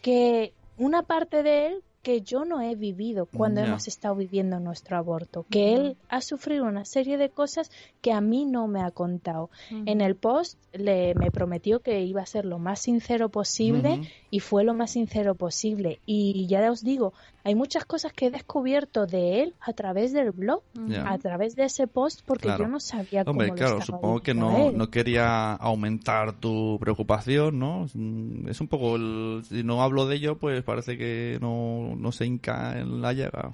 que 0.00 0.52
una 0.76 1.02
parte 1.02 1.42
de 1.42 1.66
él 1.66 1.82
que 2.02 2.20
yo 2.20 2.44
no 2.44 2.60
he 2.60 2.74
vivido 2.74 3.26
cuando 3.26 3.60
hemos 3.60 3.86
estado 3.86 4.16
viviendo 4.16 4.58
nuestro 4.58 4.96
aborto, 4.96 5.46
que 5.48 5.74
él 5.74 5.96
ha 6.08 6.20
sufrido 6.20 6.64
una 6.64 6.84
serie 6.84 7.16
de 7.16 7.30
cosas 7.30 7.70
que 8.00 8.12
a 8.12 8.20
mí 8.20 8.44
no 8.44 8.66
me 8.66 8.82
ha 8.82 8.90
contado. 8.90 9.50
En 9.70 10.00
el 10.00 10.16
post 10.16 10.58
le 10.72 11.14
me 11.14 11.30
prometió 11.30 11.78
que 11.78 12.00
iba 12.00 12.20
a 12.20 12.26
ser 12.26 12.44
lo 12.44 12.58
más 12.58 12.80
sincero 12.80 13.28
posible 13.28 14.00
y 14.30 14.40
fue 14.40 14.64
lo 14.64 14.74
más 14.74 14.90
sincero 14.90 15.36
posible. 15.36 16.00
Y 16.04 16.46
ya 16.48 16.68
os 16.72 16.82
digo, 16.82 17.12
hay 17.44 17.54
muchas 17.54 17.84
cosas 17.84 18.12
que 18.12 18.26
he 18.26 18.30
descubierto 18.30 19.06
de 19.06 19.42
él 19.42 19.54
a 19.60 19.72
través 19.72 20.12
del 20.12 20.30
blog, 20.30 20.62
a 21.04 21.18
través 21.18 21.56
de 21.56 21.64
ese 21.64 21.86
post, 21.86 22.20
porque 22.24 22.44
Claro. 22.48 22.64
yo 22.64 22.70
no 22.70 22.80
sabía 22.80 23.24
cómo 23.24 23.32
Hombre, 23.32 23.48
lo 23.48 23.54
claro, 23.54 23.78
estaba 23.78 23.98
supongo 23.98 24.20
que 24.20 24.34
no, 24.34 24.70
no 24.70 24.90
quería 24.90 25.54
aumentar 25.54 26.32
tu 26.34 26.78
preocupación, 26.80 27.58
¿no? 27.58 27.86
Mm, 27.94 28.48
Es 28.48 28.60
un 28.60 28.68
poco 28.68 28.96
el... 28.96 29.42
Si 29.48 29.62
no 29.64 29.82
hablo 29.82 30.06
de 30.06 30.16
ello, 30.16 30.38
pues 30.38 30.62
parece 30.62 30.96
que 30.96 31.38
no, 31.40 31.94
no 31.96 32.12
se 32.12 32.26
hinca 32.26 32.78
en 32.78 33.00
la 33.02 33.12
llaga. 33.12 33.52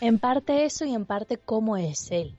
En 0.00 0.18
parte 0.18 0.64
eso 0.64 0.84
y 0.84 0.94
en 0.94 1.04
parte 1.04 1.38
cómo 1.38 1.76
es 1.76 2.10
él. 2.10 2.34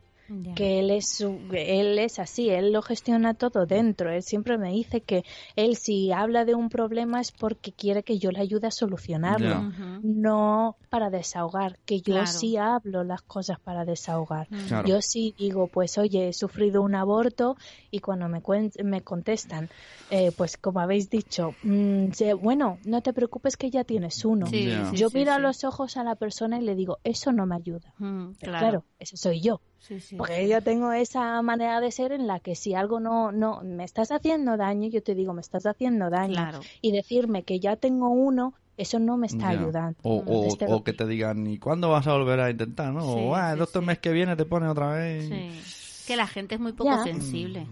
Que 0.55 0.79
él 0.79 0.91
es 0.91 1.07
su- 1.09 1.39
él 1.53 1.97
es 1.99 2.19
así, 2.19 2.49
él 2.49 2.71
lo 2.73 2.81
gestiona 2.81 3.33
todo 3.33 3.65
dentro. 3.65 4.11
Él 4.11 4.23
siempre 4.23 4.57
me 4.57 4.71
dice 4.71 5.01
que 5.01 5.23
él 5.55 5.75
si 5.77 6.11
habla 6.11 6.43
de 6.45 6.55
un 6.55 6.69
problema 6.69 7.21
es 7.21 7.31
porque 7.31 7.71
quiere 7.73 8.03
que 8.03 8.17
yo 8.19 8.31
le 8.31 8.39
ayude 8.41 8.67
a 8.67 8.71
solucionarlo, 8.71 9.47
no 10.03 10.77
para 10.89 11.09
desahogar, 11.09 11.77
que 11.85 11.97
yo 11.99 12.15
Claro. 12.15 12.27
sí 12.27 12.57
hablo 12.57 13.03
las 13.03 13.21
cosas 13.21 13.59
para 13.59 13.85
desahogar. 13.85 14.47
Claro. 14.67 14.87
Yo 14.87 15.01
sí 15.01 15.35
digo, 15.37 15.67
pues 15.67 15.97
oye, 15.97 16.29
he 16.29 16.33
sufrido 16.33 16.81
un 16.81 16.95
aborto 16.95 17.55
y 17.91 17.99
cuando 17.99 18.27
me, 18.29 18.41
cuen- 18.41 18.71
me 18.83 19.01
contestan, 19.01 19.69
eh, 20.09 20.31
pues 20.31 20.57
como 20.57 20.79
habéis 20.79 21.09
dicho, 21.09 21.51
mm, 21.63 22.07
bueno, 22.41 22.79
no 22.85 23.01
te 23.01 23.13
preocupes 23.13 23.57
que 23.57 23.69
ya 23.69 23.83
tienes 23.83 24.23
uno. 24.25 24.47
Sí, 24.47 24.65
Ya. 24.69 24.85
sí, 24.91 24.97
yo 24.97 25.09
sí, 25.09 25.17
miro 25.17 25.33
a 25.33 25.39
los 25.39 25.63
ojos 25.63 25.97
a 25.97 26.03
la 26.03 26.15
persona 26.15 26.57
y 26.59 26.61
le 26.61 26.75
digo, 26.75 26.97
eso 27.03 27.31
no 27.31 27.45
me 27.45 27.55
ayuda. 27.55 27.93
Mm, 27.97 28.31
claro. 28.39 28.57
claro, 28.59 28.85
ese 28.99 29.17
soy 29.17 29.41
yo. 29.41 29.61
Sí, 29.79 29.99
sí. 29.99 30.15
Porque 30.15 30.47
yo 30.49 30.61
tengo 30.61 30.91
esa 30.91 31.41
manera 31.41 31.79
de 31.79 31.91
ser 31.91 32.11
en 32.11 32.27
la 32.27 32.39
que 32.39 32.55
si 32.55 32.73
algo 32.73 32.99
no, 32.99 33.31
no 33.31 33.61
me 33.63 33.83
estás 33.83 34.11
haciendo 34.11 34.57
daño, 34.57 34.89
yo 34.89 35.01
te 35.03 35.15
digo, 35.15 35.33
me 35.33 35.41
estás 35.41 35.65
haciendo 35.65 36.09
daño. 36.09 36.33
Claro. 36.33 36.59
Y 36.81 36.91
decirme 36.91 37.43
que 37.43 37.59
ya 37.59 37.75
tengo 37.77 38.09
uno, 38.09 38.53
eso 38.75 38.99
no 38.99 39.17
me 39.17 39.27
está 39.27 39.53
Ya. 39.53 39.59
ayudando. 39.59 39.97
O, 40.03 40.17
o- 40.25 40.45
Este 40.45 40.65
o 40.65 40.69
lo- 40.71 40.83
que 40.83 40.93
te 40.93 41.05
digan, 41.07 41.47
¿y 41.47 41.57
cuándo 41.57 41.89
vas 41.89 42.05
a 42.07 42.13
volver 42.13 42.39
a 42.39 42.49
intentar? 42.49 42.91
¿no? 42.93 43.01
Sí, 43.01 43.07
o, 43.09 43.35
ah, 43.35 43.51
el 43.51 43.57
sí, 43.57 43.63
otro 43.63 43.81
sí. 43.81 43.87
mes 43.87 43.99
que 43.99 44.11
viene 44.11 44.35
te 44.35 44.45
pone 44.45 44.67
otra 44.67 44.89
vez. 44.93 45.29
Sí. 45.29 46.03
Que 46.07 46.15
la 46.15 46.27
gente 46.27 46.55
es 46.55 46.61
muy 46.61 46.73
poco 46.73 46.89
Ya. 46.89 47.03
sensible. 47.03 47.67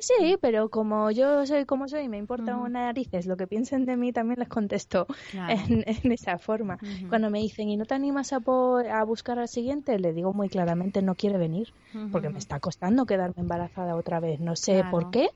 Sí, 0.00 0.36
pero 0.40 0.68
como 0.68 1.10
yo 1.10 1.44
soy 1.46 1.64
como 1.64 1.88
soy, 1.88 2.08
me 2.08 2.18
importa 2.18 2.56
una 2.56 2.84
narices, 2.86 3.26
lo 3.26 3.36
que 3.36 3.46
piensen 3.46 3.84
de 3.84 3.96
mí 3.96 4.12
también 4.12 4.38
les 4.38 4.48
contesto 4.48 5.06
Claro. 5.30 5.54
en, 5.68 5.84
en 5.86 6.12
esa 6.12 6.38
forma. 6.38 6.78
Cuando 7.08 7.30
me 7.30 7.40
dicen, 7.40 7.68
¿y 7.68 7.76
no 7.76 7.84
te 7.84 7.94
animas 7.94 8.32
a, 8.32 8.40
po- 8.40 8.78
a 8.78 9.04
buscar 9.04 9.38
al 9.38 9.48
siguiente? 9.48 9.98
Le 9.98 10.12
digo 10.12 10.32
muy 10.32 10.48
claramente, 10.48 11.02
no 11.02 11.14
quiere 11.16 11.36
venir, 11.38 11.68
porque 12.12 12.28
me 12.30 12.38
está 12.38 12.60
costando 12.60 13.06
quedarme 13.06 13.34
embarazada 13.38 13.96
otra 13.96 14.20
vez. 14.20 14.38
No 14.40 14.54
sé 14.56 14.74
Claro. 14.74 14.90
por 14.90 15.10
qué, 15.10 15.30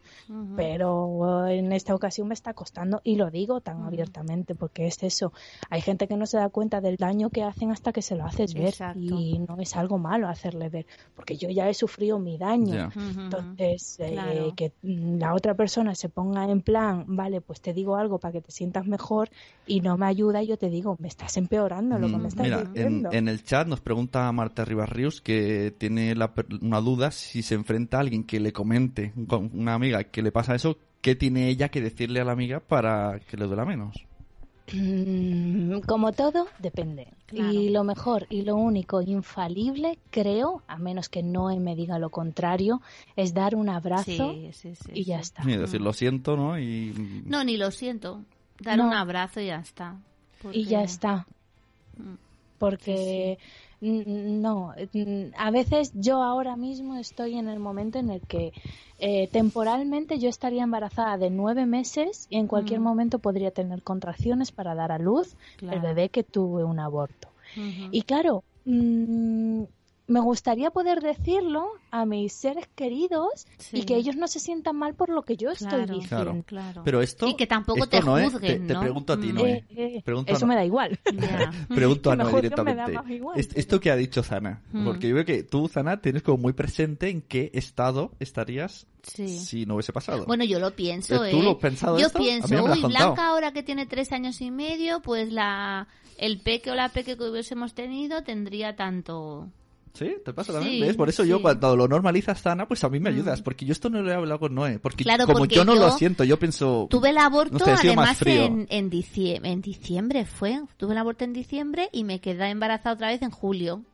pero 0.57 1.47
en 1.49 1.73
esta 1.73 1.95
ocasión 1.95 2.29
me 2.29 2.35
está 2.35 2.53
costando 2.55 3.01
y 3.05 3.17
lo 3.17 3.31
digo 3.31 3.61
tan 3.61 3.83
abiertamente 3.83 4.55
porque 4.55 4.87
es 4.87 5.03
eso. 5.03 5.33
Hay 5.71 5.81
gente 5.81 6.07
que 6.07 6.17
no 6.17 6.27
se 6.27 6.37
da 6.39 6.49
cuenta 6.51 6.81
del 6.81 6.97
daño 6.97 7.31
que 7.31 7.43
hacen 7.43 7.71
hasta 7.71 7.93
que 7.93 8.03
se 8.03 8.17
lo 8.17 8.25
haces 8.25 8.55
ver 8.55 8.69
Exacto. 8.69 9.01
y 9.01 9.39
no 9.39 9.57
es 9.61 9.75
algo 9.77 9.99
malo 9.99 10.29
hacerle 10.29 10.69
ver, 10.69 10.87
porque 11.15 11.37
yo 11.37 11.49
ya 11.49 11.69
he 11.69 11.75
sufrido 11.75 12.19
mi 12.19 12.39
daño. 12.39 12.91
Entonces, 12.97 13.97
Claro. 13.97 14.31
eh, 14.31 14.52
que 14.55 14.73
mm, 14.83 15.19
la 15.19 15.35
otra 15.35 15.55
persona 15.55 15.95
se 15.95 16.09
ponga 16.09 16.45
en 16.51 16.61
plan, 16.61 17.05
vale, 17.09 17.41
pues 17.41 17.61
te 17.61 17.73
digo 17.73 17.97
algo 17.97 18.19
para 18.19 18.33
que 18.33 18.41
te 18.41 18.51
sientas 18.53 18.87
mejor 18.87 19.31
y 19.67 19.81
no 19.81 19.97
me 19.97 20.07
ayuda, 20.07 20.43
y 20.43 20.47
yo 20.49 20.57
te 20.57 20.69
digo, 20.71 20.97
me 21.01 21.09
estás 21.09 21.37
empeorando 21.37 21.99
lo 21.99 22.07
que 22.09 22.17
me 22.17 22.23
Mm, 22.23 22.27
estás 22.27 22.45
Mira, 22.45 22.61
en, 22.61 22.73
diciendo. 22.75 23.11
en 23.13 23.29
el 23.29 23.45
chat 23.45 23.67
nos 23.67 23.81
pregunta 23.81 24.31
Marta 24.33 24.65
Rivas 24.65 24.89
Ríos 24.89 25.21
que 25.21 25.75
tiene 25.77 26.15
la 26.15 26.33
una 26.61 26.81
duda 26.81 27.11
si 27.11 27.43
se 27.43 27.55
enfrenta 27.55 27.97
a 27.99 28.01
alguien 28.01 28.25
que 28.25 28.41
le 28.41 28.53
comente, 28.53 29.13
con 29.27 29.51
una 29.55 29.75
amiga 29.75 30.05
que 30.05 30.23
le 30.23 30.33
pasa 30.33 30.55
eso, 30.55 30.79
¿qué 31.01 31.15
tiene 31.15 31.49
ella 31.49 31.69
que 31.69 31.81
decirle 31.81 32.21
a 32.21 32.25
la 32.25 32.33
amiga 32.33 32.61
para 32.61 33.21
que 33.21 33.37
le 33.37 33.47
duela 33.47 33.65
menos? 33.65 34.07
Mm, 34.73 35.81
Como 35.87 36.13
todo, 36.13 36.47
depende. 36.59 37.09
Claro. 37.27 37.53
Y 37.53 37.71
lo 37.71 37.85
mejor 37.85 38.27
y 38.31 38.43
lo 38.43 38.57
único 38.57 39.01
infalible, 39.03 39.99
creo, 40.11 40.63
a 40.69 40.77
menos 40.79 41.09
que 41.09 41.23
no 41.23 41.49
me 41.59 41.75
diga 41.75 41.99
lo 41.99 42.11
contrario, 42.11 42.81
es 43.17 43.35
dar 43.35 43.55
un 43.55 43.69
abrazo 43.69 44.05
Sí, 44.33 44.51
sí, 44.53 44.75
sí, 44.75 44.91
y 44.95 45.05
ya 45.05 45.17
sí. 45.17 45.23
está. 45.23 45.43
Y 45.51 45.57
decir, 45.57 45.81
lo 45.81 45.93
siento, 45.93 46.37
¿no? 46.37 46.59
Y... 46.59 47.23
No, 47.27 47.43
ni 47.45 47.57
lo 47.57 47.71
siento. 47.71 48.23
Dar 48.61 48.79
No. 48.79 48.87
un 48.89 48.93
abrazo 48.95 49.41
y 49.41 49.47
ya 49.47 49.57
está. 49.57 49.97
Y 50.53 50.65
ya 50.65 50.83
está. 50.83 51.27
Mm. 51.97 52.15
Porque 52.59 53.39
mm, 53.39 53.72
no, 53.83 54.75
a 55.37 55.51
veces 55.51 55.91
yo 55.95 56.23
ahora 56.23 56.57
mismo 56.57 56.97
estoy 56.97 57.37
en 57.37 57.49
el 57.49 57.59
momento 57.59 57.99
en 57.99 58.11
el 58.11 58.23
que 58.23 58.53
eh, 58.99 59.29
temporalmente 59.33 60.19
yo 60.21 60.29
estaría 60.29 60.63
embarazada 60.63 61.19
de 61.19 61.31
nueve 61.31 61.67
meses 61.67 62.27
y 62.31 62.37
en 62.39 62.47
cualquier 62.47 62.81
Mm. 62.81 62.85
momento 62.85 63.19
podría 63.19 63.51
tener 63.51 63.83
contracciones 63.83 64.53
para 64.53 64.75
dar 64.77 64.93
a 64.93 64.99
luz 64.99 65.37
Claro. 65.57 65.77
el 65.77 65.81
bebé 65.81 66.11
que 66.11 66.23
tuve 66.23 66.65
un 66.65 66.79
aborto. 66.79 67.29
Y 67.91 68.03
claro, 68.03 68.45
mm, 68.65 69.65
me 70.09 70.21
gustaría 70.21 70.71
poder 70.71 71.01
decirlo 71.01 71.67
a 71.91 72.05
mis 72.05 72.33
seres 72.33 72.67
queridos 72.75 73.47
y 73.73 73.85
que 73.85 73.97
ellos 73.97 74.17
no 74.17 74.27
se 74.27 74.41
sientan 74.41 74.77
mal 74.77 74.95
por 74.95 75.09
lo 75.09 75.23
que 75.23 75.37
yo 75.37 75.51
estoy 75.51 75.69
Claro, 75.69 75.95
diciendo. 75.95 76.43
claro. 76.45 76.83
Pero 76.85 77.01
esto... 77.03 77.29
Y 77.29 77.35
que 77.37 77.47
tampoco 77.47 77.85
esto 77.85 77.99
te 77.99 78.01
no, 78.05 78.19
¿eh? 78.19 78.25
juzguen, 78.25 78.63
Te, 78.63 78.67
te 78.69 78.75
¿no? 78.75 78.81
pregunto 78.81 79.13
a 79.13 79.21
ti, 79.21 79.29
Mm. 79.33 79.35
Noé. 79.35 79.53
Eh, 79.53 79.65
eh, 79.97 80.03
Pregunto 80.05 80.33
a 80.33 80.37
eso 80.37 80.45
No- 80.45 80.49
me 80.51 80.55
da 80.57 80.65
igual. 80.65 80.99
Pregunto 81.69 82.11
a 82.11 82.17
Noé 82.17 82.33
directamente. 82.43 82.93
igual, 83.15 83.39
Es- 83.39 83.51
Esto 83.55 83.81
que 83.81 83.91
ha 83.91 83.97
dicho 83.97 84.23
Zana, 84.23 84.63
Mm. 84.73 84.85
porque 84.85 85.09
yo 85.09 85.15
veo 85.15 85.25
que 85.25 85.45
tú, 85.45 85.69
Zana, 85.69 86.01
tienes 86.01 86.23
como 86.23 86.39
muy 86.39 86.53
presente 86.53 87.09
en 87.09 87.23
qué 87.23 87.51
estado 87.55 88.13
estarías 88.19 88.87
Sí. 89.03 89.29
si 89.39 89.67
no 89.67 89.75
hubiese 89.75 89.93
pasado. 89.93 90.27
Bueno, 90.27 90.45
yo 90.45 90.59
lo 90.61 90.73
pienso, 90.77 91.25
¿Eh, 91.25 91.29
¿eh? 91.29 91.33
¿tú 91.33 91.43
lo 91.43 91.51
has 91.53 91.57
pensado 91.57 91.99
Yo 91.99 92.07
esto? 92.07 92.19
Pienso, 92.19 92.55
no 92.55 92.65
uy, 92.65 92.81
contado". 92.83 92.89
Blanca 93.15 93.29
ahora 93.29 93.53
que 93.53 93.63
tiene 93.63 93.87
tres 93.87 94.13
años 94.13 94.41
y 94.41 94.51
medio, 94.51 95.01
pues 95.01 95.33
la 95.33 95.89
el 96.19 96.41
peque 96.41 96.71
o 96.71 96.75
la 96.75 96.89
peque 96.91 97.17
que 97.17 97.25
hubiésemos 97.25 97.75
tenido 97.75 98.23
tendría 98.23 98.77
tanto... 98.77 99.49
¿Sí? 99.95 100.17
¿Te 100.25 100.33
pasa 100.33 100.55
también? 100.55 100.75
Sí, 100.75 100.81
¿Ves? 100.81 100.97
Por 100.97 101.09
eso 101.09 101.25
yo 101.25 101.43
cuando 101.43 101.77
lo 101.77 101.87
normalizas, 101.87 102.41
Zana, 102.41 102.67
pues 102.67 102.83
a 102.85 102.89
mí 102.89 102.99
me 102.99 103.11
ayudas. 103.11 103.43
Porque 103.43 103.67
yo 103.67 103.73
esto 103.73 103.91
no 103.91 104.01
lo 104.01 104.11
he 104.11 104.15
hablado 104.15 104.41
con 104.41 104.55
Noé. 104.55 104.79
Porque 104.79 105.05
Claro, 105.05 105.27
como 105.27 105.41
porque 105.41 105.57
yo 105.57 105.65
no 105.65 105.75
lo 105.75 105.91
siento, 105.93 106.25
yo 106.25 106.39
pienso... 106.39 106.87
Tuve 106.91 107.11
el 107.11 107.19
aborto 107.19 107.59
No 107.59 107.65
sé, 107.65 107.73
además 107.73 108.21
en, 108.25 108.91
diciembre, 108.91 109.51
en 109.51 109.61
diciembre 109.61 110.25
fue. 110.25 110.63
Tuve 110.77 110.93
el 110.93 110.99
aborto 110.99 111.25
en 111.25 111.33
diciembre 111.33 111.89
y 111.93 112.05
me 112.05 112.21
quedé 112.21 112.49
embarazada 112.49 112.95
otra 112.95 113.09
vez 113.09 113.23
en 113.23 113.31
julio. 113.31 113.85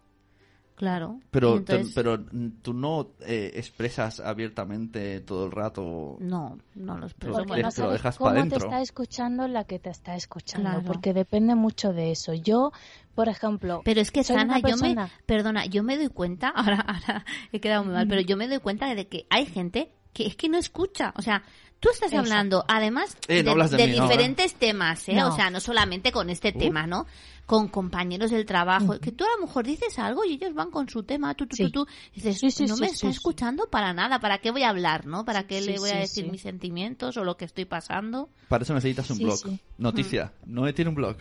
Claro. 0.78 1.18
Pero, 1.32 1.56
entonces- 1.56 1.92
pero 1.92 2.18
mm, 2.18 2.48
tú 2.62 2.72
no 2.72 3.10
eh, 3.26 3.50
expresas 3.56 4.20
abiertamente 4.20 5.20
todo 5.20 5.46
el 5.46 5.50
rato... 5.52 6.16
No, 6.20 6.56
no 6.76 6.96
lo 6.98 7.06
expreso. 7.06 7.38
Porque 7.44 7.62
dejas- 7.62 7.78
no 7.78 7.86
lo 7.86 7.92
dejas 7.92 8.16
cómo 8.16 8.30
te 8.32 8.36
dentro. 8.38 8.58
está 8.58 8.80
escuchando 8.80 9.48
la 9.48 9.64
que 9.64 9.80
te 9.80 9.90
está 9.90 10.14
escuchando, 10.14 10.70
Claro. 10.70 10.84
porque 10.86 11.12
depende 11.12 11.56
mucho 11.56 11.92
de 11.92 12.12
eso. 12.12 12.32
Yo, 12.32 12.70
por 13.16 13.28
ejemplo, 13.28 13.82
Pero 13.84 14.00
es 14.00 14.12
que, 14.12 14.22
Sana, 14.22 14.60
yo 14.60 14.76
me, 14.76 14.94
perdona, 15.26 15.66
yo 15.66 15.82
me 15.82 15.96
doy 15.98 16.08
cuenta, 16.08 16.48
ahora, 16.54 16.78
ahora 16.80 17.24
he 17.52 17.60
quedado 17.60 17.82
muy 17.84 17.94
mal, 17.94 18.06
pero 18.08 18.20
yo 18.20 18.36
me 18.36 18.46
doy 18.46 18.60
cuenta 18.60 18.94
de 18.94 19.08
que 19.08 19.26
hay 19.30 19.46
gente 19.46 19.90
que 20.12 20.26
es 20.26 20.36
que 20.36 20.48
no 20.48 20.58
escucha. 20.58 21.12
O 21.16 21.22
sea, 21.22 21.42
tú 21.80 21.90
estás 21.90 22.12
Exacto. 22.12 22.30
hablando, 22.32 22.64
además, 22.68 23.16
Eh, 23.28 23.38
no 23.42 23.46
de, 23.46 23.50
hablas 23.50 23.70
de 23.72 23.76
de 23.78 23.86
mí, 23.88 23.96
¿no? 23.98 24.04
diferentes 24.04 24.54
temas, 24.54 25.08
¿eh? 25.08 25.14
No. 25.14 25.28
O 25.28 25.32
sea, 25.32 25.50
no 25.50 25.58
solamente 25.60 26.12
con 26.12 26.30
este 26.30 26.52
Uh. 26.54 26.58
tema, 26.58 26.86
¿no? 26.86 27.06
Con 27.48 27.68
compañeros 27.68 28.30
del 28.30 28.44
trabajo, 28.44 29.00
que 29.00 29.10
tú 29.10 29.24
a 29.24 29.38
lo 29.40 29.46
mejor 29.46 29.64
dices 29.64 29.98
algo 29.98 30.22
y 30.24 30.34
ellos 30.34 30.52
van 30.52 30.70
con 30.70 30.86
su 30.88 31.02
tema, 31.02 31.34
tú, 31.34 31.46
tú, 31.46 31.56
Sí. 31.56 31.64
tú, 31.64 31.70
tú, 31.86 31.86
dices, 32.14 32.38
Sí, 32.38 32.50
sí, 32.50 32.66
no 32.66 32.74
sí, 32.76 32.82
me 32.82 32.88
sí, 32.88 32.94
está 32.94 33.06
sí. 33.08 33.12
escuchando 33.14 33.68
para 33.70 33.94
nada, 33.94 34.20
¿para 34.20 34.36
qué 34.38 34.50
voy 34.50 34.64
a 34.64 34.68
hablar, 34.68 35.06
no? 35.06 35.24
¿Para 35.24 35.46
qué 35.46 35.62
Sí, 35.62 35.70
le 35.70 35.78
voy 35.78 35.88
a 35.90 35.96
decir 35.96 36.26
sí. 36.26 36.30
mis 36.30 36.42
sentimientos 36.42 37.16
o 37.16 37.24
lo 37.24 37.38
que 37.38 37.46
estoy 37.46 37.64
pasando? 37.64 38.28
Para 38.48 38.64
eso 38.64 38.74
necesitas 38.74 39.08
un 39.10 39.16
Sí, 39.16 39.24
blog. 39.24 39.38
sí. 39.38 39.58
Noticia. 39.78 40.32
Noé 40.44 40.74
tiene 40.74 40.90
un 40.90 40.94
blog. 40.94 41.16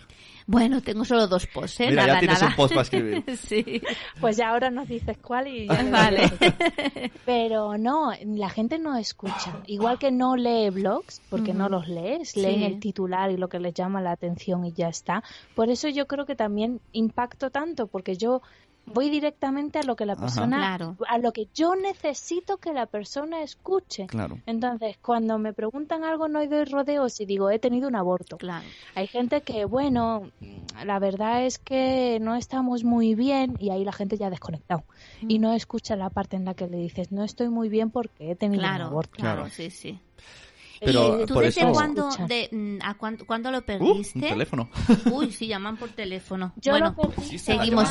Bueno, 0.50 0.82
tengo 0.82 1.04
solo 1.04 1.28
dos 1.28 1.46
posts, 1.48 1.82
¿eh? 1.82 1.90
Mira, 1.90 2.04
ya 2.04 2.08
nada, 2.08 2.20
tienes 2.20 2.40
nada. 2.42 2.52
un 2.52 2.56
post 2.56 2.74
para 2.74 2.82
escribir. 2.84 3.24
sí. 3.38 3.82
pues 4.22 4.38
ya 4.38 4.50
ahora 4.50 4.70
nos 4.70 4.88
dices 4.88 5.18
cuál 5.22 5.48
y 5.48 5.68
ya 5.68 5.82
le 5.84 5.92
Vale. 5.92 6.32
Pero 7.26 7.78
no, 7.78 8.12
la 8.26 8.50
gente 8.50 8.80
no 8.80 8.98
escucha. 8.98 9.62
Igual 9.68 10.00
que 10.00 10.12
no 10.12 10.36
lee 10.36 10.70
blogs, 10.70 11.22
porque 11.30 11.54
no 11.54 11.66
Ujú. 11.66 11.74
los 11.74 11.88
lees, 11.88 12.36
leen 12.38 12.60
Sí. 12.60 12.64
el 12.66 12.80
titular 12.80 13.30
y 13.32 13.38
lo 13.38 13.50
que 13.50 13.60
les 13.60 13.74
llama 13.74 14.02
la 14.02 14.12
atención 14.12 14.66
y 14.66 14.72
ya 14.74 14.88
está. 14.88 15.24
Por 15.56 15.70
eso 15.70 15.90
yo 15.90 16.08
creo 16.08 16.17
que 16.26 16.36
también 16.36 16.82
impacto 16.92 17.50
tanto, 17.52 17.88
porque 17.88 18.16
yo 18.18 18.42
voy 18.90 19.10
directamente 19.10 19.80
a 19.80 19.84
lo 19.84 19.98
que 19.98 20.06
la 20.06 20.14
Ajá. 20.14 20.22
persona, 20.22 20.58
Claro. 20.78 20.96
a 21.10 21.18
lo 21.18 21.34
que 21.34 21.50
yo 21.54 21.76
necesito 21.76 22.56
que 22.56 22.72
la 22.72 22.86
persona 22.86 23.42
escuche. 23.44 24.08
Claro. 24.08 24.40
Entonces, 24.46 24.98
cuando 25.02 25.38
me 25.38 25.52
preguntan 25.52 26.06
algo, 26.06 26.30
no 26.30 26.40
doy 26.48 26.64
rodeos 26.64 27.20
y 27.20 27.26
digo, 27.26 27.50
he 27.50 27.60
tenido 27.60 27.90
un 27.90 27.98
aborto. 27.98 28.38
Claro. 28.38 28.66
Hay 28.96 29.08
gente 29.08 29.42
que, 29.42 29.66
bueno, 29.66 30.32
la 30.86 31.00
verdad 31.00 31.44
es 31.46 31.60
que 31.60 32.20
no 32.22 32.36
estamos 32.38 32.86
muy 32.86 33.14
bien 33.14 33.58
y 33.60 33.72
ahí 33.72 33.84
la 33.84 33.92
gente 33.92 34.16
ya 34.18 34.28
ha 34.28 34.30
desconectado 34.30 34.86
y 35.20 35.40
no 35.40 35.52
escucha 35.54 35.98
la 35.98 36.10
parte 36.10 36.38
en 36.38 36.46
la 36.46 36.54
que 36.54 36.68
le 36.68 36.78
dices, 36.78 37.12
no 37.12 37.26
estoy 37.26 37.50
muy 37.50 37.68
bien 37.68 37.92
porque 37.92 38.32
he 38.32 38.36
tenido 38.38 38.62
un 38.64 38.70
aborto. 38.70 39.12
claro, 39.18 39.42
Claro. 39.42 39.50
sí, 39.54 39.70
sí. 39.70 40.00
Pero, 40.80 41.22
¿Y 41.24 41.26
tú 41.26 41.34
por 41.34 41.44
desde 41.44 41.62
eso- 41.62 41.72
cuándo, 41.72 42.10
de, 42.28 42.50
mm, 42.52 42.78
a 42.84 42.94
cuándo, 42.98 43.26
cuándo 43.26 43.52
lo 43.52 43.58
Uh, 43.58 43.62
un 43.62 43.66
perdiste? 43.66 44.20
teléfono. 44.20 44.70
Uy, 45.12 45.32
sí, 45.32 45.48
llaman 45.48 45.78
por 45.78 45.90
teléfono. 45.90 46.54
Yo, 46.62 46.72
bueno, 46.74 46.94
lo 46.98 47.10
perdí, 47.10 47.38
seguimos. 47.40 47.90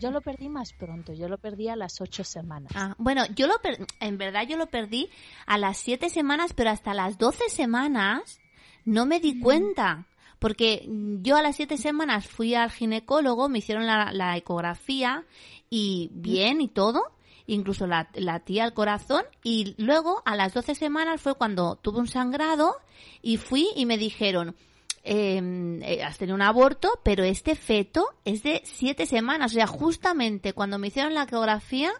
yo 0.00 0.10
lo 0.12 0.20
perdí 0.20 0.48
más 0.48 0.72
pronto, 0.72 1.12
yo 1.12 1.28
lo 1.28 1.38
perdí 1.38 1.68
a 1.68 1.76
las 1.76 2.00
ocho 2.00 2.22
semanas. 2.22 2.70
ah, 2.76 2.94
bueno, 2.98 3.24
yo 3.34 3.46
lo 3.48 3.58
per- 3.60 3.84
en 4.00 4.16
verdad 4.18 4.46
yo 4.46 4.56
lo 4.56 4.66
perdí 4.66 5.10
a 5.46 5.58
las 5.58 5.76
siete 5.76 6.08
semanas, 6.08 6.52
pero 6.54 6.70
hasta 6.70 6.94
las 6.94 7.18
doce 7.18 7.48
semanas 7.48 8.38
no 8.84 9.06
me 9.06 9.18
di 9.20 9.40
cuenta. 9.40 10.06
Porque 10.40 10.86
yo 11.20 11.36
a 11.36 11.42
las 11.42 11.56
siete 11.56 11.76
semanas 11.78 12.28
fui 12.28 12.54
al 12.54 12.70
ginecólogo, 12.70 13.48
me 13.48 13.58
hicieron 13.58 13.86
la, 13.86 14.12
la 14.12 14.36
ecografía 14.36 15.24
y 15.68 16.10
bien 16.12 16.60
y 16.60 16.68
todo, 16.68 17.02
incluso 17.48 17.86
la, 17.86 18.08
la 18.14 18.40
tía 18.40 18.64
al 18.64 18.74
corazón, 18.74 19.24
y 19.42 19.74
luego 19.78 20.22
a 20.24 20.36
las 20.36 20.54
12 20.54 20.74
semanas 20.74 21.20
fue 21.20 21.34
cuando 21.34 21.76
tuve 21.76 21.98
un 21.98 22.06
sangrado 22.06 22.76
y 23.20 23.36
fui 23.38 23.68
y 23.74 23.84
me 23.86 23.98
dijeron, 23.98 24.54
eh, 25.02 25.40
eh, 25.82 26.02
has 26.02 26.18
tenido 26.18 26.34
un 26.34 26.42
aborto, 26.42 26.90
pero 27.02 27.24
este 27.24 27.56
feto 27.56 28.06
es 28.24 28.42
de 28.42 28.60
siete 28.64 29.06
semanas, 29.06 29.52
o 29.52 29.54
sea, 29.54 29.66
justamente 29.66 30.52
cuando 30.52 30.78
me 30.78 30.88
hicieron 30.88 31.14
la 31.14 31.22
ecografía, 31.24 31.90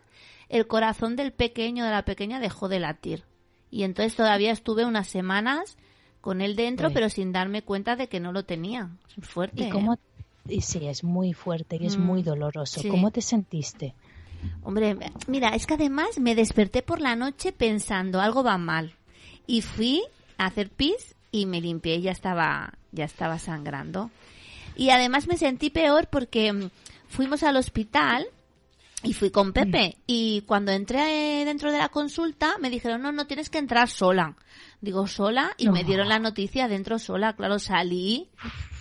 el 0.49 0.67
corazón 0.67 1.17
del 1.17 1.33
pequeño, 1.33 1.85
de 1.85 1.91
la 1.91 2.05
pequeña, 2.05 2.41
dejó 2.41 2.69
de 2.69 2.81
latir. 2.81 3.25
Y 3.71 3.83
entonces 3.83 4.15
todavía 4.15 4.51
estuve 4.53 4.85
unas 4.85 5.09
semanas 5.09 5.77
con 6.21 6.41
él 6.41 6.57
dentro, 6.57 6.91
pero 6.93 7.09
sin 7.11 7.33
darme 7.33 7.63
cuenta 7.63 7.97
de 7.97 8.09
que 8.09 8.21
no 8.21 8.33
lo 8.33 8.45
tenía. 8.45 8.91
Es 9.17 9.27
fuerte. 9.27 9.63
¿Y 9.63 9.67
¿eh? 9.67 9.71
cómo? 9.71 9.99
Y 10.47 10.63
sí, 10.63 10.87
es 10.87 11.05
muy 11.05 11.33
fuerte 11.35 11.77
y 11.81 11.87
es 11.87 11.99
Mm, 11.99 12.03
muy 12.03 12.23
doloroso. 12.23 12.81
sí. 12.81 12.89
¿Cómo 12.89 13.11
te 13.11 13.21
sentiste? 13.21 13.95
Hombre, 14.63 14.97
mira, 15.27 15.51
es 15.51 15.67
que 15.67 15.75
además 15.75 16.19
me 16.19 16.35
desperté 16.35 16.83
por 16.83 17.01
la 17.01 17.17
noche 17.17 17.53
pensando 17.53 18.21
algo 18.21 18.43
va 18.43 18.59
mal. 18.59 18.95
Y 19.47 19.63
fui 19.63 20.03
a 20.37 20.47
hacer 20.47 20.71
pis 20.71 21.17
y 21.31 21.47
me 21.47 21.61
limpié 21.61 21.97
y 21.97 22.03
ya 22.03 22.13
estaba, 22.13 22.75
ya 22.93 23.05
estaba 23.05 23.39
sangrando. 23.39 24.11
Y 24.77 24.91
además 24.91 25.27
me 25.27 25.37
sentí 25.37 25.71
peor 25.71 26.09
porque 26.09 26.53
mm, 26.53 26.71
fuimos 27.09 27.43
al 27.43 27.57
hospital 27.57 28.27
y 29.03 29.13
fui 29.13 29.31
con 29.31 29.53
Pepe. 29.53 29.97
Y 30.07 30.43
cuando 30.43 30.73
entré 30.73 31.45
dentro 31.45 31.73
de 31.73 31.79
la 31.79 31.89
consulta 31.89 32.57
me 32.59 32.71
dijeron, 32.71 33.03
no, 33.03 33.13
no 33.13 33.27
tienes 33.27 33.51
que 33.51 33.59
entrar 33.59 33.89
sola. 33.89 34.37
Digo, 34.81 35.09
sola, 35.09 35.51
y 35.59 35.69
me 35.71 35.83
dieron 35.83 36.09
la 36.09 36.21
noticia 36.21 36.69
dentro 36.69 37.01
sola. 37.01 37.33
Claro, 37.35 37.59
salí 37.59 38.29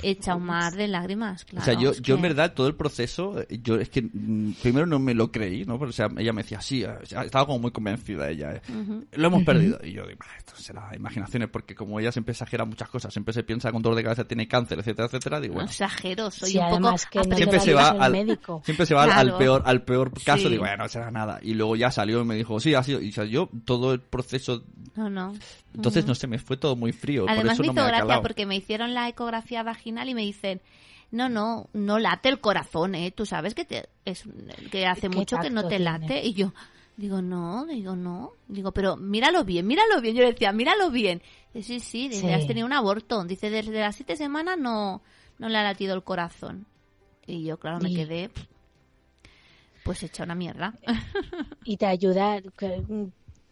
hecha 0.04 0.36
un 0.36 0.44
mar 0.44 0.76
de 0.76 0.88
lágrimas. 0.88 1.44
O 1.46 1.48
sea, 1.64 1.74
claro, 1.74 1.80
yo, 1.80 1.94
yo 1.94 2.14
en 2.16 2.22
verdad 2.22 2.54
todo 2.54 2.68
el 2.68 2.76
proceso, 2.76 3.42
eh, 3.42 3.60
yo 3.64 3.78
es 3.78 3.90
que 3.90 4.04
mm, 4.04 4.52
primero 4.62 4.86
no 4.86 5.00
me 5.00 5.16
lo 5.16 5.32
creí, 5.32 5.66
¿no? 5.66 5.80
Pero, 5.80 5.90
o 5.90 5.94
sea, 5.94 6.08
ella 6.18 6.34
me 6.34 6.44
decía, 6.44 6.62
sí, 6.62 6.86
sea, 7.06 7.24
estaba 7.24 7.48
como 7.48 7.58
muy 7.58 7.72
convencida 7.72 8.30
ella. 8.30 8.54
eh. 8.54 8.62
Lo 9.14 9.28
hemos 9.30 9.42
perdido. 9.44 9.80
Y 9.84 9.94
yo 9.94 10.06
digo, 10.06 10.20
"Ah, 10.22 10.36
esto 10.38 10.54
será 10.56 10.92
imaginaciones, 10.96 11.50
porque 11.50 11.74
como 11.74 12.00
ella 12.00 12.12
siempre 12.12 12.34
exagera 12.34 12.64
muchas 12.64 12.90
cosas, 12.90 13.12
siempre 13.12 13.34
se 13.34 13.42
piensa 13.42 13.72
con 13.72 13.82
dolor 13.82 13.98
de 13.98 14.04
cabeza, 14.04 14.24
tiene 14.28 14.48
cáncer, 14.48 14.78
etcétera, 14.78 15.08
etcétera, 15.08 15.40
digo, 15.40 15.56
No 15.56 15.64
exagero, 15.64 16.30
soy 16.30 16.52
Sí, 16.52 16.58
un 16.60 16.64
poco... 16.66 16.74
además 16.76 17.06
que 17.08 17.20
no 17.24 17.36
Siempre 17.36 17.60
se 17.60 17.74
va 17.74 17.90
al, 17.90 18.12
médico. 18.12 18.62
siempre 18.64 18.86
se 18.86 18.94
va 18.94 19.04
al- 19.06 19.12
al 19.14 19.24
Claro. 19.30 19.38
peor, 19.40 19.64
al 19.66 19.82
peor 19.82 20.12
caso, 20.24 20.44
Sí. 20.44 20.50
digo, 20.50 20.62
bueno, 20.62 20.84
no 20.84 20.90
será 20.90 21.10
nada. 21.10 21.40
Y 21.42 21.56
luego 21.56 21.76
ya 21.76 21.90
salió 21.90 22.22
y 22.22 22.26
me 22.26 22.36
dijo, 22.36 22.60
sí, 22.60 22.76
ha 22.76 22.84
sido. 22.84 23.02
Y 23.02 23.10
o 23.10 23.14
sea, 23.14 23.26
yo 23.26 23.50
todo 23.66 23.94
el 23.94 24.00
proceso, 24.02 24.64
No, 24.96 25.10
no. 25.10 25.34
Entonces 25.88 26.06
no 26.08 26.16
sé, 26.16 26.28
me 26.28 26.40
fue 26.40 26.58
todo 26.58 26.76
muy 26.76 26.92
frío. 26.92 27.24
por 27.24 27.32
Además 27.32 27.54
eso 27.54 27.64
me 27.64 27.68
no 27.68 27.74
hizo 27.74 27.82
me 27.82 27.88
gracia 27.88 28.06
calado. 28.06 28.22
porque 28.22 28.46
me 28.46 28.56
hicieron 28.56 28.94
la 28.94 29.08
ecografía 29.10 29.64
vaginal 29.64 30.10
y 30.10 30.14
me 30.14 30.22
dicen, 30.22 30.62
no, 31.12 31.30
no, 31.30 31.70
no 31.74 32.00
late 32.00 32.30
el 32.30 32.40
corazón, 32.40 32.96
¿eh? 32.96 33.12
Tú 33.12 33.26
sabes 33.26 33.56
que 33.56 33.66
te, 33.66 33.88
es, 34.06 34.24
que 34.72 34.86
hace 34.86 35.10
¿Qué 35.10 35.10
mucho 35.10 35.38
que 35.38 35.50
no 35.50 35.64
te 35.64 35.78
tiene? 35.78 35.84
late. 35.86 36.26
Y 36.26 36.34
yo, 36.34 36.54
Digo, 36.98 37.22
no, 37.22 37.66
digo, 37.68 37.96
no. 37.96 38.32
Digo, 38.48 38.72
pero 38.72 38.98
míralo 38.98 39.44
bien, 39.44 39.68
míralo 39.68 40.02
bien. 40.02 40.16
Yo 40.16 40.24
le 40.24 40.32
decía, 40.32 40.52
míralo 40.52 40.90
bien. 40.90 41.22
Dice, 41.54 41.80
sí, 41.80 42.10
sí, 42.12 42.28
has 42.32 42.48
tenido 42.48 42.66
un 42.66 42.74
aborto. 42.74 43.24
Dice, 43.24 43.52
desde 43.52 43.80
las 43.80 43.96
siete 43.96 44.16
semanas 44.16 44.58
no, 44.58 45.04
no 45.38 45.48
le 45.48 45.58
ha 45.60 45.64
latido 45.64 45.94
el 45.94 46.02
corazón. 46.04 46.66
Y 47.28 47.44
yo, 47.44 47.58
claro, 47.60 47.80
me 47.82 47.92
Y- 47.92 47.96
quedé, 47.96 48.32
pues 49.84 50.02
hecha 50.02 50.24
una 50.24 50.34
mierda. 50.34 50.74
Y 51.66 51.78
te 51.78 51.86
ayuda. 51.86 52.42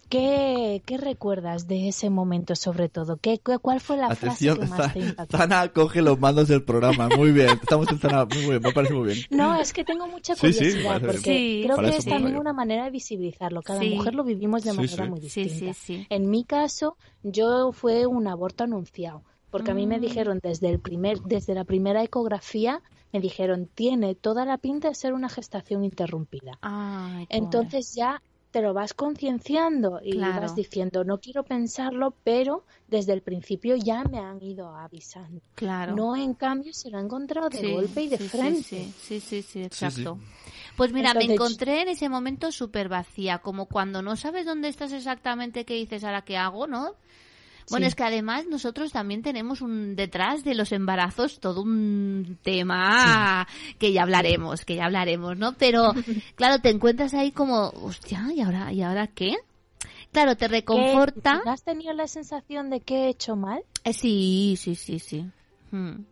¿Qué, 0.09 0.81
qué 0.85 0.97
recuerdas 0.97 1.67
de 1.67 1.87
ese 1.87 2.09
momento 2.09 2.55
sobre 2.55 2.89
todo? 2.89 3.17
¿Qué, 3.17 3.39
¿Cuál 3.39 3.79
fue 3.81 3.97
la 3.97 4.07
Atención, 4.07 4.57
frase 4.57 4.71
que 4.73 4.77
más 4.81 4.93
te 4.93 4.99
impactó? 4.99 5.37
Zana 5.37 5.67
coge 5.73 6.01
los 6.01 6.19
mandos 6.19 6.47
del 6.47 6.63
programa. 6.63 7.09
Muy 7.09 7.31
bien. 7.31 7.49
Estamos 7.49 7.89
en 7.91 7.99
Zana. 7.99 8.25
Muy 8.25 8.41
bien, 8.49 8.61
me 8.61 8.71
parece 8.71 8.93
muy 8.93 9.07
bien. 9.13 9.25
No, 9.31 9.59
es 9.59 9.73
que 9.73 9.83
tengo 9.83 10.07
mucha 10.07 10.35
Sí, 10.35 10.53
sí, 10.53 10.59
curiosidad 10.59 10.83
parece 11.01 11.05
porque. 11.07 11.21
Sí. 11.31 11.61
creo 11.65 11.77
que 11.77 11.97
es 11.97 12.05
también 12.05 12.37
una 12.37 12.53
manera 12.53 12.85
de 12.85 12.91
visibilizarlo. 12.91 13.61
Cada 13.61 13.79
Sí. 13.79 13.89
mujer 13.95 14.13
lo 14.15 14.23
vivimos 14.23 14.63
de 14.63 14.71
Sí, 14.71 14.77
manera 14.77 15.03
sí. 15.05 15.09
muy 15.09 15.21
Sí, 15.21 15.43
distinta. 15.43 15.73
sí, 15.73 15.95
sí. 15.97 16.07
En 16.09 16.29
mi 16.29 16.43
caso, 16.43 16.97
yo 17.23 17.71
fue 17.71 18.05
un 18.05 18.27
aborto 18.27 18.63
anunciado, 18.63 19.23
porque 19.49 19.71
a 19.71 19.73
mí 19.73 19.87
me 19.87 19.97
Mm. 19.97 20.01
dijeron 20.01 20.39
desde 20.41 20.69
el 20.69 20.79
primer, 20.79 21.19
desde 21.21 21.55
la 21.55 21.63
primera 21.63 22.03
ecografía, 22.03 22.81
me 23.11 23.21
dijeron 23.21 23.67
tiene 23.73 24.13
toda 24.13 24.45
la 24.45 24.57
pinta 24.57 24.89
de 24.89 24.95
ser 24.95 25.13
una 25.13 25.29
gestación 25.29 25.83
interrumpida. 25.83 26.57
Ay. 26.61 27.25
Entonces 27.29 27.95
ya 27.95 28.21
te 28.55 28.61
lo 28.61 28.73
vas 28.73 28.93
concienciando 28.93 29.99
y 30.01 30.13
Claro. 30.13 30.43
vas 30.43 30.55
diciendo 30.55 31.03
no 31.03 31.17
quiero 31.19 31.43
pensarlo, 31.43 32.15
pero 32.23 32.63
desde 32.87 33.11
el 33.11 33.21
principio 33.21 33.75
ya 33.75 34.05
me 34.05 34.19
han 34.19 34.41
ido 34.41 34.69
avisando. 34.69 35.41
claro. 35.55 35.93
No, 35.95 36.15
en 36.15 36.33
cambio, 36.35 36.71
se 36.71 36.89
lo 36.89 36.97
ha 36.97 37.01
encontrado 37.01 37.49
de 37.49 37.59
Sí, 37.59 37.67
golpe 37.73 38.03
y 38.03 38.07
de 38.07 38.17
sí, 38.17 38.29
sí, 38.29 38.29
frente. 38.29 38.93
Sí, 38.97 39.19
sí, 39.19 39.19
sí, 39.19 39.41
sí, 39.41 39.41
sí. 39.41 39.65
exacto. 39.65 40.19
Pues 40.77 40.93
mira, 40.93 41.13
me 41.13 41.25
encontré 41.25 41.81
en 41.81 41.89
ese 41.89 42.07
momento 42.07 42.49
súper 42.53 42.87
vacía, 42.87 43.39
como 43.39 43.65
cuando 43.65 44.01
no 44.01 44.15
sabes 44.15 44.45
dónde 44.45 44.69
estás 44.69 44.93
exactamente, 44.93 45.65
qué 45.65 45.73
dices, 45.73 46.05
ahora 46.05 46.21
qué 46.23 46.37
hago, 46.37 46.65
¿no? 46.65 46.93
Bueno, 47.69 47.85
Sí. 47.85 47.87
es 47.87 47.95
que 47.95 48.03
además 48.03 48.45
nosotros 48.47 48.91
también 48.91 49.23
tenemos 49.23 49.61
un 49.61 49.95
detrás 49.95 50.43
de 50.43 50.53
los 50.55 50.71
embarazos 50.71 51.39
todo 51.39 51.61
un 51.63 52.37
tema 52.43 53.47
que 53.79 53.91
ya 53.91 54.03
hablaremos, 54.03 54.65
que 54.65 54.75
ya 54.75 54.85
hablaremos, 54.85 55.37
¿no? 55.37 55.53
Pero 55.53 55.93
claro, 56.35 56.59
te 56.59 56.69
encuentras 56.69 57.13
ahí 57.13 57.31
como, 57.31 57.69
hostia, 57.81 58.27
¿y 58.33 58.41
ahora, 58.41 58.71
¿y 58.71 58.81
ahora 58.83 59.07
qué? 59.07 59.35
Claro, 60.11 60.35
te 60.37 60.45
¿Qué- 60.45 60.51
reconforta. 60.51 61.41
¿No 61.43 61.51
has 61.51 61.63
tenido 61.63 61.91
la 61.93 62.07
sensación 62.07 62.69
de 62.69 62.79
que 62.81 63.05
he 63.05 63.09
hecho 63.09 63.35
mal? 63.35 63.61
Eh, 63.83 63.93
sí, 63.93 64.55
sí, 64.57 64.75
sí, 64.75 64.99
sí. 64.99 65.25
Hmm. 65.71 66.03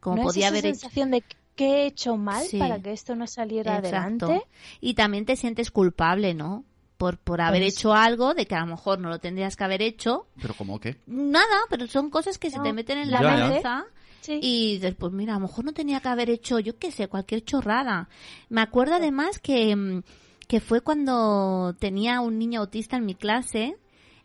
Como 0.00 0.16
¿No 0.16 0.22
es 0.22 0.26
podía 0.28 0.46
esa 0.46 0.48
haber 0.48 0.66
hecho. 0.66 0.74
sensación 0.80 1.10
de 1.10 1.22
que 1.54 1.64
he 1.66 1.86
hecho 1.86 2.16
mal 2.16 2.44
Sí. 2.44 2.58
para 2.58 2.78
que 2.80 2.92
esto 2.92 3.14
no 3.16 3.26
saliera 3.26 3.78
Exacto. 3.78 4.26
adelante? 4.26 4.46
Y 4.80 4.94
también 4.94 5.24
te 5.26 5.36
sientes 5.36 5.70
culpable, 5.70 6.34
¿no? 6.34 6.64
Por, 6.96 7.18
por 7.18 7.40
haber 7.42 7.62
Pues- 7.62 7.74
hecho 7.78 7.92
algo 7.92 8.32
de 8.34 8.46
que 8.46 8.54
a 8.54 8.60
lo 8.60 8.66
mejor 8.66 8.98
no 8.98 9.08
lo 9.10 9.18
tendrías 9.18 9.54
que 9.56 9.64
haber 9.64 9.82
hecho. 9.82 10.26
Pero 10.40 10.54
¿cómo 10.54 10.80
qué? 10.80 10.96
Nada, 11.06 11.58
pero 11.68 11.86
son 11.86 12.08
cosas 12.10 12.38
que 12.38 12.50
se 12.50 12.58
te 12.60 12.72
meten 12.72 12.98
en 12.98 13.10
la 13.10 13.20
ya, 13.20 13.36
ya. 13.36 13.38
cabeza. 13.48 13.84
Sí. 14.22 14.38
Y 14.42 14.72
dices, 14.74 14.94
pues 14.98 15.12
mira, 15.12 15.34
a 15.34 15.38
lo 15.38 15.46
mejor 15.46 15.64
no 15.64 15.72
tenía 15.72 16.00
que 16.00 16.08
haber 16.08 16.30
hecho, 16.30 16.58
yo 16.58 16.78
qué 16.78 16.90
sé, 16.90 17.06
cualquier 17.08 17.44
chorrada. 17.44 18.08
Me 18.48 18.60
acuerdo 18.60 18.94
además 18.94 19.38
que, 19.38 19.76
mm, 19.76 20.02
que 20.48 20.60
fue 20.60 20.80
cuando 20.80 21.74
tenía 21.78 22.20
un 22.20 22.38
niño 22.38 22.60
autista 22.60 22.96
en 22.96 23.04
mi 23.06 23.14
clase 23.14 23.76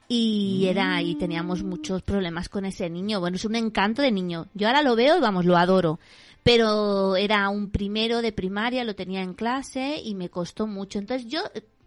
y 0.07 0.65
era 0.67 1.01
y 1.01 1.15
teníamos 1.15 1.63
muchos 1.63 2.01
problemas 2.01 2.49
con 2.49 2.65
ese 2.65 2.89
niño. 2.89 3.19
Bueno, 3.19 3.35
es 3.35 3.45
un 3.45 3.55
encanto 3.55 4.01
de 4.01 4.11
niño. 4.11 4.47
Yo 4.53 4.67
ahora 4.67 4.81
lo 4.81 4.95
veo 4.95 5.17
y 5.17 5.21
vamos, 5.21 5.45
lo 5.45 5.55
adoro. 5.57 5.99
Pero 6.43 7.15
era 7.17 7.47
un 7.49 7.69
primero 7.69 8.21
de 8.21 8.31
primaria, 8.31 8.83
lo 8.83 8.95
tenía 8.95 9.21
en 9.21 9.33
clase 9.35 10.01
y 10.03 10.15
me 10.15 10.29
costó 10.29 10.65
mucho. 10.67 10.97
Entonces 10.99 11.27
yo 11.27 11.41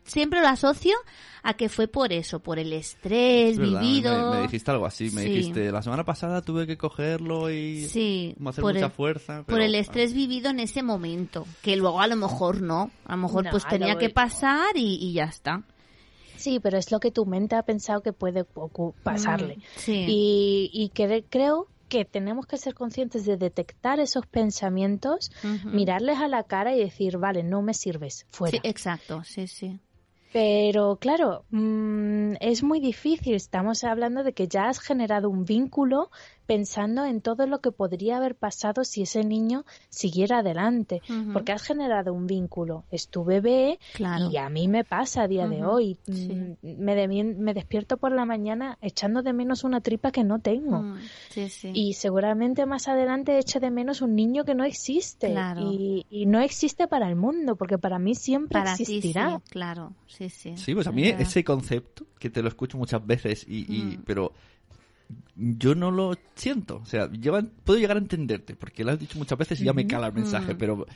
siempre 0.04 0.40
lo 0.40 0.48
asocio 0.48 0.94
a 1.42 1.54
que 1.54 1.68
fue 1.68 1.88
por 1.88 2.12
eso, 2.12 2.40
por 2.40 2.58
el 2.58 2.72
estrés 2.72 3.52
Es 3.52 3.58
verdad, 3.58 3.80
vivido. 3.80 4.30
Me, 4.30 4.36
me 4.36 4.42
dijiste 4.42 4.70
algo 4.70 4.86
así. 4.86 5.10
Me 5.10 5.22
Sí. 5.24 5.28
dijiste, 5.30 5.70
la 5.72 5.82
semana 5.82 6.04
pasada 6.04 6.40
tuve 6.42 6.66
que 6.66 6.76
cogerlo 6.78 7.50
y 7.50 7.84
Sí, 7.86 8.34
hacer 8.46 8.62
por 8.62 8.72
mucha 8.74 8.86
el- 8.86 8.92
fuerza. 8.92 9.42
por 9.44 9.60
el 9.60 9.74
estrés 9.74 10.14
vivido 10.14 10.50
en 10.50 10.60
ese 10.60 10.82
momento, 10.82 11.46
que 11.62 11.76
luego 11.76 12.00
a 12.00 12.06
lo 12.06 12.16
mejor 12.16 12.62
no, 12.62 12.90
a 13.04 13.16
lo 13.16 13.22
mejor 13.22 13.44
No, 13.44 13.50
pues 13.50 13.66
tenía 13.68 13.96
que 13.98 14.08
pasar 14.10 14.76
y, 14.76 14.94
y 15.00 15.12
ya 15.14 15.24
está. 15.24 15.62
Sí, 16.36 16.60
pero 16.60 16.78
es 16.78 16.90
lo 16.90 16.98
que 17.00 17.10
tu 17.10 17.26
mente 17.26 17.56
ha 17.56 17.62
pensado 17.62 18.02
que 18.02 18.12
puede 18.12 18.44
pasarle. 19.02 19.56
Mm, 19.56 19.60
sí. 19.76 20.04
Y, 20.08 20.70
y 20.72 20.88
que- 20.90 21.24
creo 21.30 21.68
que 21.88 22.04
tenemos 22.04 22.46
que 22.46 22.56
ser 22.56 22.74
conscientes 22.74 23.24
de 23.24 23.36
detectar 23.36 24.00
esos 24.00 24.26
pensamientos, 24.26 25.30
mirarles 25.64 26.18
a 26.18 26.26
la 26.28 26.42
cara 26.42 26.74
y 26.74 26.80
decir, 26.80 27.18
vale, 27.18 27.42
no 27.44 27.62
me 27.62 27.72
sirves, 27.74 28.26
fuera. 28.30 28.50
Sí, 28.52 28.60
exacto, 28.64 29.22
sí, 29.22 29.46
sí. 29.46 29.78
Pero 30.34 30.98
claro, 30.98 31.44
mm, 31.50 32.34
es 32.40 32.64
muy 32.64 32.80
difícil. 32.80 33.34
Estamos 33.36 33.84
hablando 33.84 34.24
de 34.24 34.32
que 34.32 34.48
ya 34.48 34.68
has 34.68 34.80
generado 34.80 35.30
un 35.30 35.44
vínculo 35.44 36.10
pensando 36.46 37.04
en 37.04 37.20
todo 37.20 37.46
lo 37.46 37.60
que 37.60 37.72
podría 37.72 38.18
haber 38.18 38.34
pasado 38.34 38.84
si 38.84 39.02
ese 39.02 39.24
niño 39.24 39.64
siguiera 39.88 40.38
adelante. 40.38 41.00
Porque 41.32 41.52
has 41.52 41.62
generado 41.62 42.12
un 42.12 42.26
vínculo. 42.26 42.84
Es 42.90 43.08
tu 43.08 43.24
bebé 43.24 43.78
Claro. 43.94 44.30
y 44.30 44.36
a 44.36 44.48
mí 44.48 44.68
me 44.68 44.84
pasa 44.84 45.22
a 45.22 45.28
día 45.28 45.46
de 45.48 45.64
hoy. 45.64 45.98
sí. 46.04 46.28
Mm, 46.34 46.54
Me, 46.84 46.94
de- 46.94 47.24
me 47.24 47.54
despierto 47.54 47.96
por 47.96 48.12
la 48.12 48.24
mañana 48.24 48.78
echando 48.82 49.22
de 49.22 49.32
menos 49.32 49.64
una 49.64 49.80
tripa 49.80 50.10
que 50.10 50.24
no 50.24 50.38
tengo. 50.40 50.82
Mm, 50.82 50.98
sí, 51.30 51.48
sí. 51.48 51.70
Y 51.74 51.94
seguramente 51.94 52.66
más 52.66 52.88
adelante 52.88 53.38
eche 53.38 53.60
de 53.60 53.70
menos 53.70 54.02
un 54.02 54.14
niño 54.14 54.44
que 54.44 54.54
no 54.54 54.64
existe. 54.64 55.30
Claro. 55.30 55.62
Y, 55.72 56.06
y 56.10 56.26
no 56.26 56.40
existe 56.40 56.86
para 56.88 57.08
el 57.08 57.16
mundo, 57.16 57.56
porque 57.56 57.78
para 57.78 57.98
mí 57.98 58.14
siempre 58.14 58.58
Para 58.58 58.74
ti 58.76 58.82
existirá. 58.82 59.40
sí, 59.44 59.50
claro, 59.50 59.92
sí, 60.06 60.28
sí. 60.28 60.56
Sí, 60.56 60.74
pues 60.74 60.86
a 60.86 60.92
mí 60.92 61.06
ese 61.06 61.42
concepto, 61.44 62.04
que 62.18 62.30
te 62.30 62.42
lo 62.42 62.48
escucho 62.48 62.76
muchas 62.78 63.04
veces, 63.06 63.44
y, 63.48 63.64
y- 63.74 63.82
Mm. 63.96 64.02
pero 64.04 64.32
yo 65.36 65.74
no 65.74 65.90
lo 65.90 66.14
siento. 66.34 66.76
O 66.76 66.86
sea, 66.86 67.10
yo 67.12 67.38
puedo 67.64 67.78
llegar 67.78 67.96
a 67.96 68.00
entenderte, 68.00 68.54
porque 68.56 68.84
lo 68.84 68.92
has 68.92 68.98
dicho 68.98 69.18
muchas 69.18 69.38
veces 69.38 69.60
y 69.60 69.64
ya 69.64 69.72
me 69.72 69.86
cala 69.86 70.08
el 70.08 70.12
mensaje, 70.14 70.54
Mm. 70.54 70.58
pero 70.58 70.86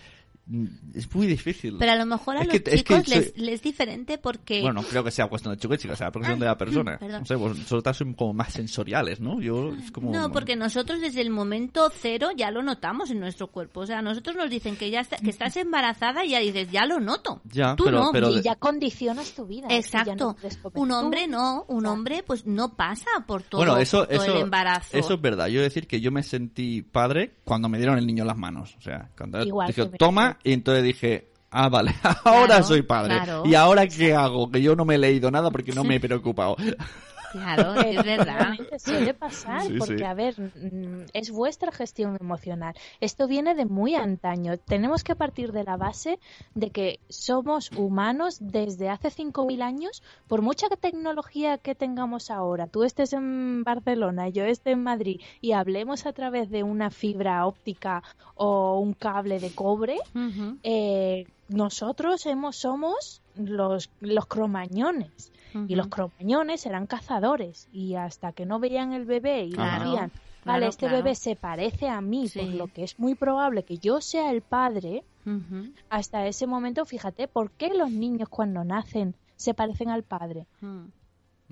es 0.94 1.14
muy 1.14 1.26
difícil. 1.26 1.76
Pero 1.78 1.92
a 1.92 1.96
lo 1.96 2.06
mejor 2.06 2.36
a 2.36 2.40
Es 2.40 2.46
los 2.46 2.52
que- 2.60 2.70
es 2.74 2.82
que 2.82 2.94
chicos 2.94 3.08
les, 3.08 3.24
soy- 3.32 3.40
les 3.42 3.54
es 3.54 3.62
diferente 3.62 4.18
porque... 4.18 4.62
Bueno, 4.62 4.82
creo 4.82 5.02
que 5.04 5.10
sea 5.10 5.26
cuestión 5.26 5.54
de 5.54 5.60
chico 5.60 5.74
y 5.74 5.78
chica, 5.78 5.94
o 5.94 5.96
sea, 5.96 6.10
cuestión 6.10 6.38
de 6.38 6.46
la 6.46 6.56
persona. 6.56 6.92
Ah, 6.94 6.98
perdón. 7.00 7.20
No 7.20 7.26
sé, 7.26 7.34
vosotras 7.34 7.96
son 7.96 8.14
como 8.14 8.32
más 8.32 8.52
sensoriales, 8.52 9.20
¿no? 9.20 9.40
Yo 9.40 9.72
es 9.74 9.90
como... 9.90 10.12
No, 10.12 10.30
porque 10.32 10.56
nosotros 10.56 11.00
desde 11.00 11.20
el 11.20 11.30
momento 11.30 11.90
cero 11.94 12.28
ya 12.36 12.50
lo 12.50 12.62
notamos 12.62 13.10
en 13.10 13.20
nuestro 13.20 13.48
cuerpo. 13.48 13.80
O 13.80 13.86
sea, 13.86 14.00
nosotros 14.02 14.36
nos 14.36 14.48
dicen 14.50 14.76
que 14.76 14.90
ya 14.90 15.00
está- 15.00 15.16
que 15.16 15.30
estás 15.30 15.56
embarazada 15.56 16.24
y 16.24 16.30
ya 16.30 16.38
dices, 16.40 16.70
ya 16.70 16.86
lo 16.86 17.00
noto. 17.00 17.42
Ya, 17.52 17.74
Tú 17.76 17.84
pero- 17.84 17.98
no. 18.00 18.10
pero- 18.12 18.30
y 18.30 18.40
ya 18.42 18.54
condicionas 18.54 19.32
tu 19.32 19.46
vida. 19.46 19.66
es 19.70 19.86
que 19.86 19.92
ya 20.06 20.14
no 20.14 20.36
Exacto. 20.42 20.70
un 20.74 20.90
hombre 20.92 21.26
no, 21.26 21.64
un 21.68 21.84
hombre 21.86 22.22
pues 22.26 22.46
no 22.46 22.74
pasa 22.74 23.06
por 23.26 23.42
todo, 23.42 23.60
bueno, 23.60 23.76
eso, 23.78 24.06
todo 24.06 24.22
eso, 24.22 24.34
el 24.36 24.42
embarazo. 24.42 24.96
eso 24.96 25.14
es 25.14 25.20
verdad. 25.20 25.48
Yo 25.48 25.60
decir 25.60 25.86
que 25.86 26.00
yo 26.00 26.10
me 26.12 26.22
sentí 26.22 26.82
padre 26.82 27.34
cuando 27.44 27.68
me 27.68 27.78
dieron 27.78 27.98
el 27.98 28.06
niño 28.06 28.22
en 28.22 28.28
las 28.28 28.36
manos. 28.36 28.74
O 28.78 28.80
sea, 28.82 29.10
cuando 29.16 29.42
Igual 29.42 29.68
dije, 29.68 29.90
que 29.90 29.96
y 30.44 30.52
entonces 30.52 30.84
dije, 30.84 31.28
ah, 31.50 31.68
vale, 31.68 31.94
ahora 32.24 32.46
Claro, 32.46 32.64
soy 32.64 32.82
padre. 32.82 33.14
claro. 33.16 33.42
¿Y 33.44 33.54
ahora 33.54 33.86
qué 33.86 34.14
hago? 34.14 34.50
Que 34.50 34.60
yo 34.62 34.76
no 34.76 34.84
me 34.84 34.96
he 34.96 34.98
leído 34.98 35.30
nada 35.30 35.50
porque 35.50 35.72
no 35.72 35.84
me 35.84 35.96
he 35.96 36.00
preocupado. 36.00 36.56
Claro, 37.32 37.74
es 37.80 38.04
verdad. 38.04 38.54
Efectivamente, 38.54 38.78
Suele 38.78 39.14
pasar, 39.14 39.62
Sí, 39.62 39.78
porque 39.78 39.98
sí. 39.98 40.04
a 40.04 40.14
ver, 40.14 40.34
mm, 40.40 41.06
es 41.12 41.30
vuestra 41.30 41.72
gestión 41.72 42.16
emocional. 42.20 42.74
Esto 43.00 43.26
viene 43.26 43.54
de 43.54 43.66
muy 43.66 43.94
antaño. 43.94 44.56
Tenemos 44.58 45.04
que 45.04 45.14
partir 45.16 45.52
de 45.52 45.64
la 45.64 45.76
base 45.76 46.18
de 46.54 46.70
que 46.70 47.00
somos 47.08 47.70
humanos 47.72 48.38
desde 48.40 48.88
hace 48.88 49.10
5.000 49.10 49.62
años, 49.62 50.02
por 50.26 50.42
mucha 50.42 50.68
tecnología 50.68 51.58
que 51.58 51.74
tengamos 51.74 52.30
ahora, 52.30 52.66
tú 52.66 52.84
estés 52.84 53.12
en 53.12 53.64
Barcelona, 53.64 54.28
yo 54.28 54.44
esté 54.44 54.72
en 54.72 54.82
Madrid 54.82 55.20
y 55.40 55.52
hablemos 55.52 56.06
a 56.06 56.12
través 56.12 56.50
de 56.50 56.62
una 56.62 56.90
fibra 56.90 57.46
óptica 57.46 58.02
o 58.34 58.78
un 58.78 58.94
cable 58.94 59.40
de 59.40 59.54
cobre, 59.54 59.96
eh, 60.62 61.26
nosotros 61.48 62.26
hemos, 62.26 62.56
somos 62.56 63.22
los, 63.36 63.90
los 64.00 64.26
cromañones. 64.26 65.32
Y 65.66 65.74
los 65.74 65.88
cromañones 65.88 66.64
eran 66.66 66.86
cazadores 66.86 67.68
y 67.72 67.94
hasta 67.94 68.32
que 68.32 68.46
no 68.46 68.58
veían 68.60 68.92
el 68.92 69.04
bebé 69.04 69.44
y 69.44 69.52
Claro, 69.52 69.84
decían, 69.84 70.10
claro, 70.10 70.20
vale, 70.44 70.66
este 70.68 70.86
claro. 70.86 70.96
bebé 71.02 71.14
se 71.14 71.34
parece 71.36 71.88
a 71.88 72.00
mí, 72.00 72.28
Sí. 72.28 72.38
por 72.40 72.48
lo 72.50 72.66
que 72.68 72.84
es 72.84 72.98
muy 72.98 73.14
probable 73.14 73.64
que 73.64 73.78
yo 73.78 74.00
sea 74.00 74.30
el 74.30 74.42
padre, 74.42 75.04
hasta 75.90 76.26
ese 76.26 76.46
momento, 76.46 76.84
fíjate, 76.86 77.28
¿por 77.28 77.50
qué 77.50 77.74
los 77.74 77.90
niños 77.90 78.28
cuando 78.28 78.64
nacen 78.64 79.14
se 79.36 79.52
parecen 79.54 79.90
al 79.90 80.02
padre? 80.02 80.46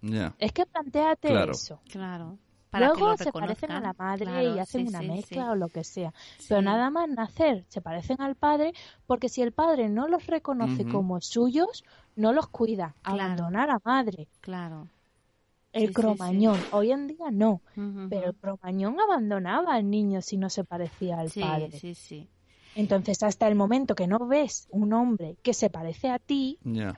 Ya. 0.03 0.35
Es 0.39 0.53
que 0.53 0.67
planteate 0.67 1.29
Claro. 1.29 1.53
eso. 1.53 1.81
Claro. 1.91 2.39
Para 2.71 2.89
que 2.89 2.99
Luego 2.99 3.11
lo 3.13 3.17
se 3.17 3.33
parecen 3.33 3.71
a 3.71 3.81
la 3.81 3.93
madre 3.97 4.25
Claro, 4.27 4.55
y 4.57 4.59
hacen 4.59 4.83
sí, 4.83 4.89
una 4.89 5.01
sí, 5.01 5.09
mezcla 5.09 5.43
sí. 5.45 5.49
o 5.51 5.55
lo 5.55 5.69
que 5.69 5.85
sea. 5.85 6.13
Sí. 6.39 6.47
Pero 6.49 6.63
nada 6.63 6.91
más 6.91 7.09
nacer, 7.09 7.65
se 7.69 7.81
parecen 7.81 8.21
al 8.21 8.35
padre, 8.35 8.73
porque 9.07 9.29
si 9.29 9.43
el 9.43 9.53
padre 9.53 9.89
no 9.89 10.09
los 10.09 10.27
reconoce 10.27 10.85
como 10.85 11.21
suyos, 11.21 11.85
no 12.17 12.33
los 12.33 12.49
cuida. 12.49 12.95
Claro. 13.03 13.23
Abandonar 13.23 13.71
a 13.71 13.81
madre. 13.85 14.29
Claro. 14.41 14.89
El 15.73 15.83
Sí, 15.83 15.87
sí, 15.89 15.89
sí. 15.89 15.95
cromañón. 15.95 16.59
Hoy 16.73 16.91
en 16.91 17.07
día 17.07 17.31
no. 17.31 17.61
Pero 18.09 18.29
el 18.31 18.35
cromañón 18.35 18.99
abandonaba 19.01 19.75
al 19.75 19.89
niño 19.91 20.23
si 20.23 20.37
no 20.39 20.49
se 20.51 20.65
parecía 20.65 21.19
al 21.21 21.31
sí, 21.31 21.41
padre. 21.41 21.71
sí, 21.73 21.95
sí. 21.95 22.29
Entonces, 22.79 23.23
hasta 23.23 23.49
el 23.49 23.55
momento 23.55 23.95
que 23.95 24.07
no 24.07 24.19
ves 24.29 24.69
un 24.71 24.93
hombre 24.93 25.37
que 25.43 25.55
se 25.55 25.71
parece 25.71 26.11
a 26.11 26.19
ti, 26.19 26.59
Ya. 26.63 26.95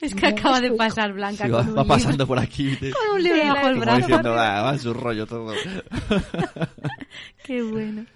Es 0.00 0.14
que 0.14 0.22
No, 0.22 0.36
acaba 0.36 0.60
de 0.60 0.72
pasar 0.72 1.12
Blanca 1.12 1.44
Sí, 1.46 1.50
con 1.52 1.60
va, 1.60 1.62
un 1.62 1.68
va 1.68 1.82
libro- 1.82 1.86
pasando 1.86 2.26
por 2.26 2.38
aquí. 2.40 2.76
te- 2.76 2.90
con 2.90 3.14
un 3.16 3.22
libro 3.22 3.46
bajo 3.54 3.68
el 3.68 3.78
brazo. 3.78 3.98
diciendo, 3.98 4.34
"Ah, 4.34 4.62
va 4.62 4.72
en 4.72 4.78
su 4.80 4.92
rollo 4.92 5.26
todo. 5.26 5.54
Qué 7.44 7.62
bueno. 7.62 8.06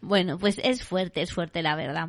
Bueno, 0.00 0.38
pues 0.38 0.60
es 0.62 0.84
fuerte, 0.84 1.22
es 1.22 1.32
fuerte 1.32 1.62
la 1.62 1.74
verdad. 1.76 2.08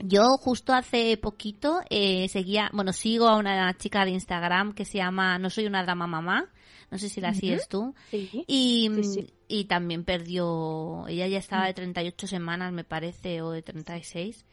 Yo 0.00 0.36
justo 0.38 0.72
hace 0.74 1.16
poquito 1.16 1.80
eh, 1.90 2.28
seguía, 2.28 2.70
bueno, 2.72 2.92
sigo 2.92 3.28
a 3.28 3.36
una 3.36 3.76
chica 3.76 4.04
de 4.04 4.12
Instagram 4.12 4.72
que 4.72 4.84
se 4.84 4.98
llama 4.98 5.38
No 5.38 5.50
soy 5.50 5.66
una 5.66 5.82
drama 5.82 6.06
mamá, 6.06 6.46
no 6.90 6.98
sé 6.98 7.08
si 7.08 7.20
la 7.20 7.34
sigues 7.34 7.68
tú, 7.68 7.94
sí. 8.10 8.44
y, 8.46 8.90
Sí, 8.96 9.04
sí. 9.04 9.26
y 9.48 9.64
también 9.64 10.04
perdió, 10.04 11.06
ella 11.08 11.26
ya 11.26 11.38
estaba 11.38 11.66
de 11.66 11.74
38 11.74 12.26
semanas 12.26 12.72
me 12.72 12.84
parece, 12.84 13.42
o 13.42 13.50
de 13.50 13.62
36, 13.62 14.44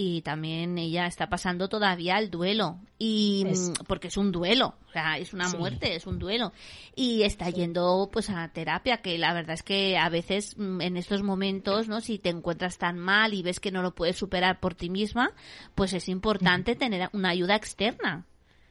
y 0.00 0.22
también 0.22 0.78
ella 0.78 1.06
está 1.06 1.28
pasando 1.28 1.68
todavía 1.68 2.18
el 2.18 2.30
duelo, 2.30 2.78
y 2.98 3.44
Es- 3.48 3.70
mm, 3.70 3.84
porque 3.88 4.06
es 4.08 4.16
un 4.16 4.30
duelo, 4.30 4.76
o 4.88 4.92
sea, 4.92 5.18
es 5.18 5.32
una 5.34 5.48
Sí. 5.48 5.56
muerte, 5.56 5.96
es 5.96 6.06
un 6.06 6.20
duelo, 6.20 6.52
y 6.94 7.22
está 7.22 7.50
yendo 7.50 8.08
pues 8.12 8.30
a 8.30 8.46
terapia, 8.52 8.98
que 8.98 9.18
la 9.18 9.34
verdad 9.34 9.54
es 9.54 9.64
que 9.64 9.98
a 9.98 10.08
veces 10.08 10.56
mm, 10.56 10.80
en 10.82 10.96
estos 10.96 11.22
momentos, 11.24 11.88
¿no? 11.88 12.00
Si 12.00 12.18
te 12.20 12.28
encuentras 12.28 12.78
tan 12.78 12.96
mal 12.98 13.34
y 13.34 13.42
ves 13.42 13.58
que 13.58 13.72
no 13.72 13.82
lo 13.82 13.92
puedes 13.94 14.16
superar 14.16 14.60
por 14.60 14.76
ti 14.76 14.88
misma, 14.88 15.32
pues 15.74 15.92
es 15.94 16.08
importante 16.08 16.76
tener 16.76 17.10
una 17.12 17.30
ayuda 17.30 17.56
externa. 17.56 18.24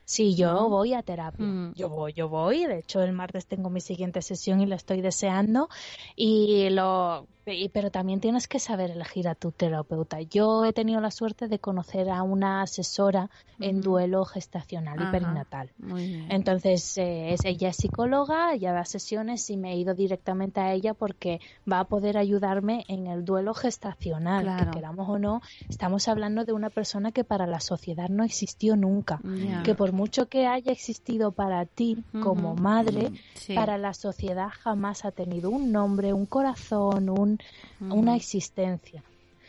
Sí, 0.08 0.36
yo 0.36 0.70
voy 0.70 0.94
a 0.94 1.04
terapia. 1.04 1.46
Mm. 1.46 1.74
Yo 1.74 1.90
voy, 1.90 2.14
yo 2.14 2.30
voy. 2.30 2.66
De 2.66 2.80
hecho, 2.80 3.02
el 3.02 3.12
martes 3.12 3.46
tengo 3.46 3.70
mi 3.70 3.82
siguiente 3.82 4.22
sesión 4.22 4.62
y 4.62 4.66
la 4.66 4.78
estoy 4.78 5.02
deseando. 5.02 5.68
Y 6.16 6.70
lo, 6.70 7.28
pero 7.74 7.92
también 7.92 8.20
tienes 8.20 8.48
que 8.48 8.60
saber 8.60 8.92
elegir 8.92 9.28
a 9.28 9.36
tu 9.36 9.52
terapeuta. 9.52 10.22
Yo 10.22 10.66
he 10.66 10.74
tenido 10.74 11.00
la 11.00 11.12
suerte 11.12 11.48
de 11.48 11.60
conocer 11.60 12.10
a 12.10 12.22
una 12.24 12.62
asesora 12.62 13.30
en 13.60 13.82
duelo 13.82 14.26
gestacional 14.26 15.00
Ajá. 15.00 15.10
y 15.10 15.12
perinatal. 15.12 15.72
Muy 15.78 16.08
bien. 16.08 16.32
Entonces, 16.32 16.98
eh, 16.98 17.34
es, 17.34 17.46
ella 17.46 17.70
es 17.70 17.78
psicóloga, 17.78 18.54
ella 18.54 18.74
da 18.74 18.86
sesiones 18.86 19.50
y 19.50 19.58
me 19.58 19.74
he 19.74 19.78
ido 19.78 19.94
directamente 19.96 20.60
a 20.60 20.74
ella 20.74 20.94
porque 20.94 21.40
va 21.72 21.80
a 21.80 21.86
poder 21.86 22.18
ayudarme 22.18 22.84
en 22.88 23.08
el 23.08 23.24
duelo 23.24 23.54
gestacional. 23.54 24.44
Claro. 24.44 24.72
Que 24.72 24.78
queramos 24.78 25.08
o 25.10 25.18
no, 25.18 25.42
estamos 25.70 26.08
hablando 26.08 26.44
de 26.46 26.54
una 26.54 26.70
persona 26.70 27.12
que 27.12 27.24
para 27.24 27.48
la 27.48 27.60
sociedad 27.60 28.10
no 28.10 28.24
existió 28.24 28.76
nunca. 28.76 29.20
Ya. 29.24 29.64
Que 29.64 29.74
por 29.74 29.94
mucho 29.94 30.28
que 30.28 30.48
haya 30.48 30.72
existido 30.72 31.32
para 31.32 31.66
ti 31.66 32.04
como 32.22 32.56
madre, 32.56 33.12
Sí. 33.36 33.54
para 33.56 33.78
la 33.78 33.94
sociedad 33.94 34.50
jamás 34.52 35.06
ha 35.06 35.12
tenido 35.12 35.50
un 35.50 35.72
nombre, 35.72 36.14
un 36.14 36.26
corazón, 36.26 37.10
un, 37.10 37.37
una 37.80 38.16
existencia. 38.16 39.04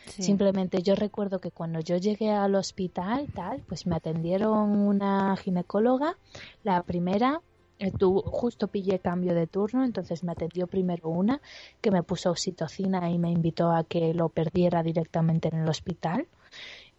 Sí. 0.06 0.22
Simplemente 0.22 0.82
yo 0.82 0.94
recuerdo 0.94 1.38
que 1.38 1.50
cuando 1.50 1.80
yo 1.80 1.96
llegué 1.98 2.30
al 2.30 2.54
hospital, 2.54 3.28
tal, 3.34 3.62
pues 3.68 3.86
me 3.86 3.96
atendieron 3.96 4.70
una 4.76 5.36
ginecóloga. 5.36 6.16
La 6.64 6.82
primera, 6.82 7.42
eh, 7.78 7.90
tu- 7.92 8.22
justo 8.22 8.68
pillé 8.68 9.00
cambio 9.00 9.34
de 9.34 9.46
turno, 9.46 9.84
entonces 9.84 10.24
me 10.24 10.32
atendió 10.32 10.66
primero 10.66 11.08
una 11.10 11.40
que 11.82 11.90
me 11.90 12.02
puso 12.02 12.30
oxitocina 12.30 13.10
y 13.10 13.18
me 13.18 13.30
invitó 13.30 13.70
a 13.70 13.84
que 13.84 14.14
lo 14.14 14.30
perdiera 14.30 14.82
directamente 14.82 15.48
en 15.48 15.60
el 15.62 15.68
hospital. 15.68 16.26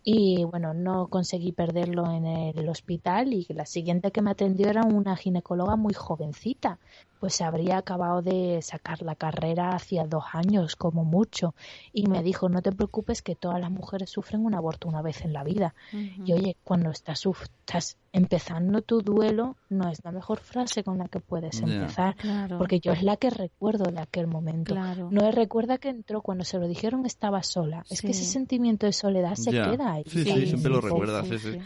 Y 0.03 0.43
bueno, 0.45 0.73
no 0.73 1.07
conseguí 1.07 1.51
perderlo 1.51 2.09
en 2.11 2.25
el 2.25 2.69
hospital 2.69 3.33
y 3.33 3.45
la 3.49 3.65
siguiente 3.65 4.11
que 4.11 4.21
me 4.21 4.31
atendió 4.31 4.69
era 4.69 4.83
una 4.83 5.15
ginecóloga 5.17 5.75
muy 5.75 5.93
jovencita, 5.93 6.79
pues 7.19 7.41
habría 7.41 7.77
acabado 7.77 8.21
de 8.21 8.61
sacar 8.61 9.01
la 9.01 9.15
carrera 9.15 9.75
hacía 9.75 10.05
dos 10.05 10.23
años 10.33 10.75
como 10.75 11.03
mucho. 11.03 11.53
Y 11.93 12.07
me 12.07 12.23
dijo 12.23 12.49
no 12.49 12.61
te 12.61 12.71
preocupes 12.71 13.21
que 13.21 13.35
todas 13.35 13.59
las 13.59 13.71
mujeres 13.71 14.09
sufren 14.09 14.45
un 14.45 14.55
aborto 14.55 14.87
una 14.87 15.01
vez 15.01 15.21
en 15.21 15.33
la 15.33 15.43
vida 15.43 15.75
y 15.93 16.33
oye 16.33 16.55
cuando 16.63 16.91
estás, 16.91 17.25
estás 17.25 17.97
empezando 18.11 18.81
tu 18.81 19.01
duelo 19.01 19.55
no 19.69 19.89
es 19.89 20.03
la 20.03 20.11
mejor 20.11 20.39
frase 20.39 20.83
con 20.83 20.97
la 20.97 21.07
que 21.07 21.19
puedes 21.19 21.59
empezar 21.61 22.15
Claro. 22.15 22.57
porque 22.57 22.79
yo 22.79 22.91
es 22.91 23.03
la 23.03 23.17
que 23.17 23.29
recuerdo 23.29 23.91
de 23.91 23.99
aquel 23.99 24.27
momento. 24.27 24.73
Claro. 24.73 25.09
no 25.11 25.29
recuerda 25.31 25.77
que 25.77 25.89
entró 25.89 26.21
cuando 26.21 26.43
se 26.43 26.57
lo 26.57 26.67
dijeron 26.67 27.05
estaba 27.05 27.43
sola. 27.43 27.85
Es 27.89 28.01
que 28.01 28.11
ese 28.11 28.25
sentimiento 28.25 28.85
de 28.85 28.93
soledad 28.93 29.35
se 29.35 29.51
queda 29.51 29.93
ahí. 29.93 30.03
Sí, 30.07 30.23
sí, 30.23 30.31
ahí 30.31 30.47
siempre 30.47 30.71
lo 30.71 30.81
recuerdas, 30.81 31.27
sí, 31.27 31.39
sí. 31.39 31.59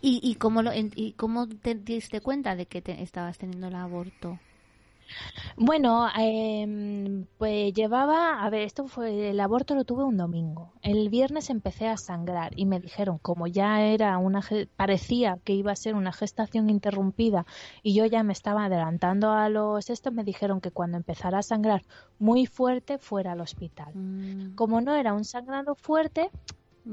¿Y, 0.00 0.20
y, 0.22 0.34
cómo 0.36 0.62
lo, 0.62 0.70
¿Y 0.74 1.12
cómo 1.16 1.48
te 1.48 1.74
diste 1.74 2.20
cuenta 2.20 2.56
de 2.56 2.66
que 2.66 2.82
te- 2.82 3.02
estabas 3.02 3.38
teniendo 3.38 3.68
el 3.68 3.74
aborto? 3.74 4.38
Bueno, 5.56 6.08
em, 6.16 7.26
pues 7.38 7.72
llevaba, 7.74 8.42
a 8.44 8.50
ver, 8.50 8.62
esto 8.62 8.86
fue, 8.88 9.30
el 9.30 9.40
aborto 9.40 9.74
lo 9.74 9.84
tuve 9.84 10.04
un 10.04 10.16
domingo. 10.16 10.72
El 10.82 11.08
viernes 11.10 11.50
empecé 11.50 11.86
a 11.88 11.96
sangrar 11.96 12.52
y 12.56 12.66
me 12.66 12.80
dijeron, 12.80 13.18
como 13.18 13.46
ya 13.46 13.82
era 13.82 14.16
una, 14.18 14.40
parecía 14.76 15.38
que 15.44 15.52
iba 15.52 15.72
a 15.72 15.76
ser 15.76 15.94
una 15.94 16.12
gestación 16.12 16.70
interrumpida 16.70 17.46
y 17.82 17.94
yo 17.94 18.06
ya 18.06 18.22
me 18.22 18.32
estaba 18.32 18.64
adelantando 18.64 19.32
a 19.32 19.48
los 19.48 19.90
estos, 19.90 20.12
me 20.12 20.24
dijeron 20.24 20.60
que 20.60 20.70
cuando 20.70 20.96
empezara 20.96 21.38
a 21.38 21.42
sangrar 21.42 21.82
muy 22.18 22.46
fuerte 22.46 22.98
fuera 22.98 23.32
al 23.32 23.40
hospital. 23.40 23.92
Mm, 23.94 24.54
Como 24.54 24.80
no 24.80 24.94
era 24.94 25.12
un 25.14 25.24
sangrado 25.24 25.74
fuerte, 25.74 26.30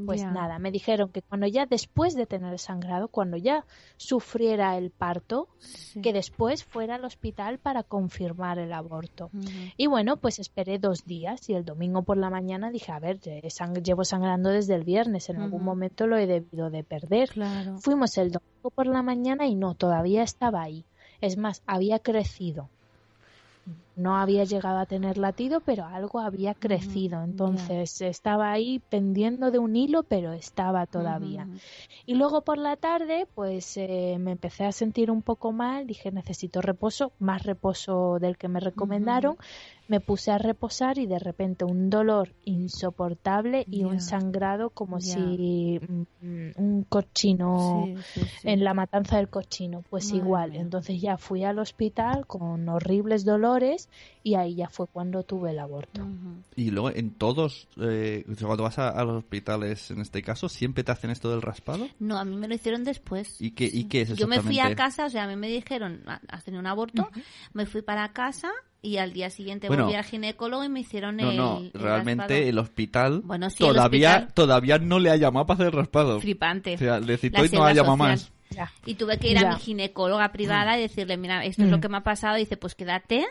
pues 0.05 0.23
nada, 0.23 0.57
me 0.59 0.71
dijeron 0.71 1.09
que 1.09 1.21
cuando 1.21 1.47
ya 1.47 1.65
después 1.65 2.15
de 2.15 2.25
tener 2.25 2.53
el 2.53 2.59
sangrado, 2.59 3.09
cuando 3.09 3.35
ya 3.37 3.65
sufriera 3.97 4.77
el 4.77 4.89
parto, 4.91 5.47
Sí. 5.59 6.01
que 6.01 6.13
después 6.13 6.63
fuera 6.63 6.95
al 6.95 7.03
hospital 7.05 7.59
para 7.59 7.83
confirmar 7.83 8.57
el 8.59 8.71
aborto. 8.73 9.29
Y 9.77 9.87
bueno, 9.87 10.17
pues 10.17 10.39
esperé 10.39 10.79
dos 10.79 11.05
días 11.05 11.49
y 11.49 11.53
el 11.53 11.65
domingo 11.65 12.03
por 12.03 12.17
la 12.17 12.29
mañana 12.29 12.71
dije, 12.71 12.91
a 12.91 12.99
ver, 12.99 13.19
sang- 13.19 13.83
llevo 13.83 14.05
sangrando 14.05 14.49
desde 14.49 14.75
el 14.75 14.83
viernes, 14.85 15.29
en 15.29 15.37
algún 15.41 15.63
momento 15.63 16.07
lo 16.07 16.17
he 16.17 16.25
debido 16.27 16.69
de 16.69 16.83
perder. 16.83 17.29
Claro. 17.29 17.77
Fuimos 17.79 18.17
el 18.17 18.31
domingo 18.31 18.69
por 18.73 18.87
la 18.87 19.01
mañana 19.03 19.45
y 19.45 19.55
no, 19.55 19.73
todavía 19.75 20.23
estaba 20.23 20.61
ahí. 20.61 20.85
Es 21.19 21.37
más, 21.37 21.61
había 21.67 21.99
crecido. 21.99 22.69
No 23.95 24.15
había 24.17 24.45
llegado 24.45 24.79
a 24.79 24.85
tener 24.85 25.17
latido, 25.17 25.59
pero 25.59 25.83
algo 25.85 26.19
había 26.19 26.53
crecido. 26.53 27.21
Entonces 27.23 28.01
estaba 28.01 28.51
ahí 28.51 28.79
pendiendo 28.89 29.51
de 29.51 29.59
un 29.59 29.75
hilo, 29.75 30.03
pero 30.03 30.31
estaba 30.33 30.85
todavía. 30.85 31.47
Y 32.05 32.15
luego 32.15 32.41
por 32.41 32.57
la 32.57 32.77
tarde, 32.77 33.27
pues 33.35 33.75
eh, 33.77 34.17
me 34.19 34.31
empecé 34.31 34.63
a 34.65 34.71
sentir 34.71 35.11
un 35.11 35.21
poco 35.21 35.51
mal, 35.51 35.87
dije 35.87 36.11
necesito 36.11 36.61
reposo, 36.61 37.11
más 37.19 37.43
reposo 37.43 38.17
del 38.19 38.37
que 38.37 38.47
me 38.47 38.59
recomendaron. 38.59 39.35
Me 39.87 39.99
puse 39.99 40.31
a 40.31 40.37
reposar 40.37 40.97
y 40.99 41.05
de 41.05 41.19
repente 41.19 41.65
un 41.65 41.89
dolor 41.89 42.33
insoportable 42.45 43.65
y 43.69 43.83
un 43.83 43.99
sangrado 43.99 44.69
como 44.69 45.01
si 45.01 45.81
mm, 46.21 46.51
un 46.55 46.85
cochino 46.87 47.83
Sí, 47.85 47.95
sí, 48.13 48.21
sí. 48.41 48.49
en 48.49 48.63
la 48.63 48.73
matanza 48.73 49.17
del 49.17 49.27
cochino, 49.27 49.83
pues 49.89 50.05
Madre 50.05 50.17
igual. 50.17 50.51
mía. 50.51 50.61
Entonces 50.61 51.01
ya 51.01 51.17
fui 51.17 51.43
al 51.43 51.59
hospital 51.59 52.25
con 52.25 52.69
horribles 52.69 53.25
dolores 53.25 53.80
y 54.23 54.35
ahí 54.35 54.55
ya 54.55 54.69
fue 54.69 54.87
cuando 54.87 55.23
tuve 55.23 55.51
el 55.51 55.59
aborto. 55.59 56.07
Y 56.55 56.71
luego 56.71 56.91
en 56.91 57.11
todos, 57.11 57.67
eh, 57.77 58.23
cuando 58.41 58.63
vas 58.63 58.77
a, 58.79 58.89
a 58.89 59.03
los 59.03 59.17
hospitales, 59.17 59.91
en 59.91 59.99
este 60.01 60.21
caso, 60.21 60.49
¿siempre 60.49 60.83
te 60.83 60.91
hacen 60.91 61.09
esto 61.11 61.31
del 61.31 61.41
raspado? 61.41 61.87
No, 61.99 62.17
a 62.17 62.25
mí 62.25 62.35
me 62.35 62.47
lo 62.47 62.55
hicieron 62.55 62.83
después. 62.83 63.41
¿Y 63.41 63.51
qué, 63.51 63.69
y 63.71 63.85
qué 63.85 64.01
es 64.01 64.15
Yo 64.17 64.27
me 64.27 64.41
fui 64.41 64.59
a 64.59 64.69
exactamente? 64.69 64.75
casa, 64.75 65.05
o 65.05 65.09
sea, 65.09 65.23
a 65.23 65.27
mí 65.27 65.35
me 65.35 65.47
dijeron, 65.47 66.03
"Ah, 66.07 66.19
has 66.27 66.43
tenido 66.43 66.59
un 66.59 66.67
aborto, 66.67 67.09
me 67.53 67.65
fui 67.65 67.81
para 67.81 68.11
casa 68.13 68.51
y 68.83 68.97
al 68.97 69.13
día 69.13 69.29
siguiente 69.29 69.67
Bueno, 69.67 69.83
volví 69.85 69.95
al 69.95 70.03
ginecólogo 70.05 70.63
y 70.63 70.69
me 70.69 70.79
hicieron 70.79 71.17
No, 71.17 71.29
el 71.29 71.37
no, 71.37 71.57
el 71.59 71.71
realmente 71.73 72.21
raspado. 72.33 72.49
el 72.49 72.57
hospital 72.57 73.21
Bueno, 73.23 73.49
sí, 73.49 73.63
el 73.63 73.73
todavía 73.73 74.09
hospital- 74.15 74.33
todavía 74.33 74.77
no 74.79 74.99
le 74.99 75.11
ha 75.11 75.15
llamado 75.17 75.45
para 75.45 75.55
hacer 75.55 75.67
el 75.67 75.73
raspado. 75.73 76.19
Flipante. 76.19 76.75
O 76.75 76.77
sea, 76.77 76.99
le 76.99 77.17
citó 77.17 77.45
y 77.45 77.49
no 77.49 77.63
ha 77.63 77.73
llamado 77.73 77.97
social. 77.97 78.09
más. 78.11 78.31
Ya. 78.51 78.71
Y 78.85 78.95
tuve 78.95 79.17
que 79.17 79.29
ir 79.31 79.37
a 79.37 79.53
mi 79.53 79.59
ginecóloga 79.59 80.31
privada 80.31 80.77
y 80.77 80.81
decirle, 80.81 81.17
mira, 81.17 81.43
esto 81.45 81.63
es 81.63 81.67
Mm. 81.69 81.71
lo 81.71 81.79
que 81.79 81.89
me 81.89 81.97
ha 81.97 82.03
pasado. 82.03 82.35
dice, 82.37 82.57
pues 82.57 82.75
quédate. 82.75 83.25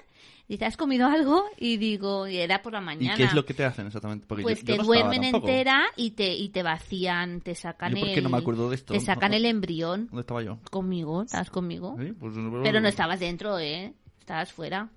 Dice, 0.48 0.64
¿has 0.64 0.76
comido 0.76 1.06
algo? 1.06 1.44
Y 1.58 1.76
digo, 1.76 2.26
y 2.26 2.38
era 2.38 2.60
por 2.62 2.72
la 2.72 2.80
¿Y 2.80 2.84
mañana. 2.84 3.16
qué 3.16 3.22
es 3.24 3.34
lo 3.34 3.44
que 3.44 3.54
te 3.54 3.64
hacen 3.64 3.86
exactamente? 3.86 4.26
Porque 4.26 4.42
Pues 4.42 4.60
yo- 4.60 4.66
yo 4.66 4.72
te 4.74 4.78
no 4.78 4.84
duermen 4.84 5.22
tampoco. 5.22 5.46
entera 5.48 5.84
y 5.96 6.10
te, 6.12 6.34
y 6.34 6.48
te 6.48 6.62
vacían, 6.64 7.40
te 7.40 7.54
sacan 7.54 7.92
Yo, 7.92 8.00
¿por 8.00 8.08
el... 8.08 8.14
qué 8.16 8.20
no 8.22 8.30
me 8.30 8.38
acuerdo 8.38 8.68
de 8.68 8.74
esto? 8.74 8.92
Te 8.92 8.98
sacan 9.00 9.30
No. 9.30 9.36
el 9.36 9.44
embrión. 9.46 10.06
¿Dónde 10.06 10.22
estaba 10.22 10.42
yo? 10.42 10.58
Conmigo, 10.70 11.22
¿estás 11.22 11.50
conmigo? 11.50 11.96
¿Sí? 12.00 12.12
Pues, 12.18 12.34
Pero 12.64 12.80
no 12.80 12.88
estabas 12.88 13.20
dentro, 13.20 13.58
¿eh? 13.60 13.92
Estabas 14.18 14.52
fuera. 14.52 14.88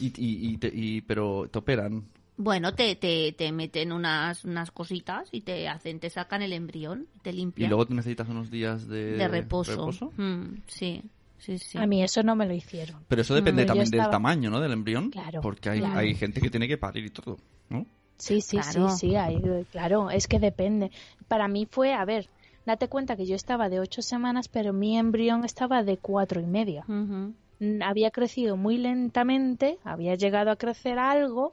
Y, 0.00 0.06
y, 0.06 0.52
y, 0.52 0.56
te- 0.58 0.72
y- 0.72 1.00
pero 1.00 1.48
te 1.50 1.58
operan. 1.58 2.04
Bueno, 2.42 2.74
te, 2.74 2.96
te, 2.96 3.32
te 3.32 3.52
meten 3.52 3.92
unas, 3.92 4.44
unas 4.44 4.72
cositas 4.72 5.28
y 5.30 5.42
te 5.42 5.68
hacen, 5.68 6.00
te 6.00 6.10
sacan 6.10 6.42
el 6.42 6.52
embrión, 6.52 7.06
te 7.22 7.32
Y 7.32 7.36
limpian. 7.36 7.68
luego 7.70 7.86
te 7.86 7.94
necesitas 7.94 8.28
unos 8.28 8.50
días 8.50 8.88
de, 8.88 9.16
de 9.16 9.28
reposo. 9.28 9.86
Mm, 10.16 10.56
sí, 10.66 11.02
sí, 11.38 11.58
sí. 11.58 11.78
A 11.78 11.86
mí 11.86 12.02
eso 12.02 12.24
no 12.24 12.34
me 12.34 12.46
lo 12.46 12.52
hicieron. 12.52 13.04
Pero 13.06 13.22
eso 13.22 13.36
depende 13.36 13.62
Mm, 13.62 13.66
también 13.66 13.90
del 13.90 14.08
tamaño, 14.10 14.50
¿no? 14.50 14.60
Del 14.60 14.72
embrión. 14.72 15.10
Claro, 15.10 15.40
Porque 15.40 15.70
hay, 15.70 15.78
claro. 15.80 15.98
hay 16.00 16.14
gente 16.16 16.40
que 16.40 16.50
tiene 16.50 16.66
que 16.66 16.78
parir 16.78 17.04
y 17.04 17.10
todo, 17.10 17.36
¿no? 17.70 17.86
Sí, 18.18 18.40
sí, 18.40 18.58
Claro. 18.58 18.88
sí, 18.88 19.10
sí, 19.10 19.14
eh, 19.14 19.64
claro, 19.70 20.10
es 20.10 20.26
que 20.26 20.40
depende. 20.40 20.90
Para 21.28 21.46
mí 21.46 21.68
fue, 21.70 21.94
a 21.94 22.04
ver, 22.04 22.28
date 22.66 22.88
cuenta 22.88 23.16
que 23.16 23.26
yo 23.26 23.36
estaba 23.36 23.68
de 23.68 23.78
ocho 23.78 24.02
semanas, 24.02 24.48
pero 24.48 24.72
mi 24.72 24.98
embrión 24.98 25.44
estaba 25.44 25.84
de 25.84 25.98
cuatro 25.98 26.40
y 26.40 26.46
media. 26.46 26.84
Mm, 26.88 27.82
Había 27.84 28.10
crecido 28.10 28.56
muy 28.56 28.76
lentamente, 28.78 29.78
había 29.84 30.16
llegado 30.16 30.50
a 30.50 30.56
crecer 30.56 30.98
algo, 30.98 31.52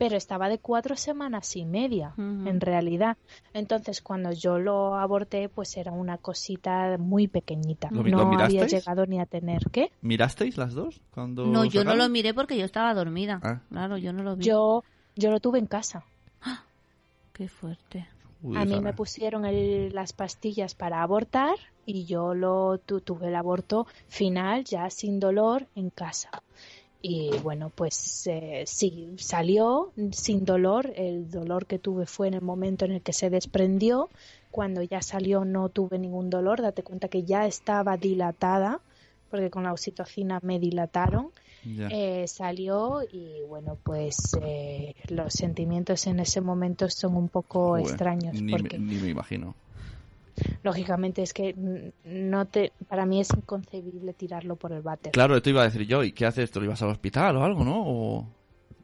pero 0.00 0.16
estaba 0.16 0.48
de 0.48 0.56
cuatro 0.58 0.96
semanas 0.96 1.54
y 1.56 1.66
media, 1.66 2.14
en 2.16 2.58
realidad. 2.58 3.18
Entonces, 3.52 4.00
cuando 4.00 4.32
yo 4.32 4.58
lo 4.58 4.94
aborté, 4.96 5.50
pues 5.50 5.76
era 5.76 5.92
una 5.92 6.16
cosita 6.16 6.96
muy 6.98 7.28
pequeñita. 7.28 7.90
¿Lo 7.92 8.02
mi- 8.02 8.10
lo 8.10 8.16
no 8.16 8.22
había 8.32 8.46
mirasteis? 8.46 8.72
llegado 8.72 9.04
ni 9.04 9.20
a 9.20 9.26
tener 9.26 9.60
qué. 9.70 9.92
¿Mirasteis 10.00 10.56
las 10.56 10.72
dos? 10.72 11.02
Cuando 11.10 11.44
No, 11.44 11.66
yo 11.66 11.84
no 11.84 11.96
lo 11.96 12.08
miré 12.08 12.32
porque 12.32 12.56
yo 12.56 12.64
estaba 12.64 12.94
dormida. 12.94 13.40
Ah. 13.42 13.60
Claro, 13.68 13.98
yo 13.98 14.14
no 14.14 14.22
lo 14.22 14.36
vi. 14.36 14.44
Yo, 14.46 14.84
yo 15.16 15.30
lo 15.30 15.38
tuve 15.38 15.58
en 15.58 15.66
casa. 15.66 16.02
Qué 17.34 17.46
fuerte. 17.48 18.08
Uy, 18.42 18.56
a 18.56 18.64
mí 18.64 18.70
Sara. 18.70 18.80
me 18.80 18.92
pusieron 18.94 19.44
el- 19.44 19.94
las 19.94 20.14
pastillas 20.14 20.74
para 20.74 21.02
abortar 21.02 21.56
y 21.84 22.06
yo 22.06 22.32
lo 22.34 22.78
tu- 22.78 23.02
tuve 23.02 23.28
el 23.28 23.34
aborto 23.36 23.86
final 24.08 24.64
ya 24.64 24.88
sin 24.88 25.20
dolor 25.20 25.66
en 25.74 25.90
casa. 25.90 26.30
Y 27.02 27.30
bueno, 27.42 27.70
pues 27.74 28.26
eh, 28.26 28.64
sí, 28.66 29.14
salió 29.16 29.92
sin 30.12 30.44
dolor. 30.44 30.92
El 30.96 31.30
dolor 31.30 31.66
que 31.66 31.78
tuve 31.78 32.06
fue 32.06 32.28
en 32.28 32.34
el 32.34 32.42
momento 32.42 32.84
en 32.84 32.92
el 32.92 33.02
que 33.02 33.12
se 33.12 33.30
desprendió. 33.30 34.10
Cuando 34.50 34.82
ya 34.82 35.00
salió 35.00 35.44
no 35.44 35.68
tuve 35.70 35.98
ningún 35.98 36.28
dolor. 36.28 36.60
Date 36.60 36.82
cuenta 36.82 37.08
que 37.08 37.22
ya 37.22 37.46
estaba 37.46 37.96
dilatada, 37.96 38.80
porque 39.30 39.48
con 39.48 39.62
la 39.62 39.72
oxitocina 39.72 40.40
me 40.42 40.58
dilataron. 40.58 41.30
Eh, 41.64 42.26
salió 42.26 43.02
y 43.02 43.42
bueno, 43.48 43.76
pues 43.82 44.16
eh, 44.42 44.94
los 45.08 45.32
sentimientos 45.34 46.06
en 46.06 46.20
ese 46.20 46.40
momento 46.40 46.88
son 46.88 47.16
un 47.16 47.28
poco 47.28 47.70
Joder, 47.70 47.86
extraños 47.86 48.40
ni, 48.40 48.52
porque 48.52 48.78
ni 48.78 48.96
me 48.96 49.08
imagino. 49.08 49.54
Lógicamente 50.62 51.22
es 51.22 51.32
que 51.32 51.54
no 52.04 52.44
te 52.46 52.72
para 52.88 53.06
mí 53.06 53.20
es 53.20 53.30
inconcebible 53.36 54.12
tirarlo 54.14 54.56
por 54.56 54.72
el 54.72 54.82
váter. 54.82 55.12
Claro, 55.12 55.36
esto 55.36 55.50
iba 55.50 55.62
a 55.62 55.64
decir 55.64 55.82
yo. 55.86 56.02
¿Y 56.04 56.12
qué 56.12 56.26
haces? 56.26 56.50
¿Te 56.50 56.58
lo 56.58 56.64
ibas 56.66 56.82
al 56.82 56.90
hospital 56.90 57.36
o 57.36 57.44
algo, 57.44 57.64
no? 57.64 57.82
O... 57.86 58.26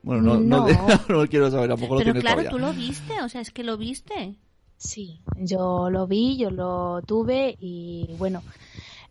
Bueno, 0.03 0.23
no, 0.23 0.35
no. 0.41 0.67
No. 0.69 0.77
no 1.09 1.15
lo 1.23 1.27
quiero 1.27 1.51
saber, 1.51 1.69
tampoco 1.69 1.95
lo 1.95 2.01
Pero 2.01 2.13
claro, 2.21 2.43
todavía. 2.43 2.51
tú 2.51 2.59
lo 2.59 2.73
viste, 2.73 3.21
o 3.23 3.29
sea, 3.29 3.41
es 3.41 3.51
que 3.51 3.65
lo 3.65 3.77
viste. 3.77 4.37
Sí, 4.77 5.21
yo 5.37 5.89
lo 5.91 6.07
vi, 6.07 6.37
yo 6.37 6.51
lo 6.51 7.01
tuve 7.03 7.57
y 7.59 8.15
bueno. 8.19 8.43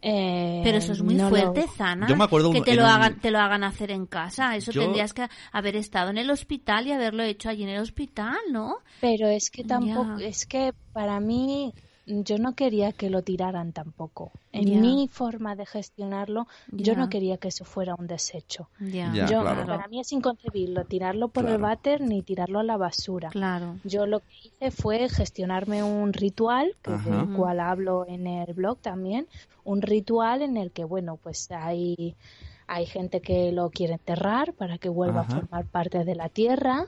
eh, 0.01 0.61
Pero 0.63 0.77
eso 0.77 0.91
es 0.93 1.01
muy 1.01 1.15
no 1.15 1.23
lo- 1.23 1.29
fuerte, 1.29 1.65
Zana. 1.75 2.07
Yo 2.07 2.15
me 2.15 2.23
acuerdo 2.25 2.51
que 2.51 2.59
un- 2.59 2.63
te 2.63 2.75
lo 2.75 2.83
un- 2.83 2.89
hagan, 2.89 3.19
te 3.19 3.31
lo 3.31 3.39
hagan 3.39 3.63
hacer 3.63 3.89
en 3.91 4.05
casa. 4.05 4.55
Eso 4.55 4.71
Yo- 4.71 4.81
tendrías 4.83 5.13
que 5.13 5.27
haber 5.51 5.75
estado 5.75 6.11
en 6.11 6.17
el 6.19 6.29
hospital 6.29 6.85
y 6.87 6.91
haberlo 6.91 7.23
hecho 7.23 7.49
allí 7.49 7.63
en 7.63 7.69
el 7.69 7.81
hospital, 7.81 8.37
¿no? 8.51 8.75
Pero 9.01 9.27
es 9.27 9.49
que 9.49 9.63
tampoco, 9.63 10.19
Ya. 10.19 10.27
es 10.27 10.45
que 10.45 10.73
para 10.93 11.19
mí 11.19 11.73
yo 12.05 12.37
no 12.37 12.53
quería 12.55 12.91
que 12.91 13.09
lo 13.09 13.21
tiraran 13.23 13.71
tampoco. 13.73 14.31
En 14.51 14.81
mi 14.81 15.07
forma 15.07 15.55
de 15.55 15.65
gestionarlo, 15.65 16.47
yo 16.71 16.95
no 16.95 17.09
quería 17.09 17.37
que 17.37 17.47
eso 17.49 17.65
fuera 17.65 17.95
un 17.95 18.07
desecho. 18.07 18.69
Ya, 18.79 19.11
Ya, 19.13 19.25
Yo- 19.27 19.41
claro. 19.41 19.65
Para 19.65 19.87
mí 19.87 19.99
es 19.99 20.11
inconcebible 20.11 20.85
tirarlo 20.85 21.27
por 21.29 21.45
el 21.49 21.57
váter 21.57 22.01
ni 22.01 22.21
tirarlo 22.21 22.59
a 22.59 22.63
la 22.63 22.77
basura. 22.77 23.29
Claro. 23.29 23.77
Yo 23.83 24.05
lo 24.05 24.19
que 24.21 24.33
hice 24.45 24.71
fue 24.71 25.09
gestionarme 25.09 25.83
un 25.83 26.13
ritual, 26.13 26.75
que 26.81 26.91
del 26.91 27.35
cual 27.35 27.59
hablo 27.59 28.05
en 28.07 28.27
el 28.27 28.53
blog 28.53 28.77
también, 28.79 29.27
un 29.63 29.81
ritual 29.81 30.41
en 30.41 30.57
el 30.57 30.71
que, 30.71 30.83
bueno, 30.83 31.17
pues 31.17 31.49
hay, 31.51 32.15
hay 32.67 32.85
gente 32.85 33.19
que 33.19 33.51
lo 33.51 33.69
quiere 33.71 33.93
enterrar 33.93 34.53
para 34.53 34.77
que 34.77 34.89
vuelva 34.89 35.21
Ajá. 35.21 35.33
a 35.37 35.39
formar 35.41 35.65
parte 35.65 36.03
de 36.05 36.15
la 36.15 36.29
tierra 36.29 36.87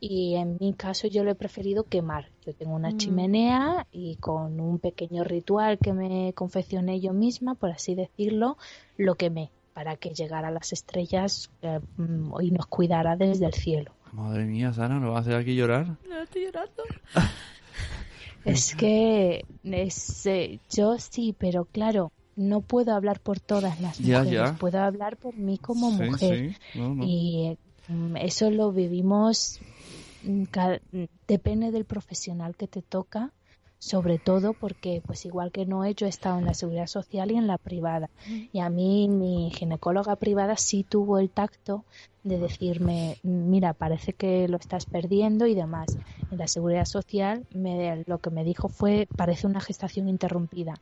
y 0.00 0.34
en 0.36 0.56
mi 0.60 0.74
caso 0.74 1.08
yo 1.08 1.24
lo 1.24 1.30
he 1.30 1.34
preferido 1.34 1.84
quemar. 1.84 2.30
Yo 2.44 2.52
tengo 2.54 2.74
una 2.74 2.92
Mm. 2.92 2.96
chimenea 2.96 3.86
y 3.90 4.16
con 4.16 4.60
un 4.60 4.78
pequeño 4.78 5.24
ritual 5.24 5.78
que 5.78 5.92
me 5.92 6.32
confeccioné 6.34 7.00
yo 7.00 7.12
misma, 7.12 7.54
por 7.54 7.70
así 7.70 7.94
decirlo, 7.94 8.56
lo 8.96 9.14
quemé 9.16 9.50
para 9.72 9.96
que 9.96 10.10
llegara 10.14 10.48
a 10.48 10.50
las 10.50 10.72
estrellas 10.72 11.50
eh, 11.62 11.80
mm, 11.96 12.40
y 12.40 12.50
nos 12.50 12.66
cuidara 12.66 13.16
desde 13.16 13.46
el 13.46 13.52
cielo. 13.54 13.92
Madre 14.12 14.44
mía, 14.46 14.72
Sara, 14.72 14.98
¿nos 14.98 15.12
va 15.12 15.18
a 15.18 15.20
hacer 15.20 15.34
aquí 15.34 15.54
llorar? 15.54 15.98
No 16.08 16.22
estoy 16.22 16.44
llorando. 16.46 16.82
Es 18.44 18.76
que 18.76 19.44
es, 19.64 20.26
eh, 20.26 20.60
yo 20.70 20.96
sí, 20.98 21.34
pero 21.36 21.64
claro, 21.64 22.12
no 22.36 22.60
puedo 22.60 22.94
hablar 22.94 23.18
por 23.20 23.40
todas 23.40 23.80
las 23.80 23.98
Ya, 23.98 24.22
mujeres, 24.22 24.50
ya. 24.52 24.58
puedo 24.58 24.78
hablar 24.78 25.16
por 25.16 25.34
mí 25.34 25.58
como 25.58 25.90
Sí, 25.90 26.02
mujer. 26.04 26.38
sí. 26.52 26.78
No, 26.78 26.94
no. 26.94 27.04
Y 27.04 27.46
eh, 27.48 27.56
mm, 27.88 28.16
eso 28.18 28.50
lo 28.50 28.70
vivimos, 28.70 29.58
depende 31.26 31.70
del 31.70 31.84
profesional 31.84 32.56
que 32.56 32.66
te 32.68 32.82
toca, 32.82 33.32
sobre 33.78 34.18
todo 34.18 34.54
porque, 34.54 35.02
pues 35.06 35.24
igual 35.26 35.52
que 35.52 35.66
Noé, 35.66 35.94
yo 35.94 36.06
he 36.06 36.08
estado 36.08 36.38
en 36.38 36.44
la 36.44 36.54
seguridad 36.54 36.86
social 36.86 37.30
y 37.30 37.36
en 37.36 37.46
la 37.46 37.58
privada. 37.58 38.10
Y 38.52 38.60
a 38.60 38.70
mí 38.70 39.08
mi 39.08 39.50
ginecóloga 39.52 40.16
privada 40.16 40.56
sí 40.56 40.84
tuvo 40.84 41.18
el 41.18 41.30
tacto 41.30 41.84
de 42.22 42.38
decirme, 42.38 43.18
mira, 43.22 43.74
parece 43.74 44.12
que 44.14 44.48
lo 44.48 44.56
estás 44.56 44.86
perdiendo 44.86 45.46
y 45.46 45.54
demás. 45.54 45.98
En 46.30 46.38
la 46.38 46.48
seguridad 46.48 46.86
social 46.86 47.46
me, 47.52 48.02
lo 48.06 48.18
que 48.18 48.30
me 48.30 48.44
dijo 48.44 48.68
fue, 48.68 49.08
parece 49.14 49.46
una 49.46 49.60
gestación 49.60 50.08
interrumpida 50.08 50.74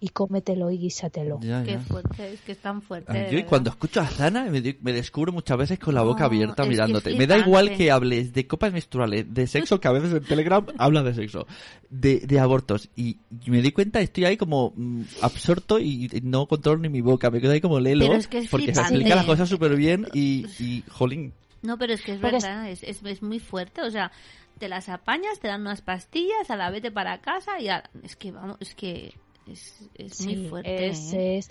y 0.00 0.10
cómetelo 0.10 0.70
y 0.70 0.78
guísatelo. 0.78 1.40
Ya, 1.42 1.64
Qué 1.64 1.72
ya. 1.72 1.80
fuerte, 1.80 2.32
es 2.32 2.40
que 2.42 2.52
es 2.52 2.58
tan 2.58 2.82
fuerte. 2.82 3.28
Yo 3.32 3.44
cuando 3.46 3.70
escucho 3.70 4.00
a 4.00 4.06
Zana 4.06 4.44
me, 4.44 4.60
me 4.80 4.92
descubro 4.92 5.32
muchas 5.32 5.58
veces 5.58 5.78
con 5.78 5.94
la 5.94 6.02
boca 6.02 6.20
No, 6.20 6.26
abierta 6.26 6.64
mirándote. 6.64 7.16
Me 7.16 7.26
da 7.26 7.36
igual 7.38 7.76
que 7.76 7.90
hables 7.90 8.32
de 8.32 8.46
copas 8.46 8.72
menstruales, 8.72 9.32
de 9.34 9.46
sexo, 9.46 9.80
que 9.80 9.88
a 9.88 9.92
veces 9.92 10.12
en 10.12 10.22
Telegram 10.22 10.64
habla 10.78 11.02
de 11.02 11.14
sexo, 11.14 11.46
de, 11.90 12.20
de 12.20 12.38
abortos. 12.38 12.88
Y, 12.94 13.16
me 13.46 13.60
di 13.60 13.72
cuenta, 13.72 14.00
estoy 14.00 14.24
ahí 14.24 14.36
como 14.36 14.72
mm, 14.76 15.02
absorto 15.22 15.78
y, 15.80 16.08
no 16.22 16.46
controlo 16.46 16.80
ni 16.80 16.88
mi 16.88 17.00
boca. 17.00 17.30
Me 17.30 17.40
quedo 17.40 17.52
ahí 17.52 17.60
como 17.60 17.80
lelo. 17.80 18.06
Pero 18.06 18.18
es 18.18 18.28
que 18.28 18.38
es 18.38 18.48
porque 18.48 18.72
se 18.74 18.80
explica 18.80 19.16
las 19.16 19.24
cosas 19.26 19.48
súper 19.48 19.74
bien 19.74 20.06
y, 20.14 20.46
y, 20.60 20.84
jolín. 20.88 21.32
No, 21.62 21.76
pero 21.76 21.92
es 21.92 22.02
que 22.02 22.12
es 22.12 22.20
Pero 22.20 22.36
es- 22.36 22.44
verdad, 22.44 22.70
es, 22.70 22.84
es, 22.84 23.02
es 23.02 23.20
muy 23.20 23.40
fuerte. 23.40 23.82
O 23.82 23.90
sea, 23.90 24.12
te 24.60 24.68
las 24.68 24.88
apañas, 24.88 25.40
te 25.40 25.48
dan 25.48 25.62
unas 25.62 25.82
pastillas, 25.82 26.50
a 26.50 26.56
la 26.56 26.70
vete 26.70 26.92
para 26.92 27.20
casa 27.20 27.60
y 27.60 27.68
a- 27.68 27.82
es 28.04 28.14
que 28.14 28.30
vamos, 28.30 28.56
es 28.60 28.76
que 28.76 29.12
es, 29.50 29.90
es 29.94 30.20
muy 30.20 30.36
Sí, 30.36 30.48
fuerte. 30.48 30.88
es- 30.88 31.12
¿eh? 31.14 31.38
es- 31.38 31.50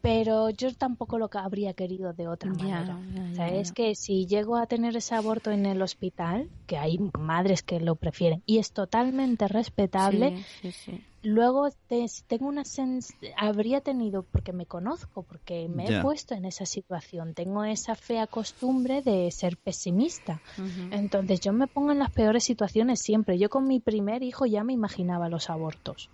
pero 0.00 0.50
yo 0.50 0.72
tampoco 0.74 1.18
lo 1.18 1.28
que 1.28 1.38
habría 1.38 1.74
querido 1.74 2.12
de 2.12 2.28
otra 2.28 2.52
Ya, 2.54 2.64
manera. 2.64 3.00
ya, 3.12 3.22
o 3.32 3.34
sea, 3.34 3.50
ya, 3.52 3.60
es 3.60 3.72
que 3.72 3.94
si 3.96 4.26
llego 4.26 4.56
a 4.56 4.66
tener 4.66 4.96
ese 4.96 5.14
aborto 5.16 5.50
en 5.50 5.66
el 5.66 5.82
hospital, 5.82 6.48
que 6.66 6.78
hay 6.78 6.98
madres 7.18 7.62
que 7.62 7.80
lo 7.80 7.96
prefieren, 7.96 8.42
y 8.46 8.58
es 8.58 8.72
totalmente 8.72 9.48
respetable, 9.48 10.34
Sí, 10.60 10.70
sí, 10.72 10.72
sí. 10.72 11.04
luego 11.22 11.68
te- 11.88 12.06
si 12.06 12.22
tengo 12.28 12.46
una 12.46 12.62
sens- 12.62 13.12
habría 13.36 13.80
tenido, 13.80 14.22
porque 14.22 14.52
me 14.52 14.66
conozco, 14.66 15.24
porque 15.24 15.68
me 15.68 15.86
Ya. 15.90 15.98
he 15.98 16.02
puesto 16.02 16.34
en 16.34 16.44
esa 16.44 16.64
situación, 16.64 17.34
tengo 17.34 17.64
esa 17.64 17.96
fea 17.96 18.28
costumbre 18.28 19.02
de 19.02 19.28
ser 19.32 19.56
pesimista. 19.58 20.40
Entonces 20.92 21.40
yo 21.40 21.52
me 21.52 21.66
pongo 21.66 21.90
en 21.90 21.98
las 21.98 22.12
peores 22.12 22.44
situaciones 22.44 23.00
siempre. 23.00 23.36
Yo 23.36 23.48
con 23.50 23.66
mi 23.66 23.80
primer 23.80 24.22
hijo 24.22 24.46
ya 24.46 24.62
me 24.62 24.72
imaginaba 24.74 25.28
los 25.28 25.50
abortos. 25.50 26.08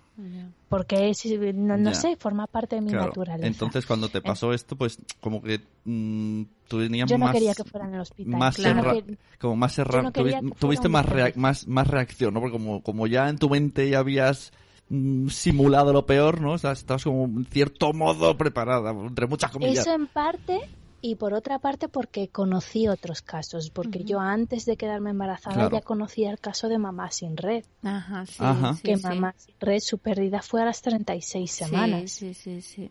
Porque 0.69 1.09
es, 1.11 1.25
no, 1.55 1.77
no 1.77 1.95
sé, 1.95 2.17
forma 2.17 2.47
parte 2.47 2.77
de 2.77 2.83
mi 2.83 2.91
Claro. 2.91 3.07
naturaleza. 3.07 3.47
Entonces 3.47 3.85
cuando 3.87 4.09
te 4.09 4.21
pasó 4.21 4.53
esto, 4.53 4.77
pues 4.77 4.99
como 5.21 5.43
que 5.43 5.61
mm, 5.85 6.43
tú 6.69 6.79
tenías 6.81 7.09
yo 7.09 7.19
no 7.19 7.25
más... 7.27 7.35
quería 7.35 7.55
que 7.55 7.65
fuera 7.65 7.87
en 7.87 7.95
el 7.95 8.01
hospital. 8.01 8.39
más 8.39 8.59
no 8.59 8.63
cerra- 8.65 8.95
quer- 8.95 9.19
como 9.39 9.57
más 9.57 9.79
no 9.79 9.85
fuera 10.13 10.43
tuviste 10.59 10.89
más, 10.89 11.07
rea- 11.07 11.33
más, 11.37 11.67
más 11.67 11.89
reacción, 11.89 12.35
¿no? 12.35 12.41
Porque 12.41 12.53
como, 12.53 12.83
como 12.83 13.07
ya 13.07 13.29
en 13.29 13.39
tu 13.39 13.49
mente 13.51 13.89
ya 13.91 13.99
habías 13.99 14.53
mm, 14.89 15.29
simulado 15.29 15.93
lo 15.93 16.07
peor, 16.07 16.41
¿no? 16.41 16.53
O 16.53 16.59
sea, 16.59 16.73
estabas 16.73 17.05
como 17.05 17.25
en 17.25 17.45
cierto 17.47 17.93
modo 17.93 18.37
preparada, 18.37 18.91
entre 18.93 19.27
muchas 19.27 19.51
comillas. 19.51 19.87
Eso 19.87 19.95
en 19.95 20.07
parte 20.07 20.61
y 21.07 21.17
por 21.17 21.35
otra 21.35 21.59
parte 21.59 21.89
porque 21.89 22.29
conocí 22.29 22.89
otros 22.89 23.21
casos. 23.21 23.69
Porque 23.69 24.05
yo 24.05 24.21
antes 24.21 24.65
de 24.65 24.79
quedarme 24.79 25.11
embarazada 25.11 25.55
Claro. 25.55 25.77
ya 25.77 25.83
conocía 25.83 26.31
el 26.31 26.39
caso 26.39 26.67
de 26.71 26.79
mamá 26.79 27.11
sin 27.11 27.37
red. 27.37 27.63
Ajá, 27.83 28.25
sí, 28.25 28.37
Ajá. 28.39 28.79
que 28.83 28.97
sí. 28.97 29.03
mamá 29.03 29.35
sin 29.37 29.55
red, 29.61 29.81
su 29.81 29.99
pérdida 29.99 30.41
fue 30.41 30.63
a 30.63 30.65
las 30.65 30.81
36 30.81 31.51
semanas. 31.51 32.11
Sí, 32.11 32.33
sí, 32.33 32.63
sí, 32.63 32.63
sí. 32.63 32.91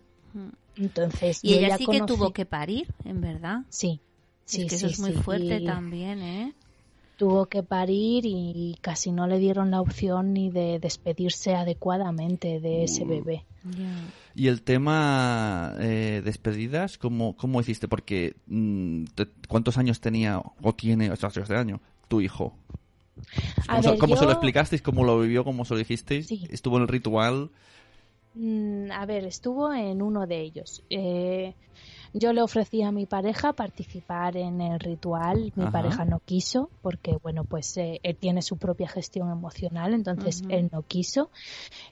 Entonces, 0.76 1.40
Y 1.42 1.54
yo 1.54 1.58
ella 1.58 1.76
sí 1.80 1.88
que 1.88 2.02
tuvo 2.02 2.34
que 2.34 2.46
parir, 2.46 2.94
en 3.04 3.20
verdad. 3.20 3.62
Sí. 3.70 4.00
Sí, 4.46 4.62
es 4.62 4.70
que 4.70 4.78
sí, 4.78 4.86
eso 4.86 4.94
es 4.94 5.00
muy 5.00 5.14
sí. 5.14 5.18
fuerte 5.18 5.58
Y 5.62 5.66
también, 5.66 6.22
¿eh? 6.22 6.54
Tuvo 7.18 7.48
que 7.48 7.64
parir 7.64 8.26
y 8.28 8.78
casi 8.82 9.12
no 9.12 9.26
le 9.26 9.40
dieron 9.40 9.72
la 9.72 9.82
opción 9.82 10.34
ni 10.34 10.52
de 10.52 10.78
despedirse 10.78 11.56
adecuadamente 11.56 12.60
de 12.60 12.84
ese 12.84 13.06
bebé. 13.06 13.44
Ya. 13.64 13.92
Y 14.36 14.48
el 14.48 14.64
tema 14.64 15.76
eh, 15.80 16.22
despedidas, 16.26 16.98
¿cómo, 16.98 17.36
¿cómo 17.38 17.62
hiciste? 17.62 17.88
Porque 17.88 18.36
mm, 18.48 19.06
¿cuántos 19.48 19.78
años 19.78 20.02
tenía 20.02 20.42
o 20.62 20.74
tiene, 20.74 21.12
o 21.12 21.16
sea, 21.16 21.30
este 21.30 21.56
año, 21.56 21.82
tu 22.08 22.20
hijo? 22.20 22.56
¿Cómo, 23.68 23.84
se, 23.84 23.90
ver, 23.92 24.00
cómo 24.00 24.18
se 24.18 24.26
lo 24.26 24.32
explicasteis? 24.32 24.82
¿Cómo 24.82 25.04
lo 25.04 25.20
vivió? 25.20 25.44
¿Cómo 25.44 25.66
se 25.66 25.76
lo 25.76 25.78
dijisteis? 25.78 26.28
Sí. 26.28 26.48
¿Estuvo 26.50 26.78
en 26.78 26.84
el 26.84 26.88
ritual? 26.88 27.52
Mm, 28.34 28.92
a 28.92 29.06
ver, 29.06 29.26
estuvo 29.26 29.72
en 29.72 30.02
uno 30.02 30.26
de 30.26 30.42
ellos. 30.42 30.84
Eh, 30.90 31.54
Yo 32.14 32.32
le 32.32 32.44
ofrecí 32.44 32.84
a 32.84 32.92
mi 32.92 33.08
pareja 33.08 33.54
participar 33.54 34.38
en 34.38 34.62
el 34.62 34.80
ritual. 34.80 35.52
Mi 35.56 35.64
Ajá. 35.64 35.72
pareja 35.72 36.06
no 36.06 36.20
quiso 36.20 36.70
porque, 36.82 37.18
bueno, 37.24 37.44
pues 37.44 37.76
eh, 37.78 38.00
él 38.04 38.18
tiene 38.18 38.44
su 38.44 38.58
propia 38.58 38.88
gestión 38.88 39.32
emocional, 39.32 39.96
entonces 39.96 40.44
él 40.50 40.70
no 40.72 40.84
quiso. 40.84 41.32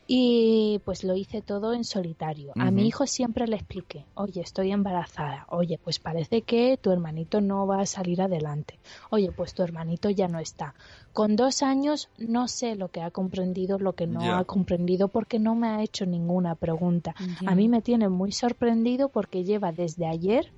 Y 0.06 0.80
pues 0.86 1.04
lo 1.04 1.16
hice 1.16 1.42
todo 1.42 1.74
en 1.74 1.84
solitario. 1.84 2.54
A 2.58 2.70
mi 2.70 2.88
hijo 2.88 3.08
siempre 3.08 3.48
le 3.48 3.56
expliqué, 3.56 4.06
oye, 4.14 4.42
estoy 4.42 4.72
embarazada. 4.72 5.46
Oye, 5.50 5.80
pues 5.84 6.00
parece 6.00 6.44
que 6.44 6.78
tu 6.78 6.92
hermanito 6.92 7.42
no 7.42 7.66
va 7.66 7.82
a 7.82 7.86
salir 7.86 8.22
adelante. 8.22 8.80
Oye, 9.10 9.32
pues 9.32 9.54
tu 9.54 9.64
hermanito 9.64 10.10
ya 10.10 10.28
no 10.28 10.40
está. 10.40 10.76
Con 11.14 11.36
dos 11.36 11.64
años 11.64 12.10
no 12.18 12.48
sé 12.48 12.76
lo 12.76 12.90
que 12.90 13.02
ha 13.02 13.10
comprendido, 13.10 13.80
lo 13.80 13.94
que 13.94 14.06
no 14.06 14.36
ha 14.36 14.46
comprendido 14.46 15.08
porque 15.08 15.40
no 15.40 15.56
me 15.56 15.68
ha 15.70 15.82
hecho 15.82 16.06
ninguna 16.06 16.56
pregunta. 16.56 17.16
A 17.46 17.56
mí 17.56 17.70
me 17.70 17.82
tiene 17.82 18.08
muy 18.10 18.32
sorprendido 18.32 19.10
porque 19.10 19.44
lleva 19.44 19.72
desde 19.72 20.11
ayer 20.12 20.54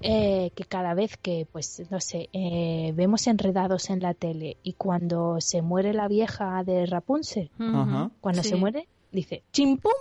eh, 0.00 0.50
que 0.54 0.64
cada 0.64 0.94
vez 0.94 1.16
que, 1.16 1.46
pues, 1.50 1.82
no 1.90 1.98
sé, 2.00 2.28
eh, 2.32 2.92
vemos 2.94 3.26
enredados 3.26 3.90
en 3.90 4.00
la 4.00 4.14
tele 4.14 4.58
y 4.62 4.74
cuando 4.74 5.40
se 5.40 5.62
muere 5.62 5.92
la 5.94 6.08
vieja 6.08 6.62
de 6.64 6.86
Rapunzel, 6.86 7.50
cuando 8.20 8.42
Sí. 8.42 8.50
se 8.50 8.56
muere, 8.56 8.88
dice 9.10 9.42
chimpum, 9.52 9.92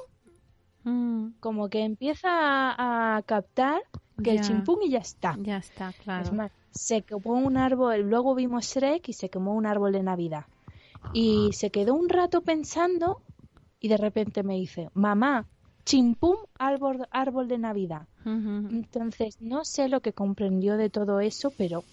Mm, 0.86 1.36
como 1.40 1.70
que 1.70 1.84
empieza 1.86 2.28
a, 2.30 3.16
a 3.16 3.22
captar 3.22 3.82
que 4.22 4.32
el 4.32 4.42
chimpum 4.42 4.80
y 4.84 4.90
ya 4.92 5.00
está. 5.00 5.38
Ya 5.40 5.56
está, 5.58 5.94
claro. 5.94 6.24
Es 6.26 6.34
más, 6.34 6.52
se 6.72 7.04
quemó 7.04 7.36
un 7.36 7.56
árbol, 7.56 8.02
luego 8.02 8.36
vimos 8.36 8.66
Shrek 8.66 9.08
y 9.08 9.14
se 9.14 9.30
quemó 9.30 9.54
un 9.56 9.66
árbol 9.66 9.94
de 9.94 10.04
Navidad. 10.04 10.46
Y 11.14 11.52
se 11.54 11.70
quedó 11.72 11.94
un 11.96 12.10
rato 12.10 12.42
pensando 12.42 13.22
y 13.80 13.88
de 13.88 13.96
repente 13.96 14.44
me 14.44 14.56
dice, 14.56 14.90
mamá, 14.94 15.48
chimpum, 15.86 16.36
árbol, 16.58 17.08
árbol 17.12 17.48
de 17.48 17.58
Navidad. 17.58 18.08
Entonces, 18.26 19.38
no 19.42 19.66
sé 19.66 19.90
lo 19.90 20.00
que 20.02 20.14
comprendió 20.14 20.78
de 20.78 20.90
todo 20.90 21.20
eso, 21.20 21.52
pero 21.58 21.84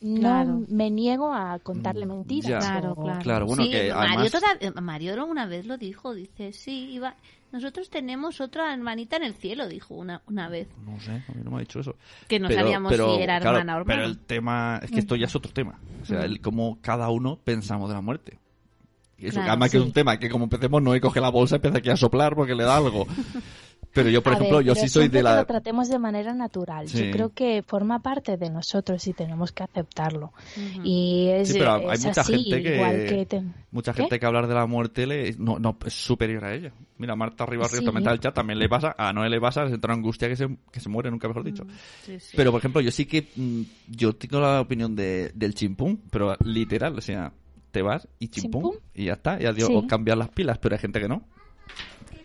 no 0.00 0.20
Claro. 0.20 0.62
me 0.68 0.90
niego 0.90 1.32
a 1.32 1.58
contarle 1.58 2.06
mentiras. 2.06 2.48
Ya. 2.48 2.58
Claro, 2.60 2.94
claro. 2.94 3.20
Claro, 3.20 3.46
bueno, 3.46 3.64
Sí, 3.64 3.70
que 3.72 3.92
Mario, 3.92 4.14
además- 4.14 4.30
toda- 4.32 4.80
Mario 4.80 5.26
una 5.26 5.46
vez 5.46 5.66
lo 5.66 5.76
dijo, 5.76 6.14
dice, 6.14 6.52
sí, 6.52 6.90
iba... 6.92 7.16
nosotros 7.50 7.90
tenemos 7.90 8.40
otra 8.40 8.72
hermanita 8.72 9.16
en 9.16 9.24
el 9.24 9.34
cielo, 9.34 9.66
dijo 9.66 9.94
una, 9.94 10.22
una 10.28 10.48
vez, 10.48 10.68
No 10.86 11.00
sé, 11.00 11.10
a 11.12 11.32
mí 11.34 11.40
no 11.42 11.50
me 11.50 11.56
ha 11.56 11.60
dicho 11.60 11.80
eso. 11.80 11.96
que 12.28 12.38
no 12.38 12.46
Pero- 12.46 12.60
sabíamos 12.60 12.92
pero, 12.92 13.16
si 13.16 13.22
era 13.22 13.40
claro, 13.40 13.56
hermana 13.56 13.76
o 13.76 13.80
hermano. 13.80 14.00
Pero 14.02 14.06
el 14.08 14.18
tema, 14.20 14.78
es 14.84 14.90
que 14.92 15.00
esto 15.00 15.16
ya 15.16 15.26
es 15.26 15.34
otro 15.34 15.50
tema. 15.52 15.80
O 16.02 16.04
sea, 16.06 16.20
el 16.24 16.40
cómo 16.40 16.78
cada 16.80 17.08
uno 17.10 17.38
pensamos 17.42 17.88
de 17.88 17.94
la 17.96 18.00
muerte. 18.02 18.38
Y 19.18 19.26
eso, 19.26 19.34
Claro, 19.34 19.50
además 19.50 19.70
que 19.70 19.78
es 19.78 19.82
un 19.84 19.92
tema 19.92 20.16
que 20.18 20.28
como 20.30 20.44
empecemos 20.44 20.80
no 20.82 20.94
y 20.94 21.00
coge 21.00 21.20
la 21.20 21.30
bolsa 21.30 21.56
y 21.56 21.58
empieza 21.58 21.78
aquí 21.78 21.90
a 21.90 21.96
soplar 21.96 22.34
porque 22.36 22.54
le 22.54 22.62
da 22.64 22.76
algo. 22.76 23.06
Pero 23.92 24.10
yo, 24.10 24.22
por 24.22 24.34
A 24.34 24.36
ejemplo, 24.36 24.58
ver, 24.58 24.66
yo 24.66 24.74
sí 24.74 24.88
soy 24.88 25.08
de 25.08 25.18
que 25.18 25.22
la... 25.22 25.36
lo 25.36 25.46
tratemos 25.46 25.88
de 25.88 25.98
manera 25.98 26.34
natural. 26.34 26.88
Sí. 26.88 27.06
Yo 27.06 27.10
creo 27.10 27.32
que 27.32 27.64
forma 27.66 28.00
parte 28.00 28.36
de 28.36 28.50
nosotros 28.50 29.04
y 29.08 29.12
tenemos 29.14 29.50
que 29.50 29.62
aceptarlo. 29.64 30.32
Y 30.84 31.28
es, 31.30 31.48
Sí, 31.48 31.58
pero 31.58 31.72
hay 31.90 31.94
es 31.96 32.04
mucha 32.04 32.20
así, 32.20 32.44
gente 32.44 32.62
que- 32.62 33.06
que 33.08 33.26
te- 33.26 33.42
Mucha 33.72 33.92
¿Qué? 33.92 34.02
gente 34.02 34.20
que 34.20 34.26
hablar 34.26 34.46
de 34.46 34.54
la 34.54 34.66
muerte 34.66 35.06
le, 35.06 35.34
no, 35.38 35.58
no, 35.58 35.76
es 35.84 35.94
superior 35.94 36.44
a 36.44 36.54
ella. 36.54 36.70
Mira, 36.98 37.16
Marta 37.16 37.44
Rivas 37.46 37.70
Ríos 37.72 37.80
Sí. 37.80 37.84
también 37.86 38.02
está 38.02 38.12
el 38.12 38.20
chat, 38.20 38.34
también 38.34 38.58
le 38.58 38.68
pasa, 38.68 38.94
a 38.96 39.12
Noé 39.12 39.30
le 39.30 39.40
pasa, 39.40 39.66
se 39.66 39.74
entra 39.74 39.94
en 39.94 40.00
angustia 40.00 40.28
que 40.28 40.36
se, 40.36 40.48
que 40.70 40.80
se 40.80 40.88
muere, 40.88 41.10
nunca 41.10 41.26
mejor 41.26 41.42
dicho. 41.42 41.64
Sí, 42.04 42.20
sí. 42.20 42.36
Pero, 42.36 42.50
por 42.52 42.58
ejemplo, 42.60 42.80
yo 42.82 42.90
sí 42.90 43.06
que, 43.06 43.26
mm, 43.34 43.62
yo 43.88 44.14
tengo 44.14 44.38
la 44.40 44.60
opinión 44.60 44.94
de, 44.94 45.32
del 45.34 45.54
chimpún, 45.54 46.02
pero 46.10 46.36
literal, 46.44 46.96
o 46.96 47.00
sea, 47.00 47.32
te 47.78 47.82
vas 47.82 48.08
y 48.18 48.26
¿Chimpún? 48.28 48.74
y 48.92 49.04
ya 49.04 49.12
está, 49.12 49.38
ya 49.38 49.52
digo, 49.52 49.68
Sí. 49.68 49.74
o 49.76 49.86
cambiar 49.86 50.18
las 50.18 50.30
pilas, 50.30 50.58
pero 50.58 50.74
hay 50.74 50.80
gente 50.80 51.00
que 51.00 51.06
no. 51.08 51.22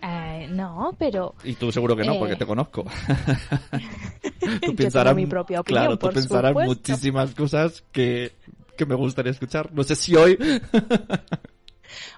Eh, 0.01 0.47
no, 0.49 0.95
pero 0.97 1.35
Y 1.43 1.53
tú 1.53 1.71
seguro 1.71 1.95
que 1.95 2.03
no, 2.03 2.13
Eh. 2.13 2.19
porque 2.19 2.35
te 2.35 2.45
conozco. 2.45 2.83
Yo 4.61 4.75
tengo 4.89 5.13
mi 5.15 5.25
propia 5.27 5.61
opinión, 5.61 5.81
claro, 5.83 5.97
tú 5.99 6.09
pensarás 6.09 6.49
supuesto. 6.51 6.73
muchísimas 6.73 7.35
cosas 7.35 7.83
que, 7.91 8.31
que 8.75 8.85
me 8.87 8.95
gustaría 8.95 9.31
escuchar. 9.31 9.71
No 9.73 9.83
sé 9.83 9.95
si 9.95 10.15
hoy... 10.15 10.37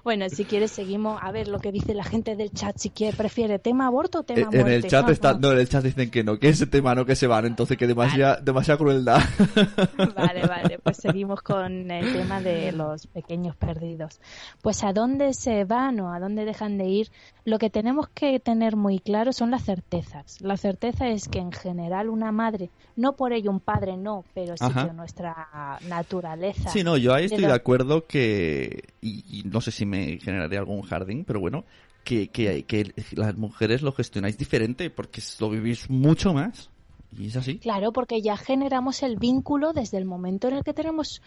bueno, 0.04 0.28
si 0.28 0.44
quieres 0.44 0.70
seguimos 0.70 1.18
a 1.22 1.30
ver 1.32 1.48
lo 1.48 1.58
que 1.58 1.72
dice 1.72 1.94
la 1.94 2.04
gente 2.04 2.36
del 2.36 2.50
chat. 2.52 2.76
Si 2.78 2.90
quiere, 2.90 3.16
prefiere 3.16 3.58
tema 3.58 3.86
aborto 3.86 4.20
o 4.20 4.22
tema 4.22 4.40
Eh, 4.42 4.44
muerte. 4.44 4.60
en 4.60 4.68
el 4.84 4.90
chat 4.90 5.08
está, 5.10 5.34
no. 5.34 5.52
en 5.52 5.58
el 5.58 5.68
chat 5.68 5.84
dicen 5.84 6.10
que 6.10 6.22
no, 6.24 6.38
que 6.38 6.48
ese 6.48 6.66
tema 6.66 6.94
no, 6.94 7.04
que 7.04 7.16
se 7.16 7.26
van, 7.26 7.46
entonces 7.46 7.76
que 7.76 7.86
demasiada, 7.86 8.40
demasiada 8.40 8.78
crueldad. 8.78 9.20
Vale, 10.16 10.46
vale, 10.46 10.78
pues 10.82 10.96
seguimos 10.98 11.42
con 11.42 11.90
el 11.90 12.12
tema 12.12 12.40
de 12.40 12.72
los 12.72 13.06
pequeños 13.06 13.56
perdidos. 13.56 14.20
Pues 14.62 14.82
a 14.84 14.92
dónde 14.92 15.34
se 15.34 15.64
van 15.64 16.00
o 16.00 16.12
a 16.12 16.18
dónde 16.20 16.44
dejan 16.44 16.78
de 16.78 16.86
ir, 16.86 17.10
lo 17.44 17.58
que 17.58 17.70
tenemos 17.70 18.08
que 18.08 18.40
tener 18.40 18.76
muy 18.76 18.98
claro 18.98 19.32
son 19.32 19.50
las 19.50 19.64
certezas. 19.64 20.40
La 20.40 20.56
certeza 20.56 21.08
es 21.08 21.28
que 21.28 21.38
en 21.38 21.52
general 21.52 22.08
una 22.08 22.32
madre, 22.32 22.70
no 22.96 23.14
por 23.14 23.32
ello 23.32 23.50
un 23.50 23.60
padre 23.60 23.96
no, 23.96 24.24
pero 24.34 24.56
sí 24.56 24.64
Ajá. 24.64 24.88
que 24.88 24.92
nuestra 24.94 25.78
naturaleza. 25.88 26.70
Sí, 26.70 26.82
no, 26.84 26.96
yo 26.96 27.14
ahí 27.14 27.26
estoy 27.26 27.42
de 27.42 27.48
da- 27.48 27.54
acuerdo 27.54 28.06
que, 28.06 28.84
y, 29.00 29.40
y 29.40 29.42
no 29.44 29.60
sé 29.60 29.65
si 29.70 29.86
me 29.86 30.18
generaría 30.18 30.58
algún 30.58 30.82
jardín, 30.82 31.24
pero 31.24 31.40
bueno, 31.40 31.64
que, 32.04 32.28
que, 32.28 32.64
que 32.64 32.92
las 33.12 33.36
mujeres 33.36 33.82
lo 33.82 33.92
gestionáis 33.92 34.38
diferente 34.38 34.90
porque 34.90 35.22
lo 35.40 35.50
vivís 35.50 35.90
mucho 35.90 36.32
más. 36.32 36.70
Y 37.16 37.28
es 37.28 37.36
así. 37.36 37.58
Claro, 37.58 37.92
porque 37.92 38.20
ya 38.20 38.36
generamos 38.36 39.02
el 39.02 39.16
vínculo 39.16 39.72
desde 39.72 39.98
el 39.98 40.04
momento 40.04 40.48
en 40.48 40.54
el 40.54 40.64
que 40.64 40.74
tenemos 40.74 41.22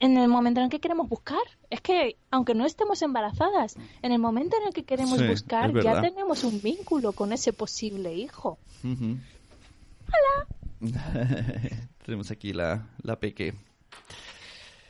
en 0.00 0.18
el 0.18 0.28
momento 0.28 0.58
en 0.60 0.64
el 0.64 0.70
que 0.70 0.80
queremos 0.80 1.08
buscar. 1.08 1.42
Es 1.70 1.80
que, 1.80 2.16
aunque 2.30 2.54
no 2.54 2.66
estemos 2.66 3.00
embarazadas, 3.02 3.76
en 4.02 4.10
el 4.10 4.18
momento 4.18 4.56
en 4.60 4.66
el 4.66 4.74
que 4.74 4.82
queremos 4.82 5.20
Sí, 5.20 5.26
buscar, 5.28 5.72
ya 5.80 6.00
tenemos 6.00 6.42
un 6.42 6.60
vínculo 6.60 7.12
con 7.12 7.32
ese 7.32 7.52
posible 7.52 8.12
hijo. 8.12 8.58
Ujú. 8.82 9.16
Tenemos 12.04 12.30
aquí 12.32 12.52
la, 12.52 12.88
la 13.02 13.20
peque. 13.20 13.54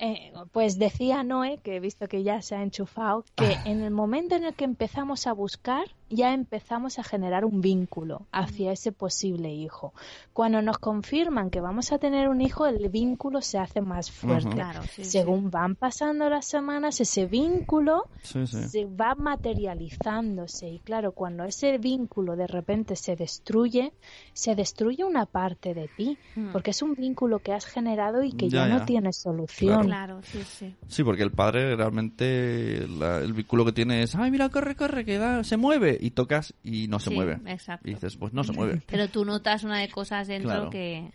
Eh, 0.04 0.32
pues 0.50 0.80
decía 0.80 1.22
Noé, 1.22 1.58
que 1.62 1.76
he 1.76 1.80
visto 1.80 2.08
que 2.08 2.24
ya 2.24 2.42
se 2.42 2.56
ha 2.56 2.62
enchufado, 2.64 3.24
que 3.36 3.54
Ah. 3.54 3.62
en 3.64 3.82
el 3.82 3.92
momento 3.92 4.34
en 4.34 4.42
el 4.42 4.52
que 4.52 4.64
empezamos 4.64 5.28
a 5.28 5.32
buscar, 5.32 5.84
ya 6.12 6.32
empezamos 6.34 6.98
a 6.98 7.02
generar 7.02 7.44
un 7.44 7.60
vínculo 7.60 8.26
hacia 8.32 8.70
ese 8.72 8.92
posible 8.92 9.52
hijo. 9.52 9.92
Cuando 10.32 10.62
nos 10.62 10.78
confirman 10.78 11.50
que 11.50 11.60
vamos 11.60 11.90
a 11.92 11.98
tener 11.98 12.28
un 12.28 12.40
hijo, 12.40 12.66
el 12.66 12.88
vínculo 12.88 13.40
se 13.40 13.58
hace 13.58 13.80
más 13.80 14.10
fuerte. 14.10 14.48
Ujú. 14.48 14.56
Claro, 14.56 14.82
sí, 14.82 15.04
sí. 15.04 15.10
Según 15.10 15.50
van 15.50 15.74
pasando 15.74 16.28
las 16.28 16.44
semanas, 16.46 17.00
ese 17.00 17.26
vínculo 17.26 18.04
Sí, 18.22 18.46
sí. 18.46 18.68
se 18.68 18.84
va 18.84 19.14
materializándose 19.14 20.68
y 20.68 20.78
claro, 20.80 21.12
cuando 21.12 21.44
ese 21.44 21.78
vínculo 21.78 22.36
de 22.36 22.46
repente 22.46 22.96
se 22.96 23.16
destruye, 23.16 23.92
se 24.32 24.54
destruye 24.54 25.04
una 25.04 25.26
parte 25.26 25.74
de 25.74 25.88
ti, 25.88 26.18
Mm. 26.36 26.52
porque 26.52 26.70
es 26.70 26.82
un 26.82 26.94
vínculo 26.94 27.38
que 27.40 27.52
has 27.52 27.64
generado 27.66 28.22
y 28.22 28.32
que 28.32 28.48
ya, 28.48 28.62
Ya, 28.62 28.68
ya. 28.68 28.78
no 28.78 28.84
tiene 28.84 29.12
solución. 29.12 29.86
Claro, 29.86 30.20
sí, 30.22 30.42
sí. 30.44 30.74
Sí, 30.88 31.02
porque 31.04 31.22
el 31.22 31.30
padre 31.32 31.74
realmente 31.76 32.86
la- 32.88 33.18
el 33.18 33.32
vínculo 33.32 33.64
que 33.64 33.72
tiene 33.72 34.02
es, 34.02 34.14
ay, 34.14 34.30
mira, 34.30 34.48
corre, 34.48 34.74
corre, 34.76 35.04
que 35.04 35.18
da- 35.18 35.44
se 35.44 35.56
mueve. 35.56 35.98
Y 36.04 36.10
tocas 36.10 36.54
y 36.64 36.88
no 36.88 36.98
se 36.98 37.10
Sí, 37.10 37.14
mueve. 37.16 37.38
exacto. 37.46 37.88
Y 37.88 37.94
dices, 37.94 38.16
pues 38.16 38.32
no 38.32 38.42
se 38.44 38.52
mueve. 38.52 38.82
Pero 38.86 39.08
tú 39.08 39.24
notas 39.24 39.62
una 39.64 39.78
de 39.78 39.88
cosas 39.88 40.26
dentro 40.28 40.50
Claro. 40.50 40.70
que... 40.70 41.10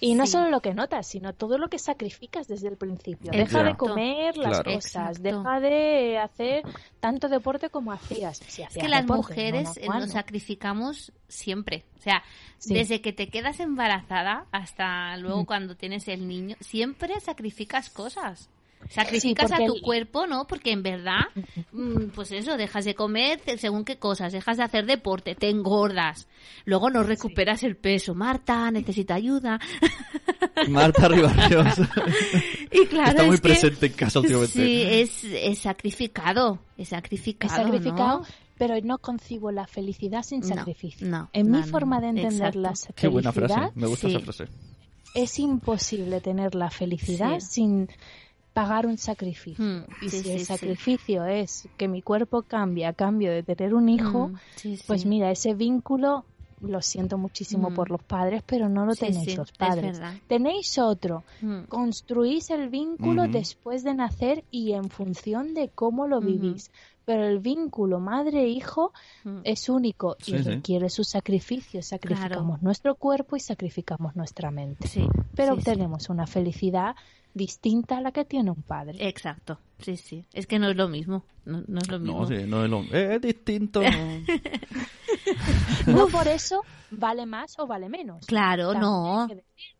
Y 0.00 0.14
no 0.14 0.24
Sí. 0.26 0.32
solo 0.32 0.48
lo 0.48 0.60
que 0.60 0.72
notas, 0.74 1.06
sino 1.06 1.34
todo 1.34 1.58
lo 1.58 1.68
que 1.68 1.78
sacrificas 1.78 2.46
desde 2.48 2.68
el 2.68 2.76
principio. 2.76 3.30
Exacto. 3.32 3.58
Deja 3.58 3.62
de 3.64 3.76
comer 3.76 4.36
las 4.38 4.60
Claro. 4.60 4.72
cosas, 4.74 5.18
Exacto. 5.18 5.22
deja 5.22 5.60
de 5.60 6.18
hacer 6.18 6.62
tanto 7.00 7.28
deporte 7.28 7.68
como 7.68 7.92
hacías. 7.92 8.38
Si 8.38 8.62
Es 8.62 8.72
que 8.74 8.88
las 8.88 9.02
deporte, 9.02 9.34
mujeres 9.34 9.68
no 9.76 9.82
eh, 9.82 9.86
nos 9.98 10.06
¿no? 10.06 10.12
sacrificamos 10.12 11.12
siempre. 11.28 11.84
O 11.98 12.00
sea, 12.00 12.22
Sí. 12.58 12.74
desde 12.74 13.00
que 13.02 13.12
te 13.12 13.28
quedas 13.28 13.60
embarazada 13.60 14.46
hasta 14.52 15.16
luego 15.18 15.42
Mm. 15.42 15.46
cuando 15.46 15.76
tienes 15.76 16.08
el 16.08 16.26
niño, 16.26 16.56
siempre 16.60 17.18
sacrificas 17.20 17.90
cosas. 17.90 18.48
Sacrificas 18.90 19.50
a 19.52 19.56
tu 19.56 19.76
el- 19.76 19.82
cuerpo, 19.82 20.26
¿no? 20.26 20.46
Porque 20.46 20.72
en 20.72 20.82
verdad, 20.82 21.20
mm, 21.72 22.08
pues 22.14 22.32
eso, 22.32 22.56
dejas 22.56 22.84
de 22.84 22.94
comer 22.94 23.40
según 23.58 23.84
qué 23.84 23.96
cosas, 23.98 24.32
dejas 24.32 24.56
de 24.58 24.64
hacer 24.64 24.86
deporte, 24.86 25.34
te 25.34 25.48
engordas, 25.50 26.28
luego 26.64 26.90
no 26.90 27.02
recuperas 27.02 27.62
el 27.62 27.76
peso. 27.76 28.14
Marta, 28.14 28.70
necesita 28.70 29.14
ayuda. 29.14 29.58
Marta 30.68 31.08
Ribarrios. 31.08 31.66
y 32.72 32.86
claro, 32.86 33.10
Está 33.10 33.24
muy 33.24 33.34
es 33.34 33.40
que- 33.40 33.48
presente 33.48 33.86
en 33.86 33.92
casa 33.92 34.20
últimamente. 34.20 34.52
Sí, 34.52 34.82
es, 34.82 35.24
es 35.24 35.58
sacrificado, 35.58 36.58
es 36.76 36.88
sacrificado, 36.88 37.52
He 37.54 37.56
sacrificado, 37.64 38.18
¿no? 38.20 38.26
pero 38.58 38.74
no 38.82 38.98
concibo 38.98 39.50
la 39.50 39.66
felicidad 39.66 40.22
sin 40.22 40.42
sacrificio. 40.42 41.06
no, 41.08 41.30
en 41.32 41.50
no, 41.50 41.58
mi 41.58 41.64
no, 41.64 41.70
forma 41.70 42.00
de 42.00 42.08
entender 42.08 42.54
exacto. 42.56 42.60
la 42.60 42.94
Qué 42.94 43.08
buena 43.08 43.32
frase. 43.32 43.54
felicidad, 43.54 43.74
Me 43.76 43.86
gusta 43.86 44.08
sí. 44.08 44.14
esa 44.14 44.24
frase. 44.24 44.44
es 45.14 45.38
imposible 45.38 46.20
tener 46.20 46.54
la 46.54 46.70
felicidad 46.70 47.40
Sí. 47.40 47.46
sin 47.50 47.88
pagar 48.52 48.86
un 48.86 48.98
sacrificio. 48.98 49.64
Mm, 49.64 49.84
y 50.00 50.10
sí, 50.10 50.18
si 50.18 50.22
sí, 50.24 50.30
el 50.30 50.38
sí. 50.40 50.44
sacrificio 50.46 51.24
es 51.24 51.68
que 51.76 51.88
mi 51.88 52.02
cuerpo 52.02 52.42
cambie 52.42 52.86
a 52.86 52.92
cambio 52.92 53.30
de 53.32 53.42
tener 53.42 53.74
un 53.74 53.88
hijo, 53.88 54.28
Mm, 54.28 54.36
sí, 54.56 54.76
sí. 54.76 54.84
pues 54.86 55.06
mira, 55.06 55.30
ese 55.30 55.54
vínculo 55.54 56.26
lo 56.60 56.80
siento 56.80 57.18
muchísimo 57.18 57.70
Mm. 57.70 57.74
por 57.74 57.90
los 57.90 58.04
padres, 58.04 58.42
pero 58.46 58.68
no 58.68 58.86
lo 58.86 58.94
Sí, 58.94 59.00
tenéis 59.06 59.30
sí, 59.30 59.36
los 59.36 59.48
es 59.50 59.58
padres. 59.58 60.00
Tenéis 60.28 60.78
otro. 60.78 61.24
Mm. 61.40 61.62
Construís 61.64 62.50
el 62.50 62.68
vínculo 62.68 63.26
después 63.26 63.82
de 63.82 63.94
nacer 63.94 64.44
y 64.48 64.72
en 64.74 64.88
función 64.88 65.54
de 65.54 65.70
cómo 65.70 66.06
lo 66.06 66.20
vivís. 66.20 66.70
pero 67.04 67.24
el 67.26 67.40
vínculo 67.40 67.98
madre-hijo 67.98 68.92
Mm. 69.24 69.40
es 69.42 69.68
único 69.68 70.16
y 70.20 70.24
Sí, 70.24 70.38
sí. 70.38 70.44
requiere 70.44 70.88
su 70.88 71.02
sacrificio. 71.02 71.82
Sacrificamos 71.82 72.62
nuestro 72.62 72.94
cuerpo 72.94 73.34
y 73.34 73.40
sacrificamos 73.40 74.14
nuestra 74.14 74.52
mente. 74.52 74.86
Sí, 74.86 75.08
Pero 75.34 75.56
sí, 75.56 75.62
sí. 75.62 75.70
obtenemos 75.70 76.08
una 76.10 76.28
felicidad 76.28 76.94
distinta 77.34 77.98
a 77.98 78.00
la 78.00 78.12
que 78.12 78.24
tiene 78.24 78.50
un 78.50 78.62
padre. 78.62 79.08
Exacto, 79.08 79.58
sí, 79.82 79.96
sí. 79.96 80.24
Es 80.32 80.46
que 80.46 80.58
no 80.58 80.68
es 80.70 80.76
lo 80.76 80.88
mismo. 80.88 81.24
No, 81.44 81.62
no 81.66 81.78
es 81.80 81.88
lo 81.88 81.98
mismo. 81.98 82.20
No, 82.20 82.26
sí, 82.26 82.44
no 82.46 82.64
es 82.64 82.70
lo... 82.70 82.80
eh, 82.92 83.14
es 83.16 83.20
distinto. 83.20 83.80
No 85.86 86.06
por 86.08 86.26
eso 86.28 86.62
vale 86.90 87.26
más 87.26 87.58
o 87.58 87.66
vale 87.66 87.88
menos. 87.88 88.24
Claro, 88.26 88.72
También 88.72 88.82
no. 88.82 89.28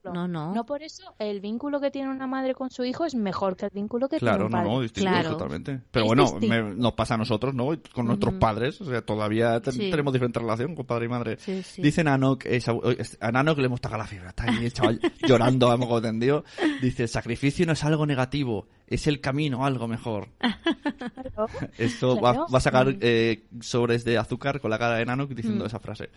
No, 0.04 0.28
no. 0.28 0.54
No 0.54 0.64
por 0.66 0.82
eso 0.82 1.14
el 1.18 1.40
vínculo 1.40 1.80
que 1.80 1.90
tiene 1.90 2.10
una 2.10 2.26
madre 2.26 2.54
con 2.54 2.70
su 2.70 2.84
hijo 2.84 3.04
es 3.04 3.14
mejor 3.14 3.56
que 3.56 3.66
el 3.66 3.70
vínculo 3.72 4.08
que 4.08 4.18
Claro, 4.18 4.38
tiene 4.38 4.46
un 4.46 4.50
no, 4.52 4.58
padre. 4.58 4.70
no, 4.70 4.80
distinto 4.82 5.10
Claro. 5.10 5.30
totalmente. 5.30 5.80
Pero 5.90 6.04
Es 6.04 6.08
bueno, 6.08 6.22
distinto. 6.24 6.48
me- 6.48 6.74
nos 6.74 6.92
pasa 6.94 7.14
a 7.14 7.16
nosotros, 7.18 7.54
¿no? 7.54 7.68
Con 7.94 8.06
nuestros 8.06 8.34
padres, 8.34 8.80
o 8.80 8.84
sea, 8.84 9.02
todavía 9.02 9.60
ten- 9.60 9.74
Sí. 9.74 9.90
tenemos 9.90 10.12
diferente 10.12 10.38
relación 10.40 10.74
con 10.74 10.86
padre 10.86 11.06
y 11.06 11.08
madre. 11.08 11.36
Sí, 11.38 11.62
sí. 11.62 11.82
Dice 11.82 12.04
Nanok, 12.04 12.44
es- 12.46 12.68
a 12.68 13.32
Nanok 13.32 13.58
le 13.58 13.66
hemos 13.66 13.80
tocado 13.80 14.02
la 14.02 14.06
fibra, 14.08 14.28
está 14.30 14.44
ahí 14.44 14.64
el 14.64 14.72
chaval 14.72 15.00
llorando 15.26 15.70
a 15.70 15.76
moco 15.76 16.00
tendido. 16.02 16.44
Dice, 16.80 17.04
el 17.04 17.08
sacrificio 17.08 17.64
no 17.66 17.72
es 17.72 17.82
algo 17.84 18.04
negativo, 18.06 18.66
es 18.94 19.06
el 19.06 19.20
camino 19.20 19.64
a 19.64 19.66
algo 19.68 19.88
mejor. 19.88 20.28
Claro. 20.38 21.46
Esto 21.78 22.16
va, 22.20 22.32
Claro. 22.32 22.46
va 22.52 22.58
a 22.58 22.60
sacar 22.60 22.86
Mm. 22.88 22.98
eh, 23.00 23.42
sobres 23.60 24.04
de 24.04 24.18
azúcar 24.18 24.60
con 24.60 24.70
la 24.70 24.78
cara 24.78 24.96
de 24.96 25.04
Nanok 25.06 25.30
diciendo 25.30 25.64
Mm. 25.64 25.66
esa 25.68 25.78
frase. 25.80 26.10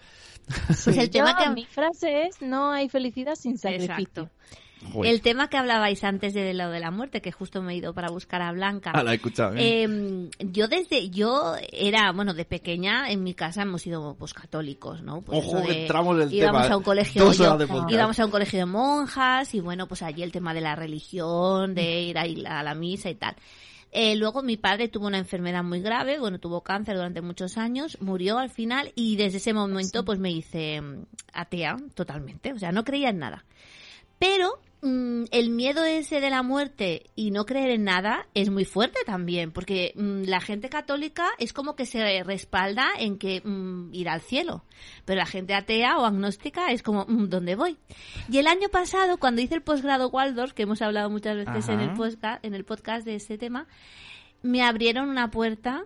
Sí, 0.75 0.91
el 0.99 1.09
tema 1.09 1.35
que- 1.37 1.49
Mi 1.49 1.65
frase 1.65 2.27
es, 2.27 2.41
no 2.41 2.71
hay 2.71 2.87
felicidad 2.89 3.35
sin 3.35 3.57
sacrificio. 3.57 3.93
Exacto. 3.95 4.29
Joder. 4.91 5.11
El 5.11 5.21
tema 5.21 5.49
que 5.49 5.57
hablabais 5.57 6.03
antes 6.03 6.33
de 6.33 6.53
lo 6.53 6.69
de 6.69 6.79
la 6.79 6.91
muerte, 6.91 7.21
que 7.21 7.31
justo 7.31 7.61
me 7.61 7.73
he 7.73 7.77
ido 7.77 7.93
para 7.93 8.09
buscar 8.09 8.41
a 8.41 8.51
Blanca. 8.51 8.91
Ah, 8.93 9.03
la 9.03 9.11
he 9.11 9.15
escuchado, 9.15 9.55
¿eh? 9.55 9.83
Eh, 9.83 10.29
yo 10.39 10.67
desde, 10.67 11.09
yo 11.09 11.55
era, 11.71 12.11
bueno, 12.11 12.33
de 12.33 12.45
pequeña 12.45 13.09
en 13.09 13.23
mi 13.23 13.33
casa 13.33 13.63
hemos 13.63 13.81
sido 13.81 14.15
pues 14.17 14.33
católicos, 14.33 15.01
¿no? 15.01 15.21
Pues 15.21 15.39
Ojo, 15.43 15.57
de- 15.59 15.65
que 15.67 15.81
entramos 15.83 16.15
en 16.17 16.21
el 16.27 16.33
íbamos 16.33 16.61
tema, 16.63 16.73
a 16.73 16.77
un 16.77 16.83
colegio, 16.83 17.25
dos 17.25 17.37
yo- 17.37 17.57
íbamos 17.89 18.19
a 18.19 18.25
un 18.25 18.31
colegio 18.31 18.59
de 18.59 18.65
monjas 18.65 19.53
y 19.53 19.59
bueno, 19.59 19.87
pues 19.87 20.01
allí 20.03 20.23
el 20.23 20.31
tema 20.31 20.53
de 20.53 20.61
la 20.61 20.75
religión, 20.75 21.73
de 21.75 22.01
ir 22.01 22.17
a, 22.17 22.27
ir 22.27 22.47
a 22.47 22.63
la 22.63 22.75
misa 22.75 23.09
y 23.09 23.15
tal. 23.15 23.35
Eh, 23.97 24.17
luego 24.17 24.41
mi 24.43 24.57
padre 24.57 24.89
tuvo 24.89 25.07
una 25.07 25.19
enfermedad 25.19 25.63
muy 25.63 25.79
grave, 25.79 26.19
bueno, 26.19 26.37
tuvo 26.37 26.59
cáncer 26.61 26.97
durante 26.97 27.21
muchos 27.21 27.57
años, 27.57 27.97
murió 28.01 28.39
al 28.39 28.49
final 28.49 28.91
y 28.93 29.15
desde 29.15 29.37
ese 29.37 29.53
momento 29.53 30.03
pues 30.03 30.19
me 30.19 30.31
hice 30.31 30.81
mm, 30.81 31.05
atea 31.31 31.77
totalmente, 31.93 32.51
o 32.51 32.59
sea, 32.59 32.73
no 32.73 32.83
creía 32.83 33.09
en 33.09 33.19
nada. 33.19 33.45
Pero 34.19 34.59
mm, 34.81 35.25
el 35.31 35.49
miedo 35.49 35.83
ese 35.85 36.21
de 36.21 36.29
la 36.29 36.43
muerte 36.43 37.09
y 37.15 37.31
no 37.31 37.45
creer 37.45 37.71
en 37.71 37.83
nada 37.83 38.27
es 38.33 38.49
muy 38.49 38.65
fuerte 38.65 38.99
también, 39.05 39.51
porque 39.51 39.93
mm, 39.95 40.23
la 40.23 40.41
gente 40.41 40.69
católica 40.69 41.27
es 41.39 41.53
como 41.53 41.75
que 41.75 41.85
se 41.85 42.23
respalda 42.23 42.87
en 42.97 43.17
que 43.17 43.41
mm, 43.43 43.93
ir 43.93 44.09
al 44.09 44.21
cielo, 44.21 44.63
pero 45.05 45.19
la 45.19 45.25
gente 45.25 45.53
atea 45.53 45.97
o 45.97 46.05
agnóstica 46.05 46.71
es 46.71 46.83
como, 46.83 47.05
mm, 47.07 47.29
¿dónde 47.29 47.55
voy? 47.55 47.77
Y 48.29 48.37
el 48.37 48.47
año 48.47 48.69
pasado, 48.69 49.17
cuando 49.17 49.41
hice 49.41 49.55
el 49.55 49.61
posgrado 49.61 50.09
Waldorf, 50.09 50.53
que 50.53 50.63
hemos 50.63 50.81
hablado 50.81 51.09
muchas 51.09 51.35
veces 51.35 51.69
en 51.69 51.79
el, 51.79 51.93
podcast, 51.93 52.43
en 52.43 52.53
el 52.53 52.65
podcast 52.65 53.05
de 53.05 53.15
este 53.15 53.37
tema, 53.37 53.67
me 54.41 54.61
abrieron 54.61 55.09
una 55.09 55.31
puerta 55.31 55.85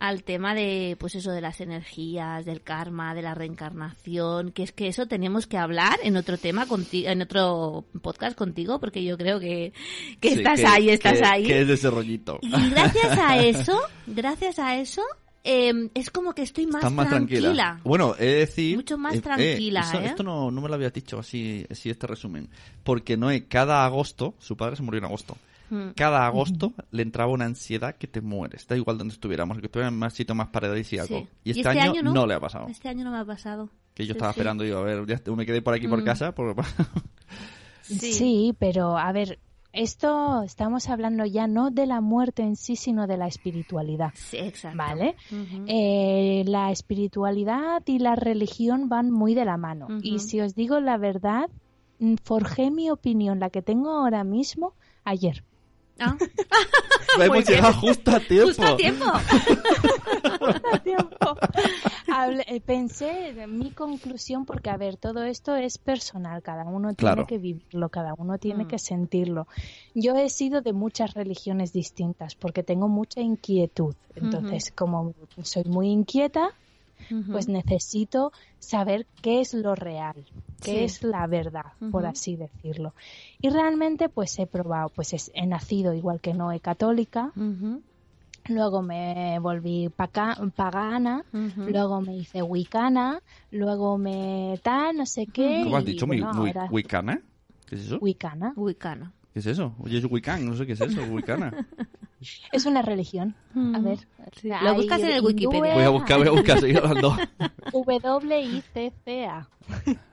al 0.00 0.22
tema 0.22 0.54
de 0.54 0.96
pues 1.00 1.14
eso 1.16 1.32
de 1.32 1.40
las 1.40 1.60
energías, 1.60 2.44
del 2.44 2.62
karma, 2.62 3.14
de 3.14 3.22
la 3.22 3.34
reencarnación, 3.34 4.52
que 4.52 4.62
es 4.62 4.72
que 4.72 4.88
eso 4.88 5.06
tenemos 5.06 5.46
que 5.46 5.58
hablar 5.58 5.98
en 6.02 6.16
otro 6.16 6.38
tema 6.38 6.66
contigo, 6.66 7.08
en 7.10 7.22
otro 7.22 7.84
podcast 8.02 8.36
contigo, 8.36 8.78
porque 8.80 9.02
yo 9.04 9.16
creo 9.18 9.40
que, 9.40 9.72
que 10.20 10.28
Sí, 10.30 10.34
estás 10.38 10.60
que- 10.60 10.66
ahí, 10.66 10.90
estás 10.90 11.18
que- 11.18 11.24
ahí. 11.24 11.44
Que 11.46 11.60
es 11.62 11.68
de 11.68 11.74
ese 11.74 11.90
rollito. 11.90 12.38
Y 12.42 12.70
gracias 12.70 13.18
a 13.18 13.38
eso, 13.44 13.78
gracias 14.06 14.58
a 14.58 14.76
eso, 14.78 15.02
eh, 15.44 15.72
es 15.94 16.10
como 16.10 16.32
que 16.34 16.42
estoy 16.42 16.66
más, 16.66 16.80
tranquila. 16.80 17.08
tranquila. 17.08 17.80
Bueno, 17.84 18.14
he 18.18 18.24
de 18.26 18.34
decir... 18.34 18.76
Mucho 18.76 18.98
más 18.98 19.20
tranquila, 19.20 19.80
eso- 19.80 20.00
¿eh? 20.00 20.06
Esto 20.06 20.22
no, 20.22 20.50
no 20.50 20.60
me 20.60 20.68
lo 20.68 20.74
habías 20.74 20.92
dicho 20.92 21.18
así, 21.18 21.64
así 21.70 21.90
este 21.90 22.06
resumen. 22.06 22.48
Porque 22.84 23.16
Noé, 23.16 23.46
cada 23.46 23.84
agosto, 23.84 24.34
su 24.38 24.56
padre 24.56 24.76
se 24.76 24.82
murió 24.82 24.98
en 24.98 25.04
agosto. 25.06 25.36
Mm. 25.70 25.90
Cada 25.96 26.26
agosto 26.26 26.72
le 26.90 27.02
entraba 27.02 27.32
una 27.32 27.44
ansiedad 27.44 27.94
que 27.96 28.06
te 28.06 28.20
mueres. 28.20 28.66
Da 28.66 28.76
igual 28.76 28.98
donde 28.98 29.14
estuviéramos, 29.14 29.58
que 29.58 29.66
estuviera 29.66 29.88
en 29.88 29.98
más 29.98 30.14
sitio 30.14 30.34
más 30.34 30.48
paradisíaco. 30.48 31.08
Sí. 31.18 31.28
Y 31.44 31.50
este, 31.50 31.68
año, 31.68 32.02
no? 32.02 32.26
le 32.26 32.34
ha 32.34 32.40
pasado. 32.40 32.66
Este 32.68 32.88
año 32.88 33.04
no 33.04 33.10
me 33.10 33.18
ha 33.18 33.24
pasado. 33.24 33.68
Que 33.94 34.04
yo 34.04 34.12
Sí, 34.14 34.16
estaba 34.18 34.32
sí. 34.32 34.38
esperando, 34.40 34.64
digo, 34.64 34.78
a 34.78 34.82
ver, 34.82 35.04
ya 35.06 35.20
me 35.34 35.44
quedé 35.44 35.60
por 35.62 35.74
aquí 35.74 35.88
por 35.88 36.00
Mm. 36.00 36.04
casa. 36.04 36.32
por- 36.32 36.54
Sí. 37.82 38.12
Sí. 38.12 38.54
pero 38.58 38.98
a 38.98 39.10
ver, 39.12 39.38
esto 39.72 40.42
estamos 40.42 40.88
hablando 40.88 41.24
ya 41.24 41.46
no 41.46 41.70
de 41.70 41.86
la 41.86 42.00
muerte 42.00 42.42
en 42.42 42.56
sí, 42.56 42.76
sino 42.76 43.06
de 43.06 43.16
la 43.16 43.26
espiritualidad. 43.26 44.10
Sí, 44.14 44.36
exacto. 44.38 44.76
¿Vale? 44.78 45.14
Eh, 45.66 46.44
la 46.46 46.70
espiritualidad 46.70 47.82
y 47.86 47.98
la 47.98 48.14
religión 48.14 48.88
van 48.88 49.10
muy 49.10 49.34
de 49.34 49.44
la 49.44 49.56
mano. 49.56 49.88
Y 50.02 50.18
si 50.18 50.40
os 50.40 50.54
digo 50.54 50.80
la 50.80 50.96
verdad, 50.98 51.48
mm, 51.98 52.14
forjé 52.22 52.70
mi 52.70 52.90
opinión, 52.90 53.40
la 53.40 53.50
que 53.50 53.62
tengo 53.62 53.90
ahora 53.90 54.22
mismo, 54.24 54.74
ayer. 55.04 55.44
Ah, 56.00 56.16
Hemos 57.20 57.48
llegado 57.48 57.72
justo 57.74 58.10
a 58.12 58.20
tiempo. 58.20 58.46
justo 58.48 58.64
a 58.64 58.76
tiempo. 58.76 59.04
tiempo. 60.84 61.36
Hablé- 62.06 62.44
eh, 62.46 62.60
pensé 62.60 63.30
en 63.30 63.58
mi 63.58 63.70
conclusión 63.70 64.44
porque, 64.44 64.70
a 64.70 64.76
ver, 64.76 64.96
todo 64.96 65.22
esto 65.24 65.56
es 65.56 65.78
personal, 65.78 66.42
cada 66.42 66.64
uno 66.64 66.94
Claro. 66.94 67.24
tiene 67.24 67.26
que 67.26 67.38
vivirlo, 67.38 67.88
cada 67.88 68.14
uno 68.16 68.38
tiene 68.38 68.64
Mm. 68.64 68.68
que 68.68 68.78
sentirlo. 68.78 69.46
Yo 69.94 70.14
he 70.16 70.28
sido 70.30 70.60
de 70.60 70.72
muchas 70.72 71.14
religiones 71.14 71.72
distintas 71.72 72.34
porque 72.34 72.62
tengo 72.62 72.88
mucha 72.88 73.20
inquietud. 73.20 73.94
Entonces, 74.14 74.72
como 74.74 75.14
soy 75.42 75.64
muy 75.64 75.88
inquieta, 75.90 76.50
Pues 77.30 77.48
necesito 77.48 78.32
saber 78.58 79.06
qué 79.22 79.40
es 79.40 79.54
lo 79.54 79.74
real, 79.74 80.26
qué 80.60 80.72
Sí. 80.72 80.78
es 80.84 81.04
la 81.04 81.26
verdad, 81.26 81.72
por 81.90 82.04
así 82.06 82.36
decirlo. 82.36 82.94
Y 83.40 83.50
realmente, 83.50 84.08
pues 84.08 84.38
he 84.38 84.46
probado, 84.46 84.88
pues 84.90 85.12
es- 85.12 85.30
he 85.34 85.46
nacido 85.46 85.94
igual 85.94 86.20
que 86.20 86.34
Noé 86.34 86.60
católica, 86.60 87.32
Ujú, 87.36 87.82
luego 88.48 88.82
me 88.82 89.38
volví 89.40 89.88
paca- 89.90 90.36
pagana, 90.56 91.24
luego 91.72 92.00
me 92.00 92.16
hice 92.16 92.42
wicana, 92.42 93.20
luego 93.50 93.98
me 93.98 94.58
tal, 94.62 94.96
no 94.96 95.06
sé 95.06 95.26
qué. 95.26 95.60
¿Cómo 95.64 95.76
has 95.76 95.84
y 95.84 95.92
dicho? 95.92 96.06
bueno, 96.06 96.30
¿Wi- 96.32 96.40
wi- 96.40 96.48
ahora- 96.50 96.68
¿Wicana? 96.70 97.22
¿Qué 97.66 97.74
es 97.74 97.82
eso? 97.82 97.98
wicana. 98.00 98.52
Wicana. 98.56 99.12
¿Qué 99.32 99.40
es 99.40 99.46
eso? 99.46 99.74
Oye, 99.80 99.98
es 99.98 100.04
Wiccan, 100.04 100.46
no 100.46 100.56
sé 100.56 100.66
qué 100.66 100.72
es 100.72 100.80
eso, 100.80 101.04
Wicana. 101.04 101.52
Es 102.52 102.66
una 102.66 102.82
religión. 102.82 103.36
A 103.74 103.78
ver. 103.78 103.98
Sí, 104.40 104.50
hay 104.50 104.66
Lo 104.66 104.74
buscas 104.74 105.00
en 105.00 105.10
el 105.10 105.24
Wikipedia. 105.24 105.74
Voy 105.74 105.84
a 105.84 105.88
buscar, 105.90 106.18
voy 106.18 106.26
a 106.26 106.32
buscar, 106.32 106.58
seguir 106.58 106.78
hablando. 106.78 107.16
W-I-C-C-A. 107.72 109.48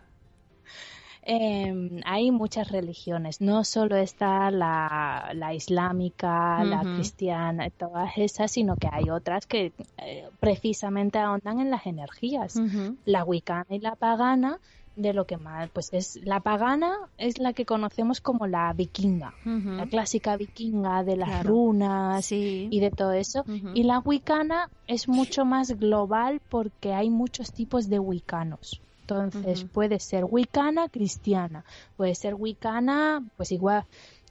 Em, 1.27 2.01
hay 2.05 2.29
muchas 2.29 2.69
religiones, 2.69 3.41
no 3.41 3.63
solo 3.63 3.95
está 3.95 4.51
la, 4.51 5.31
la 5.33 5.55
islámica, 5.55 6.63
la 6.63 6.81
Ujú. 6.81 6.93
cristiana, 6.93 7.71
todas 7.71 8.11
esas, 8.17 8.51
sino 8.51 8.77
que 8.77 8.87
hay 8.91 9.09
otras 9.09 9.47
que 9.47 9.73
eh, 9.97 10.29
precisamente 10.39 11.17
ahondan 11.17 11.59
en 11.61 11.71
las 11.71 11.87
energías. 11.87 12.55
Ujú. 12.57 12.99
La 13.05 13.23
wicana 13.23 13.65
y 13.69 13.79
la 13.79 13.95
pagana, 13.95 14.59
de 14.95 15.13
lo 15.13 15.25
que 15.25 15.37
más, 15.37 15.69
pues 15.71 15.89
es 15.93 16.19
la 16.23 16.39
pagana 16.39 16.93
es 17.17 17.37
la 17.39 17.53
que 17.53 17.65
conocemos 17.65 18.21
como 18.21 18.47
la 18.47 18.71
vikinga, 18.73 19.33
la 19.45 19.85
clásica 19.87 20.37
vikinga 20.37 21.03
de 21.03 21.17
las 21.17 21.29
Claro. 21.29 21.49
runas 21.49 22.25
Sí. 22.25 22.67
y 22.71 22.79
de 22.79 22.91
todo 22.91 23.11
eso. 23.11 23.43
Y 23.73 23.83
la 23.83 23.99
wicana 23.99 24.69
es 24.87 25.07
mucho 25.07 25.43
más 25.45 25.77
global 25.77 26.41
porque 26.49 26.93
hay 26.93 27.09
muchos 27.09 27.51
tipos 27.51 27.89
de 27.89 27.99
wicanos. 27.99 28.81
Entonces 29.01 29.65
puede 29.65 29.99
ser 29.99 30.25
wicana 30.25 30.89
cristiana, 30.89 31.63
puede 31.95 32.15
ser 32.15 32.33
wicana, 32.33 33.23
pues 33.37 33.51
igual, 33.51 33.83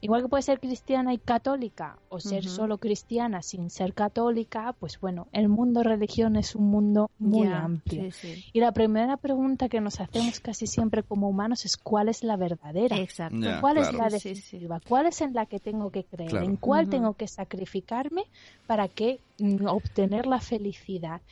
igual 0.05 0.21
que 0.21 0.29
puede 0.29 0.43
ser 0.43 0.61
cristiana 0.61 1.15
y 1.15 1.19
católica, 1.19 1.97
o 2.11 2.21
ser 2.21 2.45
solo 2.45 2.77
cristiana 2.77 3.41
sin 3.41 3.71
ser 3.71 3.95
católica, 3.95 4.75
pues 4.79 5.01
bueno, 5.01 5.29
el 5.33 5.49
mundo 5.49 5.83
religión 5.83 6.37
es 6.37 6.55
un 6.55 6.67
mundo 6.67 7.11
muy 7.19 7.47
amplio. 7.47 8.13
sí, 8.13 8.35
sí. 8.35 8.45
Y 8.53 8.61
la 8.61 8.73
primera 8.73 9.17
pregunta 9.17 9.71
que 9.71 9.81
nos 9.81 10.01
hacemos 10.01 10.41
casi 10.41 10.67
siempre 10.67 11.03
como 11.03 11.27
humanos 11.27 11.65
es 11.65 11.79
¿cuál 11.79 12.11
es 12.11 12.23
la 12.23 12.37
verdadera? 12.37 12.99
Exacto. 12.99 13.47
¿Cuál 13.63 13.79
es 13.79 13.95
la 13.95 14.11
definitiva? 14.11 14.79
¿Cuál 14.87 15.07
es 15.07 15.23
en 15.23 15.33
la 15.33 15.47
que 15.47 15.59
tengo 15.59 15.91
que 15.91 16.05
creer? 16.05 16.33
Claro. 16.33 16.45
¿En 16.45 16.57
cuál 16.57 16.91
tengo 16.91 17.15
que 17.15 17.27
sacrificarme 17.27 18.25
para 18.67 18.89
que 18.89 19.21
mm, 19.39 19.67
obtener 19.67 20.27
la 20.27 20.41
felicidad? 20.41 21.23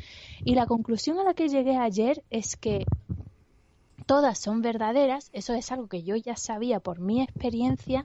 Y 0.46 0.54
la 0.54 0.64
conclusión 0.64 1.18
a 1.18 1.24
la 1.24 1.34
que 1.34 1.48
llegué 1.48 1.76
ayer 1.76 2.22
es 2.30 2.56
que 2.56 2.86
todas 4.06 4.38
son 4.38 4.62
verdaderas, 4.62 5.30
eso 5.32 5.54
es 5.54 5.72
algo 5.72 5.88
que 5.88 6.02
yo 6.02 6.16
ya 6.16 6.36
sabía 6.36 6.80
por 6.80 7.00
mi 7.00 7.22
experiencia, 7.22 8.04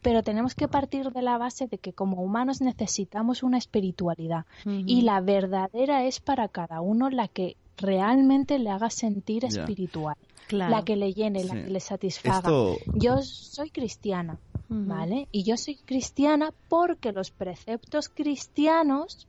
pero 0.00 0.22
tenemos 0.22 0.54
que 0.54 0.68
partir 0.68 1.10
de 1.10 1.22
la 1.22 1.38
base 1.38 1.66
de 1.66 1.78
que 1.78 1.92
como 1.92 2.22
humanos 2.22 2.60
necesitamos 2.60 3.42
una 3.42 3.58
espiritualidad 3.58 4.46
y 4.64 5.02
la 5.02 5.20
verdadera 5.20 6.04
es 6.04 6.20
para 6.20 6.48
cada 6.48 6.80
uno 6.80 7.10
la 7.10 7.28
que 7.28 7.56
realmente 7.76 8.58
le 8.58 8.70
haga 8.70 8.90
sentir 8.90 9.44
espiritual, 9.44 10.16
Claro. 10.48 10.70
la 10.70 10.84
que 10.84 10.96
le 10.96 11.14
llene, 11.14 11.44
la 11.44 11.54
que 11.54 11.70
le 11.70 11.80
satisfaga. 11.80 12.38
Esto, 12.38 12.76
Yo 12.94 13.22
soy 13.22 13.70
cristiana. 13.70 14.38
¿vale? 14.74 15.28
Y 15.32 15.42
yo 15.42 15.58
soy 15.58 15.76
cristiana 15.76 16.50
porque 16.68 17.12
los 17.12 17.30
preceptos 17.30 18.08
cristianos 18.08 19.28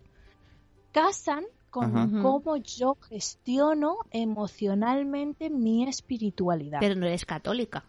casan 0.94 1.44
con 1.74 1.98
Ajá. 1.98 2.22
cómo 2.22 2.56
yo 2.58 2.96
gestiono 3.10 3.98
emocionalmente 4.12 5.50
mi 5.50 5.88
espiritualidad. 5.90 6.78
Pero 6.80 6.94
no 6.94 7.08
eres 7.08 7.26
católica. 7.26 7.84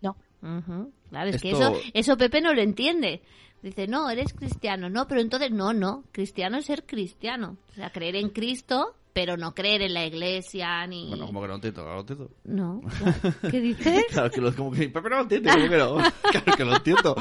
No. 0.00 0.16
Ujú. 0.40 0.92
Claro, 1.10 1.30
es 1.30 1.42
que 1.42 1.50
eso, 1.50 1.74
eso 1.94 2.16
Pepe 2.16 2.40
no 2.40 2.54
lo 2.54 2.62
entiende. 2.62 3.20
Dice, 3.60 3.88
no, 3.88 4.08
eres 4.08 4.32
cristiano. 4.32 4.88
No, 4.88 5.08
pero 5.08 5.20
entonces, 5.20 5.50
no, 5.50 5.72
no. 5.72 6.04
Cristiano 6.12 6.58
es 6.58 6.66
ser 6.66 6.86
cristiano. 6.86 7.56
O 7.72 7.74
sea, 7.74 7.90
creer 7.90 8.14
en 8.14 8.28
Cristo, 8.28 8.94
pero 9.12 9.36
no 9.36 9.54
creer 9.54 9.82
en 9.82 9.94
la 9.94 10.04
iglesia 10.06 10.86
ni... 10.86 11.08
Bueno, 11.08 11.26
como 11.26 11.42
que 11.42 11.48
no 11.48 11.54
entiendo, 11.56 11.82
claro, 11.84 12.00
entiendo. 12.00 12.30
No. 12.44 12.80
claro. 12.98 13.34
¿Qué 13.50 13.60
dices? 13.60 14.04
Claro, 14.10 14.30
que 14.30 14.40
lo, 14.40 14.54
como 14.54 14.70
que, 14.72 14.88
pero 14.88 15.08
no 15.10 15.20
entiendo, 15.22 15.50
como 15.52 15.68
que 15.68 15.76
no. 15.78 15.96
Claro 16.22 16.56
que 16.56 16.64
lo 16.64 16.76
entiendo. 16.76 17.14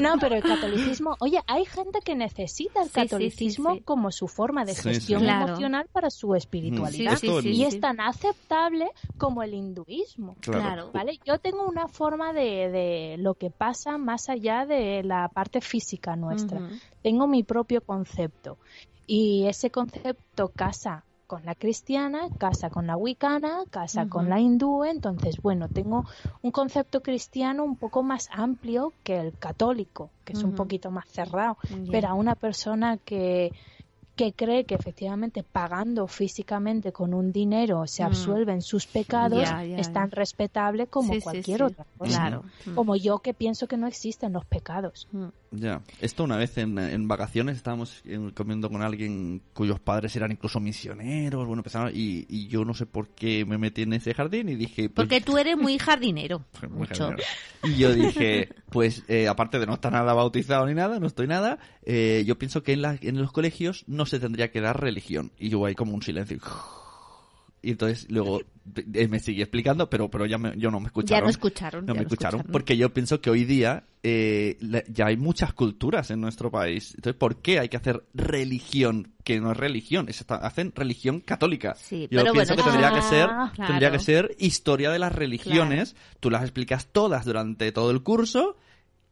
No, 0.00 0.14
pero 0.20 0.36
el 0.36 0.42
catolicismo, 0.42 1.16
oye, 1.20 1.40
hay 1.46 1.64
gente 1.64 2.00
que 2.04 2.14
necesita 2.14 2.80
el 2.82 2.86
Sí, 2.88 2.92
sí, 2.94 3.00
sí, 3.00 3.06
catolicismo 3.08 3.74
sí. 3.74 3.80
como 3.82 4.10
su 4.10 4.28
forma 4.28 4.64
de 4.64 4.74
Sí, 4.74 4.82
sí. 4.82 4.88
gestión 4.88 5.22
Claro. 5.22 5.48
emocional 5.48 5.86
para 5.92 6.10
su 6.10 6.34
espiritualidad. 6.34 7.16
Sí, 7.16 7.28
sí, 7.42 7.48
y 7.48 7.54
sí, 7.56 7.64
es 7.64 7.80
tan 7.80 8.00
aceptable 8.00 8.90
como 9.18 9.42
el 9.42 9.54
hinduismo. 9.54 10.36
Claro. 10.40 10.60
Claro. 10.62 10.90
¿Vale? 10.92 11.18
Yo 11.24 11.38
tengo 11.38 11.66
una 11.66 11.88
forma 11.88 12.32
de, 12.32 12.70
de 12.70 13.16
lo 13.18 13.34
que 13.34 13.50
pasa 13.50 13.98
más 13.98 14.28
allá 14.28 14.66
de 14.66 15.02
la 15.02 15.28
parte 15.28 15.60
física 15.60 16.16
nuestra. 16.16 16.60
Tengo 17.02 17.26
mi 17.26 17.42
propio 17.42 17.80
concepto. 17.82 18.58
Y 19.06 19.46
ese 19.46 19.70
concepto 19.70 20.48
casa 20.48 21.04
con 21.26 21.44
la 21.44 21.54
cristiana, 21.54 22.28
casa 22.38 22.70
con 22.70 22.86
la 22.86 22.96
wicana, 22.96 23.64
casa 23.70 24.08
con 24.08 24.28
la 24.28 24.40
hindú. 24.40 24.84
Entonces, 24.84 25.40
bueno, 25.42 25.68
tengo 25.68 26.04
un 26.42 26.50
concepto 26.50 27.02
cristiano 27.02 27.64
un 27.64 27.76
poco 27.76 28.02
más 28.02 28.28
amplio 28.32 28.92
que 29.02 29.18
el 29.18 29.32
católico, 29.38 30.10
que 30.24 30.34
es 30.34 30.42
un 30.42 30.54
poquito 30.54 30.90
más 30.90 31.08
cerrado. 31.08 31.56
Pero 31.90 32.08
a 32.08 32.14
una 32.14 32.34
persona 32.34 32.96
que, 32.98 33.52
que 34.16 34.32
cree 34.32 34.64
que 34.64 34.74
efectivamente 34.74 35.42
pagando 35.44 36.06
físicamente 36.08 36.90
con 36.90 37.12
un 37.14 37.32
dinero 37.32 37.86
se 37.86 38.02
Mm. 38.02 38.06
absuelven 38.06 38.62
sus 38.62 38.86
pecados, 38.86 39.42
Ya, 39.42 39.62
ya, 39.64 39.76
es 39.76 39.92
tan 39.92 40.08
ya. 40.10 40.16
respetable 40.16 40.86
como 40.86 41.12
Sí, 41.12 41.18
sí, 41.20 41.22
cualquier 41.24 41.58
sí. 41.58 41.62
otra 41.62 41.86
cosa. 41.98 42.16
Claro. 42.20 42.44
Como 42.74 42.96
yo 42.96 43.18
que 43.18 43.34
pienso 43.34 43.68
que 43.68 43.76
no 43.76 43.86
existen 43.86 44.32
los 44.32 44.44
pecados. 44.46 45.06
Mm. 45.12 45.26
Ya. 45.52 45.80
Esto 46.00 46.24
una 46.24 46.36
vez 46.36 46.56
en, 46.58 46.78
en 46.78 47.06
vacaciones 47.08 47.56
estábamos 47.56 48.02
en- 48.04 48.30
comiendo 48.30 48.68
con 48.70 48.82
alguien 48.82 49.42
cuyos 49.54 49.80
padres 49.80 50.16
eran 50.16 50.32
incluso 50.32 50.60
misioneros, 50.60 51.46
bueno, 51.46 51.60
empezaron, 51.60 51.90
y, 51.94 52.26
y 52.28 52.48
yo 52.48 52.64
no 52.64 52.74
sé 52.74 52.86
por 52.86 53.08
qué 53.08 53.44
me 53.44 53.58
metí 53.58 53.82
en 53.82 53.92
ese 53.92 54.14
jardín 54.14 54.48
y 54.48 54.54
dije... 54.56 54.88
pues, 54.88 55.06
Porque 55.06 55.20
tú 55.20 55.36
eres 55.38 55.56
muy 55.56 55.78
jardinero. 55.78 56.42
Muy 56.68 56.78
Mucho. 56.88 57.08
jardinero. 57.08 57.22
Y 57.64 57.76
yo 57.76 57.92
dije, 57.94 58.48
pues 58.70 59.02
eh, 59.08 59.28
aparte 59.28 59.58
de 59.58 59.66
no 59.66 59.74
estar 59.74 59.92
nada 59.92 60.12
bautizado 60.14 60.66
ni 60.66 60.74
nada, 60.74 60.98
no 61.00 61.06
estoy 61.06 61.26
nada, 61.26 61.58
eh, 61.84 62.22
yo 62.26 62.38
pienso 62.38 62.62
que 62.62 62.72
en, 62.72 62.82
la- 62.82 62.98
en 63.00 63.18
los 63.20 63.32
colegios 63.32 63.84
no 63.86 64.05
se 64.06 64.20
tendría 64.20 64.50
que 64.50 64.60
dar 64.60 64.80
religión. 64.80 65.32
Y 65.38 65.48
yo 65.50 65.64
hay 65.66 65.74
como 65.74 65.92
un 65.94 66.02
silencio. 66.02 66.38
Y 67.62 67.70
entonces 67.72 68.06
luego 68.10 68.42
me 69.08 69.18
sigue 69.18 69.42
explicando, 69.42 69.90
pero 69.90 70.08
pero 70.08 70.24
ya 70.24 70.38
me- 70.38 70.56
yo 70.56 70.70
no 70.70 70.78
me 70.78 70.86
escucharon. 70.86 71.18
Ya 71.20 71.24
no 71.24 71.30
escucharon. 71.30 71.84
No 71.86 71.94
me 71.94 72.02
escucharon, 72.02 72.42
porque 72.52 72.76
yo 72.76 72.92
pienso 72.94 73.20
que 73.20 73.28
hoy 73.30 73.44
día 73.44 73.84
eh, 74.04 74.56
ya 74.88 75.06
hay 75.06 75.16
muchas 75.16 75.52
culturas 75.52 76.12
en 76.12 76.20
nuestro 76.20 76.48
país. 76.50 76.92
Entonces, 76.94 77.18
¿por 77.18 77.42
qué 77.42 77.58
hay 77.58 77.68
que 77.68 77.76
hacer 77.76 78.04
religión 78.14 79.14
que 79.24 79.40
no 79.40 79.50
es 79.50 79.56
religión? 79.56 80.08
Es, 80.08 80.24
hacen 80.28 80.72
religión 80.76 81.18
católica. 81.20 81.74
Sí, 81.74 82.02
yo 82.08 82.20
pero 82.20 82.32
pienso 82.34 82.54
bueno, 82.54 82.64
que 82.64 82.70
tendría 82.70 82.92
que 82.92 82.98
Ah, 82.98 83.10
ser 83.10 83.26
claro. 83.26 83.66
tendría 83.72 83.90
que 83.90 83.98
ser 83.98 84.36
historia 84.38 84.90
de 84.90 84.98
las 85.00 85.12
religiones. 85.12 85.96
Tú 86.20 86.30
las 86.30 86.42
explicas 86.42 86.86
todas 86.92 87.24
durante 87.24 87.72
todo 87.72 87.90
el 87.90 88.02
curso. 88.04 88.56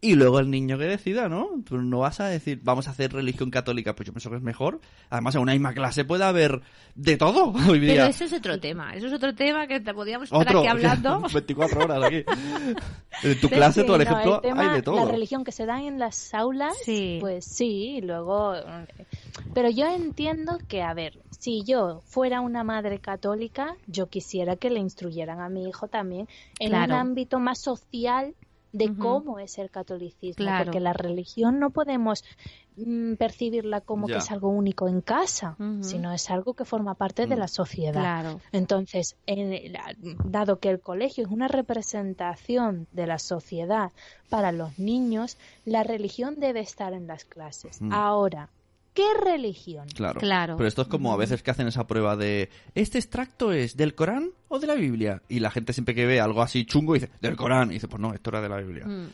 Y 0.05 0.17
luego 0.17 0.39
el 0.39 0.51
niño 0.51 0.77
que 0.77 0.85
decida, 0.85 1.31
¿no? 1.31 1.49
Tú 1.65 1.79
no 1.79 2.01
vas 2.01 2.21
a 2.21 2.27
decir, 2.27 2.61
vamos 2.63 2.89
a 2.89 2.91
hacer 2.91 3.11
religión 3.15 3.51
católica, 3.51 3.95
pues 3.95 4.07
yo 4.07 4.13
pienso 4.13 4.29
que 4.29 4.37
es 4.37 4.43
mejor. 4.43 4.81
Además, 5.09 5.35
en 5.35 5.41
una 5.41 5.53
misma 5.53 5.73
clase 5.73 6.05
puede 6.05 6.25
haber 6.25 6.61
de 6.95 7.17
todo 7.17 7.53
hoy 7.71 7.81
Pero 7.81 8.05
ese 8.05 8.27
es 8.27 8.33
otro 8.35 8.61
tema. 8.61 8.95
Eso 8.95 9.07
es 9.07 9.15
otro 9.15 9.35
tema 9.35 9.67
que 9.67 9.81
te 9.81 9.95
podíamos 9.95 10.27
estar 10.27 10.41
Otro, 10.43 10.59
aquí 10.61 10.69
hablando. 10.69 11.21
24 11.33 11.85
horas 11.85 12.03
aquí. 12.05 12.23
En 13.23 13.41
tu 13.41 13.49
clase, 13.49 13.81
sí, 13.83 13.87
por 13.87 13.97
no, 13.97 14.03
ejemplo, 14.03 14.41
tema, 14.41 14.63
hay 14.63 14.75
de 14.77 14.83
todo. 14.83 14.97
La 14.97 15.11
religión 15.13 15.45
que 15.45 15.53
se 15.53 15.65
da 15.67 15.81
en 15.81 15.99
las 16.01 16.35
aulas, 16.35 16.77
Sí. 16.85 17.19
pues 17.21 17.45
sí, 17.47 17.97
y 17.97 18.01
luego... 18.03 18.55
Pero 19.55 19.71
yo 19.71 19.87
entiendo 19.87 20.59
que, 20.69 20.83
a 20.83 20.93
ver, 20.95 21.19
si 21.39 21.63
yo 21.65 22.03
fuera 22.07 22.41
una 22.41 22.65
madre 22.65 22.99
católica, 22.99 23.77
yo 23.87 24.09
quisiera 24.09 24.57
que 24.57 24.69
le 24.69 24.81
instruyeran 24.81 25.41
a 25.41 25.49
mi 25.49 25.69
hijo 25.69 25.87
también 25.89 26.29
en 26.59 26.71
Claro. 26.71 26.95
un 26.95 27.01
ámbito 27.01 27.39
más 27.39 27.61
social 27.61 28.35
de 28.75 28.93
cómo 28.97 29.39
es 29.39 29.57
el 29.59 29.71
catolicismo, 29.71 30.45
Claro. 30.45 30.65
porque 30.65 30.81
la 30.81 30.93
religión 30.93 31.59
no 31.61 31.71
podemos 31.71 32.25
mm, 32.77 33.15
percibirla 33.15 33.81
como 33.83 34.09
Ya. 34.09 34.15
que 34.15 34.19
es 34.19 34.33
algo 34.33 34.49
único 34.49 34.89
en 34.89 35.01
casa, 35.01 35.57
sino 35.81 36.13
es 36.13 36.29
algo 36.29 36.55
que 36.55 36.65
forma 36.65 36.95
parte 36.97 37.27
de 37.29 37.37
Mm. 37.37 37.39
la 37.39 37.47
sociedad. 37.47 38.01
Claro. 38.01 38.41
Entonces, 38.51 39.15
en 39.27 39.73
la- 39.73 39.95
dado 40.25 40.59
que 40.59 40.71
el 40.71 40.81
colegio 40.81 41.25
es 41.25 41.31
una 41.31 41.47
representación 42.09 42.87
de 42.93 43.07
la 43.07 43.19
sociedad 43.21 43.93
para 44.29 44.51
los 44.53 44.77
niños, 44.79 45.39
la 45.65 45.85
religión 45.85 46.35
debe 46.41 46.61
estar 46.61 46.93
en 46.95 47.07
las 47.07 47.25
clases. 47.25 47.81
Mm. 47.81 47.93
Ahora, 47.93 48.49
¿qué 48.95 49.05
religión? 49.23 49.87
Claro. 49.89 50.21
Claro. 50.21 50.57
Pero 50.57 50.69
esto 50.69 50.83
es 50.83 50.89
como 50.89 51.13
a 51.13 51.17
veces 51.17 51.43
que 51.43 51.51
hacen 51.51 51.67
esa 51.67 51.87
prueba 51.87 52.17
de 52.17 52.49
¿este 52.75 52.99
extracto 52.99 53.53
es 53.53 53.77
del 53.77 53.95
Corán 53.95 54.31
o 54.49 54.59
de 54.59 54.67
la 54.67 54.75
Biblia? 54.75 55.23
Y 55.29 55.41
la 55.41 55.51
gente 55.51 55.73
siempre 55.73 55.95
que 55.95 56.07
ve 56.07 56.21
algo 56.21 56.41
así 56.41 56.65
chungo 56.65 56.95
dice 56.95 57.11
del 57.21 57.37
Corán 57.37 57.71
y 57.71 57.75
dice 57.75 57.89
pues 57.89 58.01
no, 58.01 58.15
esto 58.15 58.31
era 58.31 58.41
de 58.41 58.49
la 58.49 58.57
Biblia. 58.59 58.87
Mm. 58.87 59.09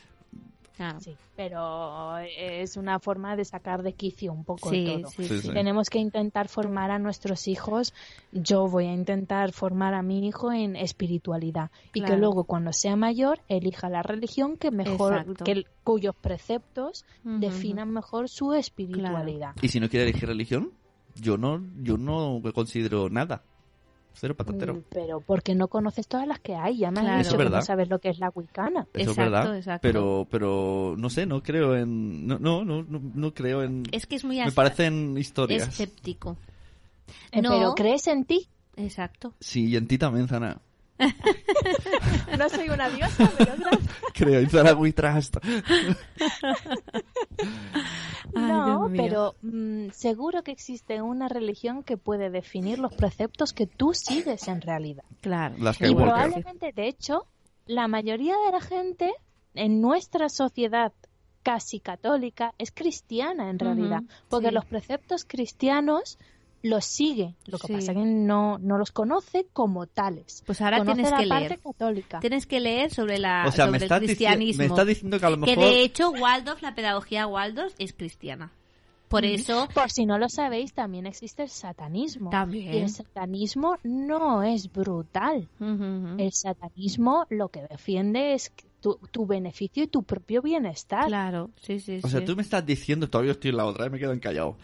Claro. 0.81 0.98
Sí, 0.98 1.15
pero 1.36 2.16
es 2.16 2.78
una 2.78 2.98
forma 3.01 3.36
de 3.36 3.44
sacar 3.44 3.82
de 3.82 3.93
quicio 3.93 4.32
un 4.32 4.44
poco 4.44 4.70
Sí, 4.70 4.86
todo. 5.02 5.11
sí, 5.11 5.24
Sí, 5.24 5.28
sí. 5.28 5.48
sí. 5.48 5.52
Tenemos 5.52 5.90
que 5.90 5.98
intentar 5.98 6.48
formar 6.48 6.90
a 6.90 6.98
nuestros 6.98 7.48
hijos. 7.48 7.93
Yo 8.32 8.66
voy 8.66 8.86
a 8.86 8.94
intentar 8.94 9.52
formar 9.52 9.93
a 9.93 10.01
mi 10.01 10.27
hijo 10.27 10.51
en 10.52 10.77
espiritualidad 10.77 11.70
y 11.93 12.01
que 12.02 12.16
luego 12.16 12.44
cuando 12.44 12.73
sea 12.73 12.97
mayor 12.97 13.40
elija 13.48 13.90
la 13.90 14.02
religión 14.02 14.57
que 14.57 14.70
mejor, 14.70 15.12
Exacto. 15.19 15.44
que 15.44 15.52
el- 15.52 15.66
cuyos 15.85 16.15
preceptos 16.19 17.05
definan 17.24 17.90
mejor 17.90 18.31
su 18.31 18.55
espiritualidad. 18.55 19.55
Y 19.61 19.69
si 19.69 19.81
no 19.81 19.90
quiere 19.90 20.09
elegir 20.09 20.31
religión, 20.31 20.73
yo 21.15 21.36
no 21.36 21.62
yo 21.82 21.98
no 21.98 22.40
considero 22.55 23.11
nada. 23.11 23.43
Cero 24.14 24.34
patatero. 24.36 24.74
Mm, 24.74 24.82
Pero 24.90 25.20
porque 25.20 25.54
no 25.54 25.68
conoces 25.68 26.06
todas 26.08 26.26
las 26.26 26.40
que 26.40 26.54
hay, 26.56 26.78
ya 26.78 26.90
me 26.90 27.00
Claro. 27.00 27.08
Eso 27.08 27.18
dicho 27.18 27.28
es 27.28 27.32
que 27.32 27.36
verdad. 27.44 27.58
no 27.58 27.64
sabes 27.64 27.88
lo 27.88 27.98
que 28.00 28.08
es 28.10 28.18
la 28.18 28.30
wicana. 28.34 28.86
Eso 28.92 29.10
Exacto, 29.10 29.22
es 29.22 29.30
verdad. 29.30 29.56
exacto. 29.56 29.80
Pero 29.82 30.26
pero 30.30 30.94
no 30.98 31.08
sé, 31.10 31.26
no 31.26 31.42
creo 31.42 31.76
en 31.76 32.26
no 32.26 32.38
no 32.38 32.64
no, 32.64 32.82
no, 32.82 33.00
no 33.14 33.34
creo 33.34 33.62
en 33.62 33.84
Es 33.92 34.06
que 34.06 34.16
es 34.16 34.24
muy 34.24 34.38
me 34.38 34.52
parecen 34.52 35.16
historias. 35.16 35.68
escéptico. 35.68 36.36
Eh, 37.32 37.40
No. 37.42 37.50
Pero 37.50 37.74
crees 37.74 38.06
en 38.08 38.24
ti. 38.24 38.48
Exacto. 38.76 39.34
Sí, 39.40 39.66
y 39.68 39.76
en 39.76 39.86
ti 39.86 39.98
también, 39.98 40.28
Zana. 40.28 40.58
No 42.39 42.48
soy 42.48 42.68
una 42.68 42.89
diosa, 42.89 43.31
pero 43.36 43.52
gracias. 43.59 43.97
Creo, 44.14 44.93
Trust. 44.93 45.36
Ay, 48.35 48.52
No, 48.52 48.90
pero 48.94 49.35
mm, 49.43 49.89
seguro 49.93 50.43
que 50.43 50.52
existe 50.52 51.02
una 51.02 51.28
religión 51.28 51.82
que 51.82 51.97
puede 51.97 52.31
definir 52.31 52.78
los 52.78 52.94
preceptos 52.94 53.52
que 53.52 53.66
tú 53.66 53.94
sigues 53.94 54.47
en 54.48 54.60
realidad. 54.60 55.05
Claro. 55.20 55.56
Las 55.59 55.81
Y 55.81 55.94
probablemente, 55.94 56.72
de 56.72 56.89
hecho, 56.89 57.27
la 57.66 57.89
mayoría 57.89 58.35
de 58.47 58.52
la 58.52 58.60
gente 58.60 59.12
en 59.55 59.81
nuestra 59.81 60.28
sociedad 60.28 60.93
casi 61.43 61.81
católica 61.81 62.55
es 62.59 62.70
cristiana 62.70 63.51
en 63.51 63.59
realidad, 63.59 64.02
porque 64.28 64.48
sí. 64.48 64.55
los 64.55 64.64
preceptos 64.66 65.24
cristianos 65.24 66.18
los 66.62 66.84
sigue, 66.84 67.34
lo 67.46 67.58
que 67.58 67.66
Sí. 67.68 67.72
pasa 67.72 67.92
es 67.92 67.98
que 67.98 68.04
no, 68.04 68.58
no 68.58 68.76
los 68.78 68.92
conoce 68.92 69.46
como 69.52 69.86
tales. 69.86 70.42
Pues 70.46 70.60
ahora 70.60 70.78
Conoce 70.78 70.94
tienes 70.96 71.10
la 71.12 71.18
que 71.18 71.28
parte 71.28 71.48
leer. 71.48 71.60
católica. 71.60 72.20
Tienes 72.20 72.46
que 72.46 72.60
leer 72.60 72.90
sobre 72.92 73.18
la 73.18 73.44
O 73.48 73.52
sea, 73.52 73.66
me 73.66 73.78
sobre 73.80 73.94
el 73.96 74.06
cristianismo. 74.06 74.58
me 74.62 74.66
estás 74.66 74.86
diciendo 74.86 75.18
que 75.18 75.26
a 75.26 75.30
lo 75.30 75.36
Que 75.40 75.56
mejor 75.56 75.64
de 75.64 75.82
hecho 75.82 76.10
Waldorf, 76.10 76.62
la 76.62 76.74
pedagogía 76.74 77.26
Waldorf 77.26 77.74
es 77.78 77.92
cristiana. 77.92 78.52
Por 79.08 79.24
eso 79.24 79.68
Por 79.74 79.90
si 79.90 80.06
no 80.06 80.18
lo 80.18 80.28
sabéis, 80.28 80.72
también 80.72 81.04
existe 81.04 81.42
el 81.42 81.48
satanismo. 81.48 82.28
Y 82.28 82.30
también. 82.30 82.74
el 82.74 82.88
satanismo 82.90 83.76
no 83.82 84.44
es 84.44 84.70
brutal. 84.72 85.48
El 85.58 86.32
satanismo 86.32 87.26
lo 87.28 87.48
que 87.48 87.62
defiende 87.68 88.34
es 88.34 88.52
tu, 88.80 88.98
tu 89.10 89.26
beneficio 89.26 89.82
y 89.82 89.86
tu 89.88 90.04
propio 90.04 90.42
bienestar. 90.42 91.06
Claro, 91.08 91.50
sí, 91.60 91.80
sí, 91.80 91.98
O 92.04 92.08
sea, 92.08 92.24
tú 92.24 92.36
me 92.36 92.42
estás 92.42 92.64
diciendo, 92.64 93.08
todavía 93.10 93.32
estoy 93.32 93.50
en 93.50 93.56
la 93.56 93.66
otra, 93.66 93.86
eh, 93.86 93.90
me 93.90 93.98
quedo 93.98 94.12
encallado, 94.12 94.56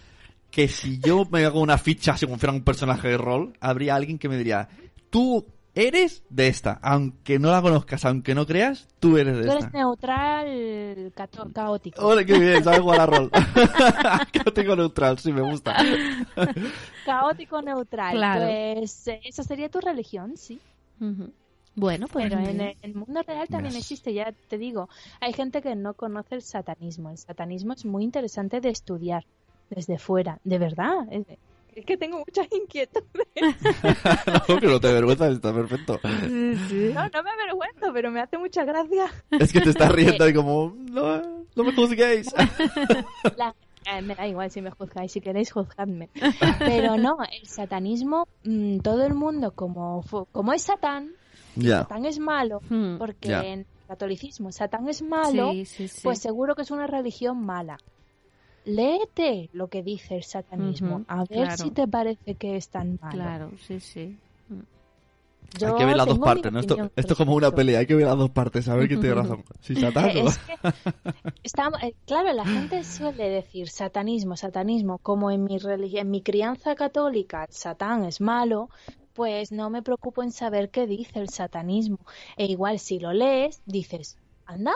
que 0.50 0.68
si 0.68 0.98
yo 1.00 1.24
me 1.30 1.44
hago 1.44 1.60
una 1.60 1.78
ficha 1.78 2.16
si 2.16 2.26
fuera 2.26 2.52
un 2.52 2.62
personaje 2.64 3.08
de 3.08 3.18
rol, 3.18 3.52
habría 3.60 3.94
alguien 3.94 4.18
que 4.18 4.28
me 4.28 4.36
diría, 4.38 4.68
tú 5.10 5.44
eres 5.74 6.22
de 6.30 6.48
esta, 6.48 6.78
aunque 6.82 7.38
no 7.38 7.50
la 7.50 7.60
conozcas, 7.60 8.04
aunque 8.06 8.34
no 8.34 8.46
creas, 8.46 8.88
tú 8.98 9.18
eres 9.18 9.36
de 9.36 9.44
Tú 9.44 9.50
eres 9.50 9.64
esta. 9.66 9.78
neutral, 9.78 11.12
caótico. 11.52 12.06
Ole, 12.06 12.24
qué 12.24 12.38
bien, 12.38 12.64
sabes 12.64 12.80
jugar 12.80 13.00
a 13.00 13.06
rol. 13.06 13.30
Caótico 14.32 14.74
neutral, 14.76 15.18
sí, 15.18 15.32
me 15.32 15.42
gusta. 15.42 15.76
Caótico 17.04 17.60
neutral. 17.62 18.14
Claro. 18.16 18.46
Pues 18.46 19.06
eh, 19.08 19.20
esa 19.24 19.42
sería 19.42 19.68
tu 19.68 19.80
religión, 19.80 20.36
sí. 20.36 20.60
Bueno, 21.74 22.06
pues 22.10 22.26
Pero 22.30 22.38
en 22.40 22.56
bien. 22.56 22.60
el, 22.62 22.76
el 22.80 22.94
mundo 22.94 23.22
real 23.26 23.46
también 23.48 23.74
Yes. 23.74 23.82
existe, 23.82 24.14
ya 24.14 24.32
te 24.48 24.56
digo. 24.56 24.88
Hay 25.20 25.34
gente 25.34 25.60
que 25.60 25.74
no 25.76 25.92
conoce 25.92 26.36
el 26.36 26.42
satanismo. 26.42 27.10
El 27.10 27.18
satanismo 27.18 27.74
es 27.74 27.84
muy 27.84 28.02
interesante 28.02 28.60
de 28.62 28.70
estudiar. 28.70 29.24
Desde 29.70 29.98
fuera. 29.98 30.38
De 30.44 30.58
verdad. 30.58 31.06
Es, 31.10 31.26
es 31.74 31.84
que 31.84 31.96
tengo 31.96 32.18
muchas 32.18 32.46
inquietudes. 32.52 33.26
no, 34.48 34.60
que 34.60 34.66
no 34.66 34.80
te 34.80 34.88
avergüenzas, 34.88 35.32
está 35.34 35.52
perfecto. 35.52 36.00
No, 36.02 37.08
no 37.08 37.22
me 37.22 37.30
avergüenzo, 37.30 37.92
pero 37.92 38.10
me 38.10 38.20
hace 38.20 38.38
mucha 38.38 38.64
gracia. 38.64 39.06
Es 39.30 39.52
que 39.52 39.60
te 39.60 39.70
estás 39.70 39.90
riendo 39.92 40.28
y 40.28 40.34
como, 40.34 40.74
no, 40.90 41.22
no 41.54 41.64
me 41.64 41.74
juzguéis. 41.74 42.28
La- 43.36 43.54
eh, 43.88 44.02
me 44.02 44.16
da 44.16 44.26
igual 44.26 44.50
si 44.50 44.60
me 44.60 44.72
juzgáis, 44.72 45.12
si 45.12 45.20
queréis 45.20 45.52
juzgadme. 45.52 46.08
Pero 46.58 46.96
no, 46.96 47.18
el 47.22 47.46
satanismo, 47.46 48.26
mm, 48.44 48.78
todo 48.78 49.04
el 49.06 49.14
mundo 49.14 49.52
como, 49.52 50.02
como 50.32 50.52
es 50.52 50.62
Satán, 50.62 51.12
ya. 51.54 51.82
Satán 51.82 52.04
es 52.04 52.18
malo, 52.18 52.60
Hmm. 52.68 52.98
porque 52.98 53.28
Ya. 53.28 53.44
en 53.44 53.60
el 53.60 53.66
catolicismo 53.86 54.50
Satán 54.50 54.88
es 54.88 55.02
malo, 55.02 55.52
Sí, 55.52 55.64
sí, 55.66 55.86
sí. 55.88 56.00
pues 56.02 56.18
seguro 56.18 56.56
que 56.56 56.62
es 56.62 56.72
una 56.72 56.88
religión 56.88 57.40
mala. 57.46 57.78
Léete 58.66 59.48
lo 59.52 59.68
que 59.68 59.84
dice 59.84 60.16
el 60.16 60.24
satanismo, 60.24 61.04
a 61.06 61.18
ver 61.20 61.46
claro. 61.46 61.56
si 61.56 61.70
te 61.70 61.86
parece 61.86 62.34
que 62.34 62.56
es 62.56 62.68
tan 62.68 62.98
malo. 63.00 63.14
Claro, 63.14 63.50
sí, 63.64 63.78
sí. 63.78 64.18
Yo 65.56 65.68
hay 65.68 65.74
que 65.74 65.84
ver 65.84 65.96
las 65.96 66.06
dos 66.06 66.18
partes, 66.18 66.52
¿no? 66.52 66.58
Esto, 66.58 66.90
esto 66.96 67.12
es 67.12 67.16
como 67.16 67.36
una 67.36 67.52
pelea, 67.52 67.78
hay 67.78 67.86
que 67.86 67.94
ver 67.94 68.06
las 68.06 68.18
dos 68.18 68.30
partes, 68.30 68.68
a 68.68 68.74
ver 68.74 68.88
quién 68.88 69.00
tiene 69.00 69.14
razón. 69.22 69.44
Si 69.60 69.76
Satán 69.76 70.06
o... 70.18 70.28
Es 70.28 71.52
que 71.52 71.86
eh, 71.86 71.94
claro, 72.06 72.32
la 72.32 72.44
gente 72.44 72.82
suele 72.82 73.28
decir 73.28 73.68
satanismo, 73.68 74.36
satanismo, 74.36 74.98
como 74.98 75.30
en 75.30 75.44
mi 75.44 75.58
en 75.62 76.10
mi 76.10 76.22
crianza 76.22 76.74
católica, 76.74 77.46
Satán 77.50 78.04
es 78.04 78.20
malo, 78.20 78.68
pues 79.14 79.52
no 79.52 79.70
me 79.70 79.82
preocupo 79.82 80.24
en 80.24 80.32
saber 80.32 80.70
qué 80.70 80.88
dice 80.88 81.20
el 81.20 81.28
satanismo. 81.28 82.00
E 82.36 82.46
igual 82.46 82.80
si 82.80 82.98
lo 82.98 83.12
lees, 83.12 83.62
dices, 83.64 84.18
anda, 84.44 84.74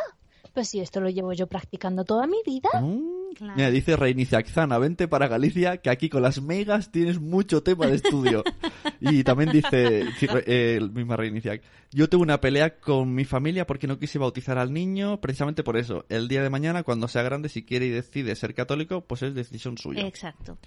pues 0.53 0.69
si 0.69 0.81
esto 0.81 1.01
lo 1.01 1.09
llevo 1.09 1.33
yo 1.33 1.47
practicando 1.47 2.05
toda 2.05 2.27
mi 2.27 2.39
vida. 2.45 2.69
Mm, 2.81 3.21
Claro. 3.35 3.55
Mira, 3.57 3.71
dice 3.71 3.97
Reinicia 3.97 4.43
Zana, 4.45 4.79
vente 4.79 5.09
para 5.09 5.29
Galicia, 5.29 5.79
que 5.79 5.91
aquí 5.91 6.09
con 6.09 6.23
las 6.23 6.41
megas 6.43 6.91
tienes 6.91 7.21
mucho 7.21 7.63
tema 7.63 7.87
de 7.87 7.97
estudio. 7.97 8.43
y 9.01 9.23
también 9.25 9.53
dice 9.53 10.07
sí, 10.19 10.27
eh, 10.47 10.77
el 10.77 10.91
misma 10.91 11.17
Reinicia, 11.17 11.61
yo 11.93 12.09
tuve 12.09 12.23
una 12.23 12.41
pelea 12.41 12.81
con 12.81 13.15
mi 13.15 13.25
familia 13.25 13.67
porque 13.67 13.87
no 13.87 13.99
quise 13.99 14.19
bautizar 14.19 14.59
al 14.59 14.73
niño, 14.73 15.21
precisamente 15.21 15.63
por 15.63 15.77
eso. 15.77 16.05
El 16.09 16.29
día 16.29 16.43
de 16.43 16.51
mañana, 16.51 16.83
cuando 16.83 17.09
sea 17.09 17.23
grande, 17.23 17.49
si 17.49 17.65
quiere 17.65 17.87
y 17.87 17.91
decide 17.91 18.35
ser 18.35 18.55
católico, 18.55 19.03
pues 19.03 19.23
es 19.23 19.35
decisión 19.35 19.79
suya. 19.79 20.07
Exacto. 20.07 20.59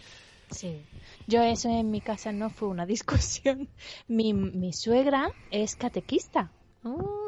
Sí. 0.49 0.81
Yo 1.27 1.41
eso 1.41 1.69
en 1.69 1.91
mi 1.91 2.01
casa 2.01 2.31
no 2.31 2.49
fue 2.49 2.69
una 2.69 2.85
discusión. 2.87 3.67
Mi, 4.07 4.33
mi 4.33 4.71
suegra 4.73 5.31
es 5.51 5.75
catequista. 5.75 6.51
Uh, 6.83 7.27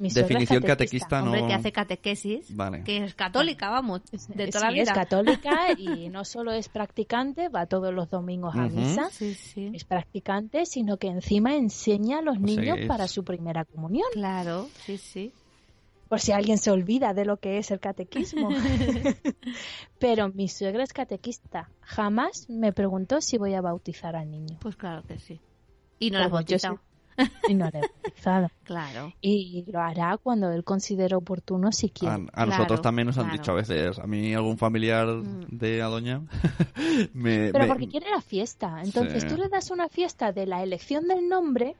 Mi 0.00 0.10
suegra 0.10 0.26
es 0.26 0.28
Definición 0.48 0.62
catequista, 0.64 1.20
no... 1.20 1.26
hombre, 1.26 1.46
que 1.46 1.54
hace 1.54 1.70
catequesis, 1.72 2.56
Vale. 2.56 2.82
que 2.82 3.04
es 3.04 3.14
católica, 3.14 3.70
vamos, 3.70 4.02
de 4.28 4.48
toda 4.48 4.64
la 4.64 4.68
Sí, 4.70 4.74
vida. 4.74 4.82
es 4.82 4.90
católica 4.92 5.72
y 5.78 6.08
no 6.08 6.24
solo 6.24 6.52
es 6.52 6.68
practicante, 6.68 7.48
va 7.48 7.66
todos 7.66 7.94
los 7.94 8.10
domingos 8.10 8.56
a 8.56 8.66
Ujú. 8.66 8.76
misa. 8.76 9.08
Sí, 9.10 9.34
sí. 9.34 9.70
Es 9.72 9.84
practicante, 9.84 10.66
sino 10.66 10.96
que 10.96 11.06
encima 11.06 11.54
enseña 11.54 12.18
a 12.18 12.22
los 12.22 12.36
O 12.38 12.40
sea 12.40 12.46
niños 12.46 12.78
es- 12.80 12.88
para 12.88 13.06
su 13.06 13.22
primera 13.24 13.64
comunión. 13.64 14.06
Claro, 14.12 14.68
sí, 14.84 14.98
sí. 14.98 15.32
Por 16.08 16.20
si 16.20 16.32
alguien 16.32 16.58
se 16.58 16.70
olvida 16.70 17.14
de 17.14 17.24
lo 17.24 17.38
que 17.38 17.58
es 17.58 17.70
el 17.70 17.80
catequismo. 17.80 18.50
Pero 19.98 20.28
mi 20.28 20.48
suegra 20.48 20.82
es 20.84 20.92
catequista. 20.92 21.70
Jamás 21.80 22.46
me 22.48 22.72
preguntó 22.72 23.20
si 23.20 23.38
voy 23.38 23.54
a 23.54 23.60
bautizar 23.60 24.16
al 24.16 24.30
niño. 24.30 24.58
Pues 24.60 24.76
claro 24.76 25.02
que 25.06 25.18
sí. 25.18 25.40
Y 25.98 26.10
no 26.10 26.18
la 26.18 26.24
Como 26.24 26.40
yo 26.40 26.44
bautizado. 26.46 26.80
Y 27.48 27.54
no 27.54 27.70
le 27.70 27.78
he 27.78 27.82
bautizado. 28.02 28.48
Claro. 28.64 29.12
Y 29.20 29.64
lo 29.70 29.80
hará 29.80 30.16
cuando 30.16 30.50
él 30.50 30.64
considere 30.64 31.14
oportuno 31.14 31.70
si 31.72 31.86
A, 31.86 31.90
quiere. 31.92 32.14
a 32.14 32.26
Claro, 32.26 32.50
nosotros 32.50 32.82
también 32.82 33.06
nos 33.06 33.18
han 33.18 33.24
claro. 33.24 33.38
dicho 33.38 33.52
a 33.52 33.54
veces, 33.54 33.98
a 33.98 34.06
mí 34.06 34.34
algún 34.34 34.58
familiar 34.58 35.06
Mm. 35.06 35.46
de 35.50 35.82
a 35.82 35.86
doña 35.86 36.22
me, 37.12 37.50
Pero 37.52 37.58
me- 37.64 37.66
porque 37.68 37.88
quiere 37.88 38.10
la 38.10 38.20
fiesta. 38.20 38.80
Entonces 38.82 39.22
Sí. 39.22 39.28
tú 39.28 39.36
le 39.36 39.48
das 39.48 39.70
una 39.70 39.88
fiesta 39.88 40.32
de 40.32 40.46
la 40.46 40.62
elección 40.62 41.06
del 41.08 41.28
nombre 41.28 41.76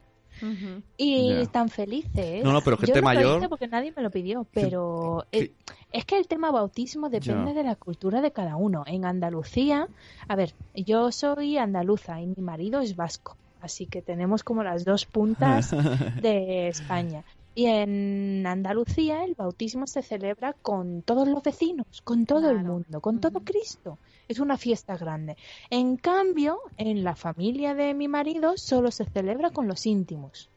y 0.97 1.29
Ya. 1.29 1.39
están 1.39 1.69
felices. 1.69 2.43
No, 2.43 2.51
no, 2.51 2.61
pero 2.61 2.75
gente 2.77 2.93
Yo 2.95 3.01
no 3.01 3.09
lo 3.09 3.15
mayor- 3.15 3.37
hice 3.39 3.49
porque 3.49 3.67
nadie 3.67 3.93
me 3.95 4.01
lo 4.03 4.11
pidió, 4.11 4.45
pero 4.53 5.25
eh, 5.31 5.53
es 5.93 6.03
que 6.05 6.17
el 6.17 6.27
tema 6.27 6.51
bautismo 6.51 7.09
depende 7.09 7.53
de 7.53 7.63
la 7.63 7.75
cultura 7.75 8.21
de 8.21 8.31
cada 8.31 8.57
uno. 8.57 8.83
En 8.85 9.05
Andalucía, 9.05 9.87
a 10.27 10.35
ver, 10.35 10.53
yo 10.75 11.11
soy 11.13 11.57
andaluza 11.57 12.19
y 12.21 12.27
mi 12.27 12.41
marido 12.43 12.81
es 12.81 12.97
vasco, 12.97 13.37
así 13.65 13.85
que 13.85 14.01
tenemos 14.01 14.43
como 14.43 14.63
las 14.63 14.85
dos 14.85 15.05
puntas 15.05 15.71
de 16.21 16.69
España. 16.69 17.23
Y 17.57 17.67
en 17.67 18.45
Andalucía 18.45 19.23
el 19.23 19.33
bautismo 19.33 19.87
se 19.87 20.01
celebra 20.01 20.51
con 20.51 21.01
todos 21.01 21.25
los 21.27 21.41
vecinos, 21.41 22.01
con 22.03 22.25
todo 22.25 22.49
el 22.49 22.63
mundo, 22.63 22.99
con 22.99 23.21
todo. 23.21 23.39
Cristo. 23.45 23.97
Es 24.27 24.39
una 24.39 24.57
fiesta 24.57 24.97
grande. 24.97 25.37
En 25.69 25.95
cambio, 25.97 26.59
en 26.77 27.03
la 27.03 27.15
familia 27.15 27.73
de 27.73 27.93
mi 27.93 28.07
marido 28.07 28.57
solo 28.57 28.91
se 28.91 29.05
celebra 29.05 29.51
con 29.51 29.67
los 29.67 29.85
íntimos. 29.85 30.49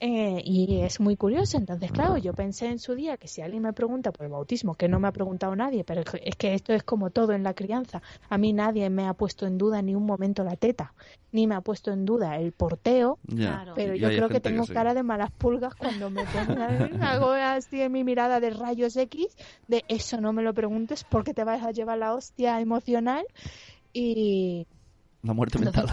Eh, 0.00 0.40
y 0.44 0.80
es 0.82 1.00
muy 1.00 1.16
curioso. 1.16 1.56
Entonces, 1.56 1.90
claro, 1.90 2.16
yo 2.18 2.32
pensé 2.32 2.66
en 2.66 2.78
su 2.78 2.94
día 2.94 3.16
que 3.16 3.26
si 3.26 3.42
alguien 3.42 3.62
me 3.62 3.72
pregunta 3.72 4.12
por 4.12 4.26
el 4.26 4.32
bautismo, 4.32 4.74
que 4.74 4.88
no 4.88 5.00
me 5.00 5.08
ha 5.08 5.12
preguntado 5.12 5.56
nadie, 5.56 5.84
pero 5.84 6.02
es 6.22 6.36
que 6.36 6.54
esto 6.54 6.72
es 6.72 6.84
como 6.84 7.10
todo 7.10 7.32
en 7.32 7.42
la 7.42 7.54
crianza. 7.54 8.00
A 8.28 8.38
mí 8.38 8.52
nadie 8.52 8.90
me 8.90 9.08
ha 9.08 9.14
puesto 9.14 9.46
en 9.46 9.58
duda 9.58 9.82
ni 9.82 9.94
un 9.94 10.06
momento 10.06 10.44
la 10.44 10.56
teta, 10.56 10.94
ni 11.32 11.46
me 11.46 11.56
ha 11.56 11.60
puesto 11.60 11.90
en 11.90 12.04
duda 12.04 12.36
el 12.36 12.52
porteo. 12.52 13.18
Pero 13.74 13.94
yo 13.94 14.08
creo 14.08 14.28
que 14.28 14.40
tengo 14.40 14.64
sí. 14.64 14.72
cara 14.72 14.94
de 14.94 15.02
malas 15.02 15.32
pulgas 15.32 15.74
cuando 15.74 16.10
me 16.10 16.22
pongo 16.24 16.62
hago 17.02 17.30
así 17.30 17.80
en 17.80 17.92
mi 17.92 18.04
mirada 18.04 18.40
de 18.40 18.50
rayos 18.50 18.96
X, 18.96 19.36
de 19.66 19.84
eso 19.88 20.20
no 20.20 20.32
me 20.32 20.42
lo 20.42 20.54
preguntes 20.54 21.04
porque 21.04 21.34
te 21.34 21.44
vas 21.44 21.62
a 21.62 21.72
llevar 21.72 21.98
la 21.98 22.14
hostia 22.14 22.60
emocional 22.60 23.24
y 23.92 24.66
La 25.22 25.32
muerte 25.32 25.58
mental. 25.58 25.86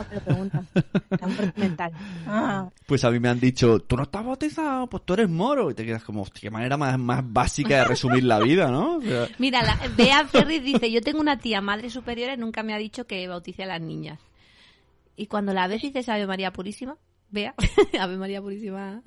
La 1.10 1.28
muerte 1.28 1.54
mental. 1.60 1.92
Ah, 2.28 2.70
Pues 2.86 3.04
a 3.04 3.10
mí 3.10 3.20
me 3.20 3.30
han 3.30 3.40
dicho, 3.40 3.80
tú 3.80 3.98
no 3.98 4.04
estás 4.04 4.24
bautizado, 4.24 4.88
pues 4.88 5.04
tú 5.04 5.14
eres 5.14 5.30
moro. 5.30 5.72
Y 5.72 5.74
te 5.74 5.84
quedas 5.84 6.04
como, 6.04 6.22
hostia, 6.22 6.42
qué 6.42 6.52
manera 6.52 6.78
más, 6.78 7.00
más 7.00 7.24
básica 7.26 7.78
de 7.78 7.84
resumir 7.86 8.24
la 8.24 8.40
vida, 8.40 8.70
¿no? 8.70 8.98
O 8.98 9.02
sea, 9.02 9.28
Mira, 9.40 9.64
la, 9.64 9.80
Bea 9.98 10.28
Ferris 10.28 10.64
dice, 10.64 10.92
yo 10.92 11.02
tengo 11.02 11.20
una 11.20 11.40
tía 11.40 11.60
madre 11.60 11.90
superiora 11.90 12.36
y 12.36 12.38
nunca 12.38 12.62
me 12.62 12.74
ha 12.74 12.78
dicho 12.78 13.08
que 13.08 13.28
bautice 13.28 13.64
a 13.64 13.68
las 13.68 13.82
niñas. 13.82 14.20
Y 15.16 15.26
cuando 15.26 15.54
la 15.54 15.68
ves 15.68 15.82
dices 15.82 16.08
Ave 16.10 16.28
María 16.28 16.52
Purísima, 16.52 16.98
Bea, 17.32 17.56
Ave 18.00 18.18
María 18.18 18.42
Purísima. 18.42 19.02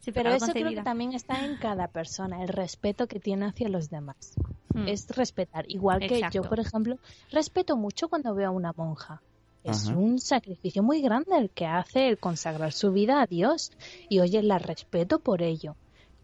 Sí, 0.00 0.12
pero 0.12 0.30
eso 0.30 0.52
creo 0.52 0.68
que 0.68 0.82
también 0.82 1.14
está 1.14 1.44
en 1.44 1.56
cada 1.56 1.88
persona, 1.88 2.42
el 2.42 2.48
respeto 2.48 3.06
que 3.06 3.18
tiene 3.18 3.46
hacia 3.46 3.68
los 3.68 3.88
demás. 3.88 4.34
Mm. 4.74 4.88
Es 4.88 5.08
respetar. 5.08 5.64
Igual 5.68 6.00
que 6.00 6.16
Exacto. 6.16 6.42
yo, 6.42 6.48
por 6.48 6.60
ejemplo, 6.60 6.98
respeto 7.30 7.76
mucho 7.76 8.08
cuando 8.08 8.34
veo 8.34 8.48
a 8.48 8.50
una 8.50 8.72
monja. 8.76 9.22
Es 9.64 9.88
Ajá. 9.88 9.96
un 9.98 10.20
sacrificio 10.20 10.82
muy 10.82 11.00
grande 11.00 11.36
el 11.36 11.50
que 11.50 11.66
hace 11.66 12.08
el 12.08 12.18
consagrar 12.18 12.72
su 12.72 12.92
vida 12.92 13.20
a 13.22 13.26
Dios. 13.26 13.72
Y 14.08 14.20
oye, 14.20 14.42
la 14.42 14.58
respeto 14.58 15.18
por 15.20 15.42
ello. 15.42 15.74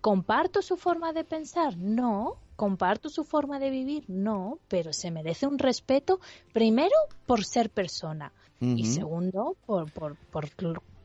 ¿Comparto 0.01 0.63
su 0.63 0.77
forma 0.77 1.13
de 1.13 1.25
pensar? 1.25 1.77
No. 1.77 2.37
¿Comparto 2.57 3.09
su 3.09 3.25
forma 3.25 3.59
de 3.59 3.71
vivir? 3.71 4.05
No. 4.09 4.59
Pero 4.69 4.93
se 4.93 5.11
merece 5.11 5.47
un 5.47 5.59
respeto, 5.59 6.21
primero, 6.53 6.95
por 7.27 7.45
ser 7.45 7.71
persona. 7.71 8.33
Y 8.61 8.85
segundo, 8.85 9.57
por, 9.65 9.91
por, 9.91 10.19
por, 10.31 10.51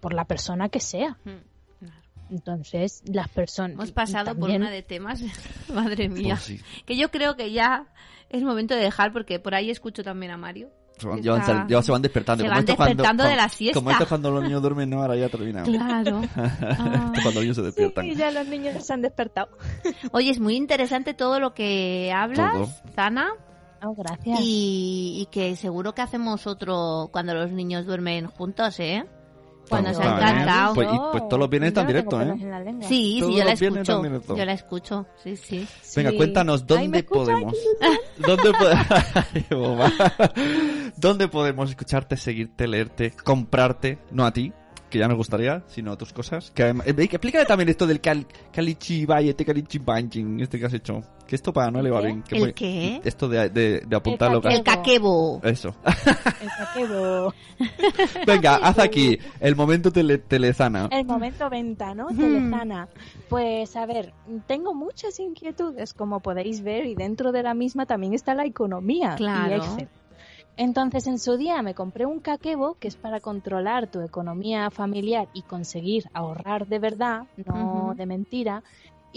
por 0.01 0.13
la 0.13 0.25
persona 0.25 0.67
que 0.67 0.81
sea. 0.81 1.17
Mm. 1.23 2.31
Entonces, 2.31 3.01
las 3.05 3.29
personas. 3.29 3.75
Hemos 3.75 3.91
pasado 3.91 4.35
por 4.35 4.49
una 4.49 4.69
de 4.69 4.81
temas, 4.81 5.21
madre 5.73 6.09
mía, 6.09 6.35
Pues 6.35 6.43
sí. 6.43 6.59
que 6.85 6.97
yo 6.97 7.11
creo 7.11 7.35
que 7.35 7.51
ya 7.51 7.87
es 8.29 8.43
momento 8.43 8.73
de 8.75 8.81
dejar 8.81 9.13
porque 9.13 9.39
por 9.39 9.55
ahí 9.55 9.69
escucho 9.69 10.03
también 10.03 10.31
a 10.31 10.37
Mario. 10.37 10.69
Se 10.97 11.45
sal- 11.45 11.67
ya 11.67 11.81
se 11.81 11.91
van 11.91 12.01
despertando. 12.01 12.43
se 12.43 12.47
Como 12.47 12.55
van 12.55 12.59
esto 12.63 12.76
cuando- 12.76 12.89
despertando 12.95 13.23
de 13.23 13.30
cuando- 13.30 13.43
la 13.43 13.49
siesta. 13.49 13.80
Como 13.80 13.91
esto 13.91 14.07
cuando 14.07 14.31
los 14.31 14.43
niños 14.43 14.61
duermen, 14.61 14.89
no, 14.89 15.01
ahora 15.01 15.15
ya 15.15 15.30
terminamos. 15.30 15.69
Claro. 15.69 16.22
Ah. 16.35 17.11
Esto 17.13 17.22
cuando 17.23 17.41
ellos 17.41 17.55
se 17.55 17.61
despiertan. 17.63 18.05
Sí, 18.05 18.15
ya 18.15 18.31
los 18.31 18.47
niños 18.47 18.85
se 18.85 18.93
han 18.93 19.01
despertado. 19.01 19.49
Oye, 20.11 20.30
es 20.31 20.39
muy 20.39 20.55
interesante 20.55 21.13
todo 21.13 21.39
lo 21.39 21.53
que 21.53 22.11
hablas, 22.15 22.53
Todo. 22.53 22.69
Zana, 22.95 23.30
Oh, 23.84 23.93
gracias. 23.93 24.39
y, 24.41 25.17
y 25.22 25.26
que 25.31 25.55
seguro 25.55 25.93
que 25.93 26.01
hacemos 26.01 26.47
otro 26.47 27.09
cuando 27.11 27.34
los 27.34 27.51
niños 27.51 27.85
duermen 27.85 28.27
juntos, 28.27 28.80
¿eh? 28.80 29.05
Pues 29.69 29.83
nos 29.83 29.97
ha 29.99 30.15
encantado. 30.17 30.73
Pues, 30.75 30.87
y- 30.93 30.97
pues 31.11 31.23
todos 31.27 31.39
los 31.39 31.49
viernes 31.49 31.73
Yo 31.73 31.81
están 31.81 31.95
no 31.95 32.01
tengo 32.01 32.17
directo, 32.19 32.39
pelos 32.39 32.81
¿eh? 32.81 32.87
Sí, 32.87 33.17
Todos 33.19 33.31
sí, 33.33 33.39
yo 33.39 33.45
la 33.45 33.51
escucho. 33.53 34.35
Yo 34.35 34.45
la 34.45 34.53
escucho, 34.53 35.05
sí, 35.23 35.35
sí. 35.37 35.67
Venga, 35.95 36.11
Sí. 36.11 36.17
cuéntanos, 36.17 36.61
Ay, 36.61 36.67
¿dónde 36.67 36.87
¿me 36.89 36.97
escuchas? 36.99 37.25
podemos? 37.25 37.55
¿Dónde. 38.17 38.51
¿Dónde 40.97 41.27
podemos 41.27 41.69
escucharte, 41.69 42.17
seguirte, 42.17 42.67
leerte, 42.67 43.11
comprarte? 43.23 43.99
No 44.11 44.25
a 44.25 44.31
ti, 44.31 44.51
que 44.89 44.99
ya 44.99 45.07
nos 45.07 45.17
gustaría, 45.17 45.63
sino 45.67 45.97
tus 45.97 46.13
cosas. 46.13 46.51
Que, 46.51 46.63
además- 46.63 46.87
eh, 46.87 46.93
explícame 46.97 47.45
también 47.45 47.69
esto 47.69 47.85
del 47.87 47.99
cal, 48.01 48.25
Calichi 48.53 49.05
Bayete, 49.05 49.43
Calichi 49.45 49.79
Banking, 49.79 50.39
este 50.39 50.59
que 50.59 50.65
has 50.65 50.73
hecho. 50.73 51.01
Que 51.27 51.35
esto 51.35 51.51
para 51.51 51.71
no 51.71 51.81
le 51.81 51.89
va 51.89 51.99
¿El 52.01 52.05
bien. 52.05 52.23
que 52.23 52.35
¿El 52.35 52.41
muy- 52.41 52.53
qué? 52.53 53.01
Esto 53.03 53.27
de, 53.27 53.49
de, 53.49 53.81
de 53.81 53.95
apuntar 53.95 54.31
lo 54.31 54.41
que 54.41 54.49
El 54.49 54.63
caquebo. 54.63 55.41
Eso. 55.43 55.75
El 56.41 56.49
caquebo. 56.57 57.33
Venga, 58.27 58.55
haz 58.57 58.77
aquí 58.79 59.17
el 59.39 59.55
momento 59.55 59.91
tele, 59.91 60.17
telezana. 60.19 60.87
El 60.91 61.05
momento 61.05 61.49
venta, 61.49 61.95
¿no? 61.95 62.07
Telezana. 62.07 62.87
Pues 63.29 63.75
a 63.75 63.85
ver, 63.85 64.13
tengo 64.45 64.73
muchas 64.75 65.19
inquietudes, 65.19 65.93
como 65.93 66.19
podéis 66.19 66.61
ver, 66.61 66.85
y 66.85 66.95
dentro 66.95 67.31
de 67.31 67.41
la 67.43 67.53
misma 67.55 67.85
también 67.85 68.13
está 68.13 68.35
la 68.35 68.45
economía 68.45 69.15
Claro. 69.15 69.55
y 69.55 69.57
Excel. 69.57 69.89
Entonces, 70.57 71.06
en 71.07 71.19
su 71.19 71.36
día 71.36 71.61
me 71.61 71.73
compré 71.73 72.06
un 72.06 72.19
caquebo, 72.19 72.76
que 72.80 72.88
es 72.88 72.95
para 72.95 73.19
controlar 73.19 73.88
tu 73.88 73.99
economía 73.99 74.72
familiar 74.72 75.27
y 75.34 75.41
conseguir 75.41 76.06
ahorrar 76.14 76.68
de 76.68 76.80
verdad, 76.80 77.23
no 77.45 77.94
de 77.95 78.06
mentira. 78.06 78.64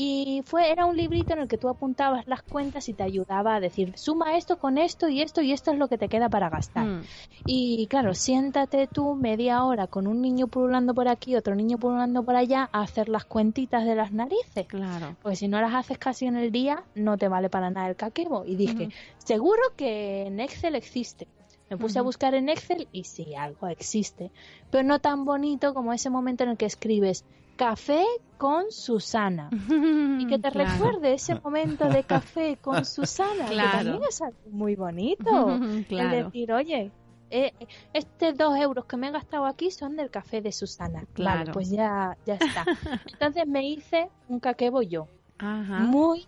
Y 0.01 0.43
fue, 0.45 0.71
era 0.71 0.87
un 0.87 0.97
librito 0.97 1.33
en 1.33 1.41
el 1.41 1.49
que 1.49 1.59
tú 1.59 1.69
apuntabas 1.69 2.25
las 2.29 2.43
cuentas 2.43 2.89
y 2.89 2.95
te 2.95 3.03
ayudaba 3.03 3.57
a 3.57 3.61
decir, 3.61 3.99
suma 3.99 4.37
esto 4.37 4.57
con 4.61 4.79
esto 4.79 5.09
y 5.09 5.23
esto 5.23 5.43
y 5.43 5.51
esto 5.51 5.73
es 5.73 5.79
lo 5.79 5.89
que 5.89 5.99
te 5.99 6.09
queda 6.09 6.29
para 6.29 6.49
gastar. 6.49 6.87
Mm. 6.87 7.03
Y 7.47 7.89
claro, 7.89 8.15
siéntate 8.15 8.87
tú 8.87 9.17
media 9.17 9.65
hora 9.65 9.89
con 9.89 10.07
un 10.07 10.23
niño 10.23 10.47
pululando 10.47 10.95
por 10.95 11.09
aquí, 11.09 11.35
otro 11.35 11.57
niño 11.57 11.79
pululando 11.79 12.23
por 12.23 12.37
allá, 12.37 12.71
a 12.73 12.83
hacer 12.83 13.09
las 13.09 13.25
cuentitas 13.25 13.85
de 13.85 13.97
las 13.97 14.13
narices. 14.13 14.69
Claro. 14.69 15.17
Porque 15.21 15.35
si 15.35 15.49
no 15.49 15.61
las 15.61 15.75
haces 15.75 15.99
casi 15.99 16.27
en 16.27 16.37
el 16.37 16.53
día, 16.53 16.85
no 16.95 17.19
te 17.19 17.27
vale 17.27 17.51
para 17.51 17.69
nada 17.69 17.89
el 17.89 17.97
caquebo. 17.97 18.45
Y 18.45 18.55
dije, 18.55 18.85
Ujú. 18.85 18.93
seguro 19.19 19.63
que 19.77 20.27
en 20.27 20.39
Excel 20.39 20.77
existe. 20.77 21.27
Me 21.71 21.77
puse 21.77 21.99
a 21.99 22.03
buscar 22.03 22.35
en 22.35 22.49
Excel 22.49 22.87
y 22.93 23.03
sí, 23.03 23.35
algo 23.35 23.67
existe. 23.67 24.31
Pero 24.71 24.85
no 24.85 25.01
tan 25.01 25.25
bonito 25.25 25.75
como 25.75 25.93
ese 25.93 26.09
momento 26.09 26.45
en 26.45 26.51
el 26.51 26.57
que 26.57 26.67
escribes 26.67 27.25
café 27.59 28.05
con 28.39 28.71
Susana. 28.71 29.51
Y 29.53 30.27
que 30.27 30.39
te 30.39 30.51
Claro. 30.53 30.71
recuerde 30.73 31.13
ese 31.15 31.35
momento 31.35 31.89
de 31.89 32.05
café 32.05 32.57
con 32.63 32.85
Susana, 32.87 33.47
Claro. 33.47 33.71
que 33.71 33.85
también 33.85 34.03
es 34.09 34.23
algo 34.23 34.39
muy 34.51 34.77
bonito. 34.77 35.51
El 35.61 35.85
Claro. 35.87 36.25
decir, 36.27 36.53
oye, 36.53 36.91
eh, 37.31 37.53
estos 37.93 38.35
dos 38.39 38.57
euros 38.59 38.87
que 38.87 38.97
me 38.97 39.09
he 39.09 39.11
gastado 39.11 39.45
aquí 39.45 39.71
son 39.71 39.97
del 39.97 40.09
café 40.11 40.41
de 40.41 40.53
Susana. 40.53 41.05
Claro. 41.13 41.41
Vale, 41.41 41.53
pues 41.53 41.69
ya, 41.71 42.17
ya 42.25 42.35
está. 42.37 42.65
Entonces 43.13 43.47
me 43.47 43.69
hice 43.69 44.09
un 44.29 44.41
caquebo 44.41 44.81
yo, 44.81 45.09
Ajá. 45.39 45.81
muy, 45.81 46.27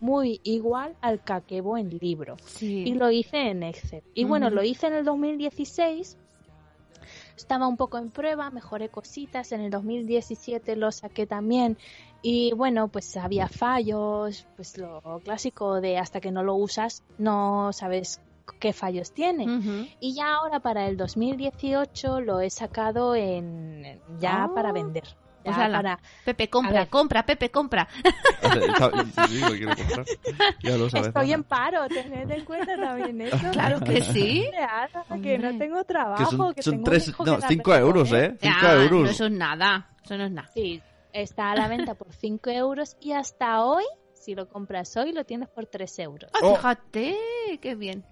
muy 0.00 0.40
igual 0.42 0.94
al 1.00 1.22
caquebo 1.22 1.78
en 1.78 1.96
libro. 1.98 2.36
Sí. 2.44 2.82
Y 2.86 2.94
lo 2.94 3.10
hice 3.10 3.50
en 3.50 3.62
Excel. 3.62 4.02
Y 4.14 4.24
bueno, 4.24 4.50
lo 4.50 4.62
hice 4.64 4.88
en 4.88 4.94
el 4.94 5.04
2016. 5.04 6.18
Estaba 7.42 7.66
un 7.66 7.76
poco 7.76 7.98
en 7.98 8.10
prueba, 8.10 8.50
mejoré 8.50 8.88
cositas. 8.88 9.50
En 9.50 9.62
el 9.62 9.70
2017 9.72 10.76
lo 10.76 10.92
saqué 10.92 11.26
también. 11.26 11.76
Y 12.22 12.52
bueno, 12.54 12.86
pues 12.86 13.16
había 13.16 13.48
fallos, 13.48 14.46
pues 14.54 14.78
lo 14.78 15.20
clásico 15.24 15.80
de 15.80 15.98
hasta 15.98 16.20
que 16.20 16.30
no 16.30 16.44
lo 16.44 16.54
usas 16.54 17.02
no 17.18 17.72
sabes 17.72 18.20
qué 18.60 18.72
fallos 18.72 19.10
tiene. 19.12 19.88
Y 19.98 20.14
ya 20.14 20.34
ahora 20.34 20.60
para 20.60 20.86
el 20.86 20.96
2018 20.96 22.20
lo 22.20 22.40
he 22.40 22.48
sacado 22.48 23.16
en 23.16 24.00
ya 24.20 24.44
Ah. 24.44 24.54
para 24.54 24.70
vender. 24.70 25.02
Ya 25.44 25.68
para 25.70 25.98
Pepe, 26.24 26.48
compra, 26.48 26.86
compra, 26.86 27.24
Pepe, 27.24 27.50
compra. 27.50 27.88
Sí, 28.42 29.36
sí, 29.36 29.40
lo 29.40 29.48
quiero 29.50 29.76
comprar. 29.76 30.06
Ya 30.62 30.76
lo 30.76 30.88
sabes. 30.90 31.08
Estoy 31.08 31.24
Ana. 31.26 31.34
en 31.34 31.44
paro, 31.44 31.88
tened 31.88 32.30
en 32.30 32.44
cuenta 32.44 32.76
también 32.76 33.20
eso. 33.20 33.36
Claro 33.52 33.80
que 33.80 34.02
sí. 34.02 34.46
Que 35.22 35.38
no 35.38 35.56
tengo 35.58 35.84
trabajo, 35.84 36.24
Que 36.30 36.36
son, 36.36 36.54
que 36.54 36.62
son 36.62 36.72
tengo 36.74 36.80
un 36.82 36.84
tres, 36.84 37.18
no, 37.18 37.40
cinco 37.48 37.74
euros. 37.74 38.12
¿eh? 38.12 38.36
Cinco 38.40 38.56
Ya, 38.62 38.74
No, 38.74 38.82
euros. 38.82 39.10
eso 39.10 39.26
es 39.26 39.32
nada. 39.32 39.88
Eso 40.04 40.16
no 40.18 40.24
es 40.24 40.30
nada. 40.32 40.48
Sí, 40.54 40.80
está 41.12 41.52
a 41.52 41.56
la 41.56 41.68
venta 41.68 41.94
por 41.94 42.12
5 42.12 42.50
euros 42.50 42.96
y 43.00 43.12
hasta 43.12 43.64
hoy, 43.64 43.84
si 44.14 44.34
lo 44.34 44.48
compras 44.48 44.96
hoy, 44.96 45.12
lo 45.12 45.24
tienes 45.24 45.48
por 45.48 45.66
3 45.66 45.98
euros. 46.00 46.30
Ah, 46.34 46.38
Oh. 46.42 46.56
Fíjate, 46.56 47.16
qué 47.60 47.74
bien. 47.74 48.04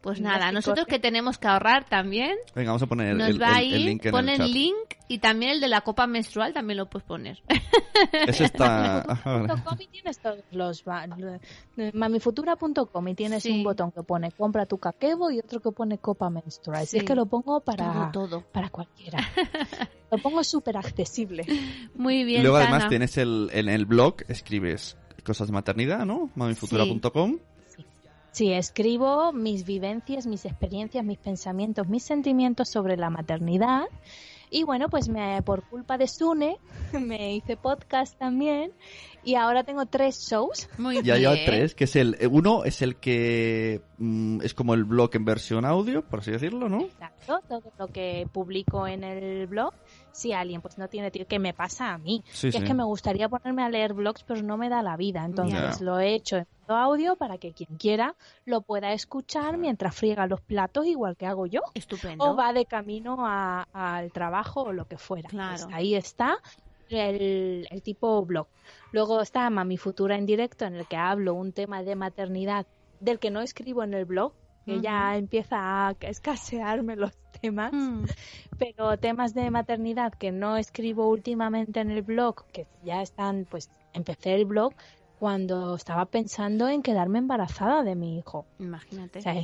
Pues 0.00 0.20
nada, 0.20 0.52
nosotros 0.52 0.86
que 0.86 0.98
tenemos 0.98 1.38
que 1.38 1.48
ahorrar 1.48 1.84
también, 1.88 2.36
Venga, 2.54 2.70
vamos 2.70 2.82
a 2.82 2.86
poner 2.86 3.08
el, 3.12 3.18
nos 3.18 3.28
el- 3.30 3.42
va 3.42 3.60
el- 3.60 3.84
link 3.84 4.04
en 4.04 4.12
pon 4.12 4.28
el 4.28 4.34
el 4.34 4.36
chat. 4.38 4.48
link 4.48 4.74
y 5.08 5.18
también 5.18 5.52
el 5.52 5.60
de 5.60 5.68
la 5.68 5.80
copa 5.80 6.06
menstrual 6.06 6.52
también 6.52 6.76
lo 6.78 6.90
puedes 6.90 7.06
poner. 7.06 7.42
Eso 8.26 8.44
está... 8.44 9.00
ah. 9.24 9.46
.com 9.64 9.76
y 9.80 9.86
tienes 9.86 10.18
todos 10.18 10.40
los 10.50 10.84
eh, 11.78 11.90
mamifutura.com 11.94 13.08
y 13.08 13.14
tienes 13.14 13.42
Sí. 13.42 13.50
un 13.50 13.64
botón 13.64 13.90
que 13.92 14.02
pone 14.02 14.30
compra 14.32 14.66
tu 14.66 14.78
caquebo 14.78 15.30
y 15.30 15.38
otro 15.38 15.60
que 15.60 15.70
pone 15.72 15.98
copa 15.98 16.30
menstrual. 16.30 16.86
Sí. 16.86 16.98
Es 16.98 17.04
que 17.04 17.14
lo 17.14 17.26
pongo 17.26 17.60
para, 17.60 18.10
Todo, 18.12 18.28
todo. 18.28 18.44
para 18.52 18.68
cualquiera. 18.70 19.18
lo 20.10 20.18
pongo 20.18 20.44
súper 20.44 20.76
accesible. 20.76 21.44
Muy 21.94 22.24
bien, 22.24 22.42
Luego 22.42 22.58
Sana. 22.58 22.70
además 22.70 22.88
tienes 22.88 23.16
el, 23.18 23.50
en 23.52 23.68
el 23.68 23.86
blog, 23.86 24.16
escribes 24.28 24.96
cosas 25.24 25.46
de 25.48 25.54
maternidad, 25.54 26.04
¿no? 26.04 26.30
mamifutura.com. 26.34 27.32
Sí, 27.32 27.40
escribo 28.40 29.32
mis 29.32 29.64
vivencias, 29.64 30.26
mis 30.26 30.44
experiencias, 30.44 31.04
mis 31.04 31.18
pensamientos, 31.18 31.88
mis 31.88 32.02
sentimientos 32.02 32.68
sobre 32.68 32.96
la 32.96 33.10
maternidad. 33.10 33.84
Y 34.50 34.62
bueno, 34.62 34.88
pues 34.88 35.08
me, 35.08 35.42
por 35.42 35.68
culpa 35.68 35.98
de 35.98 36.06
Sune 36.06 36.58
me 36.92 37.34
hice 37.34 37.56
podcast 37.56 38.16
también 38.18 38.72
y 39.24 39.34
ahora 39.36 39.64
tengo 39.64 39.86
tres 39.86 40.28
shows. 40.30 40.68
Muy 40.78 41.02
Ya 41.02 41.16
lleva 41.16 41.34
tres, 41.44 41.74
que 41.74 41.84
es 41.84 41.96
el... 41.96 42.16
eh, 42.20 42.26
Uno 42.26 42.64
es 42.64 42.82
el 42.82 42.96
que 42.96 43.80
mm, 43.98 44.42
es 44.42 44.54
como 44.54 44.74
el 44.74 44.84
blog 44.84 45.10
en 45.14 45.24
versión 45.24 45.64
audio, 45.64 46.02
por 46.02 46.20
así 46.20 46.30
decirlo, 46.30 46.68
¿no? 46.68 46.82
Exacto, 46.82 47.40
todo 47.48 47.72
lo 47.78 47.88
que 47.88 48.28
publico 48.32 48.86
en 48.86 49.02
el 49.02 49.46
blog. 49.46 49.72
Si 50.14 50.32
alguien 50.32 50.60
pues 50.62 50.78
no 50.78 50.88
tiene 50.88 51.10
tiempo, 51.10 51.28
que 51.28 51.38
me 51.40 51.52
pasa 51.52 51.92
a 51.92 51.98
mí, 51.98 52.22
Sí, 52.28 52.48
que 52.48 52.52
sí. 52.52 52.58
es 52.58 52.64
que 52.64 52.72
me 52.72 52.84
gustaría 52.84 53.28
ponerme 53.28 53.64
a 53.64 53.68
leer 53.68 53.94
blogs, 53.94 54.22
pero 54.22 54.42
no 54.42 54.56
me 54.56 54.68
da 54.68 54.80
la 54.80 54.96
vida. 54.96 55.24
Entonces 55.24 55.80
lo 55.80 55.98
he 55.98 56.14
hecho 56.14 56.36
en 56.36 56.46
modo 56.68 56.78
audio 56.78 57.16
para 57.16 57.36
que 57.38 57.52
quien 57.52 57.76
quiera 57.78 58.14
lo 58.46 58.60
pueda 58.62 58.92
escuchar 58.92 59.58
mientras 59.58 59.94
friega 59.96 60.26
los 60.28 60.40
platos, 60.40 60.86
igual 60.86 61.16
que 61.16 61.26
hago 61.26 61.46
yo. 61.46 61.60
Estupendo. 61.74 62.24
o 62.24 62.36
va 62.36 62.52
de 62.52 62.64
camino 62.64 63.16
a- 63.26 63.66
al 63.72 64.12
trabajo 64.12 64.62
o 64.62 64.72
lo 64.72 64.86
que 64.86 64.98
fuera. 64.98 65.28
Claro. 65.28 65.64
Pues 65.64 65.74
ahí 65.74 65.94
está 65.96 66.38
el, 66.90 67.66
el 67.70 67.82
tipo 67.82 68.24
blog. 68.24 68.46
Luego 68.92 69.20
está 69.20 69.48
Mami 69.50 69.76
Futura 69.78 70.16
en 70.16 70.26
directo, 70.26 70.64
en 70.64 70.76
el 70.76 70.86
que 70.86 70.96
hablo 70.96 71.34
un 71.34 71.52
tema 71.52 71.82
de 71.82 71.96
maternidad 71.96 72.66
del 73.00 73.18
que 73.18 73.30
no 73.30 73.40
escribo 73.40 73.82
en 73.82 73.94
el 73.94 74.04
blog, 74.04 74.32
que 74.64 74.80
ya 74.80 75.16
empieza 75.16 75.88
a 75.88 75.94
escasearme 76.00 76.96
los 76.96 77.12
temas, 77.40 77.72
Mm, 77.72 78.04
pero 78.58 78.96
temas 78.98 79.34
de 79.34 79.50
maternidad 79.50 80.12
que 80.14 80.32
no 80.32 80.56
escribo 80.56 81.08
últimamente 81.08 81.80
en 81.80 81.90
el 81.90 82.02
blog, 82.02 82.44
que 82.52 82.66
ya 82.84 83.02
están, 83.02 83.46
pues 83.50 83.70
empecé 83.92 84.34
el 84.34 84.44
blog 84.44 84.72
cuando 85.18 85.74
estaba 85.76 86.06
pensando 86.06 86.68
en 86.68 86.82
quedarme 86.82 87.18
embarazada 87.18 87.82
de 87.82 87.94
mi 87.94 88.18
hijo. 88.18 88.46
imagínate. 88.58 89.18
O 89.20 89.22
sea, 89.22 89.34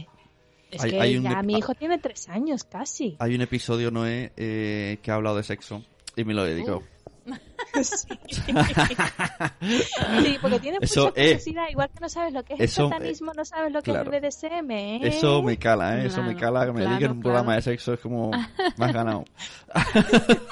es 0.70 0.84
Hay- 0.84 0.90
que 0.90 1.00
hay 1.00 1.20
ya 1.20 1.42
mi 1.42 1.54
hijo 1.58 1.74
tiene 1.74 1.98
tres 1.98 2.28
años 2.28 2.64
casi. 2.64 3.16
Hay 3.18 3.34
un 3.34 3.40
episodio, 3.40 3.90
Noé, 3.90 4.32
eh, 4.36 4.98
que 5.02 5.10
ha 5.10 5.14
hablado 5.14 5.36
de 5.36 5.42
sexo 5.42 5.82
y 6.16 6.24
me 6.24 6.34
lo 6.34 6.44
dedico. 6.44 6.80
Sí. 6.80 6.99
Sí, 10.22 10.38
porque 10.40 10.60
tiene 10.60 10.78
Eso, 10.80 11.06
mucha 11.06 11.20
eh, 11.20 11.24
curiosidad, 11.26 11.64
igual 11.70 11.90
que 11.90 12.00
no 12.00 12.08
sabes 12.08 12.32
lo 12.32 12.42
que 12.42 12.54
es 12.54 12.60
eso, 12.60 12.88
satanismo, 12.88 13.32
no 13.34 13.44
sabes 13.44 13.72
lo 13.72 13.82
que 13.82 13.90
claro. 13.92 14.10
es 14.12 14.42
el 14.42 14.50
BDSM, 14.52 14.70
¿eh? 14.70 15.00
Eso 15.02 15.42
me 15.42 15.58
cala, 15.58 15.98
¿eh? 16.00 16.06
Eso 16.06 16.22
me 16.22 16.34
Claro, 16.34 16.54
cala, 16.54 16.66
que 16.66 16.72
me 16.72 16.78
claro, 16.80 16.90
dediquen 16.90 17.10
un 17.12 17.20
claro. 17.20 17.34
programa 17.34 17.54
de 17.56 17.62
sexo 17.62 17.92
es 17.94 18.00
como... 18.00 18.30
Has 18.32 18.92
ganado. 18.92 19.24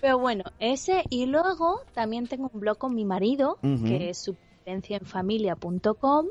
Pero 0.00 0.18
bueno, 0.18 0.44
ese 0.58 1.04
y 1.08 1.26
luego 1.26 1.80
también 1.94 2.26
tengo 2.26 2.50
un 2.52 2.60
blog 2.60 2.76
con 2.76 2.94
mi 2.94 3.04
marido, 3.06 3.58
Ujú. 3.62 3.84
que 3.84 4.10
es 4.10 4.22
supervivenciaenfamilia.com 4.22 6.26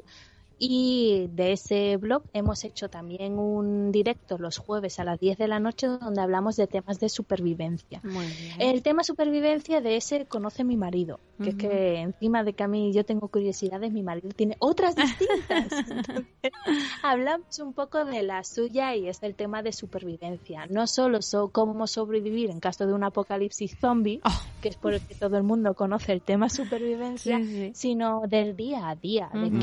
y 0.65 1.27
de 1.33 1.51
ese 1.53 1.97
blog 1.97 2.23
hemos 2.33 2.63
hecho 2.63 2.89
también 2.89 3.37
un 3.37 3.91
directo 3.91 4.37
los 4.37 4.57
jueves 4.57 4.99
a 4.99 5.03
las 5.03 5.19
10 5.19 5.37
de 5.37 5.47
la 5.47 5.59
noche 5.59 5.87
donde 5.87 6.21
hablamos 6.21 6.55
de 6.55 6.67
temas 6.67 6.99
de 6.99 7.09
supervivencia. 7.09 7.99
Muy 8.03 8.25
bien. 8.25 8.61
El 8.61 8.81
tema 8.81 9.03
supervivencia 9.03 9.81
de 9.81 9.97
ese 9.97 10.25
conoce 10.25 10.63
mi 10.63 10.77
marido, 10.77 11.19
que 11.41 11.49
es 11.49 11.55
que 11.55 11.95
encima 11.99 12.43
de 12.43 12.53
que 12.53 12.63
a 12.63 12.67
mí 12.67 12.93
yo 12.93 13.03
tengo 13.03 13.27
curiosidades, 13.27 13.91
mi 13.91 14.03
marido 14.03 14.29
tiene 14.29 14.55
otras 14.59 14.95
distintas. 14.95 15.67
Entonces, 15.89 16.53
hablamos 17.03 17.59
un 17.59 17.73
poco 17.73 18.05
de 18.05 18.23
la 18.23 18.43
suya 18.43 18.95
y 18.95 19.07
es 19.07 19.21
el 19.23 19.35
tema 19.35 19.61
de 19.63 19.73
supervivencia. 19.73 20.65
No 20.69 20.87
solo 20.87 21.21
so- 21.21 21.49
cómo 21.49 21.87
sobrevivir 21.87 22.49
en 22.49 22.59
caso 22.59 22.85
de 22.87 22.93
un 22.93 23.03
apocalipsis 23.03 23.77
zombie, 23.79 24.21
Oh. 24.23 24.41
que 24.61 24.69
es 24.69 24.77
por 24.77 24.93
el 24.93 25.01
que 25.01 25.15
todo 25.15 25.35
el 25.37 25.43
mundo 25.43 25.73
conoce 25.73 26.13
el 26.13 26.21
tema 26.21 26.47
supervivencia, 26.49 27.37
Sí, 27.39 27.45
sí. 27.45 27.71
sino 27.73 28.21
del 28.27 28.55
día 28.55 28.87
a 28.89 28.95
día, 28.95 29.29
de 29.33 29.47
Ujú. 29.47 29.59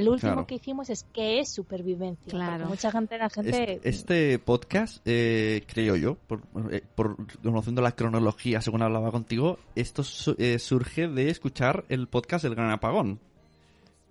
Que 0.00 0.06
el 0.06 0.08
último 0.08 0.32
Claro. 0.32 0.46
que 0.46 0.54
hicimos 0.56 0.90
es 0.90 1.06
qué 1.12 1.40
es 1.40 1.48
supervivencia. 1.48 2.30
Claro. 2.30 2.66
Mucha 2.66 2.90
gente, 2.90 3.18
la 3.18 3.30
gente 3.30 3.50
Este, 3.74 3.88
este 3.88 4.38
podcast, 4.38 5.02
eh, 5.04 5.62
creo 5.66 5.96
yo, 5.96 6.14
por, 6.26 6.42
eh, 6.70 6.82
por 6.94 7.16
conociendo 7.42 7.82
la 7.82 7.92
cronología 7.92 8.60
según 8.60 8.82
hablaba 8.82 9.10
contigo, 9.10 9.58
esto 9.74 10.02
su- 10.02 10.36
eh, 10.38 10.58
surge 10.58 11.08
de 11.08 11.30
escuchar 11.30 11.84
el 11.88 12.08
podcast 12.08 12.44
del 12.44 12.54
Gran 12.54 12.70
Apagón. 12.70 13.20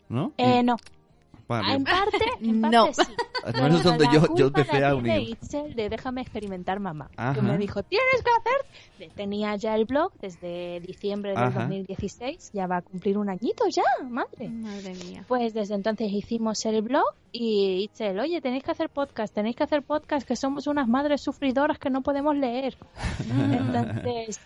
¿no? 0.10 0.34
eh, 0.38 0.60
Y- 0.62 0.64
no, 0.64 0.76
Vale. 1.50 1.74
En 1.74 1.84
parte, 1.84 2.18
en 2.42 2.62
parte 2.62 2.78
No. 2.78 2.94
sí. 2.94 3.02
Al 3.44 3.54
menos 3.54 3.80
es 3.80 3.84
donde 3.84 4.06
La 4.06 4.12
yo, 4.14 4.36
yo 4.36 4.48
empecé 4.48 4.80
la 4.82 4.90
a 4.90 4.96
unir. 4.96 5.30
Itzel 5.30 5.74
de 5.74 5.90
Déjame 5.90 6.22
experimentar 6.22 6.80
mamá. 6.80 7.10
Ajá. 7.18 7.34
Que 7.34 7.42
me 7.42 7.58
dijo, 7.58 7.82
tienes 7.84 8.22
que 8.24 8.30
hacer... 8.30 9.10
Tenía 9.16 9.56
ya 9.56 9.76
el 9.76 9.86
blog 9.86 10.12
desde 10.22 10.82
diciembre 10.82 11.32
del 11.32 11.40
Ajá. 11.40 11.62
2016. 11.62 12.52
Ya 12.54 12.68
va 12.68 12.78
a 12.78 12.82
cumplir 12.82 13.18
un 13.18 13.30
añito 13.30 13.66
ya, 13.70 13.84
madre. 14.08 14.50
Madre 14.50 14.94
mía. 14.94 15.24
Pues 15.28 15.54
desde 15.54 15.74
entonces 15.76 16.12
hicimos 16.12 16.66
el 16.66 16.82
blog 16.82 17.14
y 17.32 17.84
Itzel, 17.84 18.20
oye, 18.20 18.42
tenéis 18.42 18.64
que 18.64 18.72
hacer 18.72 18.90
podcast, 18.90 19.34
tenéis 19.34 19.56
que 19.56 19.64
hacer 19.64 19.84
podcast, 19.84 20.28
que 20.28 20.36
somos 20.36 20.68
unas 20.68 20.88
madres 20.88 21.22
sufridoras 21.22 21.80
que 21.80 21.90
no 21.90 22.02
podemos 22.02 22.36
leer. 22.36 22.78
Entonces, 23.30 24.40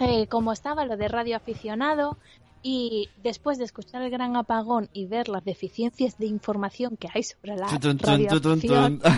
eh, 0.00 0.26
como 0.28 0.52
estaba 0.52 0.84
lo 0.86 0.96
de 0.96 1.08
radio 1.08 1.36
aficionado 1.36 2.16
y 2.62 3.08
después 3.22 3.58
de 3.58 3.64
escuchar 3.64 4.02
el 4.02 4.10
gran 4.10 4.36
apagón 4.36 4.88
y 4.92 5.06
ver 5.06 5.28
las 5.28 5.44
deficiencias 5.44 6.18
de 6.18 6.26
información 6.26 6.96
que 6.96 7.08
hay 7.12 7.22
sobre 7.22 7.56
la 7.56 7.66
Tun, 7.78 7.98
tun, 7.98 8.60
tun. 8.60 9.00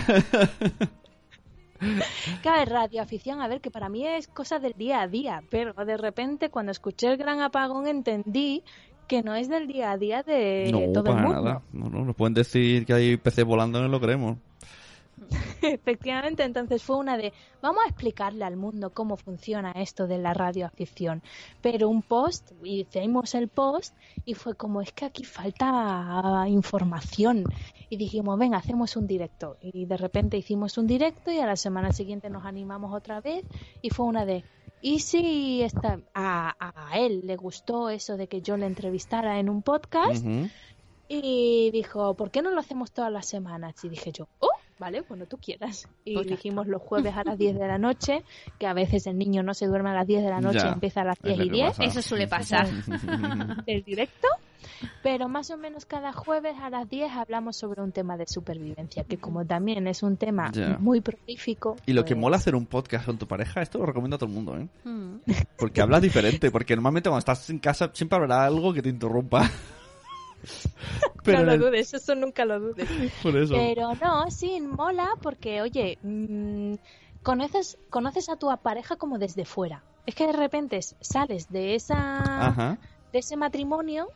Claro, 2.41 2.71
radioafición, 2.71 3.41
a 3.41 3.47
ver, 3.47 3.59
que 3.61 3.69
para 3.69 3.89
mí 3.89 4.07
es 4.07 4.27
cosa 4.27 4.59
del 4.59 4.73
día 4.73 5.01
a 5.01 5.07
día, 5.07 5.43
pero 5.49 5.73
de 5.73 5.97
repente 5.97 6.49
cuando 6.49 6.71
escuché 6.71 7.07
el 7.11 7.17
gran 7.17 7.41
apagón 7.41 7.87
entendí 7.87 8.63
que 9.07 9.21
no 9.21 9.35
es 9.35 9.49
del 9.49 9.67
día 9.67 9.91
a 9.91 9.97
día 9.97 10.23
de 10.23 10.69
No, 10.71 10.91
todo 10.93 11.11
el 11.13 11.21
mundo. 11.21 11.41
nada. 11.41 11.61
No, 11.73 11.89
no, 11.89 12.05
nos 12.05 12.15
pueden 12.15 12.33
decir 12.33 12.85
que 12.85 12.93
hay 12.93 13.17
PC 13.17 13.43
volando, 13.43 13.81
no 13.81 13.87
lo 13.87 13.99
creemos. 13.99 14.37
Efectivamente, 15.61 16.43
entonces 16.43 16.83
fue 16.83 16.97
una 16.97 17.17
de, 17.17 17.33
vamos 17.61 17.83
a 17.85 17.89
explicarle 17.89 18.43
al 18.45 18.55
mundo 18.55 18.91
cómo 18.91 19.17
funciona 19.17 19.71
esto 19.71 20.07
de 20.07 20.17
la 20.17 20.33
radioafición. 20.33 21.23
Pero 21.61 21.89
un 21.89 22.01
post, 22.01 22.51
hicimos 22.63 23.35
el 23.35 23.47
post 23.47 23.95
y 24.25 24.33
fue 24.33 24.55
como, 24.55 24.81
es 24.81 24.91
que 24.91 25.05
aquí 25.05 25.23
falta 25.23 26.45
información. 26.47 27.45
Y 27.89 27.97
dijimos, 27.97 28.37
venga, 28.37 28.57
hacemos 28.57 28.95
un 28.95 29.07
directo. 29.07 29.57
Y 29.61 29.85
de 29.85 29.97
repente 29.97 30.37
hicimos 30.37 30.77
un 30.77 30.87
directo 30.87 31.31
y 31.31 31.39
a 31.39 31.45
la 31.45 31.55
semana 31.55 31.91
siguiente 31.91 32.29
nos 32.29 32.45
animamos 32.45 32.93
otra 32.93 33.21
vez 33.21 33.45
y 33.81 33.89
fue 33.89 34.05
una 34.05 34.25
de, 34.25 34.43
¿y 34.81 34.99
si 34.99 35.61
esta, 35.61 35.99
a, 36.13 36.55
a 36.59 36.99
él 36.99 37.21
le 37.23 37.35
gustó 37.37 37.89
eso 37.89 38.17
de 38.17 38.27
que 38.27 38.41
yo 38.41 38.57
le 38.57 38.65
entrevistara 38.65 39.39
en 39.39 39.49
un 39.49 39.61
podcast? 39.61 40.25
Y 41.07 41.69
dijo, 41.71 42.15
¿por 42.15 42.31
qué 42.31 42.41
no 42.41 42.49
lo 42.49 42.59
hacemos 42.59 42.91
todas 42.91 43.11
las 43.11 43.27
semanas? 43.27 43.75
Y 43.83 43.89
dije 43.89 44.11
yo, 44.11 44.27
oh, 44.39 44.49
vale, 44.79 45.03
cuando 45.03 45.25
tú 45.25 45.37
quieras. 45.37 45.87
Y 46.03 46.13
Pues 46.15 46.27
dijimos 46.27 46.67
los 46.67 46.81
jueves 46.81 47.15
a 47.15 47.23
las 47.23 47.37
10 47.37 47.57
de 47.59 47.67
la 47.67 47.77
noche, 47.77 48.23
que 48.59 48.67
a 48.67 48.73
veces 48.73 49.07
el 49.07 49.17
niño 49.17 49.43
no 49.43 49.53
se 49.53 49.67
duerme 49.67 49.89
a 49.91 49.93
las 49.93 50.07
10 50.07 50.23
de 50.23 50.29
la 50.29 50.41
noche, 50.41 50.59
Ya, 50.59 50.71
empieza 50.73 51.01
a 51.01 51.05
las 51.05 51.17
es 51.17 51.23
10 51.23 51.37
lo 51.37 51.43
y 51.43 51.47
que 51.49 51.53
10 51.55 51.67
pasa. 51.69 51.83
Eso 51.83 52.01
suele 52.01 52.27
pasar. 52.27 52.67
el 53.67 53.83
directo. 53.83 54.27
Pero 55.03 55.29
más 55.29 55.51
o 55.51 55.57
menos 55.57 55.85
cada 55.85 56.11
jueves 56.11 56.55
a 56.61 56.69
las 56.69 56.89
10 56.89 57.11
hablamos 57.13 57.55
sobre 57.55 57.81
un 57.81 57.91
tema 57.91 58.17
de 58.17 58.25
supervivencia, 58.27 59.03
que 59.03 59.17
como 59.17 59.45
también 59.45 59.87
es 59.87 60.03
un 60.03 60.17
tema 60.17 60.51
Ya. 60.51 60.77
muy 60.79 61.01
prolífico. 61.01 61.77
Y 61.85 61.93
lo 61.93 62.03
que 62.03 62.15
pues, 62.15 62.21
mola 62.21 62.37
hacer 62.37 62.55
un 62.55 62.65
podcast 62.65 63.05
con 63.05 63.17
tu 63.17 63.27
pareja, 63.27 63.61
esto 63.61 63.77
lo 63.77 63.85
recomiendo 63.85 64.15
a 64.15 64.19
todo 64.19 64.27
el 64.29 64.35
mundo, 64.35 64.57
¿eh? 64.57 64.67
Mm. 64.83 65.15
Porque 65.57 65.81
hablas 65.81 66.01
diferente, 66.01 66.51
porque 66.51 66.75
normalmente 66.75 67.09
cuando 67.09 67.19
estás 67.19 67.49
en 67.49 67.59
casa 67.59 67.91
siempre 67.93 68.17
habrá 68.17 68.43
algo 68.45 68.73
que 68.73 68.81
te 68.81 68.89
interrumpa. 68.89 69.49
Pero 71.23 71.39
no 71.39 71.45
lo 71.45 71.57
dudes, 71.57 71.93
eso 71.93 72.15
nunca 72.15 72.45
lo 72.45 72.59
dudes. 72.59 72.87
por 73.23 73.35
eso. 73.35 73.53
Pero 73.53 73.95
no, 73.95 74.29
sí, 74.29 74.61
mola 74.61 75.09
porque, 75.21 75.61
oye, 75.61 75.97
mm, 76.03 76.75
conoces, 77.23 77.77
conoces 77.89 78.29
a 78.29 78.37
tu 78.37 78.47
pareja 78.61 78.95
como 78.95 79.17
desde 79.17 79.45
fuera. 79.45 79.83
Es 80.05 80.13
que 80.15 80.27
de 80.27 80.33
repente 80.33 80.79
sales 81.01 81.47
de 81.49 81.75
esa 81.75 82.47
Ajá. 82.47 82.77
de 83.11 83.19
ese 83.19 83.37
matrimonio 83.37 84.07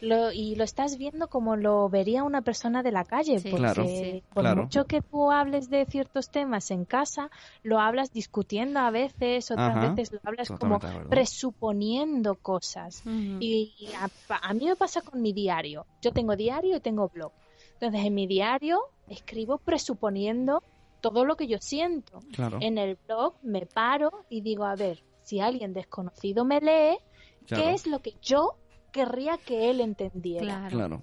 lo, 0.00 0.32
y 0.32 0.54
lo 0.54 0.64
estás 0.64 0.96
viendo 0.98 1.28
como 1.28 1.56
lo 1.56 1.88
vería 1.88 2.24
una 2.24 2.42
persona 2.42 2.82
de 2.82 2.92
la 2.92 3.04
calle. 3.04 3.38
Sí, 3.38 3.50
porque 3.50 3.62
Claro, 3.62 3.86
sí. 3.86 4.22
por 4.32 4.42
claro. 4.42 4.62
mucho 4.62 4.84
que 4.86 5.02
tú 5.02 5.30
hables 5.30 5.68
de 5.70 5.84
ciertos 5.86 6.30
temas 6.30 6.70
en 6.70 6.84
casa, 6.84 7.30
lo 7.62 7.78
hablas 7.78 8.12
discutiendo 8.12 8.80
a 8.80 8.90
veces, 8.90 9.50
otras 9.50 9.76
Ajá, 9.76 9.94
veces 9.94 10.12
lo 10.12 10.20
hablas 10.24 10.48
como 10.48 10.78
presuponiendo 11.08 12.34
cosas. 12.36 13.02
Y 13.06 13.72
a, 13.98 14.08
a 14.42 14.54
mí 14.54 14.66
me 14.66 14.76
pasa 14.76 15.00
con 15.02 15.20
mi 15.22 15.32
diario. 15.32 15.86
Yo 16.02 16.12
tengo 16.12 16.36
diario 16.36 16.76
y 16.76 16.80
tengo 16.80 17.08
blog. 17.08 17.32
Entonces, 17.74 18.04
en 18.04 18.14
mi 18.14 18.26
diario 18.26 18.80
escribo 19.08 19.58
presuponiendo 19.58 20.62
todo 21.00 21.24
lo 21.24 21.36
que 21.36 21.46
yo 21.46 21.58
siento. 21.60 22.20
Claro. 22.32 22.58
En 22.60 22.78
el 22.78 22.98
blog 23.06 23.34
me 23.42 23.66
paro 23.66 24.10
y 24.28 24.42
digo, 24.42 24.64
a 24.64 24.76
ver, 24.76 25.02
si 25.22 25.40
alguien 25.40 25.72
desconocido 25.72 26.44
me 26.44 26.60
lee, 26.60 26.98
claro, 27.46 27.64
¿qué 27.64 27.72
es 27.72 27.86
lo 27.86 28.00
que 28.00 28.14
yo 28.20 28.54
querría 28.90 29.38
que 29.38 29.70
él 29.70 29.80
entendiera? 29.80 30.68
Claro. 30.70 31.02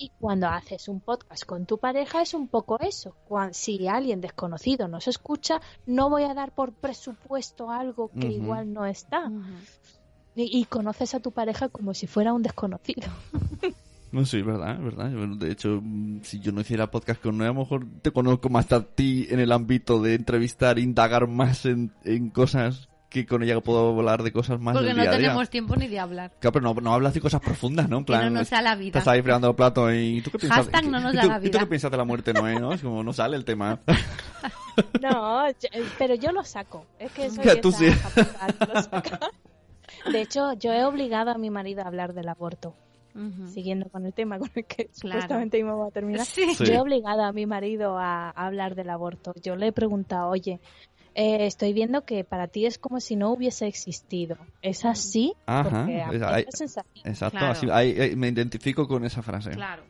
Y 0.00 0.10
cuando 0.20 0.46
haces 0.48 0.86
un 0.88 1.00
podcast 1.00 1.44
con 1.44 1.66
tu 1.66 1.78
pareja 1.78 2.22
es 2.22 2.32
un 2.32 2.46
poco 2.48 2.78
eso. 2.80 3.16
Cuan- 3.26 3.52
si 3.54 3.88
alguien 3.88 4.20
desconocido 4.20 4.86
nos 4.86 5.08
escucha, 5.08 5.60
no 5.86 6.08
voy 6.08 6.22
a 6.22 6.34
dar 6.34 6.52
por 6.54 6.72
presupuesto 6.72 7.70
algo 7.70 8.10
que 8.20 8.28
igual 8.28 8.72
no 8.72 8.86
está. 8.86 9.30
Y, 10.36 10.56
y 10.60 10.64
conoces 10.66 11.14
a 11.14 11.20
tu 11.20 11.32
pareja 11.32 11.68
como 11.68 11.94
si 11.94 12.06
fuera 12.06 12.32
un 12.32 12.42
desconocido. 12.42 13.08
No, 14.10 14.24
sí, 14.24 14.38
es 14.38 14.46
verdad, 14.46 14.76
es 14.76 14.82
verdad. 14.82 15.10
Yo, 15.12 15.26
De 15.36 15.52
hecho, 15.52 15.80
mm, 15.82 16.20
si 16.22 16.40
yo 16.40 16.50
no 16.50 16.62
hiciera 16.62 16.90
podcast 16.90 17.20
con 17.20 17.36
Noé, 17.36 17.48
a 17.48 17.52
lo 17.52 17.58
mejor 17.60 17.86
te 18.00 18.10
conozco 18.10 18.48
más 18.48 18.72
a 18.72 18.82
ti 18.82 19.26
en 19.28 19.38
el 19.38 19.52
ámbito 19.52 20.00
de 20.00 20.14
entrevistar, 20.14 20.78
indagar 20.78 21.26
más 21.28 21.66
en, 21.66 21.92
en 22.04 22.30
cosas 22.30 22.87
que 23.08 23.24
con 23.26 23.42
ella 23.42 23.58
puedo 23.60 23.96
hablar 23.98 24.22
de 24.22 24.32
cosas 24.32 24.60
más 24.60 24.74
Porque 24.74 24.88
del 24.88 24.96
no 24.96 25.02
día 25.02 25.10
a 25.10 25.16
día. 25.16 25.28
tenemos 25.28 25.48
tiempo 25.50 25.76
ni 25.76 25.88
de 25.88 25.98
hablar. 25.98 26.30
Claro, 26.40 26.52
pero 26.52 26.74
no, 26.74 26.80
no 26.80 26.92
hablas 26.92 27.14
de 27.14 27.20
cosas 27.20 27.40
profundas, 27.40 27.88
¿no? 27.88 27.98
En 27.98 28.04
Que 28.04 28.12
no 28.12 28.30
nos 28.30 28.50
da 28.50 28.60
la 28.60 28.74
vida. 28.76 28.98
Estás 28.98 29.08
ahí 29.08 29.22
fregando 29.22 29.48
el 29.48 29.54
plato 29.56 29.92
y 29.92 30.20
¿tú 30.20 30.30
qué 30.30 30.38
piensas? 30.38 30.66
Hashtag 30.66 30.88
no 30.90 31.00
nos 31.00 31.14
¿Y 31.14 31.16
da 31.16 31.22
tú, 31.22 31.28
la 31.28 31.36
¿y 31.38 31.40
tú 31.40 31.44
vida. 31.48 31.58
qué 31.60 31.66
piensas 31.66 31.90
de 31.90 31.96
la 31.96 32.04
muerte, 32.04 32.32
Noé? 32.34 32.60
¿no? 32.60 32.72
Es 32.74 32.82
como 32.82 33.02
no 33.02 33.12
sale 33.12 33.36
el 33.36 33.44
tema. 33.44 33.80
No, 35.02 35.48
yo- 35.48 35.68
pero 35.98 36.14
yo 36.14 36.30
lo 36.30 36.44
saco. 36.44 36.86
Es 37.00 37.10
que 37.10 37.28
soy 37.30 37.42
Que 37.42 37.56
tú 37.56 37.70
esa 37.70 37.78
sí. 37.78 37.90
japonesa. 38.38 39.02
De 40.12 40.20
hecho, 40.20 40.52
yo 40.54 40.72
he 40.72 40.84
obligado 40.84 41.30
a 41.32 41.38
mi 41.38 41.50
marido 41.50 41.82
a 41.82 41.86
hablar 41.88 42.14
del 42.14 42.28
aborto, 42.28 42.74
siguiendo 43.52 43.88
con 43.88 44.06
el 44.06 44.12
tema 44.12 44.38
con 44.38 44.48
el 44.54 44.64
que 44.64 44.84
Claro. 44.86 44.92
supuestamente 44.94 45.58
íbamos 45.58 45.88
a 45.88 45.90
terminar. 45.90 46.24
Sí. 46.24 46.54
Sí. 46.54 46.64
Yo 46.66 46.74
he 46.74 46.78
obligado 46.80 47.24
a 47.24 47.32
mi 47.32 47.46
marido 47.46 47.98
a, 47.98 48.28
a 48.30 48.46
hablar 48.46 48.76
del 48.76 48.90
aborto. 48.90 49.34
Yo 49.42 49.56
le 49.56 49.66
he 49.68 49.72
preguntado, 49.72 50.28
oye, 50.28 50.60
eh, 51.18 51.46
estoy 51.46 51.72
viendo 51.72 52.04
que 52.04 52.22
para 52.22 52.46
ti 52.46 52.64
es 52.64 52.78
como 52.78 53.00
si 53.00 53.16
no 53.16 53.32
hubiese 53.32 53.66
existido. 53.66 54.38
¿Es 54.62 54.84
así? 54.84 55.34
Ajá, 55.46 55.86
es- 56.12 56.22
hay-. 56.22 56.46
Exacto, 57.04 57.38
Claro. 57.38 57.52
así, 57.52 58.16
me 58.16 58.28
identifico 58.28 58.86
con 58.86 59.04
esa 59.04 59.22
frase. 59.22 59.50
Claro. 59.50 59.82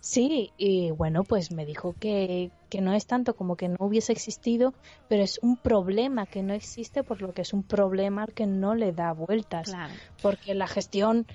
Sí, 0.00 0.52
y 0.56 0.90
bueno, 0.90 1.22
pues 1.22 1.52
me 1.52 1.64
dijo 1.64 1.94
que, 2.00 2.50
que 2.68 2.80
no 2.80 2.92
es 2.92 3.06
tanto 3.06 3.34
como 3.34 3.56
que 3.56 3.68
no 3.68 3.76
hubiese 3.80 4.12
existido, 4.12 4.74
pero 5.08 5.22
es 5.22 5.38
un 5.42 5.56
problema 5.56 6.26
que 6.26 6.42
no 6.42 6.54
existe, 6.54 7.04
por 7.04 7.22
lo 7.22 7.32
que 7.32 7.42
es 7.42 7.52
un 7.52 7.62
problema 7.62 8.24
al 8.24 8.32
que 8.32 8.46
no 8.46 8.74
le 8.74 8.92
da 8.92 9.12
vueltas. 9.12 9.68
Claro. 9.70 9.94
Porque 10.20 10.54
la 10.54 10.66
gestión 10.66 11.26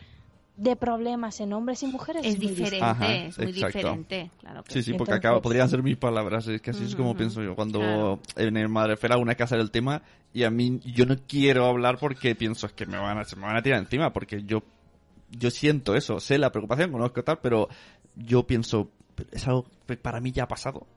de 0.58 0.76
problemas 0.76 1.40
en 1.40 1.54
hombres 1.54 1.84
y 1.84 1.88
mujeres 1.88 2.26
Es 2.26 2.40
diferente, 2.40 2.84
Ajá, 2.84 3.14
es 3.14 3.38
muy 3.38 3.50
exacto. 3.50 3.78
diferente. 3.78 4.32
Claro 4.40 4.64
que 4.64 4.74
Sí, 4.74 4.84
sí, 4.84 4.94
porque 4.94 5.14
acaba, 5.14 5.40
podrían 5.40 5.70
ser 5.70 5.84
mis 5.84 5.98
palabras, 5.98 6.48
es 6.48 6.62
que 6.62 6.72
así 6.72 6.84
es 6.84 6.96
como 6.96 7.16
pienso 7.16 7.44
yo. 7.44 7.56
Cuando 7.56 7.80
claro. 7.80 8.20
en 8.36 8.58
el 8.58 8.68
Madrefera 8.68 9.18
una 9.18 9.36
casa 9.36 9.56
del 9.56 9.70
tema 9.70 10.02
y 10.34 10.44
a 10.44 10.50
mí 10.50 10.80
yo 10.84 11.06
no 11.06 11.16
quiero 11.28 11.68
hablar 11.68 12.00
porque 12.00 12.36
pienso 12.36 12.66
es 12.66 12.74
que 12.74 12.88
me 12.88 12.98
van 12.98 13.20
a, 13.20 13.24
se 13.24 13.36
me 13.36 13.44
van 13.44 13.56
a 13.56 13.62
tirar 13.62 13.80
encima 13.80 14.12
porque 14.12 14.44
yo 14.44 14.64
yo 15.30 15.52
siento 15.52 15.96
eso, 15.96 16.20
sé 16.20 16.38
la 16.38 16.52
preocupación, 16.52 16.92
conozco 16.92 17.24
tal, 17.24 17.40
pero 17.40 17.68
yo 18.16 18.48
pienso 18.48 18.90
es 19.32 19.48
algo 19.48 19.66
que 19.86 19.98
para 19.98 20.20
mí 20.22 20.32
ya 20.32 20.44
ha 20.44 20.48
pasado 20.48 20.88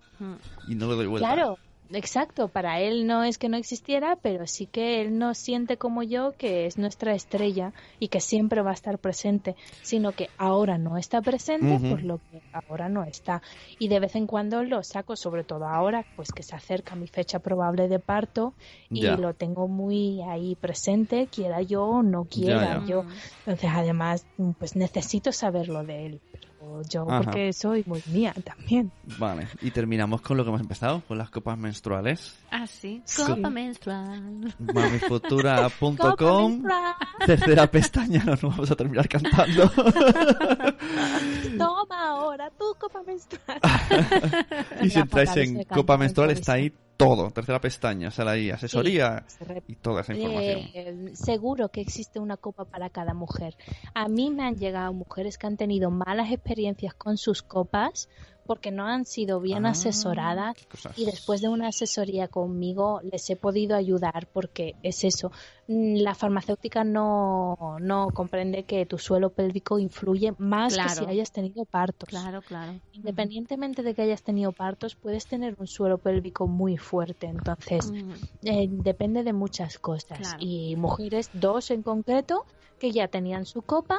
y 0.69 0.75
no 0.75 0.89
le 0.89 0.97
doy 0.97 1.07
vuelta. 1.07 1.35
Claro, 1.35 1.59
exacto. 1.93 2.49
Para 2.49 2.81
él 2.81 3.07
no 3.07 3.25
es 3.25 3.39
que 3.39 3.49
no 3.49 3.57
existiera, 3.57 4.17
pero 4.23 4.47
sí 4.47 4.67
que 4.67 5.01
él 5.01 5.19
no 5.19 5.35
siente 5.35 5.77
como 5.77 6.03
yo 6.03 6.33
que 6.37 6.67
es 6.67 6.79
nuestra 6.79 7.15
estrella 7.15 7.73
y 7.99 8.09
que 8.09 8.21
siempre 8.21 8.63
va 8.63 8.71
a 8.71 8.75
estar 8.75 8.99
presente, 8.99 9.57
sino 9.83 10.13
que 10.13 10.29
ahora 10.39 10.79
no 10.79 10.97
está 10.97 11.21
presente, 11.23 11.79
por 11.91 12.03
lo 12.03 12.19
que 12.31 12.43
ahora 12.53 12.89
no 12.89 13.05
está. 13.05 13.43
Y 13.79 13.89
de 13.89 14.01
vez 14.01 14.15
en 14.17 14.27
cuando 14.27 14.63
lo 14.63 14.83
saco, 14.83 15.17
sobre 15.17 15.45
todo 15.45 15.67
ahora, 15.67 16.05
pues 16.17 16.31
que 16.33 16.43
se 16.43 16.55
acerca 16.55 16.95
mi 16.97 17.07
fecha 17.09 17.39
probable 17.41 17.89
de 17.89 17.99
parto 17.99 18.55
y 18.89 19.03
Ya. 19.03 19.17
lo 19.17 19.35
tengo 19.35 19.69
muy 19.69 20.21
ahí 20.23 20.57
presente, 20.57 21.29
quiera 21.29 21.63
yo 21.63 21.85
o 21.85 22.03
no 22.03 22.25
quiera 22.25 22.81
ya. 22.81 22.87
yo. 22.87 23.05
Entonces, 23.47 23.71
además, 23.73 24.27
pues 24.59 24.77
necesito 24.77 25.33
saberlo 25.33 25.83
de 25.85 26.07
él. 26.07 26.21
Pero 26.33 26.50
yo, 26.89 27.09
Ajá. 27.09 27.23
porque 27.23 27.53
soy 27.53 27.85
muy 27.87 28.03
mía 28.07 28.35
también. 28.45 28.91
Vale, 29.19 29.49
y 29.63 29.71
terminamos 29.71 30.21
con 30.21 30.37
lo 30.37 30.45
que 30.45 30.51
hemos 30.51 30.61
empezado, 30.61 31.03
con 31.07 31.19
las 31.19 31.31
copas 31.31 31.59
menstruales. 31.59 32.39
Ah, 32.51 32.67
sí. 32.67 33.03
Sí. 33.05 33.23
Copa 33.25 33.51
menstrual. 33.51 34.55
Mamifutura.com. 34.59 36.63
Tercera 37.27 37.71
pestaña, 37.71 38.23
no 38.25 38.33
nos 38.33 38.43
vamos 38.43 38.71
a 38.71 38.77
terminar 38.77 39.09
cantando. 39.09 39.71
Toma 41.59 42.09
ahora 42.09 42.51
tu 42.51 42.75
copa 42.79 43.03
menstrual. 43.03 43.61
y 44.83 44.91
si 44.91 44.99
entráis 44.99 45.37
en 45.37 45.65
Copa 45.65 45.97
Menstrual 45.97 46.31
está 46.31 46.55
ahí 46.55 46.73
todo, 47.01 47.31
tercera 47.31 47.61
pestaña, 47.61 48.11
sale 48.11 48.31
ahí 48.31 48.51
asesoría 48.51 49.25
y 49.67 49.77
toda 49.77 50.03
esa 50.03 50.15
información. 50.15 50.61
Eh, 50.75 51.11
seguro 51.15 51.71
que 51.71 51.81
existe 51.81 52.21
una 52.21 52.37
copa 52.37 52.67
para 52.67 52.91
cada 52.91 53.15
mujer. 53.15 53.57
A 53.95 54.09
mí 54.09 54.31
me 54.31 54.45
han 54.45 54.57
llegado 54.57 54.93
mujeres 54.93 55.39
que 55.39 55.47
han 55.47 55.57
tenido 55.57 55.91
malas 55.91 56.31
experiencias 56.31 56.93
con 56.95 57.17
sus 57.17 57.43
copas 57.43 58.09
porque 58.51 58.73
no 58.73 58.85
han 58.87 59.05
sido 59.05 59.41
bien 59.41 59.65
Ah, 59.65 59.71
asesoradas 59.71 60.57
y 60.97 61.05
después 61.05 61.41
de 61.41 61.49
una 61.49 61.69
asesoría 61.69 62.27
conmigo 62.27 63.01
les 63.11 63.31
he 63.31 63.37
podido 63.37 63.77
ayudar 63.77 64.27
porque 64.33 64.75
es 64.83 65.05
eso. 65.05 65.31
Mm, 65.69 65.99
La 66.07 66.17
farmacéutica 66.17 66.83
no, 66.83 67.55
no 67.81 68.11
comprende 68.13 68.65
que 68.65 68.87
tu 68.87 68.99
suelo 68.99 69.31
pélvico 69.39 69.79
influye 69.79 70.33
más 70.39 70.77
que 70.77 70.89
si 70.89 71.05
hayas 71.07 71.31
tenido 71.31 71.65
partos. 71.65 72.09
Claro, 72.09 72.43
claro. 72.43 72.73
Independientemente 72.91 73.85
de 73.85 73.95
que 73.95 74.03
hayas 74.03 74.25
tenido 74.25 74.51
partos, 74.53 74.97
puedes 74.97 75.29
tener 75.29 75.55
un 75.59 75.69
suelo 75.69 75.99
pélvico 75.99 76.49
muy 76.49 76.77
fuerte. 76.77 77.27
Entonces, 77.29 77.93
Mm. 77.93 78.13
eh, 78.49 78.67
depende 78.69 79.23
de 79.23 79.33
muchas 79.33 79.79
cosas. 79.79 80.19
Claro. 80.19 80.39
Y 80.41 80.75
mujeres, 80.75 81.31
dos 81.33 81.71
en 81.71 81.85
concreto, 81.85 82.47
que 82.81 82.91
ya 82.91 83.07
tenían 83.07 83.45
su 83.47 83.63
copa 83.63 83.99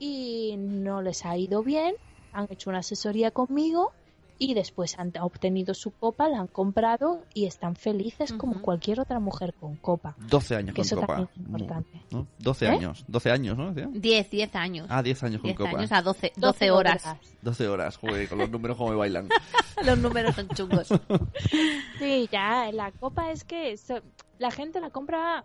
y 0.00 0.56
no 0.58 1.00
les 1.00 1.24
ha 1.24 1.36
ido 1.38 1.62
bien, 1.62 1.94
han 2.34 2.46
hecho 2.50 2.68
una 2.70 2.80
asesoría 2.80 3.30
conmigo 3.30 3.92
y 4.36 4.54
después 4.54 4.98
han 4.98 5.12
obtenido 5.20 5.74
su 5.74 5.92
copa, 5.92 6.28
la 6.28 6.40
han 6.40 6.48
comprado 6.48 7.22
y 7.34 7.46
están 7.46 7.76
felices 7.76 8.32
como 8.32 8.54
Ujú. 8.54 8.62
cualquier 8.62 8.98
otra 8.98 9.20
mujer 9.20 9.54
con 9.54 9.76
copa. 9.76 10.16
12 10.28 10.56
años 10.56 10.74
Que 10.74 10.80
con 10.80 10.86
eso 10.86 10.96
copa. 10.96 11.06
también 11.06 11.28
es 11.32 11.38
importante. 11.38 12.02
¿no? 12.10 12.26
12 12.40 12.64
¿Eh? 12.64 12.68
años. 12.68 13.04
12 13.06 13.30
años, 13.30 13.56
¿no? 13.56 13.72
Decía? 13.72 13.88
10, 13.92 14.30
10 14.30 14.56
años. 14.56 14.86
Ah, 14.90 15.02
10 15.04 15.22
años 15.22 15.40
con 15.40 15.48
10 15.48 15.56
copa. 15.58 15.78
años 15.78 15.92
a 15.92 16.02
12, 16.02 16.32
12 16.36 16.70
horas. 16.72 17.04
12 17.42 17.68
horas, 17.68 17.96
joder, 17.96 18.28
con 18.28 18.38
los 18.38 18.50
números 18.50 18.76
como 18.76 18.90
me 18.90 18.96
bailan. 18.96 19.28
Los 19.84 19.98
números 19.98 20.34
son 20.34 20.48
chungos. 20.48 20.88
Sí, 21.98 22.28
ya, 22.30 22.70
la 22.72 22.90
copa 22.92 23.30
es 23.30 23.44
que 23.44 23.72
eso- 23.72 24.02
la 24.38 24.50
gente 24.50 24.80
la 24.80 24.90
compra, 24.90 25.44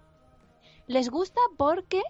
les 0.88 1.10
gusta 1.10 1.40
porque, 1.58 2.02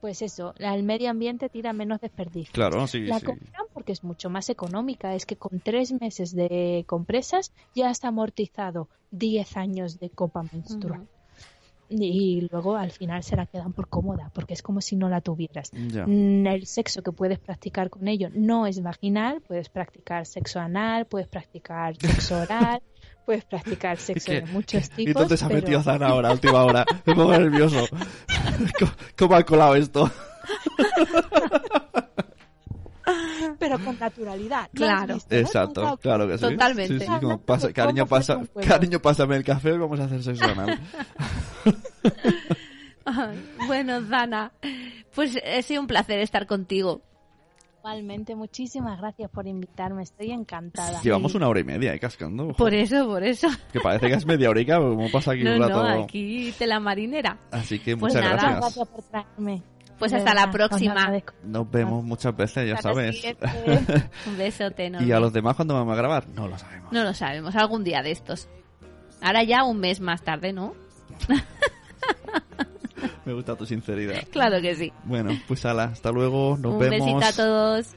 pues 0.00 0.20
eso, 0.22 0.52
la- 0.58 0.74
el 0.74 0.82
medio 0.82 1.10
ambiente 1.10 1.48
tira 1.48 1.72
menos 1.72 2.00
desperdicio. 2.00 2.52
Claro, 2.52 2.86
sí, 2.86 3.00
La 3.06 3.20
sí. 3.20 3.26
compran 3.26 3.64
porque 3.84 3.92
es 3.92 4.02
mucho 4.02 4.30
más 4.30 4.48
económica. 4.48 5.14
Es 5.14 5.26
que 5.26 5.36
con 5.36 5.60
tres 5.60 5.92
meses 6.00 6.34
de 6.34 6.84
compresas 6.88 7.52
ya 7.74 7.90
está 7.90 8.08
amortizado 8.08 8.88
10 9.10 9.58
años 9.58 10.00
de 10.00 10.08
copa 10.08 10.42
menstrual. 10.50 11.06
Y 11.90 12.48
luego 12.50 12.76
al 12.76 12.92
final 12.92 13.22
se 13.22 13.36
la 13.36 13.44
quedan 13.44 13.74
por 13.74 13.88
cómoda, 13.88 14.30
porque 14.34 14.54
es 14.54 14.62
como 14.62 14.80
si 14.80 14.96
no 14.96 15.10
la 15.10 15.20
tuvieras. 15.20 15.70
Mm, 15.74 16.46
El 16.46 16.66
sexo 16.66 17.02
que 17.02 17.12
puedes 17.12 17.38
practicar 17.38 17.90
con 17.90 18.08
ello 18.08 18.30
no 18.32 18.66
es 18.66 18.82
vaginal, 18.82 19.42
puedes 19.46 19.68
practicar 19.68 20.24
sexo 20.24 20.60
anal, 20.60 21.04
puedes 21.04 21.28
practicar 21.28 21.94
sexo 22.00 22.38
oral, 22.40 22.80
puedes 23.26 23.44
practicar 23.44 23.98
sexo 23.98 24.32
¿Qué? 24.32 24.40
de 24.40 24.46
muchos 24.46 24.88
¿Y 24.96 25.04
tipos. 25.04 25.20
dónde 25.24 25.36
se 25.36 25.44
ha 25.44 25.48
pero- 25.48 25.60
metido 25.60 25.82
Zana 25.82 26.06
ahora, 26.08 26.30
a 26.30 26.32
última 26.32 26.64
hora? 26.64 26.86
Me 27.04 27.14
pongo 27.14 27.32
nervioso. 27.32 27.84
¿Cómo, 28.78 28.92
cómo 29.18 29.34
ha 29.34 29.42
colado 29.44 29.74
esto? 29.76 30.10
pero 33.58 33.78
con 33.84 33.98
naturalidad. 33.98 34.68
¿lo 34.72 34.78
Claro. 34.78 35.14
visto, 35.14 35.34
no? 35.34 35.40
Exacto, 35.40 35.82
Nunca- 35.82 35.96
claro 35.98 36.26
que 36.28 36.38
sí. 36.38 36.44
Totalmente. 36.44 36.98
Sí, 36.98 37.00
sí, 37.00 37.20
como 37.20 37.32
Ah, 37.34 37.38
pasa, 37.44 37.62
¿cómo 37.66 37.74
cariño, 37.74 38.06
pasa, 38.06 38.40
cariño, 38.66 38.98
pásame 39.00 39.36
el 39.36 39.44
café 39.44 39.74
y 39.74 39.78
vamos 39.78 40.00
a 40.00 40.04
hacer 40.04 40.22
sexo 40.22 40.44
anal. 40.44 40.80
Ay, 43.04 43.38
bueno, 43.66 44.00
Dana, 44.02 44.52
pues 45.14 45.36
ha 45.36 45.62
sido 45.62 45.80
un 45.80 45.86
placer 45.86 46.20
estar 46.20 46.46
contigo. 46.46 47.02
Igualmente, 47.80 48.34
muchísimas 48.34 48.98
gracias 48.98 49.30
por 49.30 49.46
invitarme, 49.46 50.02
estoy 50.04 50.30
encantada. 50.30 51.02
Llevamos 51.02 51.34
una 51.34 51.48
hora 51.48 51.60
y 51.60 51.64
media, 51.64 51.92
eh, 51.92 52.00
cascando. 52.00 52.44
ojo. 52.44 52.54
Por 52.54 52.72
eso, 52.72 53.06
por 53.06 53.22
eso. 53.22 53.46
Que 53.74 53.80
parece 53.80 54.06
que 54.06 54.14
es 54.14 54.24
media 54.24 54.48
horica, 54.48 54.78
como 54.78 55.10
pasa 55.12 55.32
aquí 55.32 55.42
No, 55.44 55.52
un 55.56 55.60
rato. 55.60 55.82
no, 55.82 56.04
aquí 56.04 56.54
tela 56.58 56.80
marinera. 56.80 57.36
Así 57.50 57.78
que 57.78 57.94
Pues 57.94 58.14
muchas 58.14 58.24
nada. 58.24 58.36
Muchas 58.36 58.50
gracias. 58.56 58.74
gracias 58.76 58.88
por 58.88 59.02
traerme. 59.04 59.62
Pues 59.98 60.10
De 60.12 60.18
hasta 60.18 60.34
la 60.34 60.46
verdad, 60.46 60.68
próxima. 60.68 61.22
Nos 61.44 61.70
vemos 61.70 62.02
muchas 62.04 62.36
veces, 62.36 62.68
ya 62.68 62.74
Hasta 62.74 62.92
sabes. 62.92 63.24
Un 64.26 64.36
besote 64.36 64.82
y 64.84 64.86
enorme. 64.86 65.14
a 65.14 65.20
los 65.20 65.32
demás, 65.32 65.54
¿cuándo 65.56 65.74
vamos 65.74 65.92
a 65.94 65.96
grabar? 65.96 66.26
No 66.28 66.48
lo 66.48 66.58
sabemos. 66.58 66.92
No 66.92 67.04
lo 67.04 67.14
sabemos, 67.14 67.54
algún 67.56 67.84
día 67.84 68.02
de 68.02 68.10
estos. 68.10 68.48
Ahora 69.22 69.42
ya 69.44 69.64
un 69.64 69.78
mes 69.78 70.00
más 70.00 70.22
tarde, 70.22 70.52
¿no? 70.52 70.74
Me 73.24 73.32
gusta 73.32 73.56
tu 73.56 73.64
sinceridad. 73.64 74.22
Claro 74.30 74.60
que 74.60 74.74
sí. 74.74 74.92
Bueno, 75.04 75.30
pues 75.48 75.64
ala, 75.64 75.84
hasta 75.84 76.10
luego, 76.10 76.56
nos 76.58 76.74
un 76.74 76.78
vemos. 76.80 77.06
besito 77.20 77.24
a 77.24 77.32
todos. 77.44 77.94